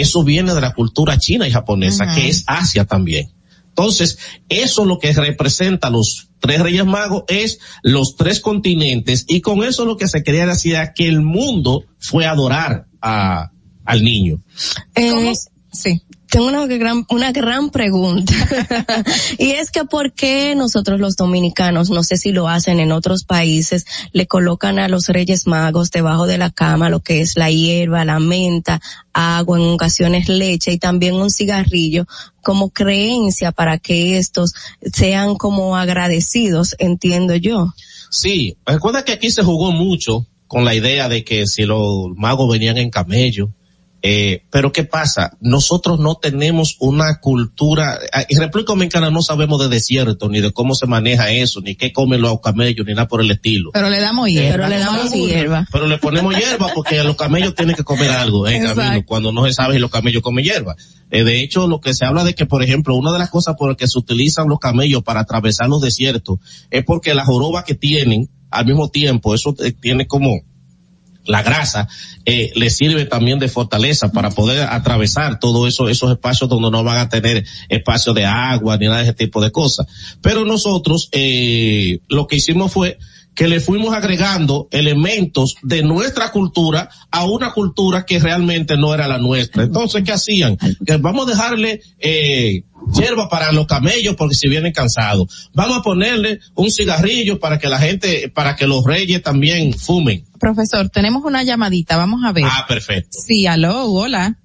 eso 0.00 0.24
viene 0.24 0.54
de 0.54 0.60
la 0.60 0.74
cultura 0.74 1.18
china 1.18 1.46
y 1.46 1.50
japonesa, 1.50 2.14
que 2.14 2.28
es 2.28 2.44
Asia 2.46 2.84
también. 2.84 3.32
Entonces, 3.68 4.18
eso 4.48 4.86
lo 4.86 4.98
que 4.98 5.12
representa 5.12 5.90
los 5.90 6.30
tres 6.40 6.60
reyes 6.60 6.86
magos 6.86 7.24
es 7.28 7.58
los 7.82 8.16
tres 8.16 8.40
continentes 8.40 9.26
y 9.28 9.42
con 9.42 9.62
eso 9.64 9.84
lo 9.84 9.98
que 9.98 10.08
se 10.08 10.22
quería 10.22 10.46
decir 10.46 10.72
era 10.74 10.94
que 10.94 11.08
el 11.08 11.20
mundo 11.20 11.84
fue 11.98 12.24
a 12.24 12.30
adorar 12.30 12.86
a, 13.02 13.50
al 13.84 14.02
niño. 14.02 14.40
Eh, 14.94 15.34
sí. 15.72 16.02
Tengo 16.36 16.48
una 16.48 16.66
gran, 16.66 17.06
una 17.08 17.32
gran 17.32 17.70
pregunta. 17.70 18.34
y 19.38 19.52
es 19.52 19.70
que 19.70 19.86
por 19.86 20.12
qué 20.12 20.54
nosotros 20.54 21.00
los 21.00 21.16
dominicanos, 21.16 21.88
no 21.88 22.02
sé 22.02 22.18
si 22.18 22.30
lo 22.30 22.46
hacen 22.46 22.78
en 22.78 22.92
otros 22.92 23.24
países, 23.24 23.86
le 24.12 24.26
colocan 24.26 24.78
a 24.78 24.88
los 24.88 25.08
Reyes 25.08 25.46
Magos 25.46 25.90
debajo 25.90 26.26
de 26.26 26.36
la 26.36 26.50
cama 26.50 26.90
lo 26.90 27.00
que 27.00 27.22
es 27.22 27.38
la 27.38 27.50
hierba, 27.50 28.04
la 28.04 28.18
menta, 28.18 28.82
agua, 29.14 29.58
en 29.58 29.64
ocasiones 29.64 30.28
leche 30.28 30.72
y 30.72 30.78
también 30.78 31.14
un 31.14 31.30
cigarrillo 31.30 32.04
como 32.42 32.68
creencia 32.68 33.50
para 33.50 33.78
que 33.78 34.18
estos 34.18 34.52
sean 34.92 35.36
como 35.36 35.74
agradecidos, 35.74 36.76
entiendo 36.78 37.34
yo. 37.34 37.72
Sí, 38.10 38.58
recuerda 38.66 39.06
que 39.06 39.12
aquí 39.12 39.30
se 39.30 39.42
jugó 39.42 39.72
mucho 39.72 40.26
con 40.48 40.66
la 40.66 40.74
idea 40.74 41.08
de 41.08 41.24
que 41.24 41.46
si 41.46 41.64
los 41.64 42.10
magos 42.14 42.52
venían 42.52 42.76
en 42.76 42.90
camello, 42.90 43.54
Eh, 44.02 44.44
pero 44.50 44.72
¿qué 44.72 44.84
pasa? 44.84 45.36
Nosotros 45.40 45.98
no 45.98 46.16
tenemos 46.16 46.76
una 46.78 47.18
cultura, 47.18 47.98
eh, 48.12 48.26
en 48.28 48.40
República 48.40 48.72
Dominicana 48.72 49.10
no 49.10 49.22
sabemos 49.22 49.60
de 49.60 49.68
desierto, 49.68 50.28
ni 50.28 50.40
de 50.40 50.52
cómo 50.52 50.74
se 50.74 50.86
maneja 50.86 51.30
eso, 51.32 51.60
ni 51.60 51.74
qué 51.74 51.92
comen 51.92 52.20
los 52.20 52.40
camellos, 52.40 52.86
ni 52.86 52.92
nada 52.92 53.08
por 53.08 53.20
el 53.20 53.30
estilo. 53.30 53.70
Pero 53.72 53.90
le 53.90 54.00
damos 54.00 54.28
hierba. 54.28 54.52
Pero 54.52 54.68
le 54.68 54.78
damos 54.78 55.12
hierba. 55.12 55.66
Pero 55.72 55.86
le 55.86 55.98
ponemos 55.98 56.36
hierba 56.36 56.68
porque 56.74 57.02
los 57.02 57.16
camellos 57.16 57.54
tienen 57.54 57.74
que 57.74 57.84
comer 57.84 58.10
algo 58.10 58.46
en 58.46 58.56
Exacto. 58.56 58.82
camino, 58.82 59.06
cuando 59.06 59.32
no 59.32 59.46
se 59.46 59.52
sabe 59.52 59.74
si 59.74 59.80
los 59.80 59.90
camellos 59.90 60.22
comen 60.22 60.44
hierba. 60.44 60.76
Eh, 61.10 61.24
de 61.24 61.40
hecho, 61.40 61.66
lo 61.66 61.80
que 61.80 61.94
se 61.94 62.04
habla 62.04 62.24
de 62.24 62.34
que, 62.34 62.46
por 62.46 62.62
ejemplo, 62.62 62.94
una 62.94 63.12
de 63.12 63.18
las 63.18 63.30
cosas 63.30 63.56
por 63.56 63.68
las 63.68 63.76
que 63.76 63.88
se 63.88 63.98
utilizan 63.98 64.48
los 64.48 64.58
camellos 64.58 65.02
para 65.02 65.20
atravesar 65.20 65.68
los 65.68 65.80
desiertos 65.80 66.38
es 66.70 66.84
porque 66.84 67.14
la 67.14 67.24
joroba 67.24 67.64
que 67.64 67.74
tienen, 67.74 68.28
al 68.50 68.66
mismo 68.66 68.88
tiempo, 68.88 69.34
eso 69.34 69.54
eh, 69.60 69.72
tiene 69.72 70.06
como 70.06 70.40
la 71.26 71.42
grasa, 71.42 71.88
eh, 72.24 72.52
le 72.54 72.70
sirve 72.70 73.04
también 73.04 73.38
de 73.38 73.48
fortaleza 73.48 74.10
para 74.12 74.30
poder 74.30 74.66
atravesar 74.70 75.38
todos 75.38 75.68
eso, 75.68 75.88
esos 75.88 76.10
espacios 76.10 76.48
donde 76.48 76.70
no 76.70 76.84
van 76.84 76.98
a 76.98 77.08
tener 77.08 77.44
espacio 77.68 78.12
de 78.14 78.24
agua 78.24 78.76
ni 78.76 78.86
nada 78.86 78.98
de 78.98 79.04
ese 79.04 79.14
tipo 79.14 79.40
de 79.40 79.50
cosas. 79.50 79.86
Pero 80.20 80.44
nosotros, 80.44 81.08
eh, 81.12 81.98
lo 82.08 82.26
que 82.26 82.36
hicimos 82.36 82.72
fue 82.72 82.98
que 83.36 83.46
le 83.46 83.60
fuimos 83.60 83.94
agregando 83.94 84.66
elementos 84.70 85.56
de 85.62 85.82
nuestra 85.82 86.32
cultura 86.32 86.88
a 87.10 87.26
una 87.26 87.52
cultura 87.52 88.06
que 88.06 88.18
realmente 88.18 88.78
no 88.78 88.94
era 88.94 89.06
la 89.06 89.18
nuestra. 89.18 89.64
Entonces, 89.64 90.02
¿qué 90.04 90.12
hacían? 90.12 90.56
Que 90.56 90.96
vamos 90.96 91.28
a 91.28 91.30
dejarle, 91.32 91.82
eh, 91.98 92.62
hierba 92.92 93.28
para 93.28 93.52
los 93.52 93.66
camellos 93.66 94.16
porque 94.16 94.34
si 94.34 94.48
vienen 94.48 94.72
cansados. 94.72 95.50
Vamos 95.54 95.78
a 95.78 95.82
ponerle 95.82 96.40
un 96.54 96.70
cigarrillo 96.70 97.38
para 97.38 97.58
que 97.58 97.68
la 97.68 97.78
gente, 97.78 98.30
para 98.32 98.56
que 98.56 98.66
los 98.66 98.84
reyes 98.84 99.22
también 99.22 99.72
fumen. 99.74 100.24
Profesor, 100.38 100.88
tenemos 100.88 101.24
una 101.24 101.42
llamadita, 101.42 101.96
vamos 101.96 102.20
a 102.24 102.32
ver. 102.32 102.44
Ah, 102.46 102.64
perfecto. 102.68 103.18
Sí, 103.26 103.46
aló, 103.46 103.84
hola. 103.86 104.38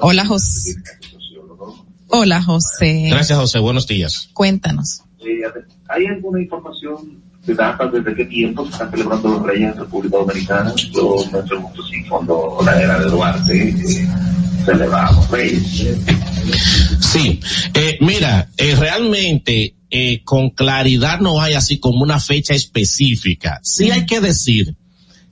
Hola, 0.00 0.26
José. 0.26 0.74
Hola, 2.08 2.42
José. 2.42 3.08
Gracias, 3.10 3.38
José. 3.38 3.58
Buenos 3.58 3.86
días. 3.86 4.28
Cuéntanos. 4.32 5.02
¿Hay 5.88 6.06
alguna 6.06 6.40
información 6.40 7.22
de 7.44 7.54
data 7.54 7.86
desde 7.86 8.14
qué 8.14 8.24
tiempo 8.24 8.64
se 8.66 8.72
están 8.72 8.90
celebrando 8.90 9.28
los 9.28 9.42
reyes 9.42 9.72
en 9.72 9.78
República 9.78 10.16
Dominicana? 10.18 10.72
Yo 10.76 11.16
menciono 11.32 11.68
mucho 11.68 11.82
sí, 11.82 12.04
cuando 12.08 12.58
la 12.64 12.80
era 12.80 12.98
de 12.98 13.10
Duarte 13.10 13.68
eh, 13.68 14.08
Sí, 17.00 17.40
eh, 17.74 17.98
mira, 18.00 18.50
eh, 18.56 18.74
realmente 18.74 19.74
eh, 19.90 20.22
con 20.24 20.50
claridad 20.50 21.20
no 21.20 21.40
hay 21.40 21.54
así 21.54 21.78
como 21.78 22.02
una 22.02 22.18
fecha 22.18 22.54
específica. 22.54 23.60
Sí 23.62 23.90
hay 23.90 24.06
que 24.06 24.20
decir 24.20 24.76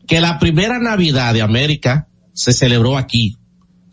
que 0.07 0.21
la 0.21 0.39
primera 0.39 0.79
Navidad 0.79 1.35
de 1.35 1.43
América 1.43 2.09
se 2.33 2.53
celebró 2.53 2.97
aquí. 2.97 3.37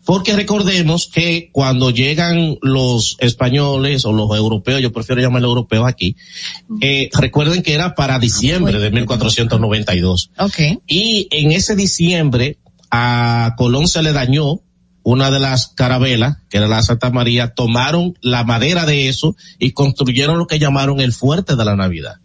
Porque 0.04 0.34
recordemos 0.34 1.08
que 1.12 1.50
cuando 1.52 1.90
llegan 1.90 2.56
los 2.62 3.16
españoles 3.20 4.04
o 4.04 4.12
los 4.12 4.30
europeos, 4.36 4.80
yo 4.80 4.92
prefiero 4.92 5.20
llamarlos 5.20 5.50
europeos 5.50 5.86
aquí, 5.86 6.16
eh, 6.80 7.10
recuerden 7.12 7.62
que 7.62 7.74
era 7.74 7.94
para 7.94 8.18
diciembre 8.18 8.78
de 8.78 8.90
1492. 8.90 10.30
Ok. 10.38 10.58
Y 10.86 11.28
en 11.30 11.52
ese 11.52 11.76
diciembre 11.76 12.58
a 12.90 13.54
Colón 13.56 13.88
se 13.88 14.02
le 14.02 14.12
dañó 14.12 14.60
una 15.02 15.30
de 15.30 15.40
las 15.40 15.68
carabelas, 15.68 16.38
que 16.48 16.58
era 16.58 16.68
la 16.68 16.82
Santa 16.82 17.10
María, 17.10 17.54
tomaron 17.54 18.18
la 18.20 18.44
madera 18.44 18.84
de 18.86 19.08
eso 19.08 19.36
y 19.58 19.72
construyeron 19.72 20.38
lo 20.38 20.46
que 20.46 20.58
llamaron 20.58 21.00
el 21.00 21.12
fuerte 21.12 21.56
de 21.56 21.64
la 21.64 21.76
Navidad. 21.76 22.16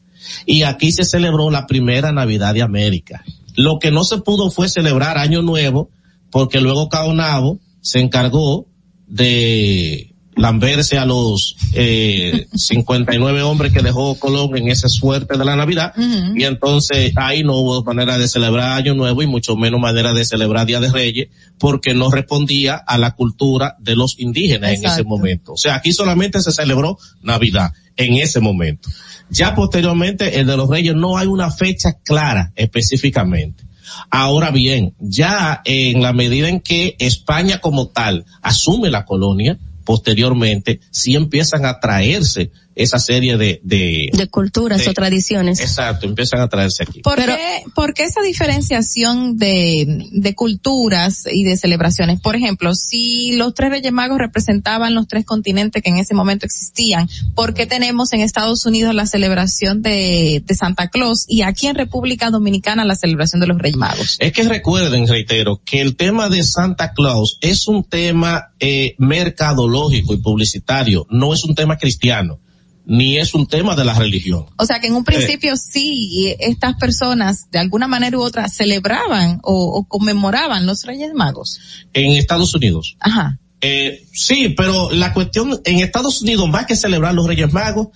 Y 0.46 0.64
aquí 0.64 0.92
se 0.92 1.06
celebró 1.06 1.50
la 1.50 1.68
primera 1.68 2.12
Navidad 2.12 2.54
de 2.54 2.62
América. 2.62 3.24
Lo 3.56 3.80
que 3.80 3.92
no 3.92 4.04
se 4.04 4.18
pudo 4.18 4.52
fue 4.52 4.70
celebrar 4.70 5.18
Año 5.18 5.42
Nuevo, 5.42 5.90
porque 6.32 6.60
luego 6.60 6.90
Caonabo 6.90 7.60
se 7.82 8.00
encargó 8.00 8.68
de 9.08 10.15
lamberse 10.36 10.98
a 10.98 11.06
los 11.06 11.56
eh, 11.74 12.48
59 12.54 13.42
hombres 13.42 13.74
que 13.74 13.82
dejó 13.82 14.16
Colón 14.20 14.58
en 14.58 14.70
ese 14.70 14.90
suerte 14.90 15.38
de 15.38 15.46
la 15.46 15.56
Navidad 15.56 15.94
y 16.36 16.44
entonces 16.44 17.14
ahí 17.16 17.44
no 17.44 17.56
hubo 17.56 17.84
manera 17.84 18.18
de 18.18 18.28
celebrar 18.28 18.74
Año 18.74 18.94
Nuevo 18.94 19.22
y 19.22 19.28
mucho 19.28 19.56
menos 19.56 19.80
manera 19.80 20.14
de 20.14 20.26
celebrar 20.26 20.66
Día 20.66 20.80
de 20.80 20.92
Reyes 20.92 21.30
porque 21.58 21.94
no 21.94 22.12
respondía 22.12 22.76
a 22.76 22.98
la 22.98 23.16
cultura 23.16 23.76
de 23.80 23.96
los 23.96 24.20
indígenas 24.20 24.74
en 24.74 24.86
ese 24.86 25.04
momento. 25.04 25.54
O 25.54 25.58
sea, 25.58 25.76
aquí 25.76 25.94
solamente 25.94 26.42
se 26.42 26.52
celebró 26.52 26.98
Navidad 27.22 27.72
en 27.96 28.16
ese 28.16 28.40
momento. 28.40 28.90
Ya 29.30 29.56
posteriormente 29.56 30.40
el 30.40 30.48
de 30.48 30.58
los 30.58 30.70
Reyes 30.70 30.96
no 30.96 31.18
hay 31.18 31.28
una 31.28 31.52
fecha 31.52 31.94
clara 32.04 32.52
específicamente. 32.56 33.64
Ahora 34.10 34.52
bien, 34.52 34.96
ya 35.00 35.62
en 35.66 36.02
la 36.02 36.14
medida 36.14 36.50
en 36.50 36.60
que 36.60 36.96
España 37.00 37.60
como 37.60 37.88
tal 37.88 38.26
asume 38.42 38.90
la 38.90 39.06
colonia, 39.06 39.58
posteriormente 39.86 40.82
sí 40.92 41.16
empiezan 41.16 41.66
a 41.66 41.80
traerse 41.80 42.52
esa 42.76 43.00
serie 43.00 43.38
de, 43.38 43.62
de, 43.64 44.10
De 44.14 44.28
culturas 44.28 44.84
de- 44.84 44.90
o 44.90 44.94
tradiciones. 44.94 45.60
exacto, 45.62 46.06
empiezan 46.06 46.42
a 46.42 46.50
traerse 46.50 46.84
aquí. 46.84 47.02
¿Por, 47.02 47.16
qué, 47.24 47.64
por 47.74 47.94
qué 47.94 48.04
esa 48.04 48.22
diferenciación 48.22 49.38
de, 49.38 50.08
de 50.12 50.36
culturas 50.36 51.24
y 51.32 51.44
de 51.44 51.58
celebraciones? 51.58 52.20
Por 52.20 52.36
ejemplo, 52.36 52.74
si 52.76 53.34
los 53.38 53.54
tres 53.54 53.70
Reyes 53.70 53.92
Magos 53.92 54.18
representaban 54.18 54.94
los 54.94 55.08
tres 55.08 55.26
continentes 55.26 55.82
que 55.82 55.90
en 55.90 55.98
ese 55.98 56.14
momento 56.14 56.46
existían, 56.46 57.08
¿por 57.34 57.54
qué 57.54 57.66
tenemos 57.66 58.12
en 58.14 58.22
Estados 58.22 58.66
Unidos 58.66 58.94
la 58.94 59.06
celebración 59.06 59.82
de, 59.82 60.44
de 60.46 60.56
Santa 60.56 60.90
Claus 60.90 61.26
y 61.28 61.42
aquí 61.44 61.68
en 61.68 61.76
República 61.76 62.30
Dominicana 62.30 62.84
la 62.86 62.96
celebración 62.96 63.40
de 63.42 63.48
los 63.48 63.58
Reyes 63.58 63.78
Magos? 63.78 64.18
Es 64.20 64.34
que 64.34 64.44
recuerden, 64.44 65.08
reitero, 65.08 65.62
que 65.64 65.82
el 65.82 65.96
tema 65.96 66.30
de 66.30 66.44
Santa 66.44 66.92
Claus 66.94 67.38
es 67.42 67.68
un 67.68 67.84
tema 67.84 68.54
eh, 68.60 68.96
mercadológico 68.98 70.14
y 70.14 70.18
publicitario, 70.18 71.06
no 71.10 71.34
es 71.34 71.44
un 71.44 71.56
tema 71.56 71.78
cristiano, 71.78 72.40
ni 72.86 73.18
es 73.18 73.34
un 73.34 73.48
tema 73.48 73.76
de 73.76 73.84
la 73.86 73.94
religión. 73.94 74.46
O 74.58 74.66
sea 74.66 74.80
que 74.80 74.88
en 74.88 74.96
un 74.96 75.04
principio 75.04 75.58
sí, 75.58 76.36
estas 76.40 76.76
personas 76.76 77.50
de 77.52 77.60
alguna 77.60 77.88
manera 77.88 78.18
u 78.18 78.22
otra 78.22 78.48
celebraban 78.48 79.40
o, 79.44 79.78
o 79.78 79.84
conmemoraban 79.88 80.66
los 80.66 80.84
Reyes 80.84 81.14
Magos. 81.14 81.60
En 81.94 82.12
Estados 82.14 82.54
Unidos. 82.54 82.96
Ajá. 83.00 83.40
Eh, 83.62 84.06
sí, 84.14 84.50
pero 84.50 84.92
la 84.92 85.14
cuestión 85.14 85.60
en 85.66 85.80
Estados 85.80 86.22
Unidos, 86.22 86.48
más 86.50 86.66
que 86.68 86.76
celebrar 86.76 87.14
los 87.16 87.26
Reyes 87.26 87.52
Magos, 87.52 87.88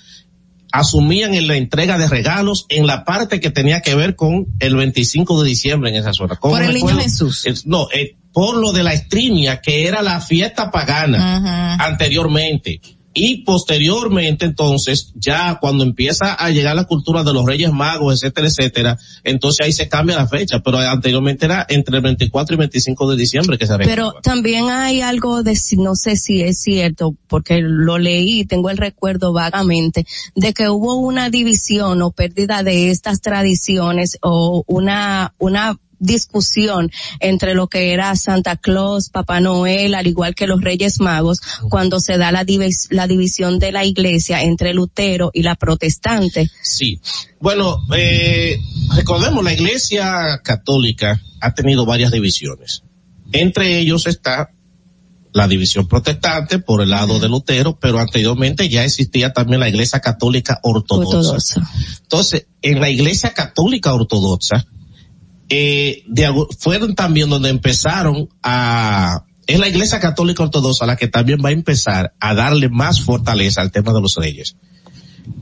asumían 0.72 1.34
en 1.34 1.48
la 1.48 1.56
entrega 1.56 1.98
de 1.98 2.08
regalos 2.08 2.66
en 2.70 2.88
la 2.88 3.04
parte 3.04 3.40
que 3.40 3.50
tenía 3.50 3.82
que 3.82 3.96
ver 3.96 4.16
con 4.16 4.48
el 4.60 4.76
25 4.76 5.44
de 5.44 5.50
diciembre 5.50 5.90
en 5.90 5.98
esa 5.98 6.14
zona. 6.14 6.36
¿Cómo 6.38 6.56
Por 6.56 6.64
el 6.64 6.74
niño? 6.74 6.98
Jesús. 7.00 7.46
Es- 7.46 7.66
no, 7.66 7.88
eh, 7.92 8.16
por 8.34 8.56
lo 8.56 8.72
de 8.72 8.84
la 8.84 8.94
estrimia, 8.94 9.62
que 9.62 9.88
era 9.88 10.02
la 10.02 10.22
fiesta 10.22 10.72
pagana 10.72 11.76
anteriormente. 11.80 12.80
Y 13.22 13.44
posteriormente, 13.44 14.46
entonces, 14.46 15.12
ya 15.14 15.58
cuando 15.60 15.84
empieza 15.84 16.36
a 16.36 16.50
llegar 16.52 16.74
la 16.74 16.86
cultura 16.86 17.22
de 17.22 17.34
los 17.34 17.46
Reyes 17.46 17.74
Magos, 17.74 18.24
etcétera, 18.24 18.48
etcétera, 18.48 18.98
entonces 19.26 19.66
ahí 19.66 19.74
se 19.74 19.90
cambia 19.90 20.16
la 20.16 20.26
fecha, 20.26 20.62
pero 20.62 20.78
anteriormente 20.78 21.46
era 21.46 21.66
entre 21.68 21.98
el 21.98 22.02
24 22.02 22.56
y 22.56 22.58
25 22.58 23.12
de 23.12 23.18
diciembre 23.18 23.58
que 23.58 23.68
se 23.68 23.78
Pero 23.78 24.14
también 24.24 24.70
hay 24.70 25.02
algo 25.02 25.44
de, 25.44 25.58
no 25.78 25.96
sé 25.96 26.16
si 26.16 26.42
es 26.42 26.62
cierto, 26.62 27.14
porque 27.28 27.60
lo 27.62 27.98
leí, 27.98 28.46
tengo 28.46 28.70
el 28.70 28.78
recuerdo 28.78 29.34
vagamente, 29.34 30.06
de 30.36 30.54
que 30.54 30.70
hubo 30.70 30.96
una 30.96 31.30
división 31.30 32.02
o 32.02 32.12
pérdida 32.12 32.64
de 32.64 32.90
estas 32.90 33.20
tradiciones 33.20 34.18
o 34.22 34.64
una, 34.66 35.34
una 35.40 35.78
discusión 36.00 36.92
entre 37.20 37.54
lo 37.54 37.68
que 37.68 37.94
era 37.94 38.16
Santa 38.16 38.56
Claus, 38.56 39.10
Papá 39.10 39.40
Noel, 39.40 39.96
al 39.96 40.08
igual 40.08 40.36
que 40.36 40.48
los 40.48 40.62
Reyes 40.62 41.00
Magos, 41.00 41.40
cuando 41.70 42.00
se 42.00 42.18
da 42.18 42.32
la, 42.32 42.46
divis- 42.46 42.88
la 42.90 43.08
división 43.08 43.60
de 43.60 43.72
la 43.72 43.86
iglesia 43.86 44.44
entre 44.44 44.74
Lutero 44.74 45.32
y 45.34 45.44
la 45.44 45.56
protestante. 45.56 46.50
Sí. 46.64 47.00
Bueno, 47.40 47.80
eh, 47.96 48.60
recordemos, 48.96 49.44
la 49.44 49.54
Iglesia 49.54 50.42
Católica 50.44 51.22
ha 51.42 51.54
tenido 51.54 51.86
varias 51.86 52.12
divisiones. 52.12 52.84
Entre 53.32 53.78
ellos 53.80 54.08
está 54.08 54.50
la 55.32 55.48
división 55.48 55.88
protestante 55.88 56.58
por 56.58 56.82
el 56.82 56.90
lado 56.90 57.20
de 57.20 57.30
Lutero, 57.30 57.78
pero 57.80 58.00
anteriormente 58.00 58.68
ya 58.68 58.84
existía 58.84 59.32
también 59.32 59.60
la 59.60 59.70
Iglesia 59.70 60.00
Católica 60.00 60.60
Ortodoxa. 60.64 61.62
Entonces, 62.02 62.48
en 62.64 62.82
la 62.82 62.90
Iglesia 62.90 63.32
Católica 63.34 63.94
Ortodoxa, 63.94 64.66
eh, 65.50 66.04
de 66.08 66.28
fueron 66.60 66.96
también 66.96 67.30
donde 67.30 67.50
empezaron 67.50 68.30
a, 68.44 69.24
es 69.48 69.60
la 69.60 69.68
Iglesia 69.68 70.00
Católica 70.00 70.44
Ortodoxa 70.44 70.86
la 70.86 70.96
que 70.96 71.08
también 71.08 71.40
va 71.44 71.50
a 71.50 71.54
empezar 71.54 72.14
a 72.20 72.34
darle 72.36 72.70
más 72.70 73.02
fortaleza 73.02 73.62
al 73.62 73.72
tema 73.72 73.92
de 73.94 74.02
los 74.02 74.16
reyes. 74.16 74.56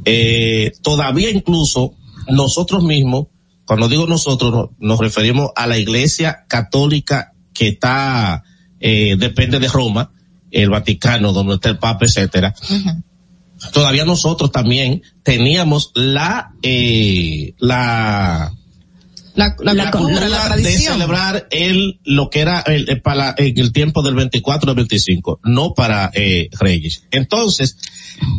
Eh, 0.05 0.71
todavía 0.81 1.29
incluso 1.29 1.93
nosotros 2.29 2.83
mismos, 2.83 3.27
cuando 3.65 3.87
digo 3.89 4.07
nosotros, 4.07 4.51
no- 4.51 4.71
nos 4.79 4.99
referimos 4.99 5.49
a 5.55 5.67
la 5.67 5.77
Iglesia 5.77 6.45
Católica 6.47 7.33
que 7.53 7.69
está, 7.69 8.43
eh, 8.79 9.15
depende 9.17 9.59
de 9.59 9.67
Roma, 9.67 10.11
el 10.51 10.69
Vaticano, 10.69 11.33
donde 11.33 11.55
está 11.55 11.69
el 11.69 11.77
Papa, 11.79 12.05
etcétera. 12.05 12.53
Todavía 13.73 14.05
nosotros 14.05 14.51
también 14.51 15.01
teníamos 15.23 15.91
la, 15.95 16.51
eh, 16.61 17.53
la, 17.57 18.53
La, 19.37 19.55
la, 19.59 19.73
la 19.73 19.91
cultura, 19.91 20.27
la 20.27 20.55
de 20.57 20.63
celebrar 20.93 21.47
el 21.51 21.99
lo 22.03 22.29
que 22.29 22.39
era 22.41 22.59
el, 22.61 22.89
el- 22.89 23.01
para 23.01 23.33
en 23.37 23.57
el 23.57 23.71
tiempo 23.71 24.01
del 24.01 24.15
24 24.15 24.69
al 24.71 24.75
25, 24.75 25.39
no 25.45 25.73
para 25.73 26.11
eh, 26.13 26.49
Reyes. 26.59 27.03
Entonces, 27.11 27.77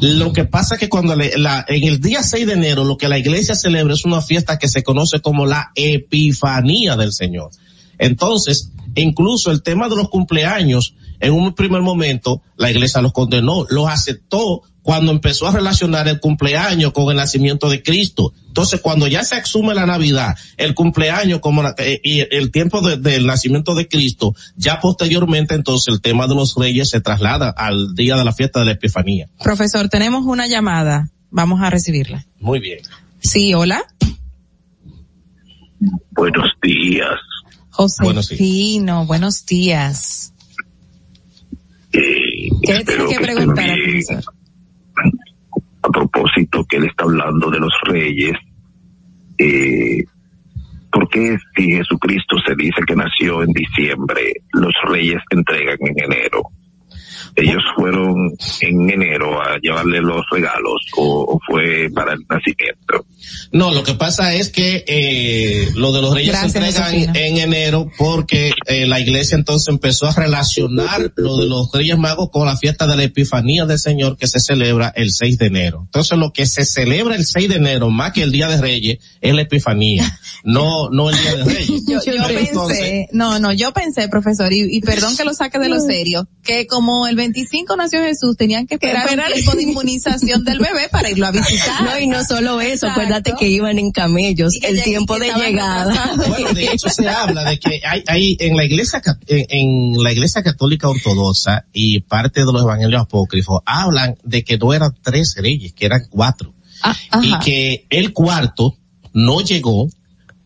lo 0.01 0.33
que 0.33 0.44
pasa 0.44 0.75
es 0.75 0.81
que 0.81 0.89
cuando 0.89 1.15
le- 1.17 1.39
la, 1.39 1.65
en 1.68 1.85
el 1.85 2.01
día 2.01 2.23
6 2.23 2.47
de 2.47 2.52
enero 2.55 2.85
lo 2.85 2.99
que 2.99 3.09
la 3.09 3.17
iglesia 3.17 3.55
celebra 3.55 3.94
es 3.94 4.05
una 4.05 4.20
fiesta 4.20 4.59
que 4.59 4.68
se 4.68 4.83
conoce 4.83 5.20
como 5.20 5.47
la 5.47 5.70
Epifanía 5.77 6.97
del 6.97 7.12
Señor. 7.12 7.51
Entonces, 7.99 8.70
incluso 8.94 9.51
el 9.51 9.62
tema 9.62 9.89
de 9.89 9.97
los 9.97 10.09
cumpleaños, 10.09 10.94
en 11.20 11.33
un 11.33 11.55
primer 11.55 11.81
momento, 11.83 12.43
la 12.57 12.70
iglesia 12.70 13.01
los 13.02 13.12
condenó, 13.12 13.67
los 13.70 13.89
aceptó 13.89 14.62
cuando 14.89 15.12
empezó 15.12 15.47
a 15.47 15.52
relacionar 15.52 16.08
el 16.08 16.18
cumpleaños 16.18 16.92
con 16.94 17.10
el 17.10 17.17
nacimiento 17.18 17.68
de 17.68 17.83
Cristo. 17.83 18.33
Entonces, 18.47 18.81
cuando 18.81 19.07
ya 19.07 19.23
se 19.23 19.34
asume 19.34 19.75
la 19.75 19.84
Navidad, 19.84 20.34
el 20.57 20.75
cumpleaños 20.75 21.41
como 21.41 21.62
la- 21.62 21.75
eh, 21.76 22.00
y 22.02 22.20
el 22.34 22.50
tiempo 22.50 22.81
de- 22.81 22.97
del 22.97 23.26
nacimiento 23.26 23.75
de 23.75 23.86
Cristo, 23.86 24.34
ya 24.57 24.81
posteriormente 24.81 25.55
entonces 25.55 25.92
el 25.92 26.00
tema 26.00 26.26
de 26.26 26.34
los 26.36 26.55
reyes 26.57 26.89
se 26.89 27.02
traslada 27.02 27.50
al 27.50 27.94
día 27.94 28.17
de 28.17 28.25
la 28.25 28.33
fiesta 28.33 28.60
de 28.60 28.65
la 28.65 28.73
Epifanía. 28.73 29.28
Profesor, 29.44 29.91
tenemos 29.91 30.25
una 30.25 30.47
llamada. 30.47 31.10
Vamos 31.31 31.60
a 31.60 31.68
recibirla. 31.68 32.25
Muy 32.41 32.58
bien. 32.58 32.78
Sí, 33.20 33.52
hola. 33.52 33.83
Buenos 36.12 36.49
días. 36.62 37.10
Josefino, 37.68 39.05
buenos 39.05 39.44
días. 39.44 40.33
Eh, 41.92 42.49
¿Qué 42.62 42.84
tiene 42.86 43.07
que 43.07 43.20
preguntar 43.20 43.68
al 43.68 43.78
profesor? 43.83 44.25
A 45.82 45.90
propósito 45.90 46.65
que 46.65 46.76
él 46.76 46.84
está 46.84 47.05
hablando 47.05 47.50
de 47.50 47.60
los 47.60 47.73
reyes, 47.84 48.34
eh, 49.39 50.05
¿por 50.90 51.08
qué 51.08 51.39
si 51.57 51.73
Jesucristo 51.73 52.36
se 52.47 52.55
dice 52.57 52.82
que 52.86 52.97
nació 52.97 53.42
en 53.42 53.52
diciembre, 53.52 54.34
los 54.52 54.74
reyes 54.89 55.23
entregan 55.31 55.78
en 55.81 56.12
enero? 56.12 56.42
Ellos 57.41 57.62
fueron 57.76 58.33
en 58.60 58.91
enero 58.91 59.41
a 59.41 59.58
llevarle 59.62 60.00
los 60.00 60.25
regalos 60.31 60.83
o, 60.97 61.34
o 61.34 61.41
fue 61.47 61.89
para 61.94 62.15
el 62.15 62.20
nacimiento. 62.28 63.07
No, 63.52 63.73
lo 63.73 63.83
que 63.83 63.94
pasa 63.94 64.34
es 64.34 64.49
que 64.50 64.84
eh, 64.86 65.70
lo 65.75 65.92
de 65.92 66.02
los 66.02 66.15
reyes 66.15 66.33
Gracias, 66.33 66.52
se 66.52 66.58
entregan 66.58 66.92
Josefina. 66.92 67.12
en 67.15 67.36
enero 67.39 67.91
porque 67.97 68.52
eh, 68.67 68.86
la 68.86 69.00
iglesia 69.00 69.36
entonces 69.36 69.68
empezó 69.68 70.07
a 70.07 70.12
relacionar 70.12 71.12
lo 71.17 71.36
de 71.36 71.47
los 71.47 71.70
reyes 71.73 71.97
magos 71.97 72.31
con 72.31 72.47
la 72.47 72.57
fiesta 72.57 72.86
de 72.86 72.97
la 72.97 73.05
Epifanía 73.05 73.67
del 73.67 73.78
Señor 73.78 74.17
que 74.17 74.26
se 74.26 74.41
celebra 74.41 74.92
el 74.97 75.12
6 75.12 75.39
de 75.39 75.47
enero. 75.47 75.83
Entonces 75.84 76.18
lo 76.18 76.33
que 76.33 76.47
se 76.47 76.65
celebra 76.65 77.15
el 77.15 77.25
6 77.25 77.49
de 77.49 77.57
enero 77.57 77.91
más 77.91 78.12
que 78.12 78.23
el 78.23 78.33
día 78.33 78.49
de 78.49 78.60
reyes 78.60 78.99
es 79.20 79.34
la 79.34 79.42
Epifanía, 79.42 80.18
no 80.44 80.91
no 80.91 81.10
el 81.10 81.17
día 81.20 81.36
de 81.36 81.44
reyes. 81.44 81.83
Yo, 81.86 82.00
yo 82.05 82.12
Entonces, 82.12 82.78
pensé, 82.78 83.08
no, 83.12 83.39
no, 83.39 83.52
yo 83.52 83.73
pensé, 83.73 84.08
profesor, 84.08 84.52
y, 84.52 84.76
y 84.76 84.81
perdón 84.81 85.17
que 85.17 85.25
lo 85.25 85.34
saque 85.34 85.58
de 85.58 85.68
lo 85.68 85.81
serio, 85.81 86.28
que 86.42 86.67
como 86.67 87.07
el 87.07 87.17
25 87.32 87.76
nació 87.76 88.00
Jesús, 88.00 88.36
tenían 88.36 88.66
que 88.66 88.74
esperar 88.74 89.05
Esperar. 89.05 89.28
un 89.28 89.34
tiempo 89.34 89.52
de 89.57 89.62
inmunización 89.65 90.44
del 90.44 90.58
bebé 90.58 90.89
para 90.90 91.10
irlo 91.10 91.26
a 91.26 91.31
visitar. 91.31 91.82
No, 91.82 91.98
y 91.98 92.07
no 92.07 92.24
solo 92.24 92.60
eso, 92.60 92.86
Exacto. 92.86 93.00
acuérdate 93.00 93.32
que 93.39 93.48
iban 93.48 93.78
en 93.78 93.90
camellos, 93.90 94.55
Y 94.55 94.65
el 94.65 94.82
tiempo 94.82 95.18
de 95.18 95.32
llegada. 95.32 96.15
Bueno, 96.28 96.52
de 96.52 96.73
hecho 96.73 96.89
se 96.89 97.08
habla 97.08 97.44
de 97.44 97.58
que 97.58 97.81
hay, 97.86 98.02
hay 98.07 98.36
en 98.40 98.57
la 98.57 98.65
iglesia 98.65 99.00
en, 99.26 99.47
en 99.94 100.02
la 100.02 100.12
iglesia 100.12 100.42
católica 100.42 100.89
ortodoxa 100.89 101.65
y 101.73 102.00
parte 102.00 102.40
de 102.44 102.52
los 102.52 102.62
evangelios 102.62 103.02
apócrifos 103.02 103.60
hablan 103.66 104.16
de 104.24 104.44
que 104.44 104.57
no 104.58 104.73
eran 104.73 104.94
tres 105.02 105.34
reyes, 105.36 105.73
que 105.74 105.86
eran 105.86 106.02
cuatro. 106.10 106.52
y 107.23 107.31
ajá. 107.32 107.40
que 107.44 107.86
el 107.90 108.12
cuarto 108.12 108.76
no 109.12 109.40
llegó 109.42 109.89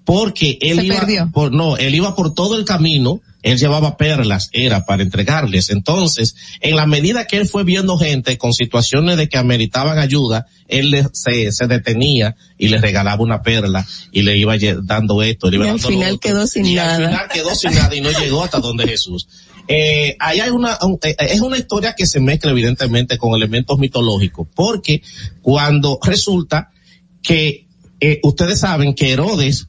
porque 0.05 0.59
él 0.61 0.79
Se 0.79 0.85
iba 0.87 0.97
perdió. 1.01 1.31
por 1.33 1.53
no, 1.53 1.77
él 1.77 1.95
iba 1.95 2.15
por 2.17 2.35
todo 2.35 2.57
el 2.59 2.65
camino, 2.65 3.21
él 3.43 3.59
llevaba 3.59 3.97
perlas, 3.97 4.49
era 4.53 4.87
para 4.87 5.03
entregarles. 5.03 5.71
Entonces, 5.71 6.35
en 6.61 6.77
la 6.77 6.87
medida 6.87 7.27
que 7.27 7.37
él 7.39 7.47
fue 7.47 7.65
viendo 7.65 7.99
gente 7.99 8.39
con 8.39 8.53
situaciones 8.53 9.17
de 9.17 9.29
que 9.29 9.37
ameritaban 9.39 9.99
ayuda, 9.99 10.47
él 10.69 10.91
le- 10.91 11.07
se, 11.13 11.51
se 11.53 11.67
detenía 11.67 12.37
y 12.57 12.69
le 12.69 12.79
regalaba 12.79 13.23
una 13.23 13.43
perla 13.43 13.87
y 14.13 14.23
le 14.23 14.37
iba 14.37 14.55
dando 14.83 15.23
esto, 15.23 15.51
le 15.51 15.57
iba 15.57 15.67
Y 15.67 15.69
al 15.71 15.75
dando 15.77 15.89
lo 15.91 15.95
final 15.97 16.15
otro. 16.15 16.21
quedó 16.31 16.47
sin 16.47 16.67
y 16.67 16.75
nada. 16.75 16.95
Al 16.97 17.05
final 17.07 17.29
quedó 17.33 17.55
sin 17.55 17.75
nada 17.75 17.95
y 17.97 18.01
no 18.01 18.11
llegó 18.13 18.45
hasta 18.45 18.61
donde 18.61 18.87
Jesús. 18.87 19.27
Eh, 19.69 20.17
ahí 20.19 20.41
hay 20.41 20.51
una, 20.51 20.77
un- 20.83 20.99
eh, 21.03 21.15
es 21.19 21.41
una 21.41 21.57
historia 21.59 21.95
que 21.97 22.07
se 22.07 22.21
mezcla 22.21 22.51
evidentemente 22.51 23.19
con 23.19 23.35
elementos 23.35 23.79
mitológicos, 23.79 24.47
porque 24.55 25.03
cuando 25.41 25.99
resulta 26.03 26.71
que 27.23 27.67
eh, 28.01 28.19
ustedes 28.25 28.59
saben 28.61 28.95
que 28.95 29.13
Herodes, 29.13 29.69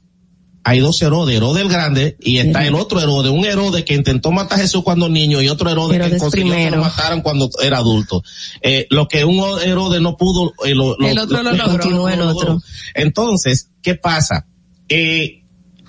hay 0.65 0.79
dos 0.79 1.01
Herodes, 1.01 1.35
Herodes 1.35 1.61
el 1.63 1.69
Grande 1.69 2.15
y 2.21 2.37
está 2.37 2.65
el 2.65 2.75
otro 2.75 3.01
Herodes, 3.01 3.31
un 3.31 3.43
Herodes 3.45 3.83
que 3.83 3.95
intentó 3.95 4.31
matar 4.31 4.59
a 4.59 4.61
Jesús 4.61 4.81
cuando 4.83 5.09
niño 5.09 5.41
y 5.41 5.49
otro 5.49 5.69
Herodes, 5.69 5.97
que 6.09 6.17
consiguió 6.19 6.53
que 6.53 6.71
lo 6.71 6.81
mataran 6.83 7.21
cuando 7.21 7.49
era 7.61 7.77
adulto. 7.79 8.23
Eh, 8.61 8.87
lo 8.89 9.07
que 9.07 9.25
un 9.25 9.43
Herodes 9.61 10.01
no 10.01 10.15
pudo, 10.15 10.53
eh, 10.65 10.73
lo, 10.73 10.97
El 10.99 11.19
otro 11.19 11.43
lo 11.43 11.51
logró. 11.51 11.71
Continuó 11.79 12.09
el 12.09 12.21
otro. 12.21 12.61
Entonces, 12.95 13.69
¿qué 13.81 13.95
pasa? 13.95 14.45
Eh, 14.89 15.43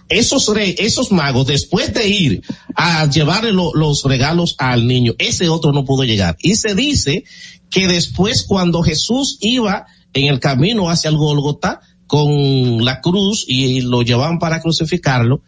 esos 0.09 0.49
rey, 0.55 0.75
esos 0.79 1.11
magos, 1.13 1.47
después 1.47 1.95
de 1.95 2.09
ir 2.09 2.43
a 2.77 3.09
llevarle 3.09 3.53
lo- 3.53 3.73
los 3.75 4.03
regalos 4.05 4.55
al 4.59 4.87
niño, 4.87 5.15
ese 5.19 5.49
otro 5.49 5.73
no 5.73 5.85
pudo 5.85 6.05
llegar. 6.05 6.37
Y 6.41 6.57
se 6.57 6.75
dice 6.75 7.25
que 7.71 7.87
después 7.89 8.45
cuando 8.47 8.83
Jesús 8.83 9.39
iba 9.41 9.87
en 10.13 10.27
el 10.27 10.41
camino 10.41 10.91
hacia 10.91 11.11
el 11.11 11.17
Gólgota 11.17 11.81
con 12.07 12.85
la 12.85 13.01
cruz 13.01 13.45
y 13.47 13.81
lo 13.81 14.03
llevaban 14.03 14.39
para 14.39 14.61
crucificarlo, 14.61 15.43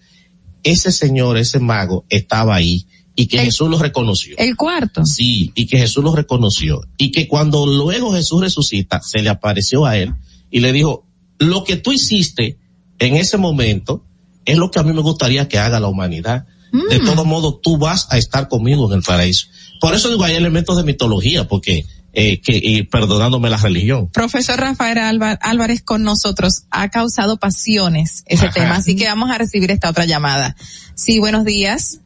ese 0.62 0.90
señor, 0.90 1.36
ese 1.36 1.60
mago 1.60 2.04
estaba 2.08 2.56
ahí 2.56 2.86
y 3.14 3.26
que 3.26 3.38
Jesús 3.38 3.68
lo 3.68 3.78
reconoció. 3.78 4.36
El 4.38 4.56
cuarto. 4.56 5.04
Sí, 5.06 5.50
y 5.54 5.66
que 5.66 5.78
Jesús 5.78 6.04
lo 6.04 6.14
reconoció. 6.14 6.82
Y 6.98 7.10
que 7.10 7.26
cuando 7.26 7.66
luego 7.66 8.12
Jesús 8.12 8.42
resucita, 8.42 9.00
se 9.00 9.22
le 9.22 9.30
apareció 9.30 9.86
a 9.86 9.96
él 9.96 10.14
y 10.50 10.60
le 10.60 10.72
dijo, 10.72 11.06
lo 11.38 11.64
que 11.64 11.76
tú 11.76 11.92
hiciste 11.92 12.58
en 12.98 13.16
ese 13.16 13.38
momento 13.38 14.04
es 14.44 14.58
lo 14.58 14.70
que 14.70 14.78
a 14.78 14.82
mí 14.82 14.92
me 14.92 15.00
gustaría 15.00 15.48
que 15.48 15.58
haga 15.58 15.80
la 15.80 15.88
humanidad. 15.88 16.46
De 16.90 17.00
todo 17.00 17.24
modo, 17.24 17.58
tú 17.62 17.78
vas 17.78 18.06
a 18.10 18.18
estar 18.18 18.48
conmigo 18.48 18.86
en 18.86 18.98
el 18.98 19.02
paraíso. 19.02 19.46
Por 19.80 19.94
eso 19.94 20.10
digo, 20.10 20.24
hay 20.24 20.34
elementos 20.34 20.76
de 20.76 20.82
mitología, 20.82 21.48
porque, 21.48 21.86
eh, 22.18 22.40
que, 22.40 22.58
y 22.62 22.82
perdonándome 22.84 23.50
la 23.50 23.58
religión. 23.58 24.08
Profesor 24.10 24.58
Rafael 24.58 24.96
Álvar- 24.96 25.38
Álvarez 25.42 25.82
con 25.82 26.02
nosotros 26.02 26.64
ha 26.70 26.88
causado 26.88 27.36
pasiones 27.36 28.24
ese 28.26 28.46
Ajá. 28.46 28.54
tema, 28.54 28.76
así 28.76 28.96
que 28.96 29.04
vamos 29.06 29.30
a 29.30 29.36
recibir 29.36 29.70
esta 29.70 29.90
otra 29.90 30.06
llamada. 30.06 30.56
Sí, 30.94 31.18
buenos 31.18 31.44
días. 31.44 32.00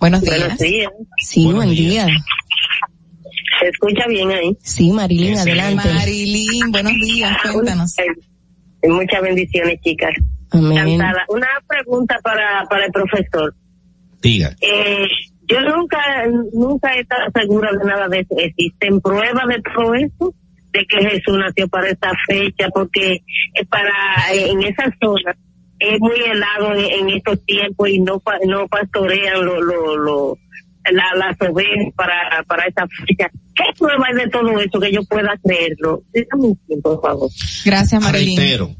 Buenos 0.00 0.22
días. 0.22 0.38
Buenos 0.38 0.58
días. 0.58 0.90
Sí, 1.18 1.52
buen 1.52 1.70
día. 1.70 2.06
¿Se 3.60 3.68
escucha 3.68 4.06
bien 4.08 4.30
ahí? 4.30 4.56
Sí, 4.62 4.90
Marilyn, 4.90 5.36
adelante. 5.38 5.92
Marilyn, 5.92 6.70
buenos 6.72 6.92
días, 6.94 7.36
cuéntanos. 7.52 7.94
Eh, 7.98 8.88
Muchas 8.88 9.20
bendiciones, 9.20 9.80
chicas. 9.82 10.10
Amén. 10.50 11.00
Una 11.28 11.48
pregunta 11.66 12.16
para, 12.22 12.64
para 12.70 12.86
el 12.86 12.92
profesor. 12.92 13.54
Diga. 14.22 14.54
Eh, 14.60 15.06
yo 15.48 15.60
nunca, 15.60 15.98
nunca 16.52 16.94
he 16.94 17.00
estado 17.00 17.30
segura 17.34 17.70
de 17.72 17.84
nada 17.84 18.08
de 18.08 18.20
eso. 18.20 18.34
¿Existen 18.38 19.00
pruebas 19.00 19.46
de 19.48 19.62
todo 19.62 19.94
eso? 19.94 20.34
De 20.72 20.84
que 20.86 21.08
Jesús 21.08 21.38
nació 21.38 21.68
para 21.68 21.88
esta 21.88 22.12
fecha, 22.28 22.68
porque 22.74 23.22
para, 23.70 23.92
en 24.32 24.62
esa 24.62 24.84
zona 25.00 25.36
es 25.78 26.00
muy 26.00 26.18
helado 26.20 26.74
en, 26.74 27.08
en 27.08 27.16
estos 27.16 27.44
tiempos 27.44 27.88
y 27.88 28.00
no, 28.00 28.22
no 28.46 28.66
pastorean 28.68 29.44
lo, 29.44 29.60
lo, 29.60 29.96
lo, 29.96 30.38
la, 30.90 31.14
las 31.16 31.36
ovejas 31.48 31.94
para, 31.94 32.42
para 32.46 32.64
esa 32.64 32.86
fecha. 33.06 33.30
¿Qué 33.54 33.64
prueba 33.78 34.06
hay 34.08 34.16
de 34.16 34.28
todo 34.28 34.60
eso 34.60 34.80
que 34.80 34.92
yo 34.92 35.02
pueda 35.04 35.34
creerlo? 35.42 36.02
Dígame 36.12 36.48
un 36.48 36.56
tiempo, 36.66 37.00
por 37.00 37.10
favor. 37.10 37.30
Gracias, 37.64 38.02
Marilyn. 38.02 38.36
Reitero, 38.36 38.70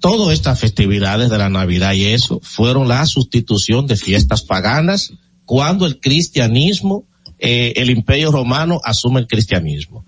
todas 0.00 0.32
estas 0.34 0.58
festividades 0.60 1.30
de 1.30 1.38
la 1.38 1.50
Navidad 1.50 1.92
y 1.92 2.06
eso 2.06 2.40
fueron 2.42 2.88
la 2.88 3.04
sustitución 3.06 3.86
de 3.86 3.96
fiestas 3.96 4.42
paganas 4.42 5.12
cuando 5.44 5.86
el 5.86 6.00
cristianismo, 6.00 7.04
eh, 7.38 7.74
el 7.76 7.90
imperio 7.90 8.30
romano 8.30 8.80
asume 8.84 9.20
el 9.20 9.26
cristianismo. 9.26 10.06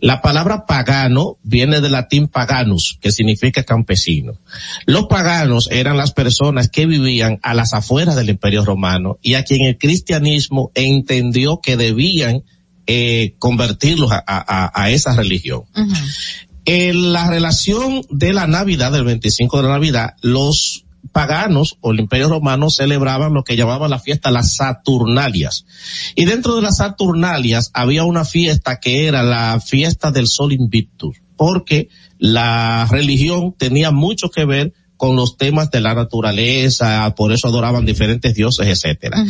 La 0.00 0.20
palabra 0.20 0.66
pagano 0.66 1.38
viene 1.42 1.80
del 1.80 1.92
latín 1.92 2.28
paganus, 2.28 2.98
que 3.00 3.12
significa 3.12 3.62
campesino. 3.62 4.40
Los 4.84 5.06
paganos 5.06 5.68
eran 5.70 5.96
las 5.96 6.12
personas 6.12 6.68
que 6.68 6.84
vivían 6.86 7.38
a 7.42 7.54
las 7.54 7.72
afueras 7.72 8.16
del 8.16 8.28
imperio 8.30 8.64
romano 8.64 9.18
y 9.22 9.34
a 9.34 9.44
quien 9.44 9.64
el 9.66 9.78
cristianismo 9.78 10.70
entendió 10.74 11.60
que 11.62 11.76
debían 11.76 12.42
eh, 12.86 13.34
convertirlos 13.38 14.12
a- 14.12 14.22
a- 14.26 14.44
a- 14.66 14.70
a 14.74 14.90
esa 14.90 15.14
religión. 15.16 15.62
En 16.66 17.12
la 17.14 17.30
relación 17.30 18.02
de 18.10 18.32
la 18.34 18.46
Navidad, 18.46 18.92
del 18.92 19.04
25 19.04 19.56
de 19.58 19.62
la 19.62 19.68
Navidad, 19.74 20.14
los 20.22 20.83
paganos 21.12 21.76
o 21.80 21.92
el 21.92 22.00
imperio 22.00 22.28
romano 22.28 22.70
celebraban 22.70 23.34
lo 23.34 23.44
que 23.44 23.56
llamaban 23.56 23.90
la 23.90 23.98
fiesta 23.98 24.30
las 24.30 24.56
Saturnalias. 24.56 25.64
Y 26.14 26.24
dentro 26.24 26.56
de 26.56 26.62
las 26.62 26.78
Saturnalias 26.78 27.70
había 27.74 28.04
una 28.04 28.24
fiesta 28.24 28.80
que 28.80 29.06
era 29.06 29.22
la 29.22 29.60
fiesta 29.60 30.10
del 30.10 30.26
Sol 30.26 30.52
Invictus, 30.52 31.16
porque 31.36 31.88
la 32.18 32.86
religión 32.90 33.54
tenía 33.56 33.90
mucho 33.90 34.30
que 34.30 34.44
ver 34.44 34.72
con 34.96 35.16
los 35.16 35.36
temas 35.36 35.70
de 35.70 35.80
la 35.80 35.94
naturaleza, 35.94 37.14
por 37.14 37.32
eso 37.32 37.48
adoraban 37.48 37.84
diferentes 37.84 38.34
dioses, 38.34 38.66
etcétera. 38.66 39.24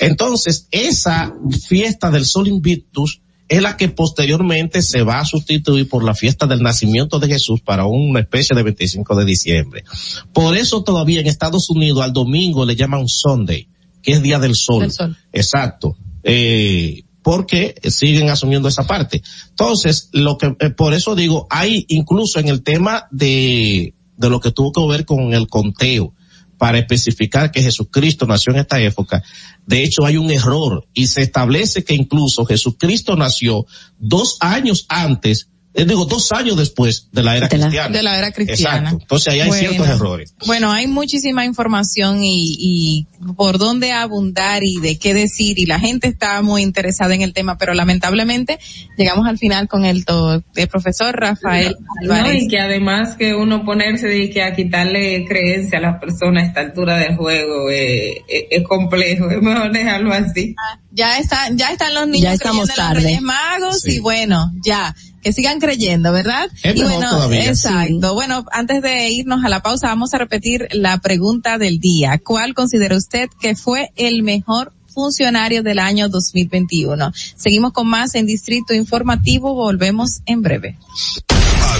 Entonces, 0.00 0.66
esa 0.70 1.34
fiesta 1.68 2.10
del 2.10 2.24
Sol 2.24 2.48
Invictus 2.48 3.20
es 3.50 3.60
la 3.60 3.76
que 3.76 3.88
posteriormente 3.88 4.80
se 4.80 5.02
va 5.02 5.18
a 5.18 5.24
sustituir 5.24 5.88
por 5.88 6.04
la 6.04 6.14
fiesta 6.14 6.46
del 6.46 6.62
nacimiento 6.62 7.18
de 7.18 7.26
Jesús 7.26 7.60
para 7.60 7.84
una 7.84 8.20
especie 8.20 8.54
de 8.54 8.62
25 8.62 9.16
de 9.16 9.24
diciembre. 9.24 9.84
Por 10.32 10.56
eso 10.56 10.84
todavía 10.84 11.20
en 11.20 11.26
Estados 11.26 11.68
Unidos 11.68 12.04
al 12.04 12.12
domingo 12.12 12.64
le 12.64 12.76
llaman 12.76 13.08
Sunday, 13.08 13.66
que 14.02 14.12
es 14.12 14.22
Día 14.22 14.38
del 14.38 14.54
Sol. 14.54 14.82
Del 14.82 14.92
Sol. 14.92 15.16
Exacto. 15.32 15.96
Eh, 16.22 17.02
porque 17.22 17.74
siguen 17.88 18.30
asumiendo 18.30 18.68
esa 18.68 18.86
parte. 18.86 19.20
Entonces, 19.48 20.10
lo 20.12 20.38
que, 20.38 20.54
eh, 20.60 20.70
por 20.70 20.94
eso 20.94 21.16
digo, 21.16 21.48
hay 21.50 21.84
incluso 21.88 22.38
en 22.38 22.46
el 22.46 22.62
tema 22.62 23.08
de, 23.10 23.94
de 24.16 24.30
lo 24.30 24.38
que 24.38 24.52
tuvo 24.52 24.70
que 24.70 24.86
ver 24.86 25.04
con 25.04 25.34
el 25.34 25.48
conteo, 25.48 26.14
para 26.60 26.76
especificar 26.76 27.50
que 27.50 27.62
Jesucristo 27.62 28.26
nació 28.26 28.52
en 28.52 28.58
esta 28.58 28.78
época. 28.78 29.24
De 29.64 29.82
hecho, 29.82 30.04
hay 30.04 30.18
un 30.18 30.30
error 30.30 30.86
y 30.92 31.06
se 31.06 31.22
establece 31.22 31.84
que 31.84 31.94
incluso 31.94 32.44
Jesucristo 32.44 33.16
nació 33.16 33.64
dos 33.98 34.36
años 34.40 34.84
antes, 34.90 35.48
eh, 35.74 35.84
digo, 35.84 36.04
dos 36.04 36.32
años 36.32 36.56
después 36.56 37.08
de 37.12 37.22
la 37.22 37.36
era 37.36 37.48
cristiana. 37.48 37.88
De 37.88 38.02
la 38.02 38.18
era 38.18 38.32
cristiana. 38.32 38.76
Exacto. 38.78 38.98
Entonces 39.02 39.32
ahí 39.32 39.40
hay 39.40 39.48
Bueno. 39.48 39.68
ciertos 39.68 39.88
errores. 39.88 40.34
Bueno, 40.46 40.72
hay 40.72 40.86
muchísima 40.88 41.44
información 41.44 42.24
y, 42.24 42.56
y 42.58 43.06
por 43.36 43.58
dónde 43.58 43.92
abundar 43.92 44.64
y 44.64 44.80
de 44.80 44.98
qué 44.98 45.14
decir 45.14 45.58
y 45.58 45.66
la 45.66 45.78
gente 45.78 46.08
está 46.08 46.42
muy 46.42 46.62
interesada 46.62 47.14
en 47.14 47.22
el 47.22 47.32
tema, 47.32 47.56
pero 47.58 47.74
lamentablemente 47.74 48.58
llegamos 48.98 49.26
al 49.28 49.38
final 49.38 49.68
con 49.68 49.84
el, 49.84 50.04
to- 50.04 50.42
el 50.56 50.68
profesor 50.68 51.14
Rafael 51.14 51.76
No, 52.02 52.14
Álvarez. 52.14 52.42
y 52.44 52.48
que 52.48 52.58
además 52.58 53.16
que 53.16 53.34
uno 53.34 53.64
ponerse 53.64 54.08
de 54.08 54.30
que 54.30 54.42
a 54.42 54.54
quitarle 54.54 55.24
creencia 55.26 55.78
a 55.78 55.82
las 55.82 56.00
personas 56.00 56.44
a 56.44 56.46
esta 56.46 56.60
altura 56.60 56.96
del 56.98 57.16
juego 57.16 57.70
eh, 57.70 58.24
eh, 58.28 58.48
es 58.50 58.64
complejo, 58.66 59.30
es 59.30 59.40
mejor 59.40 59.70
dejarlo 59.72 60.12
así. 60.12 60.54
ya 60.90 61.18
está, 61.18 61.48
ya 61.52 61.70
están 61.70 61.94
los 61.94 62.06
niños 62.08 62.22
Ya 62.24 62.32
estamos 62.32 62.66
creyendo 62.66 62.72
en 62.74 62.78
los 62.78 62.94
tarde. 62.94 63.02
Reyes 63.06 63.22
Magos 63.22 63.86
y 63.88 63.98
bueno, 64.00 64.52
ya, 64.64 64.94
que 65.22 65.32
sigan 65.32 65.60
creyendo, 65.60 66.12
¿verdad? 66.12 66.48
Es 66.62 66.76
y 66.76 66.80
mejor 66.80 66.94
bueno, 66.96 67.10
todavía. 67.10 67.44
exacto. 67.46 68.14
Bueno, 68.14 68.44
antes 68.52 68.82
de 68.82 69.08
irnos 69.10 69.44
a 69.44 69.48
la 69.48 69.60
pausa, 69.60 69.88
vamos 69.88 70.14
a 70.14 70.18
repetir 70.18 70.68
la 70.72 70.98
pregunta 70.98 71.58
del 71.58 71.78
día. 71.78 72.20
¿Cuál 72.24 72.54
considera 72.54 72.96
usted 72.96 73.28
que 73.40 73.54
fue 73.56 73.92
el 73.96 74.22
mejor 74.22 74.72
funcionario 74.92 75.62
del 75.62 75.78
año 75.78 76.08
2021? 76.08 77.12
Seguimos 77.36 77.72
con 77.72 77.86
más 77.86 78.14
en 78.14 78.26
Distrito 78.26 78.74
Informativo, 78.74 79.54
volvemos 79.54 80.20
en 80.26 80.42
breve. 80.42 80.78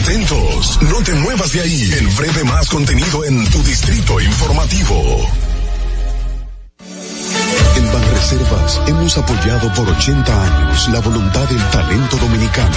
Atentos, 0.02 0.78
no 0.82 1.02
te 1.02 1.12
muevas 1.14 1.52
de 1.52 1.60
ahí. 1.60 1.90
En 1.98 2.16
breve 2.16 2.44
más 2.44 2.68
contenido 2.68 3.24
en 3.24 3.44
tu 3.50 3.62
distrito 3.62 4.20
informativo. 4.20 5.26
En 7.76 7.92
Banreservas 7.92 8.80
hemos 8.86 9.18
apoyado 9.18 9.72
por 9.74 9.88
80 9.88 10.44
años 10.44 10.88
la 10.90 11.00
voluntad 11.00 11.48
del 11.48 11.62
talento 11.70 12.16
dominicano, 12.16 12.76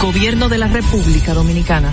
Gobierno 0.00 0.48
de 0.48 0.58
la 0.58 0.66
República 0.66 1.34
Dominicana. 1.34 1.92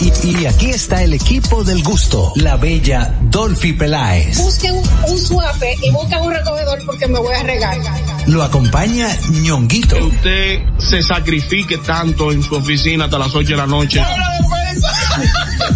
Y, 0.00 0.28
y- 0.28 0.42
y 0.42 0.46
aquí 0.46 0.70
está 0.70 1.02
el 1.02 1.12
equipo 1.14 1.64
del 1.64 1.82
gusto, 1.82 2.32
la 2.36 2.56
bella 2.56 3.14
Dolphy 3.22 3.72
Peláez. 3.72 4.38
Busquen 4.38 4.74
un 5.08 5.18
suape 5.18 5.76
y 5.82 5.90
busquen 5.90 6.20
un 6.20 6.32
recogedor 6.32 6.78
porque 6.86 7.06
me 7.08 7.18
voy 7.18 7.34
a 7.34 7.42
regar. 7.42 7.78
Lo 8.26 8.42
acompaña 8.42 9.08
ñonguito. 9.42 9.96
usted 10.06 10.60
se 10.78 11.02
sacrifique 11.02 11.78
tanto 11.78 12.30
en 12.30 12.42
su 12.42 12.54
oficina 12.54 13.06
hasta 13.06 13.18
las 13.18 13.34
8 13.34 13.48
de 13.48 13.56
la 13.56 13.66
noche. 13.66 14.02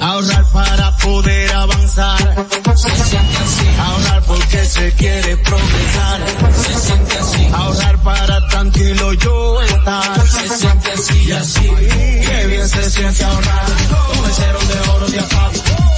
Ahorrar 0.00 0.44
para 0.52 0.96
poder 0.98 1.52
avanzar. 1.52 2.46
Se 2.76 2.90
siente 2.90 3.36
así. 3.36 3.66
Ahorrar 3.78 4.22
porque 4.24 4.64
se 4.64 4.92
quiere 4.92 5.36
progresar. 5.38 6.20
Se 6.54 6.74
siente 6.74 7.18
así. 7.18 7.48
Ahorrar 7.52 7.98
para 8.02 8.48
tranquilo 8.48 9.12
yo 9.14 9.62
estar. 9.62 10.26
Se 10.26 10.48
siente 10.48 10.92
así 10.92 11.24
y 11.26 11.32
así. 11.32 11.70
Qué 12.26 12.46
bien 12.48 12.68
se 12.68 12.90
siente 12.90 13.24
ahorrar 13.24 13.64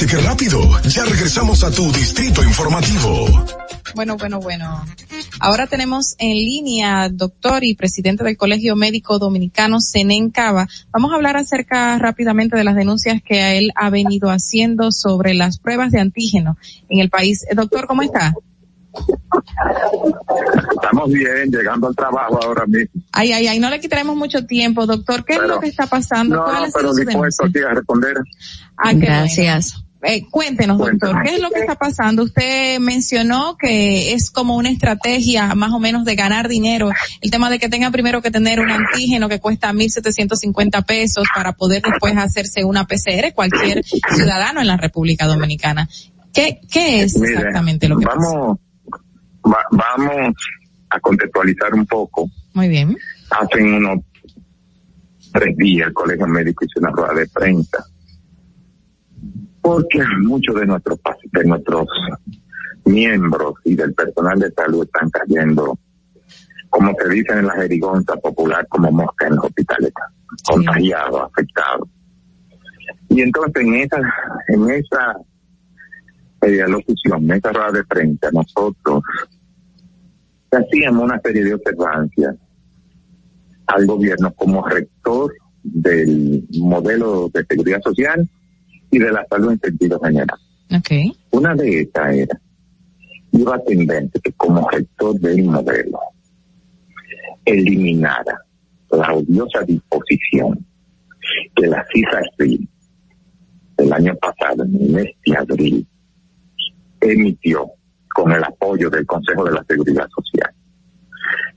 ¿Viste 0.00 0.16
qué 0.16 0.22
rápido? 0.22 0.80
Ya 0.88 1.04
regresamos 1.04 1.62
a 1.62 1.70
tu 1.70 1.92
distrito 1.92 2.42
informativo. 2.42 3.26
Bueno, 3.94 4.16
bueno, 4.16 4.40
bueno. 4.40 4.82
Ahora 5.40 5.66
tenemos 5.66 6.14
en 6.18 6.36
línea 6.36 7.10
doctor 7.10 7.64
y 7.64 7.74
presidente 7.74 8.24
del 8.24 8.38
Colegio 8.38 8.76
Médico 8.76 9.18
Dominicano, 9.18 9.78
Senen 9.78 10.30
Cava. 10.30 10.68
Vamos 10.90 11.12
a 11.12 11.16
hablar 11.16 11.36
acerca 11.36 11.98
rápidamente 11.98 12.56
de 12.56 12.64
las 12.64 12.76
denuncias 12.76 13.20
que 13.22 13.58
él 13.58 13.72
ha 13.74 13.90
venido 13.90 14.30
haciendo 14.30 14.90
sobre 14.90 15.34
las 15.34 15.58
pruebas 15.58 15.92
de 15.92 16.00
antígeno 16.00 16.56
en 16.88 17.00
el 17.00 17.10
país. 17.10 17.44
Doctor, 17.54 17.86
¿cómo 17.86 18.00
está? 18.00 18.32
Estamos 20.72 21.12
bien, 21.12 21.50
llegando 21.50 21.88
al 21.88 21.94
trabajo 21.94 22.42
ahora 22.42 22.64
mismo. 22.64 23.02
Ay, 23.12 23.32
ay, 23.32 23.48
ay, 23.48 23.60
no 23.60 23.68
le 23.68 23.78
quitaremos 23.80 24.16
mucho 24.16 24.46
tiempo, 24.46 24.86
doctor. 24.86 25.26
¿Qué 25.26 25.34
es 25.34 25.42
lo 25.42 25.60
que 25.60 25.68
está 25.68 25.86
pasando? 25.86 26.36
No, 26.36 26.44
¿Cuál 26.44 26.62
no, 26.62 26.68
pero 26.74 26.94
dispuesto 26.94 27.44
aquí 27.44 27.58
a 27.58 27.74
responder. 27.74 28.14
Ah, 28.78 28.94
Gracias. 28.94 29.72
bueno. 29.74 29.89
Eh, 30.02 30.24
cuéntenos, 30.30 30.78
doctor, 30.78 31.22
¿qué 31.22 31.34
es 31.34 31.40
lo 31.40 31.50
que 31.50 31.60
está 31.60 31.74
pasando? 31.74 32.22
Usted 32.22 32.78
mencionó 32.78 33.56
que 33.58 34.14
es 34.14 34.30
como 34.30 34.56
una 34.56 34.70
estrategia 34.70 35.54
más 35.54 35.72
o 35.72 35.78
menos 35.78 36.04
de 36.06 36.14
ganar 36.14 36.48
dinero. 36.48 36.90
El 37.20 37.30
tema 37.30 37.50
de 37.50 37.58
que 37.58 37.68
tenga 37.68 37.90
primero 37.90 38.22
que 38.22 38.30
tener 38.30 38.60
un 38.60 38.70
antígeno 38.70 39.28
que 39.28 39.40
cuesta 39.40 39.72
1.750 39.72 40.84
pesos 40.86 41.26
para 41.34 41.52
poder 41.52 41.82
después 41.82 42.16
hacerse 42.16 42.64
una 42.64 42.86
PCR, 42.86 43.34
cualquier 43.34 43.82
ciudadano 43.84 44.60
en 44.62 44.68
la 44.68 44.78
República 44.78 45.26
Dominicana. 45.26 45.86
¿Qué, 46.32 46.60
qué 46.72 47.02
es 47.02 47.18
Mire, 47.18 47.34
exactamente 47.34 47.88
lo 47.88 47.98
que 47.98 48.06
pasa? 48.06 48.16
vamos, 48.18 48.58
va- 49.44 49.66
vamos 49.70 50.34
a 50.88 51.00
contextualizar 51.00 51.74
un 51.74 51.84
poco. 51.86 52.30
Muy 52.54 52.68
bien. 52.68 52.96
Hace 53.30 53.62
unos 53.62 53.98
tres 55.32 55.56
días 55.56 55.88
el 55.88 55.92
Colegio 55.94 56.26
Médico 56.26 56.64
hizo 56.64 56.80
una 56.80 56.90
rueda 56.90 57.14
de 57.20 57.26
prensa. 57.28 57.84
Porque 59.70 60.02
muchos 60.22 60.56
de 60.56 60.66
nuestros 60.66 60.98
de 61.32 61.44
nuestros 61.44 61.86
miembros 62.86 63.54
y 63.62 63.76
del 63.76 63.94
personal 63.94 64.36
de 64.36 64.50
salud 64.50 64.82
están 64.82 65.08
cayendo, 65.10 65.78
como 66.68 66.92
se 67.00 67.08
dice 67.08 67.34
en 67.34 67.46
la 67.46 67.52
jerigonza 67.52 68.16
popular, 68.16 68.66
como 68.68 68.90
mosca 68.90 69.28
en 69.28 69.36
los 69.36 69.44
hospitales, 69.44 69.92
contagiados, 70.44 71.22
afectados. 71.22 71.88
Y 73.10 73.20
entonces 73.20 73.64
en 73.64 73.74
esa, 73.76 73.98
en 74.48 74.70
esa 74.70 75.16
eh, 76.42 76.64
locución, 76.66 77.22
en 77.30 77.36
esa 77.36 77.52
rueda 77.52 77.70
de 77.70 77.84
prensa, 77.84 78.28
nosotros 78.32 79.04
hacíamos 80.50 81.04
una 81.04 81.20
serie 81.20 81.44
de 81.44 81.54
observancias 81.54 82.34
al 83.68 83.86
gobierno 83.86 84.32
como 84.34 84.66
rector 84.66 85.32
del 85.62 86.44
modelo 86.58 87.28
de 87.32 87.46
seguridad 87.48 87.80
social 87.82 88.28
y 88.90 88.98
de 88.98 89.12
la 89.12 89.24
salud 89.28 89.52
en 89.52 89.60
sentido 89.60 90.00
general. 90.00 90.38
Okay. 90.78 91.12
Una 91.30 91.54
de 91.54 91.82
estas 91.82 92.14
era, 92.14 92.40
iba 93.32 93.54
a 93.54 93.64
tender 93.64 94.08
que 94.22 94.32
como 94.32 94.68
rector 94.68 95.18
del 95.20 95.44
modelo 95.44 95.98
eliminara 97.44 98.38
la 98.90 99.14
odiosa 99.14 99.62
disposición 99.66 100.66
que 101.54 101.66
la 101.66 101.84
CISARCIL 101.92 102.68
el 103.76 103.92
año 103.92 104.14
pasado, 104.16 104.64
en 104.64 104.76
el 104.76 104.90
mes 104.90 105.06
de 105.24 105.36
abril, 105.36 105.86
emitió 107.00 107.70
con 108.14 108.30
el 108.32 108.44
apoyo 108.44 108.90
del 108.90 109.06
Consejo 109.06 109.44
de 109.44 109.52
la 109.52 109.64
Seguridad 109.64 110.08
Social, 110.14 110.52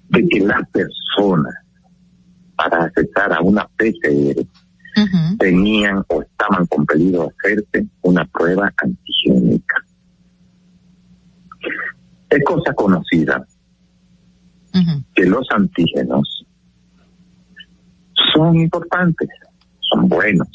de 0.09 0.27
que 0.27 0.39
las 0.39 0.61
personas 0.69 1.53
para 2.55 2.85
accesar 2.85 3.33
a 3.33 3.41
una 3.41 3.67
PCR 3.77 4.45
tenían 5.39 6.03
o 6.07 6.21
estaban 6.21 6.65
compelidos 6.67 7.27
a 7.27 7.31
hacerse 7.31 7.87
una 8.01 8.25
prueba 8.25 8.71
antigénica. 8.77 9.77
Es 12.29 12.43
cosa 12.43 12.73
conocida 12.73 13.45
que 15.13 15.25
los 15.25 15.47
antígenos 15.51 16.45
son 18.33 18.55
importantes, 18.55 19.29
son 19.79 20.09
buenos, 20.09 20.47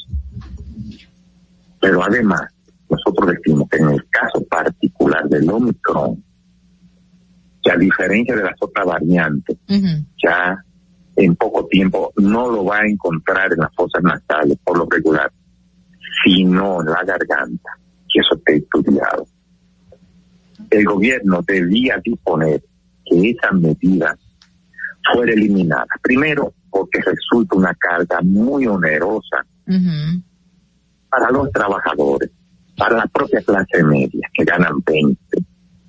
pero 1.79 2.03
además 2.03 2.41
nosotros 2.89 3.29
decimos 3.29 3.69
que 3.69 3.77
en 3.77 3.89
el 3.89 4.09
caso 4.09 4.43
particular 4.49 5.27
del 5.29 5.49
Omicron, 5.49 6.21
que 7.63 7.71
a 7.71 7.77
diferencia 7.77 8.35
de 8.35 8.43
las 8.43 8.55
otras 8.59 8.85
variantes, 8.85 9.57
ya 10.21 10.63
en 11.19 11.35
poco 11.35 11.65
tiempo 11.67 12.13
no 12.17 12.49
lo 12.49 12.63
va 12.63 12.79
a 12.79 12.87
encontrar 12.87 13.51
en 13.51 13.59
las 13.59 13.75
fosas 13.75 14.01
nasales 14.01 14.57
por 14.63 14.77
lo 14.77 14.87
regular, 14.89 15.29
sino 16.23 16.79
en 16.81 16.87
la 16.87 17.03
garganta, 17.03 17.71
que 18.07 18.21
eso 18.21 18.35
está 18.35 18.53
estudiado. 18.53 19.25
El 20.69 20.85
gobierno 20.85 21.41
debía 21.45 21.99
disponer 22.03 22.63
que 23.05 23.31
esa 23.31 23.51
medida 23.51 24.17
fuera 25.13 25.33
eliminada. 25.33 25.87
Primero, 26.01 26.53
porque 26.69 27.01
resulta 27.01 27.57
una 27.57 27.73
carga 27.75 28.19
muy 28.21 28.65
onerosa 28.67 29.45
para 31.09 31.31
los 31.31 31.51
trabajadores, 31.51 32.29
para 32.77 32.97
la 32.97 33.07
propia 33.07 33.41
clase 33.41 33.83
media, 33.83 34.29
que 34.33 34.45
ganan 34.45 34.81
20, 34.85 35.19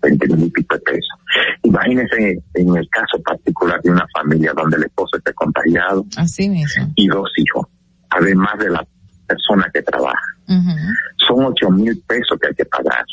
20 0.03 0.29
mil 0.29 0.47
y 0.47 0.51
pico 0.51 0.75
de 0.77 0.81
pesos. 0.83 1.19
Imagínense 1.63 2.43
en 2.55 2.77
el 2.77 2.89
caso 2.91 3.23
particular 3.23 3.81
de 3.83 3.91
una 3.91 4.07
familia 4.15 4.53
donde 4.57 4.77
el 4.77 4.85
esposo 4.85 5.17
esté 5.19 5.33
contagiado 5.35 6.05
Así 6.17 6.49
mismo. 6.49 6.93
y 6.97 7.07
dos 7.09 7.31
hijos, 7.37 7.67
además 8.11 8.59
de 8.59 8.71
la 8.71 8.87
persona 9.27 9.71
que 9.73 9.83
trabaja. 9.83 10.17
Son 11.29 11.45
8 11.45 11.71
mil 11.71 12.03
pesos 12.09 12.39
que 12.41 12.49
hay 12.49 12.55
que 12.55 12.65
pagar. 12.65 13.05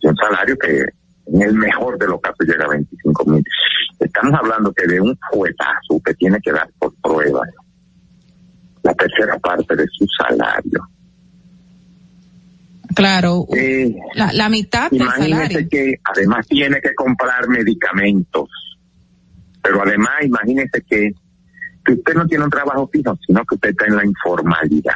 Y 0.00 0.06
un 0.08 0.16
salario 0.16 0.56
que 0.58 0.84
en 1.26 1.42
el 1.42 1.52
mejor 1.54 1.98
de 1.98 2.06
los 2.06 2.20
casos 2.20 2.46
llega 2.46 2.64
a 2.64 2.68
25 2.68 3.24
mil. 3.26 3.44
Estamos 3.98 4.38
hablando 4.40 4.72
que 4.72 4.86
de 4.86 5.00
un 5.00 5.18
fuetazo 5.30 6.00
que 6.04 6.14
tiene 6.14 6.38
que 6.40 6.52
dar 6.52 6.68
por 6.78 6.94
prueba 7.02 7.42
la 8.82 8.94
tercera 8.94 9.36
parte 9.38 9.74
de 9.76 9.84
su 9.98 10.06
salario. 10.18 10.80
Claro. 12.94 13.46
Eh, 13.56 13.94
La, 14.14 14.32
la 14.32 14.48
mitad 14.48 14.90
del 14.90 15.06
salario. 15.08 15.68
que 15.70 15.94
además 16.04 16.46
tiene 16.46 16.80
que 16.80 16.94
comprar 16.94 17.48
medicamentos. 17.48 18.48
Pero 19.62 19.82
además, 19.82 20.12
imagínese 20.22 20.82
que, 20.88 21.12
que 21.84 21.92
usted 21.92 22.14
no 22.14 22.26
tiene 22.26 22.44
un 22.44 22.50
trabajo 22.50 22.88
fijo, 22.92 23.18
sino 23.26 23.44
que 23.44 23.54
usted 23.56 23.70
está 23.70 23.86
en 23.86 23.96
la 23.96 24.04
informalidad. 24.04 24.94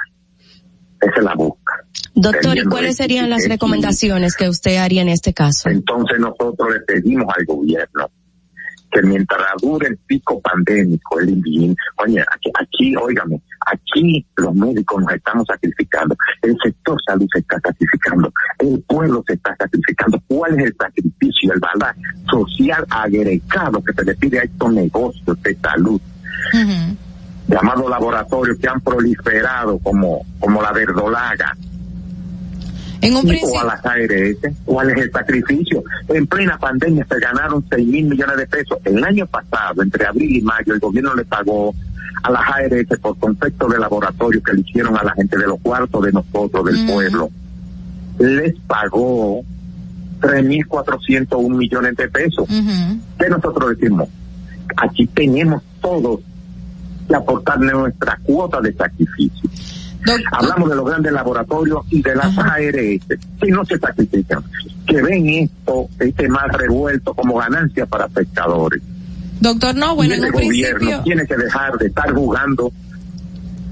Esa 1.01 1.17
es 1.17 1.25
la 1.25 1.35
busca. 1.35 1.85
Doctor, 2.15 2.59
¿y 2.59 2.65
cuáles 2.65 2.97
serían 2.97 3.31
las 3.31 3.49
recomendaciones 3.49 4.37
que 4.37 4.49
usted 4.49 4.77
haría 4.77 5.03
en 5.03 5.09
este 5.09 5.33
caso? 5.33 5.71
Entonces 5.71 6.19
nosotros 6.19 6.69
le 6.73 6.81
pedimos 6.81 7.27
al 7.37 7.45
gobierno 7.47 8.11
que 8.91 9.03
mientras 9.03 9.41
dure 9.61 9.89
el 9.89 9.97
pico 9.99 10.41
pandémico, 10.41 11.21
el 11.21 11.31
envíen, 11.31 11.77
oye, 11.99 12.21
aquí, 12.21 12.51
aquí, 12.61 12.97
óigame, 12.97 13.41
aquí 13.67 14.27
los 14.37 14.55
médicos 14.55 15.03
nos 15.03 15.13
estamos 15.13 15.47
sacrificando, 15.47 16.17
el 16.43 16.57
sector 16.63 16.99
salud 17.07 17.27
se 17.33 17.41
está 17.41 17.61
sacrificando, 17.61 18.33
el 18.59 18.83
pueblo 18.83 19.23
se 19.27 19.35
está 19.35 19.55
sacrificando. 19.57 20.21
¿Cuál 20.27 20.59
es 20.59 20.67
el 20.67 20.77
sacrificio, 20.79 21.53
el 21.53 21.61
valor 21.61 21.95
social 22.31 22.87
agregado 22.91 23.83
que 23.83 23.93
se 23.93 24.05
le 24.05 24.15
pide 24.17 24.41
a 24.41 24.43
estos 24.43 24.73
negocios 24.73 25.43
de 25.43 25.57
salud? 25.57 26.01
llamados 27.51 27.91
laboratorios 27.91 28.59
que 28.59 28.69
han 28.69 28.81
proliferado 28.81 29.79
como, 29.81 30.25
como 30.39 30.63
la 30.63 30.73
verdolaga. 30.73 31.57
En 33.03 33.17
un 33.17 33.31
o 33.31 33.61
a 33.61 33.65
las 33.65 33.85
ARS, 33.85 34.55
¿cuál 34.65 34.91
es 34.91 34.99
el 34.99 35.11
sacrificio? 35.11 35.83
En 36.09 36.27
plena 36.27 36.59
pandemia 36.59 37.07
se 37.11 37.19
ganaron 37.19 37.65
6 37.71 37.87
mil 37.87 38.07
millones 38.07 38.37
de 38.37 38.47
pesos. 38.47 38.79
El 38.85 39.03
año 39.03 39.27
pasado, 39.27 39.83
entre 39.83 40.07
abril 40.07 40.37
y 40.37 40.43
mayo, 40.43 40.75
el 40.75 40.81
gobierno 40.81 41.15
le 41.15 41.25
pagó 41.25 41.75
a 42.23 42.31
las 42.31 42.43
ARS 42.43 42.99
por 43.01 43.19
concepto 43.19 43.69
de 43.69 43.79
laboratorio 43.79 44.43
que 44.43 44.53
le 44.53 44.61
hicieron 44.61 44.97
a 44.99 45.05
la 45.05 45.13
gente 45.15 45.39
de 45.39 45.47
los 45.47 45.61
cuartos 45.61 46.05
de 46.05 46.13
nosotros, 46.13 46.65
del 46.65 46.87
pueblo. 46.87 47.31
Les 48.19 48.55
pagó 48.67 49.43
3.401 50.21 51.57
millones 51.57 51.97
de 51.97 52.09
pesos. 52.09 52.47
¿Qué 53.19 53.29
nosotros 53.29 53.77
decimos? 53.77 54.09
Aquí 54.77 55.07
tenemos 55.07 55.63
todos 55.81 56.21
que 57.09 57.17
aportar 57.17 57.59
nuestra 57.61 58.19
cuota 58.23 58.61
de 58.61 58.73
sacrificio. 58.75 59.51
Hablamos 60.33 60.71
de 60.71 60.77
los 60.77 60.87
grandes 60.87 61.13
laboratorios 61.13 61.85
y 61.91 62.03
de 62.03 62.15
las 62.15 62.37
ARS 62.39 63.19
que 63.41 63.51
no 63.51 63.65
se 63.65 63.79
sacrifican, 63.79 64.43
que 64.87 65.03
ven 65.03 65.29
esto, 65.29 65.89
este 65.99 66.29
mal 66.29 66.49
revuelto 66.51 67.15
como 67.15 67.37
ganancia 67.37 67.87
para 67.87 68.09
pescadores. 68.09 68.83
Doctor, 69.41 69.75
no, 69.75 69.95
bueno, 69.95 70.15
en 70.15 70.25
un 70.25 70.31
gobierno 70.33 70.79
principio. 70.79 71.03
tiene 71.03 71.27
que 71.27 71.37
dejar 71.37 71.79
de 71.79 71.87
estar 71.87 72.13
jugando 72.13 72.73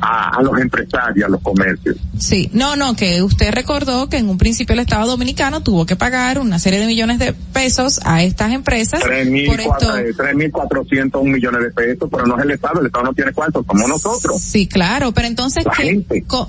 a, 0.01 0.41
los 0.43 0.61
empresarios, 0.61 1.27
a 1.27 1.31
los 1.31 1.41
comercios. 1.41 1.97
Sí, 2.19 2.51
no, 2.53 2.77
no, 2.77 2.95
que 2.95 3.23
usted 3.23 3.51
recordó 3.53 4.09
que 4.09 4.19
en 4.19 4.29
un 4.29 4.39
principio 4.39 4.75
el 4.75 4.81
Estado 4.81 5.07
Dominicano 5.07 5.63
tuvo 5.63 5.87
que 5.87 5.97
pagar 5.97 6.39
una 6.39 6.59
serie 6.59 6.81
de 6.81 6.87
millones 6.87 7.19
de 7.19 7.33
pesos 7.33 8.01
a 8.05 8.23
estas 8.23 8.53
empresas. 8.53 9.03
3.400 9.03 11.25
millones 11.25 11.63
de 11.63 11.71
pesos, 11.71 12.09
pero 12.11 12.27
no 12.27 12.37
es 12.39 12.45
el 12.45 12.51
Estado, 12.53 12.81
el 12.81 12.87
Estado 12.87 13.05
no 13.05 13.15
tiene 13.15 13.33
cuánto, 13.33 13.63
como 13.65 13.89
nosotros. 13.89 14.41
Sí, 14.41 14.67
claro, 14.67 15.13
pero 15.13 15.27
entonces, 15.27 15.65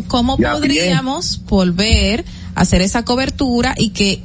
¿cómo 0.08 0.38
podríamos 0.38 1.46
volver 1.46 2.26
a 2.56 2.62
hacer 2.62 2.82
esa 2.82 3.06
cobertura 3.06 3.76
y 3.78 3.92
que 3.92 4.24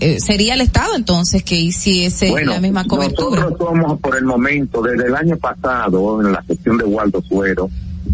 eh, 0.00 0.20
sería 0.20 0.54
el 0.54 0.60
Estado 0.60 0.94
entonces 0.94 1.42
que 1.42 1.56
hiciese 1.56 2.30
la 2.44 2.60
misma 2.60 2.84
cobertura? 2.84 3.42
Nosotros 3.42 3.70
somos 3.70 4.00
por 4.00 4.16
el 4.16 4.24
momento, 4.24 4.82
desde 4.82 5.06
el 5.06 5.14
año 5.14 5.36
pasado, 5.38 6.20
en 6.20 6.32
la 6.32 6.44
sección 6.44 6.76
de 6.76 6.84
Waldo 6.84 7.22
Suero, 7.22 7.70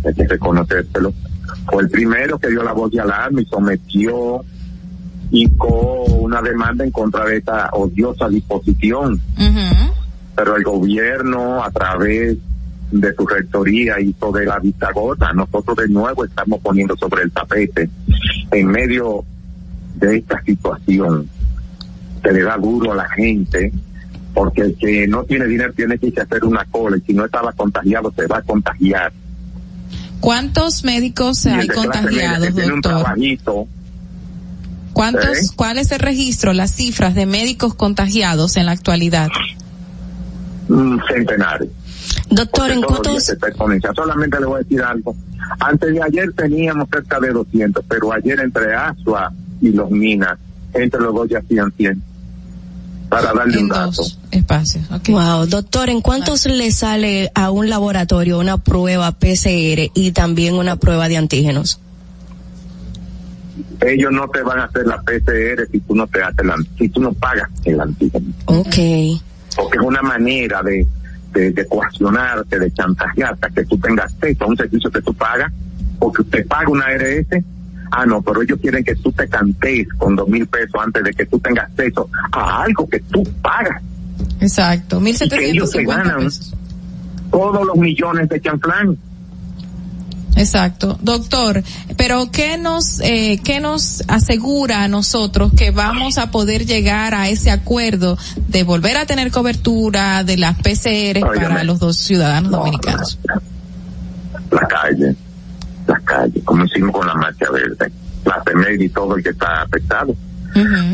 hay 0.09 0.15
que 0.15 0.27
reconocérselo, 0.27 1.13
fue 1.71 1.83
el 1.83 1.91
primero 1.91 2.39
que 2.39 2.49
dio 2.49 2.63
la 2.63 2.73
voz 2.73 2.91
de 2.91 3.01
alarma 3.01 3.41
y 3.41 3.47
sometió, 3.47 4.45
hincó 5.31 6.05
una 6.05 6.43
demanda 6.43 6.85
en 6.85 6.91
contra 6.91 7.25
de 7.25 7.39
esta 7.39 7.71
odiosa 7.73 8.29
disposición. 8.29 9.21
Pero 10.35 10.57
el 10.57 10.65
gobierno, 10.65 11.63
a 11.63 11.71
través 11.71 12.37
de 12.91 13.15
su 13.15 13.27
rectoría, 13.27 14.01
hizo 14.01 14.33
de 14.33 14.47
la 14.47 14.59
vista 14.59 14.91
gorda. 14.93 15.33
Nosotros 15.33 15.77
de 15.77 15.89
nuevo 15.89 16.25
estamos 16.25 16.61
poniendo 16.61 16.97
sobre 16.97 17.23
el 17.23 17.33
tapete, 17.33 17.89
en 18.51 18.67
medio 18.67 19.25
de 19.95 20.19
esta 20.19 20.43
situación, 20.43 21.29
se 22.23 22.33
le 22.33 22.43
da 22.43 22.57
duro 22.57 22.93
a 22.93 22.97
la 22.97 23.09
gente, 23.11 23.73
porque 24.35 24.63
el 24.63 24.77
que 24.77 25.07
no 25.07 25.25
tiene 25.25 25.47
dinero 25.47 25.73
tiene 25.73 25.99
que 25.99 26.13
hacer 26.19 26.45
una 26.45 26.65
cola 26.67 26.97
y 26.97 27.01
si 27.01 27.13
no 27.15 27.25
estaba 27.25 27.53
contagiado 27.53 28.13
se 28.13 28.27
va 28.27 28.39
a 28.39 28.43
contagiar. 28.43 29.13
¿Cuántos 30.23 30.85
médicos 30.85 31.47
hay 31.47 31.67
contagiados, 31.67 32.55
doctor? 32.55 33.67
¿Cuántos, 34.93 35.37
¿Eh? 35.37 35.47
¿Cuál 35.57 35.79
es 35.79 35.91
el 35.91 35.99
registro, 35.99 36.53
las 36.53 36.73
cifras 36.73 37.17
de 37.17 37.27
médicos 37.27 37.75
contagiados 37.75 38.57
en 38.57 38.67
la 38.67 38.73
actualidad? 38.73 39.29
centenares. 41.09 41.69
Doctor, 42.31 42.71
¿en 42.71 42.83
cuántos? 42.83 43.33
Solamente 43.97 44.39
le 44.39 44.47
voy 44.47 44.57
a 44.57 44.59
decir 44.63 44.81
algo. 44.81 45.17
Antes 45.59 45.93
de 45.93 46.01
ayer 46.01 46.33
teníamos 46.35 46.89
cerca 46.89 47.19
de 47.19 47.33
200, 47.33 47.85
pero 47.89 48.13
ayer 48.13 48.39
entre 48.39 48.75
Asua 48.77 49.33
y 49.61 49.71
los 49.73 49.91
Minas, 49.91 50.39
entre 50.73 51.01
los 51.01 51.13
dos 51.13 51.29
ya 51.29 51.41
hacían 51.41 51.73
100 51.73 52.12
para 53.13 53.35
darle 53.35 53.59
un 53.59 53.69
dato. 53.69 54.03
Espacios. 54.31 54.89
Wow, 55.09 55.47
doctor, 55.47 55.91
¿en 55.91 56.01
cuántos 56.01 56.47
le 56.47 56.73
sale 56.73 57.31
a 57.35 57.51
un 57.51 57.69
laboratorio 57.69 58.39
una 58.39 58.57
prueba 58.57 59.13
PCR 59.13 59.91
y 59.95 60.13
también 60.13 60.55
una 60.55 60.77
prueba 60.77 61.09
de 61.09 61.19
antígenos? 61.19 61.79
Ellos 63.83 64.13
no 64.13 64.29
te 64.29 64.41
van 64.43 64.61
a 64.61 64.65
hacer 64.65 64.87
la 64.87 65.03
PCR 65.03 65.69
si 65.71 65.81
tú 65.81 65.95
no 65.95 66.07
te 66.07 66.23
haces 66.23 66.47
la, 66.47 66.57
si 66.79 66.89
tú 66.89 67.03
no 67.03 67.13
pagas 67.13 67.51
el 67.65 67.79
antígeno. 67.79 68.33
Ok. 68.47 68.77
Porque 69.57 69.79
es 69.79 69.85
una 69.85 70.01
manera 70.01 70.63
de, 70.63 70.87
de, 71.35 71.53
de 71.53 71.67
coaccionarte, 71.67 72.59
de 72.59 72.73
chantajearte, 72.73 73.49
que 73.55 73.65
tú 73.67 73.77
tengas 73.77 74.07
acceso 74.07 74.45
a 74.45 74.47
un 74.47 74.57
servicio 74.57 74.91
que 74.91 75.03
tú 75.03 75.13
pagas, 75.13 75.53
porque 75.99 76.23
usted 76.23 76.47
paga 76.47 76.71
una 76.71 76.87
ARS 76.87 77.45
Ah, 77.95 78.07
no, 78.07 78.23
pero 78.23 78.41
ellos 78.41 78.59
quieren 78.59 78.83
que 78.83 78.97
tú 78.97 79.13
te 79.13 79.29
cantes 79.29 79.87
con 79.99 80.17
dos 80.17 80.27
mil 80.27 80.47
pesos 80.47 80.81
antes 80.83 81.05
de 81.05 81.13
que 81.13 81.27
tú 81.27 81.39
tengas 81.41 81.67
acceso 81.67 82.09
a 82.33 82.63
algo 82.63 82.89
que 82.89 83.01
tú 83.01 83.23
pagas. 83.43 83.83
Exacto, 84.41 84.99
mil 84.99 85.15
setecientos 85.15 85.75
ganan 85.75 86.27
todos 87.31 87.67
los 87.67 87.77
millones 87.77 88.31
de 88.31 88.41
chanflán. 88.41 88.97
Exacto, 90.37 90.99
doctor. 91.03 91.63
Pero 91.99 92.31
qué 92.31 92.57
nos 92.57 92.99
eh, 93.01 93.43
qué 93.45 93.61
nos 93.61 94.03
asegura 94.09 94.85
a 94.85 94.89
nosotros 94.89 95.53
que 95.55 95.71
vamos 95.71 96.17
a 96.17 96.31
poder 96.31 96.65
llegar 96.65 97.15
a 97.15 97.29
ese 97.29 97.51
acuerdo 97.51 98.17
de 98.49 98.63
volver 98.63 98.97
a 98.97 99.05
tener 99.05 99.31
cobertura 99.31 100.25
de 100.25 100.39
las 100.39 100.57
PCR 100.57 101.21
para 101.21 101.63
los 101.63 101.79
dos 101.79 101.99
ciudadanos 101.99 102.53
dominicanos. 102.53 103.19
La 104.51 104.67
calle 104.67 105.15
como 106.45 106.65
hicimos 106.65 106.93
con 106.93 107.07
la 107.07 107.15
marcha 107.15 107.51
verde, 107.51 107.93
la 108.25 108.43
PEMED 108.43 108.81
y 108.81 108.89
todo 108.89 109.17
el 109.17 109.23
que 109.23 109.31
está 109.31 109.63
afectado. 109.63 110.15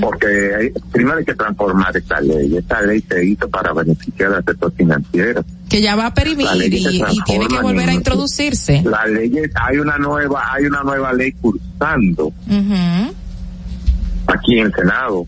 Porque 0.01 0.73
primero 0.93 1.19
hay 1.19 1.25
que 1.25 1.35
transformar 1.35 1.97
esta 1.97 2.21
ley. 2.21 2.57
Esta 2.57 2.81
ley 2.83 3.05
se 3.09 3.25
hizo 3.25 3.49
para 3.49 3.73
beneficiar 3.73 4.33
al 4.33 4.45
sector 4.45 4.73
financiero. 4.73 5.45
Que 5.69 5.83
ya 5.83 5.97
va 5.97 6.07
a 6.07 6.15
perimir 6.15 6.47
y, 6.55 6.83
tiene 7.25 7.49
que 7.49 7.61
volver 7.61 7.89
a 7.89 7.93
introducirse. 7.93 8.83
La 8.85 9.05
ley, 9.07 9.33
hay 9.55 9.79
una 9.79 9.99
nueva, 9.99 10.53
hay 10.53 10.67
una 10.67 10.83
nueva 10.83 11.13
ley 11.13 11.33
cursando 11.33 12.33
aquí 14.27 14.59
en 14.59 14.67
el 14.67 14.75
Senado. 14.75 15.27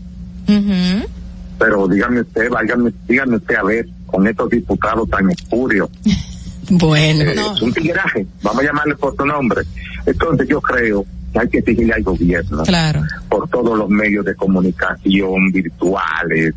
Pero 1.59 1.89
dígame 1.89 2.21
usted, 2.23 2.49
váyame, 2.49 2.93
dígame 3.07 3.37
usted 3.37 3.57
a 3.57 3.63
ver, 3.65 3.87
con 4.07 4.27
estos 4.27 4.49
diputados 4.49 5.09
tan 5.11 5.31
espurios. 5.31 5.91
Bueno. 6.73 7.25
Eh, 7.25 7.35
es 7.57 7.63
un 7.63 7.73
tigueraje, 7.73 8.25
vamos 8.43 8.63
a 8.63 8.67
llamarle 8.67 8.95
por 8.95 9.17
su 9.17 9.27
nombre. 9.27 9.63
Entonces 10.07 10.49
yo 10.49 10.61
creo 10.61 11.05
que 11.33 11.39
hay 11.39 11.49
que 11.49 11.59
exigirle 11.59 11.95
al 11.95 12.03
gobierno. 12.03 12.63
Claro. 12.65 13.03
Por 13.29 13.49
todos 13.49 13.79
los 13.79 13.89
medios 13.89 14.25
de 14.25 14.35
comunicación 14.35 15.53
virtuales, 15.53 16.55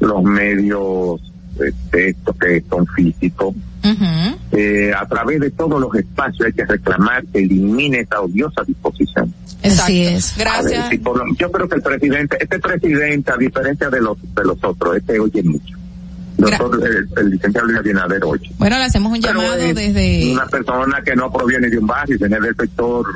los 0.00 0.22
medios 0.22 1.20
de 1.56 1.72
texto 1.90 2.32
que 2.34 2.64
son 2.68 2.86
físicos. 2.86 3.54
Eh, 4.52 4.92
a 4.94 5.06
través 5.06 5.40
de 5.40 5.50
todos 5.50 5.80
los 5.80 5.94
espacios 5.94 6.46
hay 6.46 6.52
que 6.52 6.66
reclamar 6.66 7.24
que 7.26 7.40
elimine 7.40 8.00
esa 8.00 8.20
odiosa 8.20 8.62
disposición. 8.66 9.32
Así 9.62 10.04
es. 10.04 10.34
Gracias. 10.36 10.90
yo 11.38 11.50
creo 11.50 11.68
que 11.68 11.76
el 11.76 11.82
presidente, 11.82 12.36
este 12.40 12.58
presidente, 12.58 13.32
a 13.32 13.36
diferencia 13.36 13.90
de 13.90 14.00
los 14.00 14.16
de 14.34 14.44
los 14.44 14.62
otros, 14.62 14.96
este 14.96 15.18
oye 15.18 15.42
mucho 15.42 15.79
el, 16.48 17.08
el, 17.16 17.30
licenciado 17.30 17.66
Luis 17.66 17.78
Abinader 17.78 18.22
Bueno, 18.58 18.78
le 18.78 18.84
hacemos 18.84 19.12
un 19.12 19.20
llamado 19.20 19.56
desde... 19.56 20.32
Una 20.32 20.46
persona 20.46 21.02
que 21.04 21.14
no 21.16 21.32
proviene 21.32 21.68
de 21.68 21.78
un 21.78 21.86
barrio, 21.86 22.18
viene 22.18 22.40
del 22.40 22.56
sector 22.56 23.06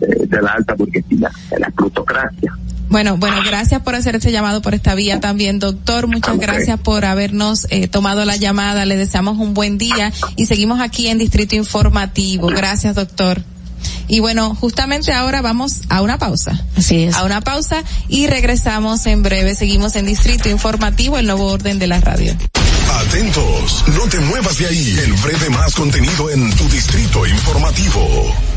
eh, 0.00 0.26
de 0.26 0.42
la 0.42 0.52
alta 0.52 0.74
burguesía, 0.74 1.30
de 1.50 1.58
la 1.58 1.70
plutocracia. 1.70 2.52
Bueno, 2.88 3.16
bueno, 3.16 3.36
gracias 3.44 3.80
por 3.82 3.94
hacer 3.94 4.16
este 4.16 4.30
llamado 4.30 4.62
por 4.62 4.74
esta 4.74 4.94
vía 4.94 5.18
también, 5.18 5.58
doctor. 5.58 6.06
Muchas 6.06 6.38
gracias 6.38 6.78
por 6.78 7.04
habernos 7.04 7.66
eh, 7.70 7.88
tomado 7.88 8.24
la 8.24 8.36
llamada. 8.36 8.84
Le 8.84 8.96
deseamos 8.96 9.38
un 9.38 9.54
buen 9.54 9.78
día 9.78 10.12
y 10.36 10.46
seguimos 10.46 10.80
aquí 10.80 11.08
en 11.08 11.18
Distrito 11.18 11.56
Informativo. 11.56 12.48
Gracias, 12.48 12.94
doctor. 12.94 13.42
Y 14.08 14.20
bueno, 14.20 14.54
justamente 14.54 15.12
ahora 15.12 15.42
vamos 15.42 15.82
a 15.88 16.02
una 16.02 16.18
pausa. 16.18 16.60
Así 16.76 17.04
es. 17.04 17.14
A 17.14 17.24
una 17.24 17.40
pausa 17.40 17.82
y 18.08 18.26
regresamos 18.26 19.06
en 19.06 19.22
breve. 19.22 19.54
Seguimos 19.54 19.96
en 19.96 20.06
Distrito 20.06 20.48
Informativo, 20.48 21.18
el 21.18 21.26
nuevo 21.26 21.46
orden 21.46 21.78
de 21.78 21.86
la 21.86 22.00
radio. 22.00 22.36
Atentos, 23.06 23.84
no 23.88 24.08
te 24.08 24.18
muevas 24.20 24.58
de 24.58 24.66
ahí. 24.66 24.96
El 25.04 25.12
breve 25.14 25.50
más 25.50 25.74
contenido 25.74 26.30
en 26.30 26.54
tu 26.56 26.68
Distrito 26.68 27.26
Informativo. 27.26 28.53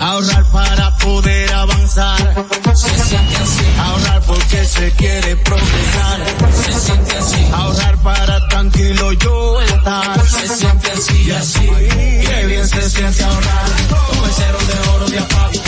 Ahorrar 0.00 0.44
para 0.50 0.96
poder 0.98 1.52
avanzar. 1.52 2.46
Se 2.74 3.04
siente 3.04 3.36
así. 3.36 3.64
Ahorrar 3.78 4.22
porque 4.22 4.64
se 4.64 4.90
quiere 4.92 5.36
progresar. 5.36 6.20
Se 6.64 6.80
siente 6.80 7.16
así. 7.16 7.48
Ahorrar 7.52 7.98
para 7.98 8.48
tranquilo 8.48 9.12
yo 9.12 9.60
estar. 9.60 10.26
Se 10.26 10.48
siente 10.56 10.90
así 10.92 11.22
y 11.22 11.30
así. 11.30 11.60
Qué 11.60 12.46
bien 12.46 12.68
se 12.68 12.90
siente 12.90 13.22
ahorrar. 13.22 13.64
Como 13.88 14.26
el 14.26 14.32
cero 14.32 14.58
de 14.66 14.88
oro 14.90 15.08
de 15.08 15.18
apago. 15.18 15.67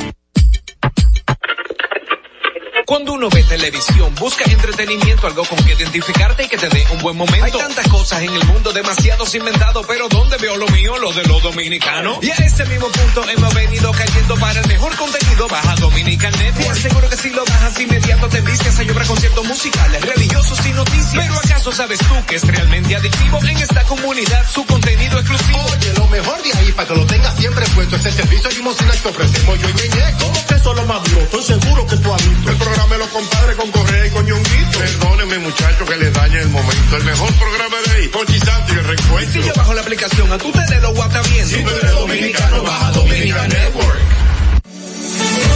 Cuando 2.91 3.13
uno 3.13 3.29
ve 3.29 3.41
televisión, 3.43 4.13
busca 4.15 4.43
entretenimiento, 4.51 5.25
algo 5.25 5.45
con 5.45 5.57
que 5.63 5.71
identificarte 5.71 6.43
y 6.43 6.49
que 6.49 6.57
te 6.57 6.67
dé 6.67 6.85
un 6.91 6.99
buen 6.99 7.15
momento. 7.15 7.45
Hay 7.45 7.51
tantas 7.53 7.87
cosas 7.87 8.21
en 8.21 8.33
el 8.33 8.43
mundo, 8.43 8.73
demasiados 8.73 9.33
inventados, 9.33 9.85
pero 9.87 10.09
¿dónde 10.09 10.35
veo 10.35 10.57
lo 10.57 10.67
mío? 10.67 10.97
Lo 10.97 11.13
de 11.13 11.23
los 11.23 11.41
dominicanos. 11.41 12.17
Y 12.21 12.29
a 12.31 12.35
ese 12.35 12.65
mismo 12.65 12.89
punto 12.89 13.29
hemos 13.29 13.53
venido 13.53 13.93
cayendo 13.93 14.35
para 14.35 14.59
el 14.59 14.67
mejor 14.67 14.93
contenido. 14.97 15.47
Baja 15.47 15.75
Dominican 15.75 16.33
Network. 16.33 16.57
Te 16.57 16.67
aseguro 16.67 17.09
que 17.09 17.15
si 17.15 17.29
lo 17.29 17.45
bajas 17.45 17.79
inmediato 17.79 18.27
te 18.27 18.41
vistes 18.41 18.77
a 18.77 18.83
llorar 18.83 19.07
conciertos 19.07 19.47
musicales, 19.47 20.01
religiosos 20.01 20.65
y 20.65 20.71
noticias. 20.73 21.13
Pero 21.15 21.33
¿acaso 21.35 21.71
sabes 21.71 21.99
tú 21.99 22.25
que 22.27 22.35
es 22.35 22.43
realmente 22.45 22.93
adictivo 22.93 23.39
en 23.41 23.57
esta 23.57 23.83
comunidad 23.85 24.45
su 24.51 24.65
contenido 24.65 25.17
exclusivo? 25.17 25.59
Oye, 25.63 25.93
lo 25.95 26.07
mejor 26.07 26.43
de 26.43 26.51
ahí 26.57 26.71
para 26.73 26.89
que 26.89 26.95
lo 26.95 27.05
tengas 27.05 27.37
siempre 27.37 27.65
puesto 27.73 27.95
es 27.95 28.05
el 28.05 28.13
servicio 28.15 28.49
limosina 28.49 28.91
que 28.91 29.07
ofrecemos 29.07 29.59
yo 29.61 29.69
y 29.69 29.73
Ñeñe. 29.75 30.13
¿Cómo 30.19 30.45
que 30.45 30.55
eso 30.55 30.71
es 30.71 30.75
lo 30.75 30.85
más 30.85 31.03
duro? 31.05 31.21
Estoy 31.21 31.43
seguro 31.43 31.87
que 31.87 31.95
tú 31.95 32.13
has 32.13 32.29
visto. 32.29 32.51
El 32.51 32.57
programa 32.57 32.80
de 32.89 32.97
los 32.97 33.07
compadres 33.09 33.55
con 33.55 33.71
Correa 33.71 34.07
y 34.07 34.09
con 34.09 34.25
Ñonguito. 34.25 34.79
Perdónenme 34.79 35.39
muchachos 35.39 35.89
que 35.89 35.97
les 35.97 36.13
dañe 36.13 36.39
el 36.39 36.49
momento. 36.49 36.97
El 36.97 37.03
mejor 37.03 37.33
programa 37.33 37.77
de 37.85 37.91
ahí, 37.93 38.07
Ponchi 38.07 38.39
Santo 38.39 38.73
y 38.73 38.77
el 38.77 38.85
recuento. 38.85 39.31
Si 39.31 39.43
yo 39.43 39.53
bajo 39.55 39.73
la 39.73 39.81
aplicación, 39.81 40.31
a 40.31 40.37
tu 40.37 40.51
tele 40.51 40.81
lo 40.81 40.93
guata 40.93 41.21
bien. 41.21 41.47
Si 41.47 41.63
tú 41.63 41.69
eres 41.69 41.91
dominicano, 41.91 42.63
baja 42.63 42.91
Dominican 42.91 43.49
Network. 43.49 43.99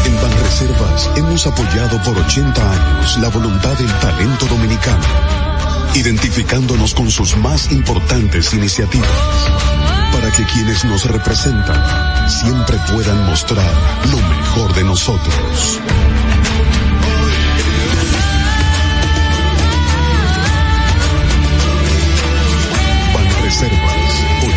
En 0.06 0.16
Banreservas 0.22 1.10
hemos 1.16 1.48
apoyado 1.48 2.02
por 2.04 2.18
80 2.18 2.72
años 2.72 3.18
la 3.18 3.30
voluntad 3.30 3.74
del 3.74 3.92
talento 4.00 4.45
dominicano, 4.45 5.04
identificándonos 5.95 6.94
con 6.94 7.10
sus 7.10 7.36
más 7.38 7.72
importantes 7.72 8.54
iniciativas, 8.54 9.10
para 10.14 10.32
que 10.32 10.44
quienes 10.45 10.86
nos 10.86 11.06
representan 11.06 12.30
siempre 12.30 12.78
puedan 12.92 13.26
mostrar 13.26 13.72
lo 14.12 14.18
mejor 14.18 14.74
de 14.76 14.84
nosotros. 14.84 15.80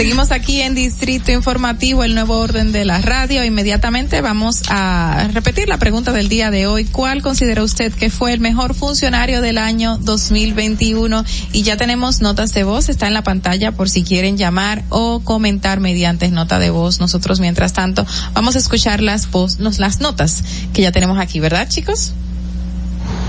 Seguimos 0.00 0.32
aquí 0.32 0.62
en 0.62 0.74
Distrito 0.74 1.30
Informativo, 1.30 2.04
el 2.04 2.14
nuevo 2.14 2.38
orden 2.38 2.72
de 2.72 2.86
la 2.86 3.02
radio. 3.02 3.44
Inmediatamente 3.44 4.22
vamos 4.22 4.62
a 4.70 5.28
repetir 5.34 5.68
la 5.68 5.76
pregunta 5.76 6.10
del 6.12 6.30
día 6.30 6.50
de 6.50 6.66
hoy. 6.66 6.86
¿Cuál 6.86 7.20
considera 7.20 7.62
usted 7.62 7.92
que 7.92 8.08
fue 8.08 8.32
el 8.32 8.40
mejor 8.40 8.72
funcionario 8.72 9.42
del 9.42 9.58
año 9.58 9.98
2021? 9.98 11.22
Y 11.52 11.64
ya 11.64 11.76
tenemos 11.76 12.22
notas 12.22 12.54
de 12.54 12.64
voz, 12.64 12.88
está 12.88 13.08
en 13.08 13.12
la 13.12 13.22
pantalla 13.22 13.72
por 13.72 13.90
si 13.90 14.02
quieren 14.02 14.38
llamar 14.38 14.84
o 14.88 15.20
comentar 15.20 15.80
mediante 15.80 16.30
nota 16.30 16.58
de 16.58 16.70
voz. 16.70 16.98
Nosotros, 16.98 17.38
mientras 17.38 17.74
tanto, 17.74 18.06
vamos 18.32 18.56
a 18.56 18.58
escuchar 18.58 19.02
las 19.02 19.30
voz, 19.30 19.58
notas 19.58 20.42
que 20.72 20.80
ya 20.80 20.92
tenemos 20.92 21.18
aquí, 21.18 21.40
¿verdad, 21.40 21.68
chicos? 21.68 22.14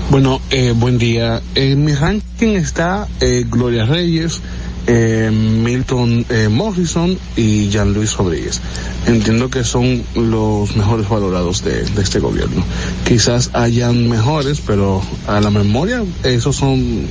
Bueno, 0.08 0.40
eh, 0.48 0.72
buen 0.74 0.96
día. 0.96 1.42
En 1.54 1.84
mi 1.84 1.92
ranking 1.92 2.54
está 2.56 3.08
eh, 3.20 3.44
Gloria 3.46 3.84
Reyes, 3.84 4.40
eh, 4.86 5.30
Milton 5.30 6.26
eh, 6.28 6.48
Morrison 6.48 7.18
y 7.36 7.68
Jean 7.68 7.92
Luis 7.92 8.16
Rodríguez. 8.16 8.60
Entiendo 9.06 9.50
que 9.50 9.64
son 9.64 10.02
los 10.14 10.74
mejores 10.76 11.08
valorados 11.08 11.64
de, 11.64 11.84
de 11.84 12.02
este 12.02 12.18
gobierno. 12.18 12.64
Quizás 13.06 13.50
hayan 13.52 14.08
mejores, 14.08 14.60
pero 14.66 15.02
a 15.26 15.40
la 15.40 15.50
memoria 15.50 16.02
esos 16.24 16.56
son 16.56 17.06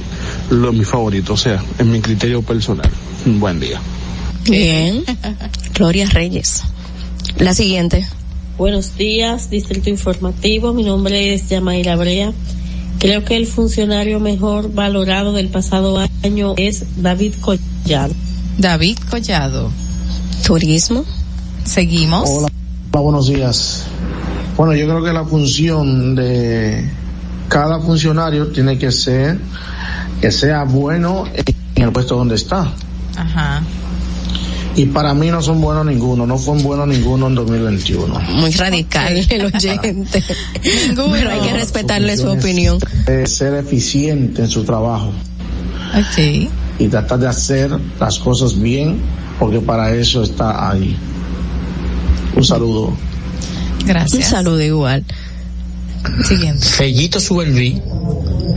los 0.50 0.74
mis 0.74 0.88
favoritos, 0.88 1.40
o 1.40 1.44
sea, 1.44 1.64
en 1.80 1.92
mi 1.92 2.02
criterio 2.02 2.42
personal. 2.42 2.90
Buen 3.26 3.60
día. 3.60 3.82
Bien. 4.50 5.04
Gloria 5.74 6.10
Reyes. 6.10 6.64
La 7.38 7.54
siguiente. 7.54 8.08
Buenos 8.58 8.96
días, 8.96 9.50
Distrito 9.50 9.90
Informativo. 9.90 10.74
Mi 10.74 10.84
nombre 10.84 11.34
es 11.34 11.50
Yamaira 11.50 11.96
Brea. 11.96 12.32
Creo 13.02 13.26
que 13.26 13.36
el 13.36 13.48
funcionario 13.48 14.20
mejor 14.20 14.72
valorado 14.72 15.34
del 15.34 15.48
pasado 15.48 15.98
año 16.24 16.54
es 16.56 17.02
David 17.02 17.34
Collado. 17.42 18.14
David 18.60 19.00
Collado. 19.10 19.72
Turismo. 20.46 21.04
Seguimos. 21.66 22.30
Hola, 22.30 22.50
hola, 22.92 23.02
buenos 23.02 23.28
días. 23.28 23.86
Bueno, 24.56 24.76
yo 24.76 24.86
creo 24.86 25.04
que 25.04 25.14
la 25.14 25.26
función 25.26 26.14
de 26.14 26.88
cada 27.50 27.80
funcionario 27.80 28.50
tiene 28.50 28.78
que 28.78 28.92
ser 28.92 29.40
que 30.22 30.32
sea 30.32 30.64
bueno 30.66 31.24
en 31.74 31.84
el 31.84 31.92
puesto 31.92 32.16
donde 32.16 32.36
está. 32.36 32.72
Ajá. 33.18 33.64
Y 34.76 34.86
para 34.86 35.14
mí 35.14 35.30
no 35.30 35.42
son 35.42 35.60
buenos 35.60 35.86
ninguno, 35.86 36.26
no 36.26 36.38
fue 36.38 36.58
bueno 36.60 36.86
ninguno 36.86 37.28
en 37.28 37.36
2021. 37.36 38.20
Muy 38.36 38.52
radical 38.52 39.18
el 39.30 39.46
oyente. 39.46 40.24
Pero 40.96 41.30
hay 41.30 41.40
que 41.42 41.54
respetarle 41.54 42.18
su 42.18 42.30
opinión. 42.30 42.80
Ser 43.26 43.56
eficiente 43.56 44.44
en 44.44 44.50
su 44.50 44.64
trabajo. 44.64 45.12
Ok. 45.94 46.50
Y 46.80 46.88
tratar 46.88 47.20
de 47.20 47.28
hacer 47.28 47.78
las 48.00 48.18
cosas 48.18 48.60
bien, 48.60 48.98
porque 49.40 49.60
para 49.60 49.94
eso 49.94 50.24
está 50.24 50.72
ahí. 50.72 50.96
Un 52.36 52.44
saludo. 52.44 52.94
Gracias. 53.86 54.26
Un 54.26 54.32
saludo 54.32 54.62
igual. 54.62 55.04
Siguiente. 56.24 56.66
Fellito 56.66 57.20
Suberví, 57.20 57.82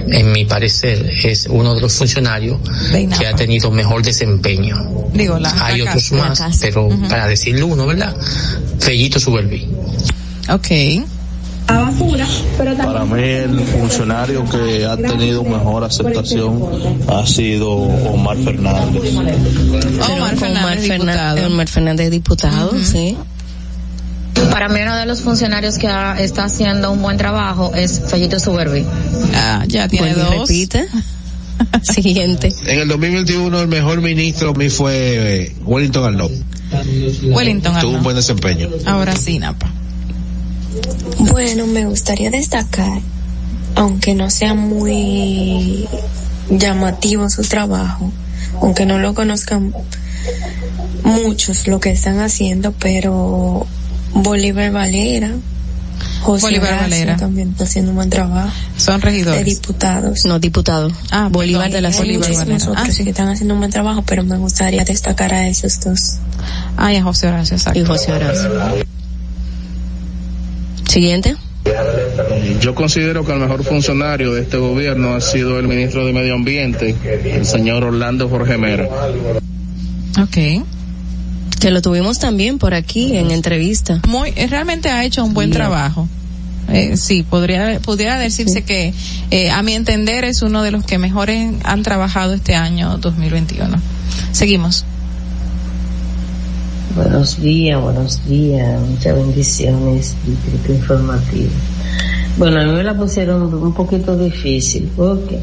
en 0.08 0.32
mi 0.32 0.44
parecer, 0.44 1.10
es 1.24 1.46
uno 1.50 1.74
de 1.74 1.80
los 1.80 1.92
funcionarios 1.94 2.58
que 3.18 3.26
ha 3.26 3.34
tenido 3.34 3.70
mejor 3.70 4.02
desempeño. 4.02 4.76
Digo, 5.12 5.38
la 5.38 5.50
Hay 5.64 5.78
la 5.82 5.90
otros 5.90 6.10
casa. 6.10 6.16
más, 6.28 6.40
La 6.40 6.50
pero 6.60 6.86
Ujú. 6.86 7.08
para 7.08 7.26
decirlo 7.28 7.66
uno, 7.68 7.86
¿verdad? 7.86 8.14
Fellito 8.80 9.18
Suberví. 9.20 9.66
Ok. 10.50 10.68
Para 11.66 13.04
mí 13.06 13.22
el 13.22 13.58
funcionario 13.60 14.44
que 14.50 14.84
ha 14.84 14.96
tenido 14.98 15.42
mejor 15.44 15.82
aceptación 15.84 16.60
ha 17.08 17.26
sido 17.26 17.70
Omar 17.72 18.36
Fernández. 18.36 19.02
Omar 20.10 20.36
Fernández, 20.36 20.82
diputado. 20.90 21.46
Omar 21.46 21.68
Fernández, 21.68 22.10
diputado, 22.10 22.72
sí. 22.84 23.16
Para 24.54 24.68
mí 24.68 24.80
uno 24.80 24.96
de 24.96 25.04
los 25.04 25.20
funcionarios 25.20 25.78
que 25.78 25.88
está 26.18 26.44
haciendo 26.44 26.92
un 26.92 27.02
buen 27.02 27.16
trabajo 27.16 27.72
es 27.74 28.00
Fellito 28.06 28.38
Suberbi. 28.38 28.86
Ah, 29.34 29.64
ya 29.66 29.88
tiene 29.88 30.14
dos. 30.14 30.42
repite. 30.42 30.86
Siguiente. 31.82 32.54
En 32.64 32.78
el 32.78 32.86
2021 32.86 33.60
el 33.62 33.66
mejor 33.66 34.00
ministro 34.00 34.50
a 34.50 34.52
mí 34.52 34.68
fue 34.68 34.92
eh, 35.46 35.56
Wellington 35.64 36.04
Arnold. 36.04 36.44
Wellington 37.32 37.74
Arnold. 37.74 37.82
Tuvo 37.82 37.98
un 37.98 38.04
buen 38.04 38.14
desempeño. 38.14 38.68
Ahora 38.86 39.16
sí, 39.16 39.40
Napa. 39.40 39.68
Bueno, 41.18 41.66
me 41.66 41.86
gustaría 41.86 42.30
destacar, 42.30 43.00
aunque 43.74 44.14
no 44.14 44.30
sea 44.30 44.54
muy 44.54 45.88
llamativo 46.48 47.28
su 47.28 47.42
trabajo, 47.42 48.12
aunque 48.60 48.86
no 48.86 49.00
lo 49.00 49.14
conozcan 49.14 49.74
muchos 51.02 51.66
lo 51.66 51.80
que 51.80 51.90
están 51.90 52.20
haciendo, 52.20 52.70
pero 52.70 53.66
Bolívar 54.14 54.70
Valera, 54.70 55.32
José 56.22 56.46
Bolívar 56.46 56.80
Valera 56.80 57.16
también 57.16 57.50
está 57.50 57.64
haciendo 57.64 57.90
un 57.90 57.96
buen 57.96 58.10
trabajo. 58.10 58.50
Son 58.76 59.00
regidores. 59.00 59.44
De 59.44 59.44
diputados. 59.44 60.24
No, 60.24 60.38
diputado. 60.38 60.90
Ah, 61.10 61.28
Bolívar 61.30 61.70
de 61.70 61.80
la 61.80 61.90
Bolívar 61.90 62.30
Otros 62.30 62.74
ah, 62.76 62.90
sí. 62.90 63.04
que 63.04 63.10
están 63.10 63.28
haciendo 63.28 63.54
un 63.54 63.60
buen 63.60 63.70
trabajo, 63.70 64.02
pero 64.06 64.24
me 64.24 64.36
gustaría 64.38 64.84
destacar 64.84 65.34
a 65.34 65.48
esos 65.48 65.80
dos. 65.80 66.16
Ah, 66.76 66.92
y 66.92 66.96
a 66.96 67.02
José 67.02 67.28
Horacio, 67.28 67.56
exacto. 67.56 67.78
Y 67.78 67.84
José 67.84 68.12
Horacio. 68.12 68.50
Siguiente. 70.88 71.36
Yo 72.60 72.74
considero 72.74 73.24
que 73.24 73.32
el 73.32 73.40
mejor 73.40 73.64
funcionario 73.64 74.32
de 74.32 74.42
este 74.42 74.56
gobierno 74.58 75.14
ha 75.14 75.20
sido 75.20 75.58
el 75.58 75.66
ministro 75.66 76.06
de 76.06 76.12
Medio 76.12 76.34
Ambiente, 76.34 76.94
el 77.24 77.44
señor 77.46 77.84
Orlando 77.84 78.28
Jorge 78.28 78.56
Mera. 78.58 78.88
Ok. 80.22 80.64
Que 81.64 81.70
lo 81.70 81.80
tuvimos 81.80 82.18
también 82.18 82.58
por 82.58 82.74
aquí 82.74 83.16
en 83.16 83.30
entrevista. 83.30 84.02
Muy, 84.06 84.34
eh, 84.36 84.48
realmente 84.48 84.90
ha 84.90 85.02
hecho 85.02 85.24
un 85.24 85.32
buen 85.32 85.50
trabajo. 85.50 86.06
Eh, 86.68 86.98
sí, 86.98 87.22
podría, 87.22 87.80
podría 87.80 88.18
decirse 88.18 88.64
que 88.64 88.92
eh, 89.30 89.50
a 89.50 89.62
mi 89.62 89.72
entender 89.72 90.24
es 90.24 90.42
uno 90.42 90.62
de 90.62 90.70
los 90.70 90.84
que 90.84 90.98
mejores 90.98 91.54
han 91.64 91.82
trabajado 91.82 92.34
este 92.34 92.54
año 92.54 92.98
2021. 92.98 93.80
Seguimos. 94.32 94.84
Buenos 96.94 97.40
días, 97.40 97.80
buenos 97.80 98.28
días, 98.28 98.78
muchas 98.82 99.16
bendiciones, 99.16 100.14
distrito 100.26 100.70
informativo. 100.70 101.48
Bueno, 102.36 102.60
a 102.60 102.64
mí 102.64 102.72
me 102.72 102.84
la 102.84 102.94
pusieron 102.94 103.42
un 103.54 103.72
poquito 103.72 104.18
difícil 104.18 104.90
porque 104.94 105.40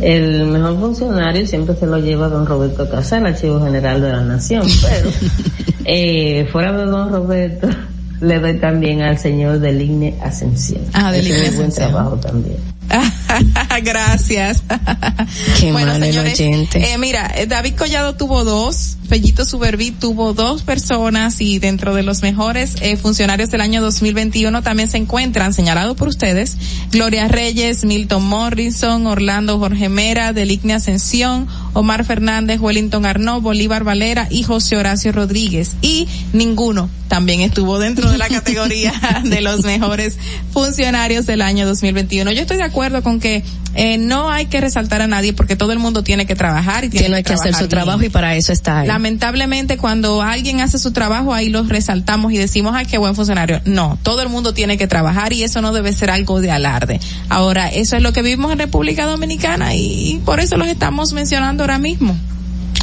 el 0.00 0.46
mejor 0.46 0.78
funcionario 0.78 1.46
siempre 1.46 1.76
se 1.76 1.86
lo 1.86 1.98
lleva 1.98 2.28
don 2.28 2.46
Roberto 2.46 2.88
Casal, 2.88 3.26
archivo 3.26 3.62
general 3.64 4.00
de 4.00 4.10
la 4.10 4.22
nación, 4.22 4.66
pero 4.82 5.10
eh, 5.84 6.48
fuera 6.50 6.72
de 6.72 6.84
don 6.84 7.10
Roberto 7.10 7.68
le 8.20 8.38
doy 8.38 8.54
también 8.58 9.02
al 9.02 9.18
señor 9.18 9.58
Deligne 9.60 10.16
Ascensión. 10.22 10.82
Ah, 10.92 11.12
Deligne 11.12 11.36
Ascensión. 11.36 11.56
buen 11.56 11.72
trabajo 11.72 12.16
también. 12.16 12.56
Gracias. 13.82 14.62
Qué 15.60 15.72
bueno, 15.72 15.98
señores, 15.98 16.38
eh, 16.40 16.96
mira, 16.98 17.30
eh, 17.36 17.46
David 17.46 17.74
Collado 17.74 18.14
tuvo 18.14 18.44
dos, 18.44 18.96
Fellito 19.08 19.44
Suberví 19.44 19.90
tuvo 19.90 20.32
dos 20.32 20.62
personas 20.62 21.40
y 21.40 21.58
dentro 21.58 21.94
de 21.94 22.02
los 22.02 22.22
mejores 22.22 22.76
eh, 22.80 22.96
funcionarios 22.96 23.50
del 23.50 23.60
año 23.60 23.82
2021 23.82 24.62
también 24.62 24.88
se 24.88 24.96
encuentran, 24.96 25.52
señalados 25.52 25.96
por 25.96 26.08
ustedes, 26.08 26.56
Gloria 26.90 27.28
Reyes, 27.28 27.84
Milton 27.84 28.24
Morrison, 28.26 29.06
Orlando 29.06 29.58
Jorge 29.58 29.88
Mera, 29.88 30.32
Deligne 30.32 30.74
Ascensión, 30.74 31.46
Omar 31.72 32.04
Fernández, 32.04 32.60
Wellington 32.60 33.04
Arnaud, 33.04 33.42
Bolívar 33.42 33.84
Valera 33.84 34.28
y 34.30 34.42
José 34.42 34.76
Horacio 34.76 35.12
Rodríguez. 35.12 35.72
Y 35.82 36.08
ninguno 36.32 36.88
también 37.08 37.40
estuvo 37.40 37.78
dentro 37.78 38.10
de 38.10 38.18
la 38.18 38.28
categoría 38.34 38.92
de 39.22 39.40
los 39.40 39.64
mejores 39.64 40.16
funcionarios 40.52 41.26
del 41.26 41.42
año 41.42 41.66
2021. 41.66 42.32
Yo 42.32 42.42
estoy 42.42 42.56
de 42.56 42.64
acuerdo 42.64 43.02
con 43.02 43.20
que 43.24 43.42
eh, 43.74 43.96
no 43.96 44.28
hay 44.28 44.46
que 44.46 44.60
resaltar 44.60 45.00
a 45.00 45.06
nadie 45.06 45.32
porque 45.32 45.56
todo 45.56 45.72
el 45.72 45.78
mundo 45.78 46.02
tiene 46.02 46.26
que 46.26 46.36
trabajar 46.36 46.84
y 46.84 46.90
tiene, 46.90 47.22
que, 47.22 47.32
hacer 47.32 47.54
su 47.54 47.68
trabajo 47.68 48.02
y 48.02 48.10
para 48.10 48.36
eso 48.36 48.52
está 48.52 48.80
ahí. 48.80 48.86
Lamentablemente 48.86 49.78
cuando 49.78 50.20
alguien 50.20 50.60
hace 50.60 50.78
su 50.78 50.92
trabajo 50.92 51.32
ahí 51.32 51.48
los 51.48 51.70
resaltamos 51.70 52.34
y 52.34 52.36
decimos, 52.36 52.74
ay, 52.76 52.84
qué 52.84 52.98
buen 52.98 53.14
funcionario. 53.14 53.62
No, 53.64 53.98
todo 54.02 54.20
el 54.20 54.28
mundo 54.28 54.52
tiene 54.52 54.76
que 54.76 54.86
trabajar 54.86 55.32
y 55.32 55.42
eso 55.42 55.62
no 55.62 55.72
debe 55.72 55.94
ser 55.94 56.10
algo 56.10 56.42
de 56.42 56.50
alarde. 56.50 57.00
Ahora, 57.30 57.68
eso 57.68 57.96
es 57.96 58.02
lo 58.02 58.12
que 58.12 58.20
vivimos 58.20 58.52
en 58.52 58.58
República 58.58 59.06
Dominicana 59.06 59.74
y 59.74 60.20
por 60.26 60.38
eso 60.38 60.58
los 60.58 60.68
estamos 60.68 61.14
mencionando 61.14 61.62
ahora 61.62 61.78
mismo. 61.78 62.14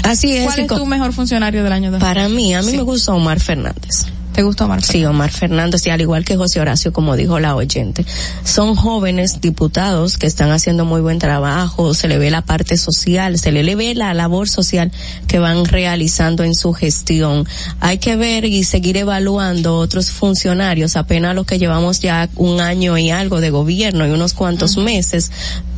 Así 0.02 0.36
es. 0.36 0.46
¿Cuál 0.46 0.60
es 0.62 0.68
tu 0.68 0.88
mejor 0.88 1.14
funcionario 1.14 1.64
del 1.64 1.72
año? 1.72 2.00
Para 2.00 2.30
mí, 2.30 2.56
a 2.56 2.64
mí 2.64 2.76
me 2.76 2.82
gusta 2.82 3.14
Omar 3.14 3.40
Fernández. 3.40 4.08
¿Te 4.34 4.44
gusta 4.44 4.64
Omar 4.64 4.82
Sí, 4.82 5.04
Omar 5.04 5.30
Fernández, 5.30 5.86
y 5.86 5.90
al 5.90 6.00
igual 6.00 6.24
que 6.24 6.38
José 6.38 6.62
Horacio, 6.62 6.94
como 6.94 7.18
dijo 7.18 7.40
la 7.40 7.56
oyente. 7.56 8.06
Son 8.46 8.76
jóvenes 8.76 9.42
diputados 9.42 10.18
que 10.18 10.26
están 10.26 10.52
haciendo 10.52 10.86
muy 10.86 11.02
buen 11.02 11.20
trabajo, 11.20 11.94
se 11.94 12.08
le 12.08 12.18
ve 12.18 12.32
la 12.32 12.42
parte 12.42 12.78
social, 12.78 13.38
se 13.38 13.52
le 13.52 13.76
ve 13.76 13.94
la 13.94 14.14
labor 14.14 14.48
social 14.48 14.92
que 15.28 15.40
van 15.40 15.66
realizando 15.66 16.46
en 16.46 16.56
su 16.56 16.72
gestión. 16.72 17.46
Hay 17.82 17.98
que 17.98 18.16
ver 18.16 18.46
y 18.46 18.64
seguir 18.64 18.96
evaluando 18.96 19.78
otros 19.78 20.12
funcionarios, 20.12 20.96
apenas 20.96 21.36
los 21.36 21.46
que 21.46 21.60
llevamos 21.60 22.00
ya 22.00 22.30
un 22.36 22.62
año 22.62 22.98
y 22.98 23.10
algo 23.10 23.42
de 23.42 23.50
gobierno 23.50 24.08
y 24.08 24.12
unos 24.12 24.34
cuantos 24.34 24.78
meses. 24.78 25.30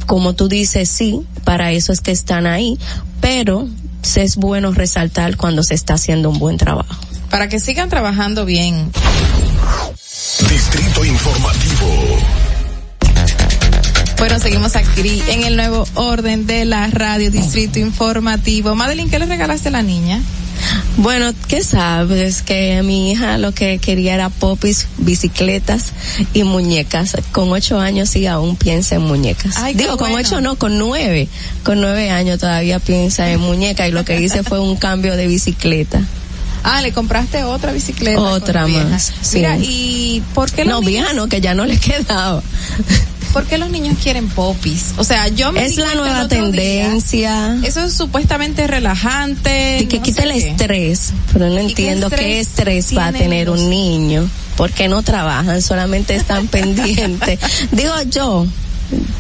Como 0.06 0.34
tú 0.34 0.48
dices, 0.48 0.90
sí, 0.90 1.22
para 1.44 1.72
eso 1.72 1.92
es 1.92 2.02
que 2.02 2.12
están 2.12 2.46
ahí, 2.46 2.78
pero 3.20 3.68
es 4.16 4.36
bueno 4.36 4.72
resaltar 4.74 5.38
cuando 5.38 5.64
se 5.64 5.74
está 5.74 5.96
haciendo 5.96 6.30
un 6.30 6.38
buen 6.38 6.58
trabajo 6.58 7.13
para 7.34 7.50
que 7.50 7.60
sigan 7.60 7.90
trabajando 7.90 8.46
bien. 8.46 8.92
Distrito 10.48 11.04
Informativo. 11.04 12.20
Bueno, 14.20 14.40
seguimos 14.40 14.76
aquí 14.76 15.24
en 15.28 15.42
el 15.42 15.56
nuevo 15.56 15.88
orden 15.96 16.46
de 16.46 16.66
la 16.66 16.86
radio 16.92 17.32
Distrito 17.32 17.80
Informativo. 17.80 18.76
Madeline, 18.76 19.10
¿qué 19.10 19.18
le 19.18 19.26
regalaste 19.26 19.70
a 19.70 19.72
la 19.72 19.82
niña? 19.82 20.22
Bueno, 20.98 21.34
¿qué 21.48 21.64
sabes? 21.64 22.44
Que 22.44 22.84
mi 22.84 23.12
hija 23.12 23.40
lo 23.40 23.52
que 23.52 23.80
quería 23.80 24.14
era 24.14 24.30
popis, 24.30 24.86
bicicletas 25.00 25.94
y 26.36 26.44
muñecas. 26.44 27.18
Con 27.32 27.52
ocho 27.52 27.80
años 27.80 28.16
y 28.16 28.28
aún 28.28 28.58
piensa 28.58 28.94
en 28.94 29.02
muñecas. 29.02 29.56
Digo, 29.74 29.98
con 29.98 30.12
ocho 30.12 30.40
no, 30.40 30.56
con 30.60 30.78
nueve. 30.78 31.28
Con 31.64 31.82
nueve 31.82 32.12
años 32.12 32.38
todavía 32.38 32.78
piensa 32.78 33.32
en 33.32 33.40
muñecas 33.40 33.90
y 33.90 33.92
lo 33.92 34.06
que 34.06 34.22
hice 34.22 34.44
fue 34.44 34.60
un 34.60 34.76
cambio 34.76 35.16
de 35.16 35.26
bicicleta. 35.26 36.00
Ah, 36.64 36.82
le 36.82 36.92
compraste 36.94 37.44
otra 37.44 37.72
bicicleta. 37.74 38.20
Otra 38.20 38.68
más. 38.68 39.12
Sí. 39.22 39.38
Mira, 39.38 39.58
¿y 39.60 40.24
por 40.34 40.52
qué 40.52 40.64
los 40.66 40.74
No, 40.82 40.82
vieja 40.88 41.14
no, 41.14 41.28
que 41.28 41.42
ya 41.42 41.54
no 41.54 41.66
le 41.66 41.78
quedaba. 41.80 42.42
¿Por 43.34 43.46
qué 43.46 43.58
los 43.58 43.70
niños 43.72 43.98
quieren 44.02 44.28
popis? 44.30 44.94
O 44.98 45.04
sea, 45.04 45.28
yo 45.28 45.52
me 45.52 45.66
Es 45.66 45.78
la 45.78 45.96
nueva 45.96 46.28
tendencia. 46.28 47.58
eso 47.64 47.82
es 47.86 47.94
supuestamente 47.94 48.68
relajante. 48.68 49.80
Y 49.82 49.86
que 49.88 50.00
quita 50.02 50.24
el 50.24 50.32
estrés. 50.32 51.14
Pero 51.34 51.50
no 51.50 51.58
entiendo 51.58 52.10
qué 52.10 52.40
estrés, 52.40 52.96
va 52.96 53.08
a 53.08 53.12
tener 53.12 53.50
un 53.50 53.70
niño. 53.70 54.30
Porque 54.56 54.88
no 54.88 55.02
trabajan, 55.02 55.62
solamente 55.64 56.16
están 56.16 56.48
pendientes. 56.50 57.40
Digo 57.72 57.94
yo, 58.10 58.46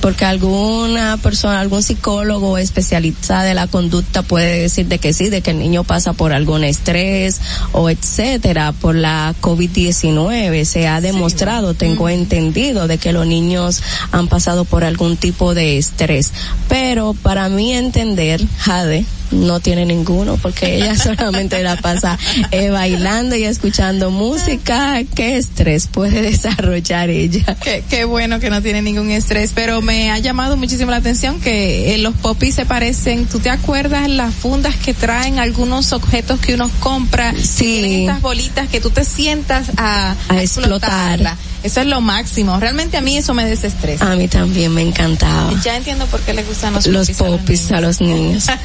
porque 0.01 0.25
alguna 0.25 1.17
persona, 1.17 1.59
algún 1.59 1.83
psicólogo 1.83 2.57
especializado 2.57 3.45
de 3.45 3.53
la 3.53 3.67
conducta 3.67 4.21
puede 4.21 4.61
decir 4.61 4.87
de 4.87 4.99
que 4.99 5.13
sí, 5.13 5.29
de 5.29 5.41
que 5.41 5.51
el 5.51 5.59
niño 5.59 5.83
pasa 5.83 6.13
por 6.13 6.33
algún 6.33 6.63
estrés 6.63 7.39
o 7.71 7.89
etcétera, 7.89 8.71
por 8.73 8.95
la 8.95 9.33
COVID-19. 9.41 10.65
Se 10.65 10.87
ha 10.87 11.01
demostrado, 11.01 11.73
tengo 11.73 12.09
entendido, 12.09 12.87
de 12.87 12.97
que 12.97 13.13
los 13.13 13.27
niños 13.27 13.81
han 14.11 14.27
pasado 14.27 14.65
por 14.65 14.83
algún 14.83 15.17
tipo 15.17 15.53
de 15.53 15.77
estrés. 15.77 16.31
Pero 16.69 17.13
para 17.13 17.49
mí 17.49 17.73
entender, 17.73 18.41
Jade, 18.59 19.05
no 19.33 19.59
tiene 19.59 19.85
ninguno 19.85 20.37
porque 20.37 20.77
ella 20.77 20.95
solamente 20.97 21.61
la 21.63 21.75
pasa 21.77 22.17
eh, 22.51 22.69
bailando 22.69 23.35
y 23.35 23.43
escuchando 23.43 24.11
música. 24.11 25.01
¿Qué 25.15 25.37
estrés 25.37 25.87
puede 25.87 26.21
desarrollar 26.21 27.09
ella? 27.09 27.57
Qué, 27.61 27.83
qué, 27.89 28.05
bueno 28.05 28.39
que 28.39 28.49
no 28.49 28.61
tiene 28.61 28.81
ningún 28.81 29.11
estrés, 29.11 29.51
pero 29.53 29.81
me 29.81 30.11
ha 30.11 30.19
llamado 30.19 30.57
muchísimo 30.57 30.91
la 30.91 30.97
atención 30.97 31.39
que 31.39 31.95
eh, 31.95 31.97
los 31.97 32.15
popis 32.15 32.55
se 32.55 32.65
parecen. 32.65 33.25
¿Tú 33.25 33.39
te 33.39 33.49
acuerdas 33.49 34.09
las 34.09 34.33
fundas 34.33 34.75
que 34.75 34.93
traen 34.93 35.39
algunos 35.39 35.93
objetos 35.93 36.39
que 36.39 36.55
uno 36.55 36.69
compra? 36.79 37.33
Sí. 37.41 38.01
Estas 38.01 38.21
bolitas 38.21 38.67
que 38.69 38.79
tú 38.79 38.89
te 38.89 39.03
sientas 39.03 39.71
a, 39.77 40.15
a 40.29 40.41
explotar. 40.41 41.37
Eso 41.63 41.81
es 41.81 41.87
lo 41.87 42.01
máximo. 42.01 42.59
Realmente 42.59 42.97
a 42.97 43.01
mí 43.01 43.17
eso 43.17 43.33
me 43.33 43.45
desestresa. 43.45 44.11
A 44.11 44.15
mí 44.15 44.27
también 44.27 44.73
me 44.73 44.81
encantaba. 44.81 45.51
Ya 45.63 45.77
entiendo 45.77 46.05
por 46.07 46.19
qué 46.21 46.33
les 46.33 46.45
gustan 46.47 46.73
los, 46.73 46.85
los 46.87 47.09
popis, 47.11 47.71
a 47.71 47.81
los 47.81 48.01
niños. 48.01 48.47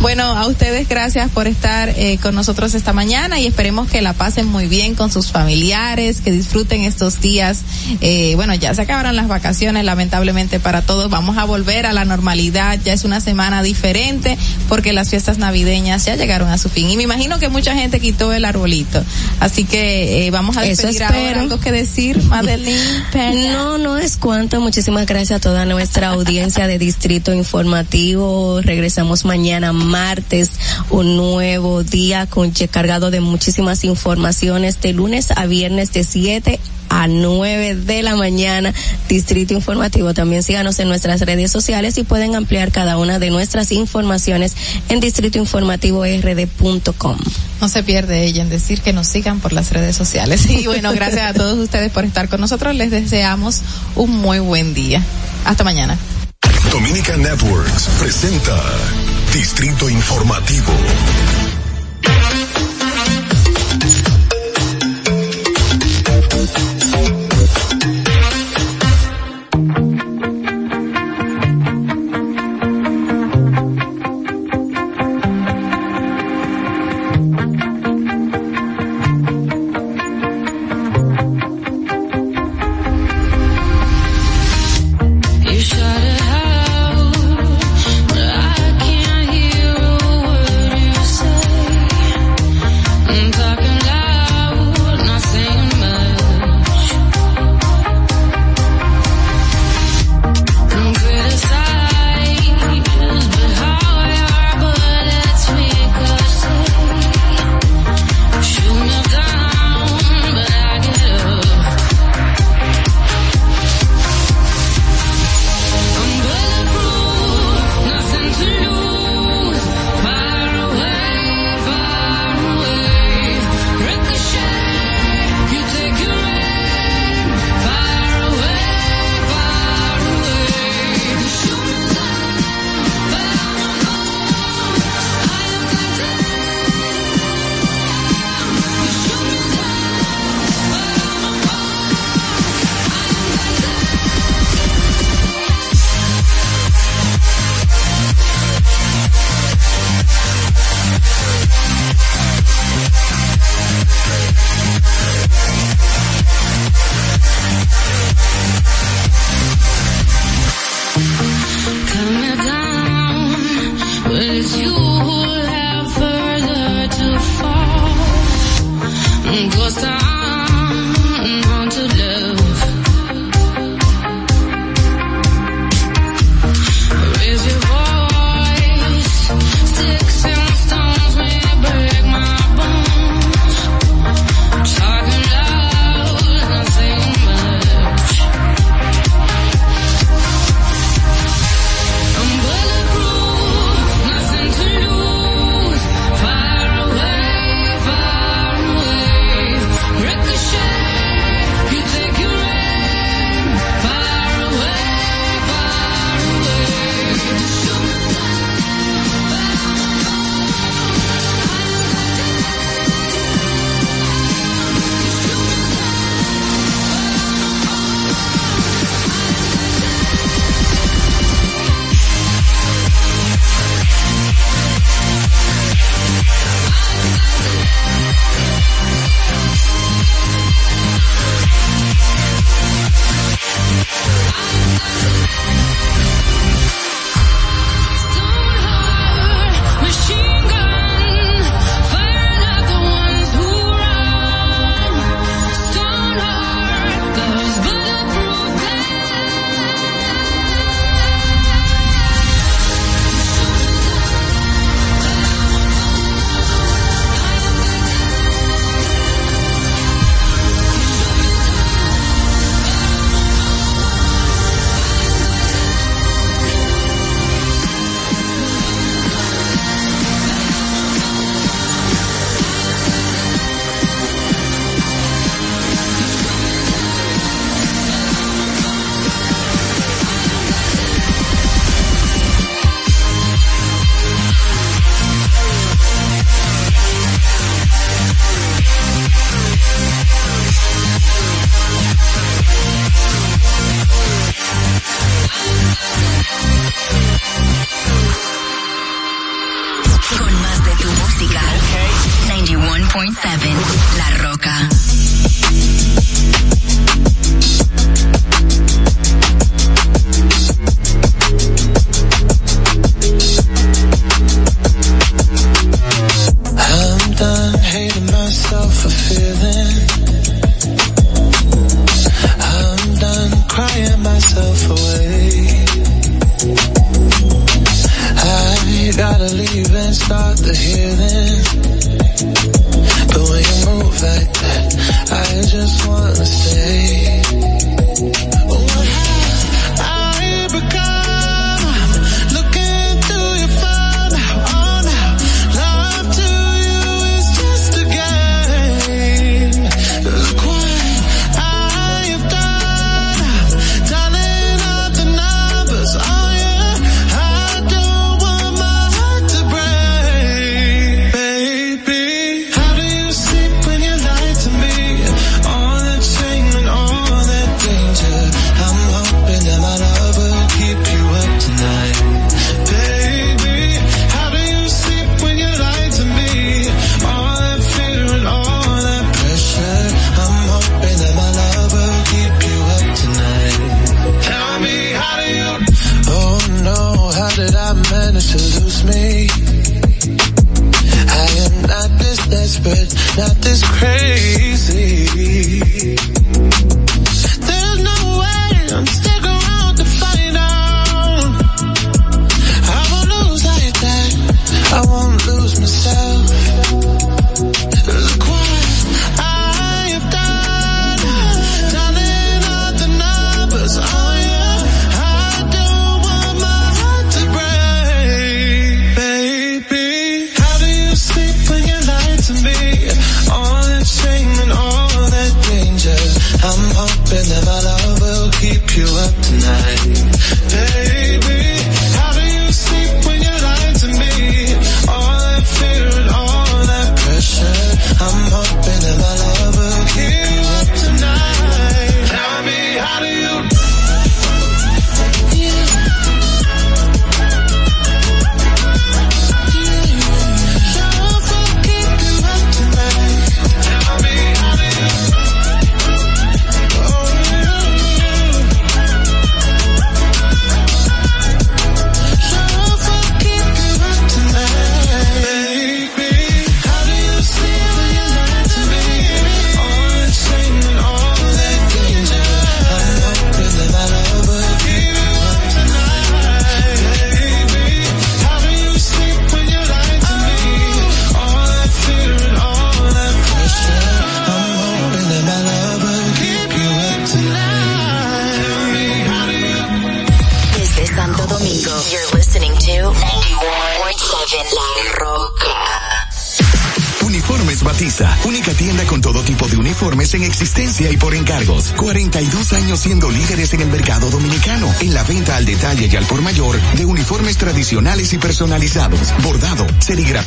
Bueno, 0.00 0.24
a 0.24 0.46
ustedes 0.46 0.88
gracias 0.88 1.30
por 1.30 1.46
estar 1.46 1.90
eh, 1.90 2.18
con 2.22 2.34
nosotros 2.34 2.74
esta 2.74 2.94
mañana 2.94 3.38
y 3.38 3.46
esperemos 3.46 3.88
que 3.90 4.00
la 4.00 4.14
pasen 4.14 4.46
muy 4.46 4.66
bien 4.66 4.94
con 4.94 5.12
sus 5.12 5.30
familiares, 5.30 6.22
que 6.22 6.32
disfruten 6.32 6.84
estos 6.84 7.20
días. 7.20 7.60
Eh, 8.00 8.32
bueno, 8.36 8.54
ya 8.54 8.74
se 8.74 8.82
acabaron 8.82 9.14
las 9.14 9.28
vacaciones, 9.28 9.84
lamentablemente 9.84 10.58
para 10.58 10.82
todos. 10.82 11.10
Vamos 11.10 11.36
a 11.36 11.44
volver 11.44 11.84
a 11.84 11.92
la 11.92 12.06
normalidad. 12.06 12.78
Ya 12.82 12.94
es 12.94 13.04
una 13.04 13.20
semana 13.20 13.62
diferente 13.62 14.38
porque 14.68 14.92
las 14.92 15.10
fiestas 15.10 15.36
navideñas 15.36 16.06
ya 16.06 16.16
llegaron 16.16 16.48
a 16.48 16.56
su 16.56 16.70
fin. 16.70 16.88
Y 16.88 16.96
me 16.96 17.02
imagino 17.02 17.38
que 17.38 17.50
mucha 17.50 17.74
gente 17.74 18.00
quitó 18.00 18.32
el 18.32 18.46
arbolito. 18.46 19.04
Así 19.38 19.64
que 19.64 20.26
eh, 20.26 20.30
vamos 20.30 20.56
a 20.56 20.62
despedir 20.62 21.02
ahora. 21.02 21.40
¿Algo 21.40 21.60
que 21.60 21.72
no, 23.52 23.78
no 23.78 23.98
es 23.98 24.16
cuanto. 24.16 24.60
Muchísimas 24.60 25.06
gracias 25.06 25.38
a 25.38 25.40
toda 25.40 25.64
nuestra 25.64 26.08
audiencia 26.08 26.66
de 26.66 26.78
Distrito 26.78 27.32
Informativo. 27.32 28.60
Regresamos 28.60 29.24
mañana 29.24 29.72
martes, 29.72 30.52
un 30.90 31.16
nuevo 31.16 31.82
día 31.82 32.26
con 32.26 32.52
cargado 32.70 33.10
de 33.10 33.20
muchísimas 33.20 33.84
informaciones 33.84 34.80
de 34.80 34.92
lunes 34.92 35.30
a 35.34 35.46
viernes 35.46 35.92
de 35.92 36.04
7 36.04 36.60
a 36.90 37.06
9 37.06 37.76
de 37.76 38.02
la 38.02 38.16
mañana, 38.16 38.74
Distrito 39.08 39.54
Informativo. 39.54 40.12
También 40.12 40.42
síganos 40.42 40.78
en 40.80 40.88
nuestras 40.88 41.22
redes 41.22 41.50
sociales 41.50 41.96
y 41.96 42.02
pueden 42.02 42.34
ampliar 42.34 42.72
cada 42.72 42.98
una 42.98 43.18
de 43.18 43.30
nuestras 43.30 43.72
informaciones 43.72 44.54
en 44.90 45.00
distritoinformativord.com. 45.00 47.16
No 47.60 47.68
se 47.68 47.82
pierde 47.82 48.24
ella 48.24 48.42
en 48.42 48.50
decir 48.50 48.82
que 48.82 48.92
nos 48.92 49.06
sigan 49.06 49.40
por 49.40 49.54
las 49.54 49.72
redes 49.72 49.96
sociales. 49.96 50.44
Y 50.50 50.66
bueno, 50.66 50.92
gracias 50.94 51.30
a 51.30 51.34
todos 51.34 51.58
ustedes 51.58 51.90
por 51.90 52.04
estar 52.04 52.28
con 52.28 52.40
nosotros. 52.40 52.74
Les 52.74 52.90
deseamos 52.90 53.62
un 53.96 54.10
muy 54.10 54.40
buen 54.40 54.74
día. 54.74 55.02
Hasta 55.44 55.64
mañana. 55.64 55.98
Dominica 56.70 57.16
Networks 57.16 57.88
presenta 57.98 58.54
Distrito 59.32 59.88
Informativo. 59.88 60.72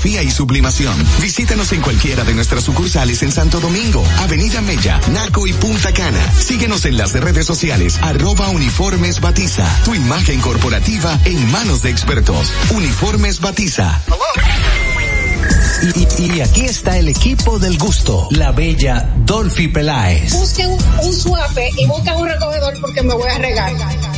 Serigrafía 0.03 0.23
y 0.23 0.32
sublimación. 0.32 0.93
Visítanos 1.22 1.72
en 1.72 1.82
cualquiera 1.82 2.23
de 2.23 2.33
nuestras 2.33 2.64
sucursales 2.64 3.23
en 3.23 3.32
Santo 3.32 3.59
Domingo, 3.61 4.03
Avenida 4.19 4.59
Mella, 4.61 4.99
Naco 5.14 5.48
y 5.48 5.53
Punta 5.53 5.93
Cana. 5.93 6.19
Síguenos 6.40 6.83
en 6.85 6.98
las 6.98 7.14
redes 7.14 7.45
sociales, 7.45 7.98
arroba 8.01 8.49
Uniformes 8.49 9.22
Batiza, 9.22 9.65
tu 9.85 9.95
imagen 9.95 10.41
corporativa 10.41 11.17
en 11.25 11.49
manos 11.51 11.82
de 11.83 11.90
expertos. 11.90 12.51
Uniformes 12.72 13.40
Batiza. 13.40 14.01
Y, 15.83 16.22
y- 16.23 16.32
y 16.38 16.41
aquí 16.41 16.61
está 16.65 16.98
el 16.98 17.09
equipo 17.09 17.59
del 17.59 17.77
gusto, 17.77 18.27
la 18.32 18.51
bella 18.53 19.09
Dolphy 19.25 19.67
Peláez. 19.67 20.32
Busquen 20.33 20.69
un 21.01 21.14
suape 21.14 21.69
y 21.77 21.85
busquen 21.88 22.14
un 22.15 22.27
recogedor 22.30 22.73
porque 22.80 23.03
me 23.03 23.14
voy 23.14 23.30
a 23.30 23.38
regar. 23.38 23.73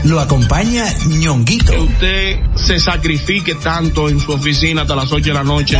Lo 0.06 0.20
acompaña 0.20 0.86
ñonguito. 1.08 1.74
Se 2.56 2.80
sacrifique 2.80 3.56
tanto 3.56 4.08
en 4.08 4.20
su 4.20 4.32
oficina 4.32 4.84
hasta 4.84 4.96
las 4.96 5.12
8 5.12 5.24
de 5.26 5.34
la 5.34 5.44
noche. 5.44 5.80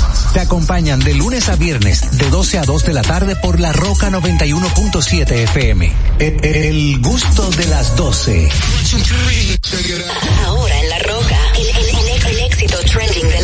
Te 0.33 0.39
acompañan 0.39 0.99
de 1.01 1.13
lunes 1.13 1.49
a 1.49 1.55
viernes, 1.57 2.17
de 2.17 2.29
12 2.29 2.59
a 2.59 2.63
2 2.63 2.85
de 2.85 2.93
la 2.93 3.01
tarde 3.01 3.35
por 3.35 3.59
La 3.59 3.73
Roca 3.73 4.09
91.7 4.09 5.29
FM. 5.43 5.91
El 6.19 6.99
gusto 7.01 7.49
de 7.51 7.65
las 7.65 7.95
12. 7.97 8.47
Ahora 10.45 10.79
en 10.79 10.89
La 10.89 10.99
Roca, 10.99 11.37
el, 11.57 11.67
el- 11.67 12.27
el- 12.27 12.39
éxito 12.45 12.77
trending 12.85 13.27
de. 13.29 13.40